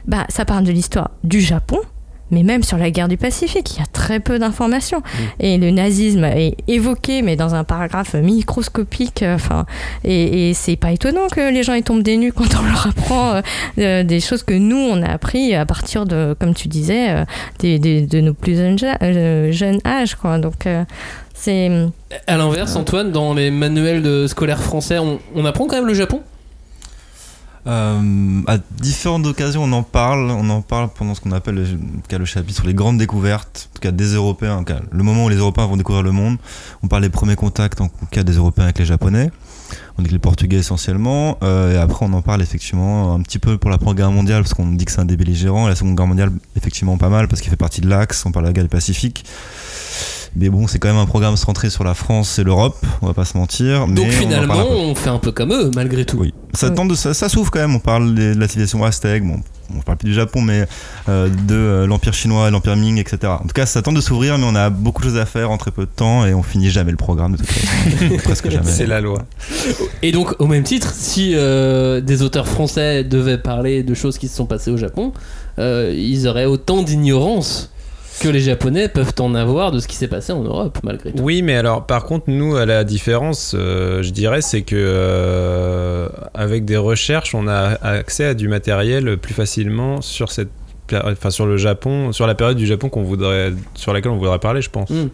bah, 0.06 0.24
ça 0.28 0.44
parle 0.44 0.64
de 0.64 0.72
l'histoire 0.72 1.10
du 1.24 1.40
Japon, 1.40 1.78
mais 2.30 2.42
même 2.42 2.62
sur 2.62 2.76
la 2.76 2.90
guerre 2.90 3.08
du 3.08 3.16
Pacifique, 3.16 3.74
il 3.74 3.78
y 3.80 3.82
a 3.82 3.86
très 3.86 4.20
peu 4.20 4.38
d'informations. 4.38 5.02
Et 5.40 5.56
le 5.56 5.70
nazisme 5.70 6.24
est 6.24 6.56
évoqué, 6.68 7.22
mais 7.22 7.36
dans 7.36 7.54
un 7.54 7.64
paragraphe 7.64 8.12
microscopique. 8.14 9.22
euh, 9.22 9.34
Enfin, 9.36 9.64
et, 10.04 10.50
et 10.50 10.54
c'est 10.54 10.76
pas 10.76 10.92
étonnant 10.92 11.28
que 11.28 11.50
les 11.50 11.62
gens 11.62 11.72
ils 11.72 11.82
tombent 11.82 12.02
des 12.02 12.18
nues 12.18 12.32
quand 12.34 12.44
on 12.60 12.62
leur 12.66 12.86
apprend 12.86 13.40
euh, 13.78 14.02
des 14.02 14.20
choses 14.20 14.42
que 14.42 14.52
nous 14.52 14.76
on 14.76 15.02
a 15.02 15.08
appris 15.08 15.54
à 15.54 15.64
partir 15.64 16.04
de, 16.04 16.36
comme 16.38 16.52
tu 16.54 16.68
disais, 16.68 17.08
euh, 17.10 17.24
des, 17.60 17.78
des- 17.78 18.02
de 18.06 18.20
nos 18.20 18.34
plus 18.34 18.56
jeunes, 18.56 18.76
jeunes 19.52 19.78
âges, 19.86 20.14
quoi. 20.16 20.38
Donc 20.38 20.66
c'est 21.40 21.70
À 22.26 22.36
l'inverse, 22.36 22.76
Antoine, 22.76 23.12
dans 23.12 23.34
les 23.34 23.50
manuels 23.50 24.02
de 24.02 24.26
scolaires 24.26 24.62
français, 24.62 24.98
on, 24.98 25.20
on 25.34 25.44
apprend 25.44 25.66
quand 25.66 25.76
même 25.76 25.86
le 25.86 25.94
Japon? 25.94 26.22
Euh, 27.66 28.40
à 28.46 28.56
différentes 28.80 29.26
occasions, 29.26 29.62
on 29.64 29.72
en 29.72 29.82
parle. 29.82 30.30
On 30.30 30.48
en 30.48 30.62
parle 30.62 30.88
pendant 30.88 31.14
ce 31.14 31.20
qu'on 31.20 31.32
appelle 31.32 31.56
le, 31.56 32.18
le 32.18 32.24
chapitre 32.24 32.54
sur 32.54 32.66
les 32.66 32.72
grandes 32.72 32.98
découvertes, 32.98 33.68
en 33.70 33.74
tout 33.74 33.80
cas 33.80 33.90
des 33.90 34.14
Européens, 34.14 34.56
en 34.56 34.58
tout 34.60 34.72
cas, 34.72 34.80
le 34.90 35.02
moment 35.02 35.26
où 35.26 35.28
les 35.28 35.36
Européens 35.36 35.66
vont 35.66 35.76
découvrir 35.76 36.02
le 36.02 36.12
monde. 36.12 36.38
On 36.82 36.88
parle 36.88 37.02
des 37.02 37.10
premiers 37.10 37.36
contacts, 37.36 37.80
en 37.80 37.88
tout 37.88 38.06
cas 38.10 38.22
des 38.22 38.34
Européens 38.34 38.64
avec 38.64 38.78
les 38.78 38.86
Japonais. 38.86 39.30
On 39.98 40.02
dit 40.02 40.08
que 40.08 40.14
les 40.14 40.18
Portugais 40.18 40.56
essentiellement. 40.56 41.36
Euh, 41.42 41.74
et 41.74 41.76
après, 41.76 42.06
on 42.06 42.12
en 42.14 42.22
parle 42.22 42.40
effectivement 42.40 43.14
un 43.14 43.20
petit 43.20 43.38
peu 43.38 43.58
pour 43.58 43.68
la 43.68 43.76
Première 43.76 43.96
Guerre 43.96 44.12
mondiale, 44.12 44.42
parce 44.42 44.54
qu'on 44.54 44.68
dit 44.68 44.86
que 44.86 44.92
c'est 44.92 45.00
un 45.00 45.04
des 45.04 45.18
belligérants. 45.18 45.66
Et 45.66 45.70
la 45.70 45.76
Seconde 45.76 45.96
Guerre 45.96 46.06
mondiale, 46.06 46.30
effectivement, 46.56 46.96
pas 46.96 47.10
mal, 47.10 47.28
parce 47.28 47.42
qu'il 47.42 47.50
fait 47.50 47.56
partie 47.56 47.82
de 47.82 47.88
l'Axe. 47.88 48.24
On 48.24 48.32
parle 48.32 48.46
de 48.46 48.48
la 48.48 48.54
guerre 48.54 48.64
du 48.64 48.70
Pacifique. 48.70 49.26
Mais 50.36 50.48
bon, 50.48 50.66
c'est 50.66 50.78
quand 50.78 50.88
même 50.88 50.98
un 50.98 51.06
programme 51.06 51.36
centré 51.36 51.70
sur 51.70 51.84
la 51.84 51.94
France 51.94 52.38
et 52.38 52.44
l'Europe, 52.44 52.76
on 53.02 53.06
va 53.06 53.14
pas 53.14 53.24
se 53.24 53.36
mentir. 53.36 53.86
mais 53.86 53.94
Donc 53.94 54.06
on 54.06 54.08
en 54.08 54.12
finalement, 54.12 54.70
on 54.70 54.94
fait 54.94 55.10
un 55.10 55.18
peu 55.18 55.32
comme 55.32 55.52
eux, 55.52 55.70
malgré 55.74 56.04
tout. 56.04 56.18
Oui. 56.18 56.34
Ça, 56.54 56.70
tente 56.70 56.88
de, 56.88 56.94
ça, 56.94 57.14
ça 57.14 57.28
s'ouvre 57.28 57.50
quand 57.50 57.60
même. 57.60 57.74
On 57.74 57.80
parle 57.80 58.14
de, 58.14 58.34
de 58.34 58.40
la 58.40 58.48
civilisation 58.48 58.84
aztèque. 58.84 59.24
Bon, 59.24 59.40
on 59.76 59.80
parle 59.80 59.98
plus 59.98 60.08
du 60.08 60.14
Japon, 60.14 60.40
mais 60.40 60.66
euh, 61.08 61.28
de 61.28 61.54
euh, 61.54 61.86
l'Empire 61.86 62.14
chinois, 62.14 62.50
l'Empire 62.50 62.76
Ming, 62.76 62.98
etc. 62.98 63.32
En 63.40 63.46
tout 63.46 63.54
cas, 63.54 63.66
ça 63.66 63.82
tente 63.82 63.94
de 63.94 64.00
s'ouvrir, 64.00 64.38
mais 64.38 64.46
on 64.48 64.54
a 64.54 64.70
beaucoup 64.70 65.02
de 65.02 65.08
choses 65.08 65.18
à 65.18 65.26
faire 65.26 65.50
en 65.50 65.58
très 65.58 65.70
peu 65.70 65.82
de 65.82 65.90
temps 65.90 66.24
et 66.24 66.34
on 66.34 66.42
finit 66.42 66.70
jamais 66.70 66.90
le 66.90 66.96
programme 66.96 67.32
de 67.32 67.36
toute 67.38 67.46
façon. 67.46 68.16
Presque 68.24 68.50
jamais. 68.50 68.70
C'est 68.70 68.86
la 68.86 69.00
loi. 69.00 69.24
Et 70.02 70.12
donc, 70.12 70.34
au 70.38 70.46
même 70.46 70.62
titre, 70.62 70.92
si 70.94 71.32
euh, 71.34 72.00
des 72.00 72.22
auteurs 72.22 72.48
français 72.48 73.04
devaient 73.04 73.38
parler 73.38 73.82
de 73.82 73.94
choses 73.94 74.18
qui 74.18 74.28
se 74.28 74.36
sont 74.36 74.46
passées 74.46 74.70
au 74.70 74.78
Japon, 74.78 75.12
euh, 75.58 75.94
ils 75.96 76.26
auraient 76.26 76.46
autant 76.46 76.82
d'ignorance 76.82 77.70
que 78.18 78.28
les 78.28 78.40
Japonais 78.40 78.88
peuvent 78.88 79.14
en 79.18 79.34
avoir 79.34 79.72
de 79.72 79.80
ce 79.80 79.88
qui 79.88 79.96
s'est 79.96 80.08
passé 80.08 80.32
en 80.32 80.42
Europe, 80.42 80.78
malgré 80.82 81.12
tout. 81.12 81.22
Oui, 81.22 81.42
mais 81.42 81.56
alors, 81.56 81.86
par 81.86 82.04
contre, 82.04 82.24
nous, 82.28 82.56
à 82.56 82.66
la 82.66 82.84
différence, 82.84 83.54
euh, 83.58 84.02
je 84.02 84.10
dirais, 84.10 84.42
c'est 84.42 84.62
que 84.62 84.76
euh, 84.76 86.08
avec 86.34 86.64
des 86.64 86.76
recherches, 86.76 87.34
on 87.34 87.48
a 87.48 87.78
accès 87.82 88.24
à 88.24 88.34
du 88.34 88.48
matériel 88.48 89.16
plus 89.16 89.34
facilement 89.34 90.00
sur 90.00 90.30
cette, 90.30 90.50
enfin, 90.92 91.30
sur 91.30 91.46
le 91.46 91.56
Japon, 91.56 92.12
sur 92.12 92.26
la 92.26 92.34
période 92.34 92.56
du 92.56 92.66
Japon 92.66 92.88
qu'on 92.88 93.02
voudrait, 93.02 93.52
sur 93.74 93.92
laquelle 93.92 94.12
on 94.12 94.18
voudrait 94.18 94.38
parler, 94.38 94.62
je 94.62 94.70
pense. 94.70 94.90
Mm. 94.90 95.08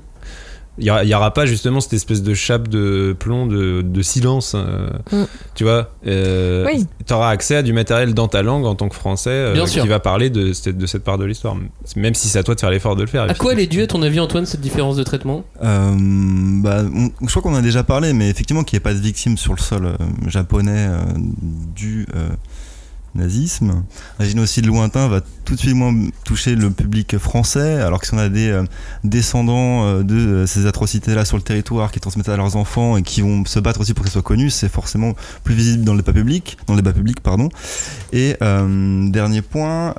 Il 0.79 0.93
n'y 1.05 1.15
aura 1.15 1.33
pas 1.33 1.47
justement 1.47 1.81
cette 1.81 1.93
espèce 1.93 2.23
de 2.23 2.35
chape 2.35 2.67
de 2.69 3.15
plomb 3.19 3.47
de, 3.47 3.83
de 3.83 4.03
silence. 4.03 4.55
euh, 4.57 4.89
Mm. 5.13 5.25
Tu 5.55 5.63
vois 5.65 5.91
euh, 6.07 6.67
Oui. 6.67 6.85
Tu 7.07 7.13
auras 7.15 7.31
accès 7.31 7.57
à 7.57 7.63
du 7.63 7.73
matériel 7.73 8.13
dans 8.15 8.27
ta 8.29 8.43
langue 8.43 8.65
en 8.67 8.75
tant 8.75 8.89
que 8.89 8.95
français 8.97 9.31
euh, 9.31 9.53
Bien 9.53 9.65
qui 9.65 9.71
sûr. 9.73 9.87
va 9.87 10.01
parler 10.01 10.31
de, 10.31 10.53
cette- 10.53 10.77
de 10.79 10.87
cette 10.87 11.05
part 11.05 11.19
de 11.19 11.25
l'histoire. 11.25 11.55
Même 11.97 12.15
si 12.15 12.29
c'est 12.29 12.39
à 12.39 12.43
toi 12.43 12.55
de 12.57 12.61
faire 12.61 12.71
l'effort 12.71 12.97
de 12.97 13.03
le 13.03 13.07
faire. 13.07 13.23
À 13.23 13.35
quoi 13.35 13.53
elle 13.53 13.61
est 13.61 13.67
due, 13.67 13.83
à 13.83 13.87
ton 13.87 14.03
avis, 14.03 14.19
Antoine, 14.19 14.47
cette 14.47 14.61
différence 14.63 14.97
de 14.97 15.03
traitement? 15.05 15.45
Euh, 15.63 15.91
bah, 16.63 16.83
on- 16.93 17.11
je 17.23 17.31
crois 17.31 17.43
qu'on 17.43 17.53
en 17.55 17.59
a 17.59 17.63
déjà 17.63 17.85
parlé, 17.85 18.13
mais 18.13 18.29
effectivement 18.29 18.65
qu'il 18.65 18.77
n'y 18.77 18.81
ait 18.81 18.83
pas 18.83 18.95
de 18.95 18.99
victimes 19.01 19.37
sur 19.37 19.55
le 19.55 19.61
sol 19.61 19.87
euh, 19.87 19.95
japonais 20.29 20.89
euh, 20.91 20.99
du, 21.77 22.07
euh, 22.17 22.29
nazisme. 23.15 23.85
Un 24.19 24.25
génocide 24.25 24.67
lointain 24.67 25.09
va 25.09 25.21
tout 25.45 25.55
de 25.55 25.61
suite 25.61 25.75
moins 25.75 25.95
toucher 26.25 26.55
le 26.57 26.71
public 26.71 27.19
français, 27.19 27.81
alors 27.81 28.01
que 28.01 28.07
si 28.07 28.15
on 28.15 28.19
a 28.19 28.29
des 28.29 28.49
euh, 28.49 28.65
descendants 29.05 29.85
euh, 29.85 30.03
de 30.03 30.15
euh, 30.15 30.47
ces 30.47 30.67
atrocités-là 30.67 31.25
sur 31.25 31.37
le 31.37 31.43
territoire 31.43 31.93
qui 31.93 32.01
transmettent 32.01 32.29
à 32.29 32.37
leurs 32.37 32.57
enfants 32.57 32.97
et 32.97 33.03
qui 33.03 33.21
vont 33.21 33.45
se 33.45 33.61
battre 33.61 33.81
aussi 33.81 33.95
pour 33.95 34.05
qu'elles 34.05 34.13
soient 34.13 34.23
connues, 34.23 34.51
c'est 34.51 34.71
forcément 34.71 35.15
plus 35.43 35.55
visible 35.55 35.85
dans 35.85 35.93
le 35.93 36.01
débat 36.01 36.13
public, 36.13 36.57
dans 36.67 36.75
le 36.75 36.83
débat 36.83 36.93
public, 36.93 37.21
pardon. 37.21 37.49
Et 38.13 38.37
dernier 38.41 39.43
point, 39.43 39.95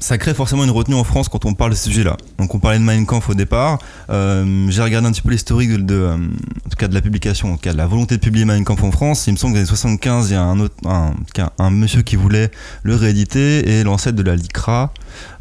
ça 0.00 0.18
crée 0.18 0.34
forcément 0.34 0.64
une 0.64 0.70
retenue 0.70 0.96
en 0.96 1.04
France 1.04 1.28
quand 1.28 1.44
on 1.44 1.54
parle 1.54 1.70
de 1.70 1.76
ce 1.76 1.84
sujet-là. 1.84 2.16
Donc 2.38 2.54
on 2.54 2.58
parlait 2.58 2.78
de 2.78 2.84
Mein 2.84 3.06
Kampf 3.06 3.28
au 3.30 3.34
départ. 3.34 3.78
J'ai 4.08 4.82
regardé 4.82 5.08
un 5.08 5.12
petit 5.12 5.22
peu 5.22 5.30
l'historique 5.30 5.84
de, 5.84 6.06
en 6.06 6.68
tout 6.68 6.76
cas 6.76 6.88
de 6.88 6.94
la 6.94 7.00
publication, 7.00 7.52
en 7.52 7.56
tout 7.56 7.62
cas 7.62 7.72
de 7.72 7.78
la 7.78 7.86
volonté 7.86 8.16
de 8.16 8.20
publier 8.20 8.44
Mein 8.44 8.64
Kampf 8.64 8.82
en 8.82 8.90
France. 8.90 9.26
Il 9.26 9.32
me 9.32 9.36
semble 9.36 9.54
que 9.54 9.58
dans 9.58 9.62
les 9.62 9.68
années 9.68 9.76
75, 9.76 10.30
il 10.30 10.32
y 10.32 10.36
a 10.36 10.42
un 10.42 10.58
autre, 10.60 10.74
un, 10.86 11.14
cas, 11.32 11.52
monsieur 11.76 12.02
qui 12.02 12.16
voulait 12.16 12.50
le 12.82 12.94
rééditer 12.94 13.68
et 13.78 13.84
l'ancêtre 13.84 14.16
de 14.16 14.22
la 14.22 14.36
LICRA, 14.36 14.92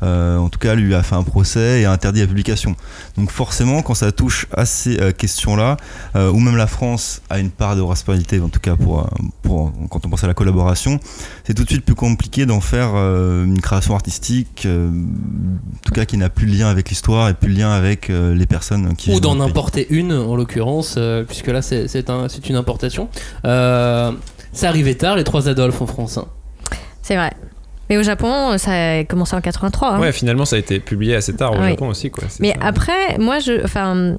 euh, 0.03 0.37
en 0.37 0.49
tout 0.49 0.59
cas, 0.59 0.75
lui 0.75 0.93
a 0.95 1.03
fait 1.03 1.15
un 1.15 1.23
procès 1.23 1.81
et 1.81 1.85
a 1.85 1.91
interdit 1.91 2.19
la 2.21 2.27
publication. 2.27 2.75
Donc 3.17 3.29
forcément, 3.31 3.81
quand 3.81 3.93
ça 3.95 4.11
touche 4.11 4.47
à 4.55 4.65
ces 4.65 4.99
euh, 4.99 5.11
questions-là, 5.11 5.77
euh, 6.15 6.31
ou 6.31 6.39
même 6.39 6.57
la 6.57 6.67
France 6.67 7.21
a 7.29 7.39
une 7.39 7.49
part 7.51 7.75
de 7.75 7.81
responsabilité, 7.81 8.39
en 8.39 8.49
tout 8.49 8.59
cas 8.59 8.75
pour, 8.75 9.09
pour 9.41 9.71
quand 9.89 10.05
on 10.05 10.09
pense 10.09 10.23
à 10.23 10.27
la 10.27 10.33
collaboration, 10.33 10.99
c'est 11.45 11.53
tout 11.53 11.63
de 11.63 11.69
suite 11.69 11.85
plus 11.85 11.95
compliqué 11.95 12.45
d'en 12.45 12.61
faire 12.61 12.91
euh, 12.95 13.45
une 13.45 13.61
création 13.61 13.93
artistique, 13.95 14.63
euh, 14.65 14.89
en 14.89 15.79
tout 15.85 15.93
cas 15.93 16.05
qui 16.05 16.17
n'a 16.17 16.29
plus 16.29 16.45
de 16.47 16.57
lien 16.57 16.67
avec 16.69 16.89
l'histoire 16.89 17.29
et 17.29 17.33
plus 17.33 17.53
de 17.53 17.59
lien 17.59 17.71
avec 17.71 18.09
euh, 18.09 18.33
les 18.35 18.45
personnes 18.45 18.95
qui 18.95 19.11
Ou 19.11 19.19
d'en 19.19 19.39
importer 19.39 19.87
une, 19.89 20.13
en 20.13 20.35
l'occurrence, 20.35 20.95
euh, 20.97 21.23
puisque 21.23 21.47
là 21.47 21.61
c'est 21.61 21.87
c'est 21.87 22.09
un- 22.09 22.27
c'est 22.29 22.47
une 22.49 22.55
importation. 22.55 23.09
Euh, 23.45 24.11
ça 24.53 24.67
arrivait 24.69 24.95
tard, 24.95 25.15
les 25.15 25.23
trois 25.23 25.47
Adolphes 25.47 25.81
en 25.81 25.87
France. 25.87 26.17
hein. 26.17 26.25
C'est 27.01 27.15
vrai. 27.15 27.31
Mais 27.91 27.97
au 27.97 28.03
Japon, 28.03 28.57
ça 28.57 28.71
a 28.71 29.03
commencé 29.03 29.35
en 29.35 29.41
83. 29.41 29.89
hein. 29.89 29.99
Ouais, 29.99 30.13
finalement, 30.13 30.45
ça 30.45 30.55
a 30.55 30.59
été 30.59 30.79
publié 30.79 31.13
assez 31.13 31.35
tard 31.35 31.51
au 31.51 31.61
Oui. 31.61 31.71
Japon 31.71 31.89
aussi, 31.89 32.09
quoi. 32.09 32.23
Mais 32.39 32.51
ça. 32.51 32.55
après, 32.61 33.17
moi, 33.19 33.39
je, 33.39 33.61
enfin, 33.65 34.15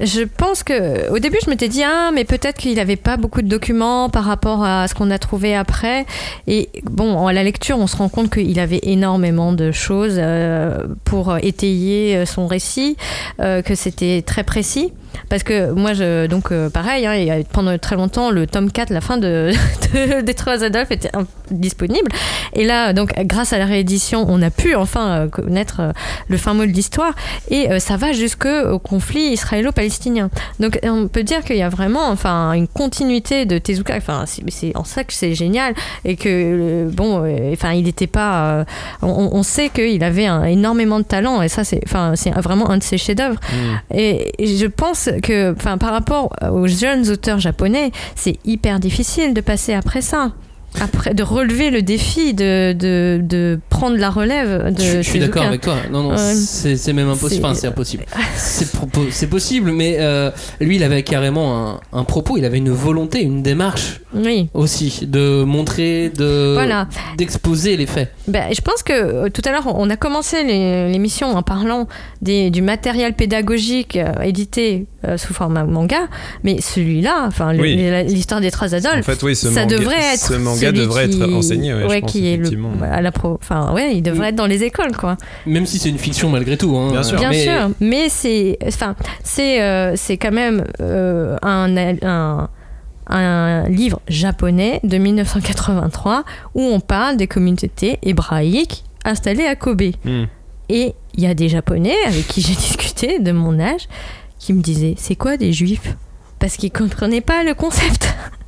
je 0.00 0.22
pense 0.22 0.62
que 0.62 1.10
au 1.12 1.18
début, 1.18 1.36
je 1.44 1.50
m'étais 1.50 1.68
dit 1.68 1.82
ah, 1.82 2.10
mais 2.14 2.24
peut-être 2.24 2.56
qu'il 2.56 2.76
n'avait 2.76 2.96
pas 2.96 3.18
beaucoup 3.18 3.42
de 3.42 3.48
documents 3.48 4.08
par 4.08 4.24
rapport 4.24 4.64
à 4.64 4.88
ce 4.88 4.94
qu'on 4.94 5.10
a 5.10 5.18
trouvé 5.18 5.54
après. 5.54 6.06
Et 6.46 6.70
bon, 6.84 7.26
à 7.26 7.34
la 7.34 7.42
lecture, 7.42 7.76
on 7.78 7.86
se 7.86 7.98
rend 7.98 8.08
compte 8.08 8.32
qu'il 8.32 8.58
avait 8.58 8.80
énormément 8.84 9.52
de 9.52 9.72
choses 9.72 10.16
euh, 10.16 10.86
pour 11.04 11.36
étayer 11.36 12.16
euh, 12.16 12.24
son 12.24 12.46
récit, 12.46 12.96
euh, 13.40 13.60
que 13.60 13.74
c'était 13.74 14.22
très 14.24 14.42
précis. 14.42 14.90
Parce 15.28 15.42
que 15.42 15.70
moi, 15.72 15.92
je, 15.92 16.26
donc 16.26 16.50
euh, 16.52 16.68
pareil, 16.70 17.06
hein, 17.06 17.42
pendant 17.52 17.76
très 17.78 17.96
longtemps, 17.96 18.30
le 18.30 18.46
tome 18.46 18.70
4, 18.70 18.90
la 18.90 19.00
fin 19.00 19.16
de, 19.16 19.52
de- 19.94 20.20
des 20.22 20.34
Trois 20.34 20.62
Adolphes 20.64 20.90
était 20.90 21.10
disponible. 21.50 22.08
Et 22.54 22.64
là, 22.64 22.92
donc, 22.92 23.12
grâce 23.26 23.52
à 23.52 23.58
la 23.58 23.64
réédition, 23.66 24.24
on 24.28 24.40
a 24.42 24.50
pu 24.50 24.74
enfin 24.74 25.10
euh, 25.10 25.28
connaître 25.28 25.80
euh, 25.80 25.92
le 26.28 26.36
fin 26.36 26.54
mot 26.54 26.64
de 26.66 26.70
l'histoire. 26.72 27.12
Et 27.48 27.70
euh, 27.70 27.78
ça 27.78 27.96
va 27.96 28.12
jusqu'au 28.12 28.78
conflit 28.78 29.32
israélo-palestinien. 29.32 30.30
Donc, 30.58 30.78
on 30.82 31.08
peut 31.08 31.22
dire 31.22 31.42
qu'il 31.44 31.56
y 31.56 31.62
a 31.62 31.68
vraiment 31.68 32.08
enfin, 32.08 32.52
une 32.52 32.68
continuité 32.68 33.46
de 33.46 33.58
Tezuka. 33.58 33.96
Enfin, 33.96 34.24
c'est 34.26 34.76
en 34.76 34.84
ça 34.84 35.04
que 35.04 35.12
c'est 35.12 35.34
génial. 35.34 35.74
Et 36.04 36.16
que, 36.16 36.88
bon, 36.92 37.18
enfin, 37.52 37.72
il 37.72 37.84
n'était 37.84 38.06
pas. 38.06 38.64
on, 39.02 39.30
on 39.32 39.42
sait 39.42 39.68
qu'il 39.68 40.02
avait 40.04 40.26
un- 40.26 40.44
énormément 40.44 40.98
de 40.98 41.04
talent. 41.04 41.42
Et 41.42 41.48
ça, 41.48 41.64
c'est 41.64 41.80
enfin, 41.86 42.14
vraiment 42.36 42.70
un 42.70 42.78
de 42.78 42.82
ses 42.82 42.98
chefs-d'œuvre. 42.98 43.38
Mm. 43.52 43.94
Et 43.96 44.32
je 44.40 44.66
pense 44.66 44.99
que, 45.22 45.52
par 45.52 45.92
rapport 45.92 46.32
aux 46.52 46.66
jeunes 46.66 47.08
auteurs 47.10 47.38
japonais, 47.38 47.92
c'est 48.14 48.38
hyper 48.44 48.80
difficile 48.80 49.34
de 49.34 49.40
passer 49.40 49.74
après 49.74 50.02
ça. 50.02 50.32
Après, 50.80 51.14
de 51.14 51.22
relever 51.22 51.70
le 51.70 51.82
défi, 51.82 52.32
de, 52.32 52.72
de, 52.72 53.20
de 53.22 53.58
prendre 53.70 53.96
la 53.96 54.08
relève 54.08 54.72
de 54.72 54.80
Je, 54.80 54.96
je 54.98 55.02
suis 55.02 55.18
d'accord 55.18 55.42
avec 55.42 55.62
toi. 55.62 55.76
Non, 55.90 56.02
non, 56.04 56.10
Ouais. 56.10 56.16
c'est 56.34 56.76
c'est 56.76 56.92
même 56.92 57.08
impossible. 57.08 57.40
C'est- 57.42 57.44
Enfin, 57.44 57.54
c'est 57.54 57.66
impossible. 57.66 58.04
C'est 59.10 59.26
possible, 59.28 59.72
mais 59.72 59.96
euh, 59.98 60.30
lui, 60.60 60.76
il 60.76 60.82
avait 60.84 61.02
carrément 61.02 61.80
un, 61.92 61.98
un 61.98 62.04
propos, 62.04 62.36
il 62.36 62.44
avait 62.44 62.58
une 62.58 62.70
volonté, 62.70 63.20
une 63.22 63.42
démarche 63.42 64.00
Oui. 64.14 64.48
aussi 64.54 65.06
de 65.06 65.42
montrer, 65.44 66.10
de 66.10 66.52
Voilà. 66.54 66.88
d'exposer 67.18 67.76
les 67.76 67.86
faits. 67.86 68.12
Ben, 68.28 68.52
je 68.54 68.60
pense 68.60 68.82
que 68.82 68.92
euh, 68.92 69.28
tout 69.28 69.42
à 69.44 69.50
l'heure, 69.52 69.72
on 69.76 69.90
a 69.90 69.96
commencé 69.96 70.42
l'émission 70.44 71.28
en 71.36 71.42
parlant 71.42 71.88
des, 72.22 72.50
du 72.50 72.62
matériel 72.62 73.14
pédagogique 73.14 73.96
euh, 73.96 74.12
édité 74.22 74.86
euh, 75.06 75.16
sous 75.16 75.32
format 75.34 75.64
manga, 75.64 76.08
mais 76.44 76.60
celui-là, 76.60 77.24
enfin, 77.26 77.54
Oui. 77.58 77.76
l'histoire 78.06 78.40
des 78.40 78.50
Trois 78.50 78.74
Adolphes, 78.74 79.08
En 79.08 79.12
fait, 79.12 79.22
oui, 79.22 79.34
ce 79.34 79.48
ça 79.48 79.62
manga- 79.62 79.76
devrait 79.78 80.14
être 80.14 80.20
ce 80.20 80.34
manga 80.66 80.80
devrait 80.80 81.08
qui- 81.08 81.22
être 81.22 81.32
enseigné, 81.32 81.74
ouais, 81.74 81.88
je 81.88 82.00
pense, 82.00 82.12
qui 82.12 82.26
est 82.28 82.36
le, 82.36 82.42
effectivement. 82.46 82.72
à 82.82 83.00
la 83.00 83.12
pro, 83.12 83.38
enfin, 83.40 83.72
ouais, 83.74 83.94
il 83.96 84.02
devrait 84.02 84.28
être 84.30 84.36
dans 84.36 84.46
les 84.46 84.62
écoles, 84.62 84.96
quoi. 84.96 85.16
Même 85.46 85.66
si 85.66 85.78
c'est 85.78 85.88
une 85.88 85.98
fiction 85.98 86.28
malgré 86.30 86.56
tout. 86.56 86.76
hein. 86.76 86.90
Bien 86.90 87.02
sûr. 87.02 87.18
Bien 87.18 87.30
Mais- 87.30 87.44
sûr, 87.44 87.70
mais 87.80 88.08
c'est, 88.08 88.58
enfin, 88.66 88.94
c'est, 89.22 89.62
euh, 89.62 89.94
c'est 89.96 90.16
quand 90.16 90.32
même 90.32 90.64
euh, 90.80 91.36
un, 91.42 91.76
un, 92.02 92.48
un 93.08 93.68
livre 93.68 94.00
japonais 94.08 94.80
de 94.84 94.98
1983 94.98 96.24
où 96.54 96.62
on 96.62 96.80
parle 96.80 97.16
des 97.16 97.26
communautés 97.26 97.98
hébraïques 98.02 98.84
installées 99.04 99.46
à 99.46 99.56
Kobe. 99.56 99.82
Hmm. 100.04 100.24
Et 100.68 100.94
il 101.14 101.24
y 101.24 101.26
a 101.26 101.34
des 101.34 101.48
Japonais 101.48 101.96
avec 102.06 102.28
qui 102.28 102.40
j'ai 102.42 102.54
discuté 102.54 103.18
de 103.18 103.32
mon 103.32 103.58
âge 103.58 103.88
qui 104.38 104.52
me 104.52 104.62
disaient 104.62 104.94
c'est 104.96 105.16
quoi 105.16 105.36
des 105.36 105.52
Juifs? 105.52 105.96
Parce 106.38 106.56
qu'ils 106.56 106.70
comprenaient 106.70 107.20
pas 107.20 107.42
le 107.42 107.54
concept. 107.54 108.14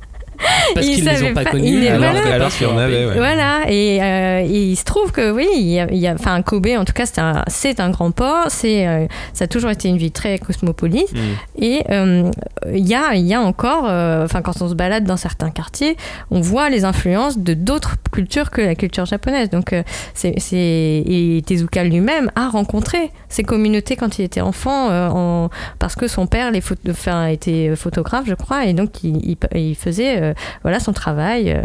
Parce 0.73 0.85
Ils 0.87 0.95
qu'ils 0.95 1.05
les 1.05 1.23
ont 1.23 1.33
pas 1.33 1.43
pas- 1.43 1.51
connus. 1.51 1.87
Alors, 1.87 2.11
voilà. 2.13 2.33
alors 2.35 2.49
qu'il 2.49 2.67
y 2.67 2.69
en 2.69 2.77
avait, 2.77 3.05
ouais. 3.05 3.15
Voilà, 3.15 3.61
et, 3.69 4.01
euh, 4.01 4.39
et 4.41 4.63
il 4.71 4.75
se 4.75 4.83
trouve 4.83 5.11
que 5.11 5.31
oui, 5.31 5.47
il 5.55 5.69
y 5.69 5.79
a, 5.79 5.87
il 5.91 5.97
y 5.97 6.07
a- 6.07 6.13
enfin 6.13 6.41
Kobe 6.41 6.67
en 6.77 6.85
tout 6.85 6.93
cas 6.93 7.05
c'est 7.05 7.19
un, 7.19 7.43
c'est 7.47 7.79
un 7.79 7.89
grand 7.89 8.11
port, 8.11 8.45
c'est, 8.49 8.87
euh, 8.87 9.05
ça 9.33 9.45
a 9.45 9.47
toujours 9.47 9.69
été 9.69 9.87
une 9.89 9.97
ville 9.97 10.11
très 10.11 10.39
cosmopolite, 10.39 11.11
Mm. 11.13 11.17
et 11.63 11.83
euh, 11.91 12.31
il 12.73 12.87
y, 12.87 12.95
a, 12.95 13.13
il 13.15 13.25
y 13.27 13.33
a 13.33 13.41
encore, 13.41 13.85
euh, 13.87 14.23
enfin 14.25 14.41
quand 14.41 14.61
on 14.61 14.69
se 14.69 14.73
balade 14.73 15.03
dans 15.05 15.17
certains 15.17 15.49
quartiers, 15.49 15.95
on 16.31 16.41
voit 16.41 16.69
les 16.69 16.85
influences 16.85 17.37
de 17.37 17.53
d'autres 17.53 17.95
cultures 18.11 18.49
que 18.51 18.61
la 18.61 18.75
culture 18.75 19.05
japonaise. 19.05 19.49
Donc 19.49 19.73
euh, 19.73 19.83
c'est, 20.13 20.33
et 20.51 21.41
Tezuka 21.45 21.83
lui-même 21.83 22.31
a 22.35 22.49
rencontré 22.49 23.11
ces 23.29 23.43
communautés 23.43 23.95
quand 23.95 24.19
il 24.19 24.23
était 24.25 24.41
enfant, 24.41 24.89
euh, 24.91 25.07
en- 25.09 25.49
parce 25.79 25.95
que 25.95 26.07
son 26.07 26.27
père 26.27 26.51
les 26.51 26.61
photo, 26.61 26.81
enfin, 26.91 27.27
était 27.27 27.75
photographe, 27.75 28.25
je 28.27 28.33
crois, 28.35 28.65
et 28.65 28.73
donc 28.73 29.03
il, 29.03 29.17
il- 29.31 29.37
il 29.59 29.75
faisait 29.75 30.17
euh, 30.23 30.33
voilà 30.63 30.79
son 30.79 30.93
travail. 30.93 31.51
euh, 31.51 31.61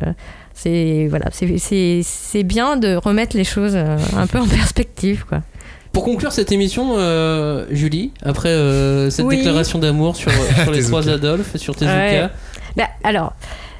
c'est 0.55 1.07
voilà, 1.09 1.27
c'est, 1.33 1.57
c'est, 1.59 2.01
c'est 2.03 2.43
bien 2.43 2.77
de 2.77 2.97
remettre 2.97 3.37
les 3.37 3.45
choses 3.45 3.75
euh, 3.77 3.97
un 4.17 4.27
peu 4.27 4.39
en 4.39 4.47
perspective, 4.61 5.25
quoi. 5.29 5.43
Pour 5.93 6.05
conclure 6.05 6.33
cette 6.33 6.53
émission, 6.53 6.95
euh, 6.99 7.65
Julie, 7.71 8.13
après 8.25 8.49
euh, 8.51 9.09
cette 9.11 9.25
Oui. 9.27 9.37
déclaration 9.39 9.79
d'amour 9.79 10.17
sur, 10.17 10.31
sur 10.63 10.71
les 10.73 10.83
trois 10.83 11.09
Adolphes, 11.09 11.57
sur 11.57 11.75
Tezuka, 11.77 11.97
Ouais. 11.97 12.29
Bah, 12.77 12.89
alors, 13.05 13.33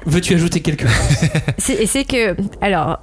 veux-tu 0.05 0.33
ajouter 0.35 0.61
quelque 0.61 0.87
chose? 0.87 1.29
C'est, 1.57 1.85
c'est 1.85 2.03
que 2.05 2.35
alors. 2.61 2.99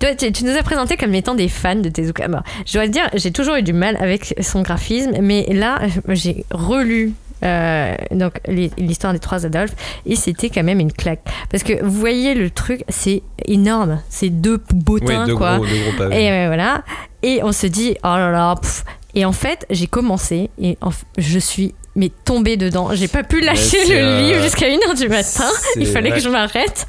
Toi, 0.00 0.14
tu, 0.16 0.32
tu 0.32 0.44
nous 0.44 0.56
as 0.56 0.62
présenté 0.64 0.96
comme 0.96 1.14
étant 1.14 1.34
des 1.36 1.48
fans 1.48 1.76
de 1.76 1.88
Tezuka. 1.88 2.26
Bon, 2.26 2.40
je 2.66 2.72
dois 2.72 2.86
te 2.88 2.92
dire, 2.92 3.08
j'ai 3.14 3.30
toujours 3.30 3.54
eu 3.54 3.62
du 3.62 3.72
mal 3.72 3.96
avec 4.00 4.34
son 4.40 4.62
graphisme, 4.62 5.12
mais 5.22 5.46
là, 5.52 5.78
j'ai 6.08 6.44
relu 6.50 7.12
euh, 7.44 7.94
donc 8.12 8.40
l'histoire 8.78 9.12
des 9.12 9.18
trois 9.18 9.44
Adolphes 9.44 9.74
et 10.06 10.16
c'était 10.16 10.48
quand 10.50 10.62
même 10.62 10.80
une 10.80 10.92
claque. 10.92 11.20
Parce 11.50 11.62
que 11.62 11.82
vous 11.84 11.90
voyez 11.98 12.34
le 12.34 12.50
truc, 12.50 12.84
c'est 12.88 13.22
énorme, 13.44 14.00
c'est 14.08 14.30
deux 14.30 14.62
Oui, 14.72 14.78
bottins 14.78 15.26
deux 15.26 15.36
quoi. 15.36 15.56
gros, 15.56 15.66
deux 15.66 15.78
gros 15.82 15.98
pavés. 15.98 16.22
Et 16.24 16.30
euh, 16.30 16.46
voilà. 16.46 16.82
Et 17.22 17.40
on 17.42 17.52
se 17.52 17.66
dit, 17.66 17.96
oh 18.04 18.08
là 18.08 18.30
là. 18.30 18.54
pff. 18.60 18.84
Et 19.14 19.24
en 19.24 19.32
fait, 19.32 19.66
j'ai 19.70 19.86
commencé 19.86 20.50
et 20.60 20.76
en 20.82 20.90
je 21.16 21.38
suis 21.38 21.74
mais 21.96 22.10
tombée 22.24 22.56
dedans. 22.56 22.90
J'ai 22.92 23.08
pas 23.08 23.22
pu 23.24 23.40
lâcher 23.40 23.78
le 23.88 23.94
euh, 23.96 24.20
livre 24.20 24.42
jusqu'à 24.42 24.68
1h 24.68 24.96
du 24.96 25.08
matin. 25.08 25.44
Il 25.76 25.86
fallait 25.86 26.10
ouais. 26.10 26.16
que 26.16 26.22
je 26.22 26.28
m'arrête. 26.28 26.86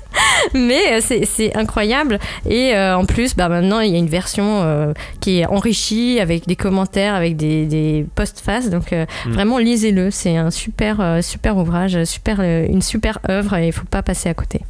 Mais 0.53 0.93
euh, 0.93 0.99
c'est- 1.01 1.25
c'est 1.25 1.55
incroyable. 1.55 2.19
Et 2.47 2.75
euh, 2.75 2.95
en 2.97 3.05
plus, 3.05 3.35
bah, 3.35 3.49
maintenant, 3.49 3.79
il 3.79 3.91
y 3.91 3.95
a 3.95 3.97
une 3.97 4.07
version 4.09 4.61
euh, 4.63 4.93
qui 5.21 5.39
est 5.39 5.45
enrichie 5.47 6.19
avec 6.19 6.45
des 6.47 6.55
commentaires, 6.55 7.15
avec 7.15 7.35
des, 7.37 7.65
des 7.65 8.05
post-faces. 8.15 8.69
Donc 8.69 8.93
euh, 8.93 9.05
Mm. 9.25 9.31
vraiment, 9.31 9.57
lisez-le. 9.57 10.11
C'est 10.11 10.35
un 10.37 10.51
super, 10.51 10.99
euh, 10.99 11.21
super 11.21 11.57
ouvrage, 11.57 12.03
super, 12.03 12.37
euh, 12.39 12.65
une 12.67 12.81
super 12.81 13.19
œuvre 13.29 13.55
et 13.55 13.67
il 13.67 13.71
faut 13.73 13.85
pas 13.85 14.03
passer 14.03 14.29
à 14.29 14.33
côté. 14.33 14.61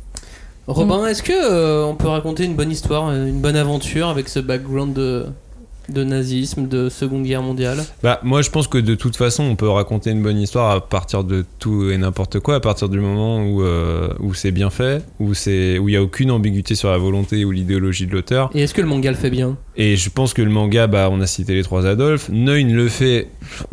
Robin, 0.68 1.04
Mm. 1.04 1.08
est-ce 1.08 1.24
que 1.24 1.32
euh, 1.34 1.86
on 1.86 1.96
peut 1.96 2.08
raconter 2.10 2.44
une 2.44 2.56
bonne 2.56 2.72
histoire, 2.72 3.12
une 3.12 3.40
bonne 3.42 3.56
aventure 3.56 4.10
avec 4.10 4.28
ce 4.30 4.40
background 4.40 4.94
de, 4.94 5.26
de 5.90 6.04
nazisme, 6.04 6.68
de 6.68 6.90
Seconde 6.90 7.24
Guerre 7.24 7.42
mondiale 7.42 7.84
Bah, 8.04 8.20
moi, 8.24 8.42
je 8.42 8.50
pense 8.50 8.68
que 8.68 8.78
de 8.78 8.96
toute 8.96 9.16
façon, 9.16 9.44
on 9.44 9.56
peut 9.56 9.70
raconter 9.70 10.12
une 10.12 10.22
bonne 10.22 10.40
histoire 10.40 10.72
à 10.72 10.82
partir 10.82 11.24
de 11.24 11.46
tout 11.60 11.90
et 11.90 11.98
n'importe 11.98 12.40
quoi, 12.40 12.56
à 12.56 12.60
partir 12.60 12.90
du 12.90 13.00
moment 13.00 13.44
où, 13.44 13.62
euh, 13.62 14.10
où 14.20 14.34
c'est 14.34 14.52
bien 14.52 14.70
fait, 14.70 15.04
où 15.20 15.34
il 15.46 15.90
y 15.90 15.96
a 15.96 16.02
aucune 16.02 16.32
ambiguïté 16.32 16.76
sur 16.76 16.90
la 16.90 16.98
volonté 16.98 17.46
ou 17.46 17.52
l'idéologie 17.52 18.08
de 18.08 18.12
l'auteur. 18.12 18.50
Et 18.54 18.62
est-ce 18.62 18.74
que 18.74 18.82
le 18.82 18.88
manga 18.88 19.12
le 19.12 19.18
fait 19.18 19.30
bien? 19.30 19.58
Et 19.80 19.96
je 19.96 20.10
pense 20.10 20.34
que 20.34 20.42
le 20.42 20.50
manga, 20.50 20.88
bah, 20.88 21.08
on 21.12 21.22
a 21.22 21.28
cité 21.28 21.54
les 21.54 21.62
trois 21.62 21.86
Adolphes. 21.86 22.30
Neun 22.30 22.74
le 22.74 22.90
fait. 22.90 23.28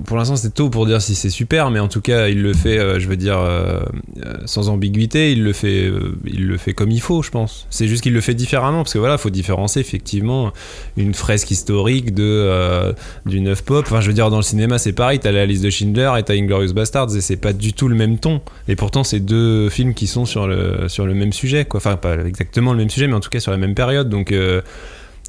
Pour 0.04 0.18
l'instant, 0.18 0.36
c'est 0.36 0.52
tôt 0.52 0.68
pour 0.68 0.84
dire 0.84 1.00
si 1.00 1.14
c'est 1.14 1.30
super, 1.30 1.70
mais 1.70 1.80
en 1.80 1.88
tout 1.88 2.02
cas, 2.02 2.28
il 2.28 2.42
le 2.42 2.52
fait, 2.52 2.78
euh, 2.78 3.00
je 3.00 3.08
veux 3.08 3.16
dire, 3.16 3.38
euh, 3.38 3.80
euh, 4.22 4.34
sans 4.44 4.68
ambiguïté. 4.68 5.32
Il 5.32 5.42
le 5.42 5.54
fait, 5.54 5.90
il 6.26 6.46
le 6.46 6.58
fait 6.58 6.74
comme 6.74 6.90
il 6.90 7.00
faut, 7.00 7.22
je 7.22 7.30
pense. 7.30 7.66
C'est 7.70 7.88
juste 7.88 8.02
qu'il 8.02 8.12
le 8.12 8.20
fait 8.20 8.34
différemment, 8.34 8.82
parce 8.82 8.92
que 8.92 8.98
voilà, 8.98 9.16
faut 9.16 9.30
différencier 9.30 9.80
effectivement 9.80 10.52
une 10.98 11.14
fresque 11.14 11.50
historique 11.50 12.12
de 12.12 12.94
du 13.24 13.40
neuf 13.40 13.62
pop. 13.62 13.86
Enfin, 13.86 14.02
je 14.02 14.08
veux 14.08 14.12
dire, 14.12 14.28
dans 14.28 14.36
le 14.36 14.42
cinéma, 14.42 14.76
c'est 14.76 14.92
pareil. 14.92 15.20
T'as 15.20 15.32
la 15.32 15.46
liste 15.46 15.64
de 15.64 15.70
Schindler 15.70 16.12
et 16.18 16.22
t'as 16.22 16.34
Inglorious 16.34 16.74
Bastards, 16.74 17.16
et 17.16 17.22
c'est 17.22 17.36
pas 17.36 17.54
du 17.54 17.72
tout 17.72 17.88
le 17.88 17.94
même 17.94 18.18
ton. 18.18 18.42
Et 18.68 18.76
pourtant, 18.76 19.04
c'est 19.04 19.20
deux 19.20 19.70
films 19.70 19.94
qui 19.94 20.06
sont 20.06 20.26
sur 20.26 20.46
le 20.46 20.86
sur 20.88 21.06
le 21.06 21.14
même 21.14 21.32
sujet, 21.32 21.64
quoi. 21.64 21.78
Enfin, 21.78 21.96
pas 21.96 22.18
exactement 22.26 22.72
le 22.72 22.78
même 22.78 22.90
sujet, 22.90 23.06
mais 23.06 23.14
en 23.14 23.20
tout 23.20 23.30
cas 23.30 23.40
sur 23.40 23.52
la 23.52 23.58
même 23.58 23.74
période. 23.74 24.10
Donc 24.10 24.34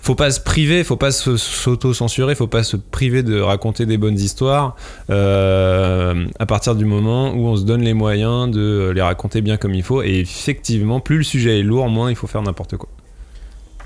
faut 0.06 0.14
pas 0.14 0.30
se 0.30 0.40
priver, 0.40 0.84
faut 0.84 0.98
pas 0.98 1.10
s'auto-censurer, 1.10 2.36
faut 2.36 2.46
pas 2.46 2.62
se 2.62 2.78
priver 2.78 3.24
de 3.24 3.42
raconter 3.42 3.88
des 3.88 3.98
bonnes 3.98 4.20
histoires 4.20 4.76
euh, 5.10 6.28
à 6.38 6.46
partir 6.46 6.76
du 6.76 6.86
moment 6.86 7.32
où 7.34 7.48
on 7.48 7.58
se 7.58 7.64
donne 7.64 7.82
les 7.82 7.96
moyens 7.96 8.52
de 8.52 8.92
les 8.94 9.02
raconter 9.02 9.42
bien 9.42 9.58
comme 9.58 9.74
il 9.74 9.82
faut. 9.82 10.04
Et 10.04 10.20
effectivement, 10.20 11.00
plus 11.00 11.18
le 11.18 11.24
sujet 11.24 11.60
est 11.60 11.64
lourd, 11.64 11.90
moins 11.90 12.12
il 12.12 12.16
faut 12.16 12.28
faire 12.28 12.44
n'importe 12.44 12.78
quoi. 12.78 12.88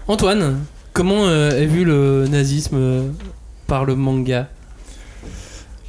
Antoine, 0.10 0.60
comment 0.92 1.26
euh, 1.26 1.52
est 1.52 1.68
vu 1.68 1.86
le 1.86 2.28
nazisme 2.28 2.76
euh, 2.76 3.08
par 3.68 3.86
le 3.86 3.96
manga? 3.96 4.50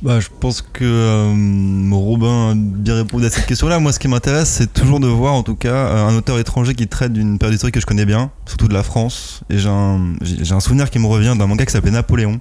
Bah, 0.02 0.18
je 0.18 0.28
pense 0.40 0.62
que 0.62 0.82
euh, 0.82 1.94
Robin 1.94 2.52
a 2.52 2.54
bien 2.56 2.94
répondu 2.94 3.26
à 3.26 3.30
cette 3.30 3.44
question-là. 3.44 3.78
Moi, 3.80 3.92
ce 3.92 3.98
qui 3.98 4.08
m'intéresse, 4.08 4.48
c'est 4.48 4.72
toujours 4.72 4.98
de 4.98 5.06
voir, 5.06 5.34
en 5.34 5.42
tout 5.42 5.56
cas, 5.56 5.74
euh, 5.74 6.06
un 6.06 6.16
auteur 6.16 6.38
étranger 6.38 6.74
qui 6.74 6.88
traite 6.88 7.12
d'une 7.12 7.38
période 7.38 7.54
historique 7.54 7.74
que 7.74 7.80
je 7.80 7.86
connais 7.86 8.06
bien, 8.06 8.30
surtout 8.46 8.66
de 8.66 8.72
la 8.72 8.82
France. 8.82 9.42
Et 9.50 9.58
j'ai 9.58 9.68
un, 9.68 10.14
j'ai 10.22 10.42
j'ai 10.42 10.54
un 10.54 10.60
souvenir 10.60 10.88
qui 10.88 10.98
me 10.98 11.06
revient 11.06 11.34
d'un 11.38 11.46
manga 11.46 11.66
qui 11.66 11.72
s'appelait 11.72 11.90
Napoléon. 11.90 12.40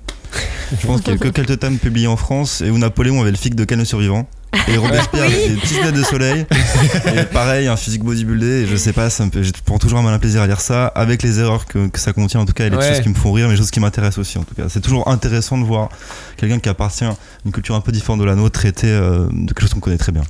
Je 0.79 0.87
pense 0.87 1.01
qu'il 1.01 1.11
y 1.11 1.15
a 1.15 1.19
que 1.19 1.27
quelques 1.41 1.59
tomes 1.59 1.77
publiés 1.77 2.07
en 2.07 2.15
France 2.15 2.61
et 2.61 2.69
où 2.69 2.77
Napoléon 2.77 3.19
avait 3.21 3.31
le 3.31 3.37
flic 3.37 3.55
de 3.55 3.65
Cannes 3.65 3.83
survivant. 3.83 4.25
Et 4.67 4.77
Robespierre 4.77 5.23
avait 5.23 5.49
des 5.49 5.55
petites 5.55 5.77
lunettes 5.77 5.95
de 5.95 6.03
soleil. 6.03 6.45
Et 7.15 7.23
pareil, 7.25 7.67
un 7.67 7.75
physique 7.77 8.03
bodybuildé. 8.03 8.63
Et 8.63 8.65
je 8.67 8.75
sais 8.75 8.93
pas, 8.93 9.09
ça 9.09 9.25
me 9.25 9.31
fait, 9.31 9.43
je 9.43 9.51
prends 9.65 9.77
toujours 9.79 9.99
un 9.99 10.01
malin 10.03 10.19
plaisir 10.19 10.41
à 10.41 10.47
lire 10.47 10.59
ça, 10.61 10.87
avec 10.87 11.21
les 11.23 11.39
erreurs 11.39 11.65
que, 11.65 11.87
que 11.87 11.99
ça 11.99 12.13
contient 12.13 12.39
en 12.39 12.45
tout 12.45 12.53
cas, 12.53 12.65
et 12.65 12.69
les 12.69 12.77
Ouais. 12.77 12.87
choses 12.87 13.01
qui 13.01 13.09
me 13.09 13.13
font 13.15 13.31
rire, 13.31 13.47
mais 13.47 13.53
les 13.53 13.57
choses 13.59 13.71
qui 13.71 13.79
m'intéressent 13.79 14.19
aussi 14.19 14.37
en 14.37 14.43
tout 14.43 14.55
cas. 14.55 14.63
C'est 14.69 14.81
toujours 14.81 15.07
intéressant 15.07 15.57
de 15.57 15.63
voir 15.65 15.89
quelqu'un 16.37 16.59
qui 16.59 16.69
appartient 16.69 17.03
à 17.03 17.15
une 17.45 17.51
culture 17.51 17.75
un 17.75 17.81
peu 17.81 17.91
différente 17.91 18.19
de 18.19 18.25
la 18.25 18.35
nôtre 18.35 18.59
traiter 18.59 18.87
euh, 18.87 19.27
de 19.31 19.47
quelque 19.47 19.61
chose 19.61 19.73
qu'on 19.73 19.79
connaît 19.79 19.97
très 19.97 20.11
bien. 20.11 20.23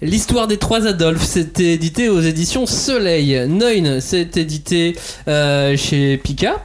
L'histoire 0.00 0.46
des 0.46 0.58
trois 0.58 0.86
Adolphes, 0.86 1.24
c'était 1.24 1.72
édité 1.74 2.08
aux 2.08 2.20
éditions 2.20 2.66
Soleil. 2.66 3.34
Neun, 3.48 4.00
c'est 4.00 4.36
édité 4.36 4.96
euh, 5.26 5.76
chez 5.76 6.16
Pika. 6.18 6.64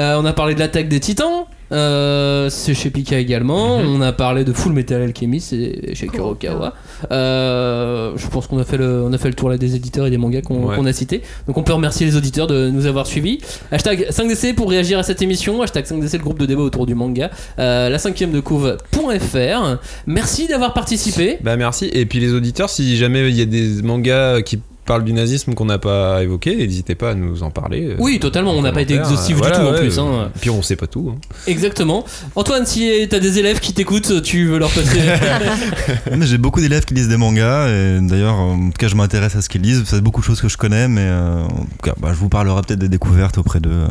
Euh, 0.00 0.16
on 0.20 0.24
a 0.24 0.32
parlé 0.32 0.54
de 0.54 0.58
l'attaque 0.60 0.88
des 0.88 0.98
titans. 1.00 1.44
euh, 1.72 2.48
c'est 2.50 2.74
chez 2.74 2.90
Pika 2.90 3.18
également. 3.18 3.78
Mhm. 3.78 3.86
On 3.94 4.00
a 4.00 4.12
parlé 4.12 4.42
de 4.44 4.52
Full 4.52 4.72
Metal 4.72 5.00
Alchemy, 5.02 5.40
c'est 5.40 5.94
chez 5.94 6.08
Kurokawa. 6.08 6.74
Euh, 7.12 8.12
je 8.16 8.26
pense 8.26 8.46
qu'on 8.48 8.58
a 8.58 8.64
fait 8.64 8.76
le, 8.76 9.02
on 9.04 9.12
a 9.12 9.18
fait 9.18 9.28
le 9.28 9.34
tour 9.34 9.50
là 9.50 9.56
des 9.58 9.76
éditeurs 9.76 10.06
et 10.06 10.10
des 10.10 10.16
mangas 10.18 10.40
qu'on 10.42 10.66
Ouais. 10.66 10.88
a 10.88 10.92
cités. 10.92 11.22
Donc 11.46 11.58
on 11.58 11.62
peut 11.62 11.72
remercier 11.72 12.06
les 12.06 12.16
auditeurs 12.16 12.46
de 12.48 12.70
nous 12.70 12.86
avoir 12.86 13.06
suivis. 13.06 13.38
Hashtag 13.70 14.06
5DC 14.10 14.54
pour 14.54 14.68
réagir 14.70 14.98
à 14.98 15.02
cette 15.04 15.22
émission. 15.22 15.62
Hashtag 15.62 15.84
5DC 15.84 16.14
le 16.18 16.24
groupe 16.24 16.38
de 16.40 16.46
débat 16.46 16.62
autour 16.62 16.86
du 16.86 16.94
manga. 16.96 17.30
Euh, 17.58 17.88
la 17.88 17.98
cinquième 17.98 18.32
de 18.32 18.40
couve.fr. 18.40 19.78
Merci 20.06 20.48
d'avoir 20.48 20.72
participé. 20.74 21.38
Bah 21.42 21.56
merci. 21.56 21.88
Et 21.92 22.06
puis 22.06 22.20
les 22.20 22.32
auditeurs, 22.32 22.70
si 22.70 22.96
jamais 22.96 23.28
il 23.28 23.36
y 23.36 23.42
a 23.42 23.46
des 23.46 23.82
mangas 23.82 24.42
qui 24.42 24.58
parlent 24.84 25.04
du 25.04 25.12
nazisme 25.12 25.54
qu'on 25.54 25.66
n'a 25.66 25.78
pas 25.78 26.22
évoqué, 26.22 26.56
n'hésitez 26.56 26.94
pas 26.96 27.10
à 27.10 27.14
nous 27.14 27.42
en 27.42 27.50
parler. 27.50 27.90
euh, 27.90 27.96
Oui, 28.00 28.18
totalement, 28.18 28.52
on 28.52 28.58
en 28.58 28.62
n'a 28.62 28.72
pas 28.72 28.80
été 28.82 28.94
exhaustif 28.94 29.36
Voilà, 29.36 29.56
du 29.58 29.62
tout 29.62 29.68
en 29.68 29.72
ouais, 29.72 29.78
plus. 29.80 29.98
euh, 29.98 30.02
hein. 30.02 30.30
Puis 30.40 30.50
on 30.50 30.62
sait 30.62 30.74
pas 30.76 30.86
tout. 30.88 31.12
hein. 31.14 31.18
Exactement. 31.46 32.04
Antoine, 32.34 32.66
si 32.66 32.90
t'as 33.08 33.18
des 33.20 33.38
élèves 33.38 33.60
qui 33.60 33.72
t'écoutent, 33.72 34.22
tu 34.22 34.46
veux 34.46 34.58
leur 34.58 34.70
passer. 34.70 34.98
J'ai 36.22 36.38
beaucoup 36.38 36.60
d'élèves 36.60 36.84
qui 36.84 36.94
lisent 36.94 37.08
des 37.08 37.16
mangas 37.16 37.68
et 37.68 37.98
d'ailleurs, 38.00 38.34
en 38.34 38.56
tout 38.70 38.78
cas, 38.78 38.88
je 38.88 38.96
m'intéresse 38.96 39.36
à 39.36 39.42
ce 39.42 39.48
qu'ils 39.48 39.62
lisent. 39.62 39.84
C'est 39.86 40.00
beaucoup 40.00 40.20
de 40.20 40.26
choses 40.26 40.40
que 40.40 40.48
je 40.48 40.56
connais, 40.56 40.88
mais 40.88 41.04
euh, 41.04 41.44
en 41.44 41.48
tout 41.48 41.66
cas, 41.84 41.94
bah, 41.98 42.08
je 42.12 42.18
vous 42.18 42.28
parlerai 42.28 42.60
peut-être 42.62 42.78
des 42.80 42.88
découvertes 42.88 43.38
auprès 43.38 43.60
d'eux. 43.60 43.70
euh, 43.70 43.86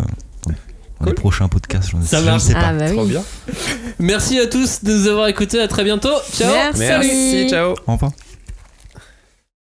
dans- 0.47 1.05
dans 1.05 1.05
les 1.05 1.13
prochains 1.13 1.47
podcasts, 1.47 1.91
j'en- 1.91 2.01
Ça 2.01 2.17
je 2.17 2.25
ne 2.25 2.29
marche. 2.31 2.43
sais 2.43 2.53
pas. 2.53 2.59
Ah 2.65 2.73
bah 2.73 2.91
Trop 2.91 3.05
bien. 3.05 3.21
Merci 3.99 4.37
à 4.37 4.47
tous 4.47 4.83
de 4.83 4.91
nous 4.91 5.07
avoir 5.07 5.27
écoutés. 5.29 5.61
À 5.61 5.67
très 5.69 5.85
bientôt. 5.85 6.09
Ciao. 6.33 6.51
Merci. 6.51 6.79
Merci. 6.79 7.47
Ciao. 7.49 7.73
Au 7.87 7.93
revoir. 7.93 8.11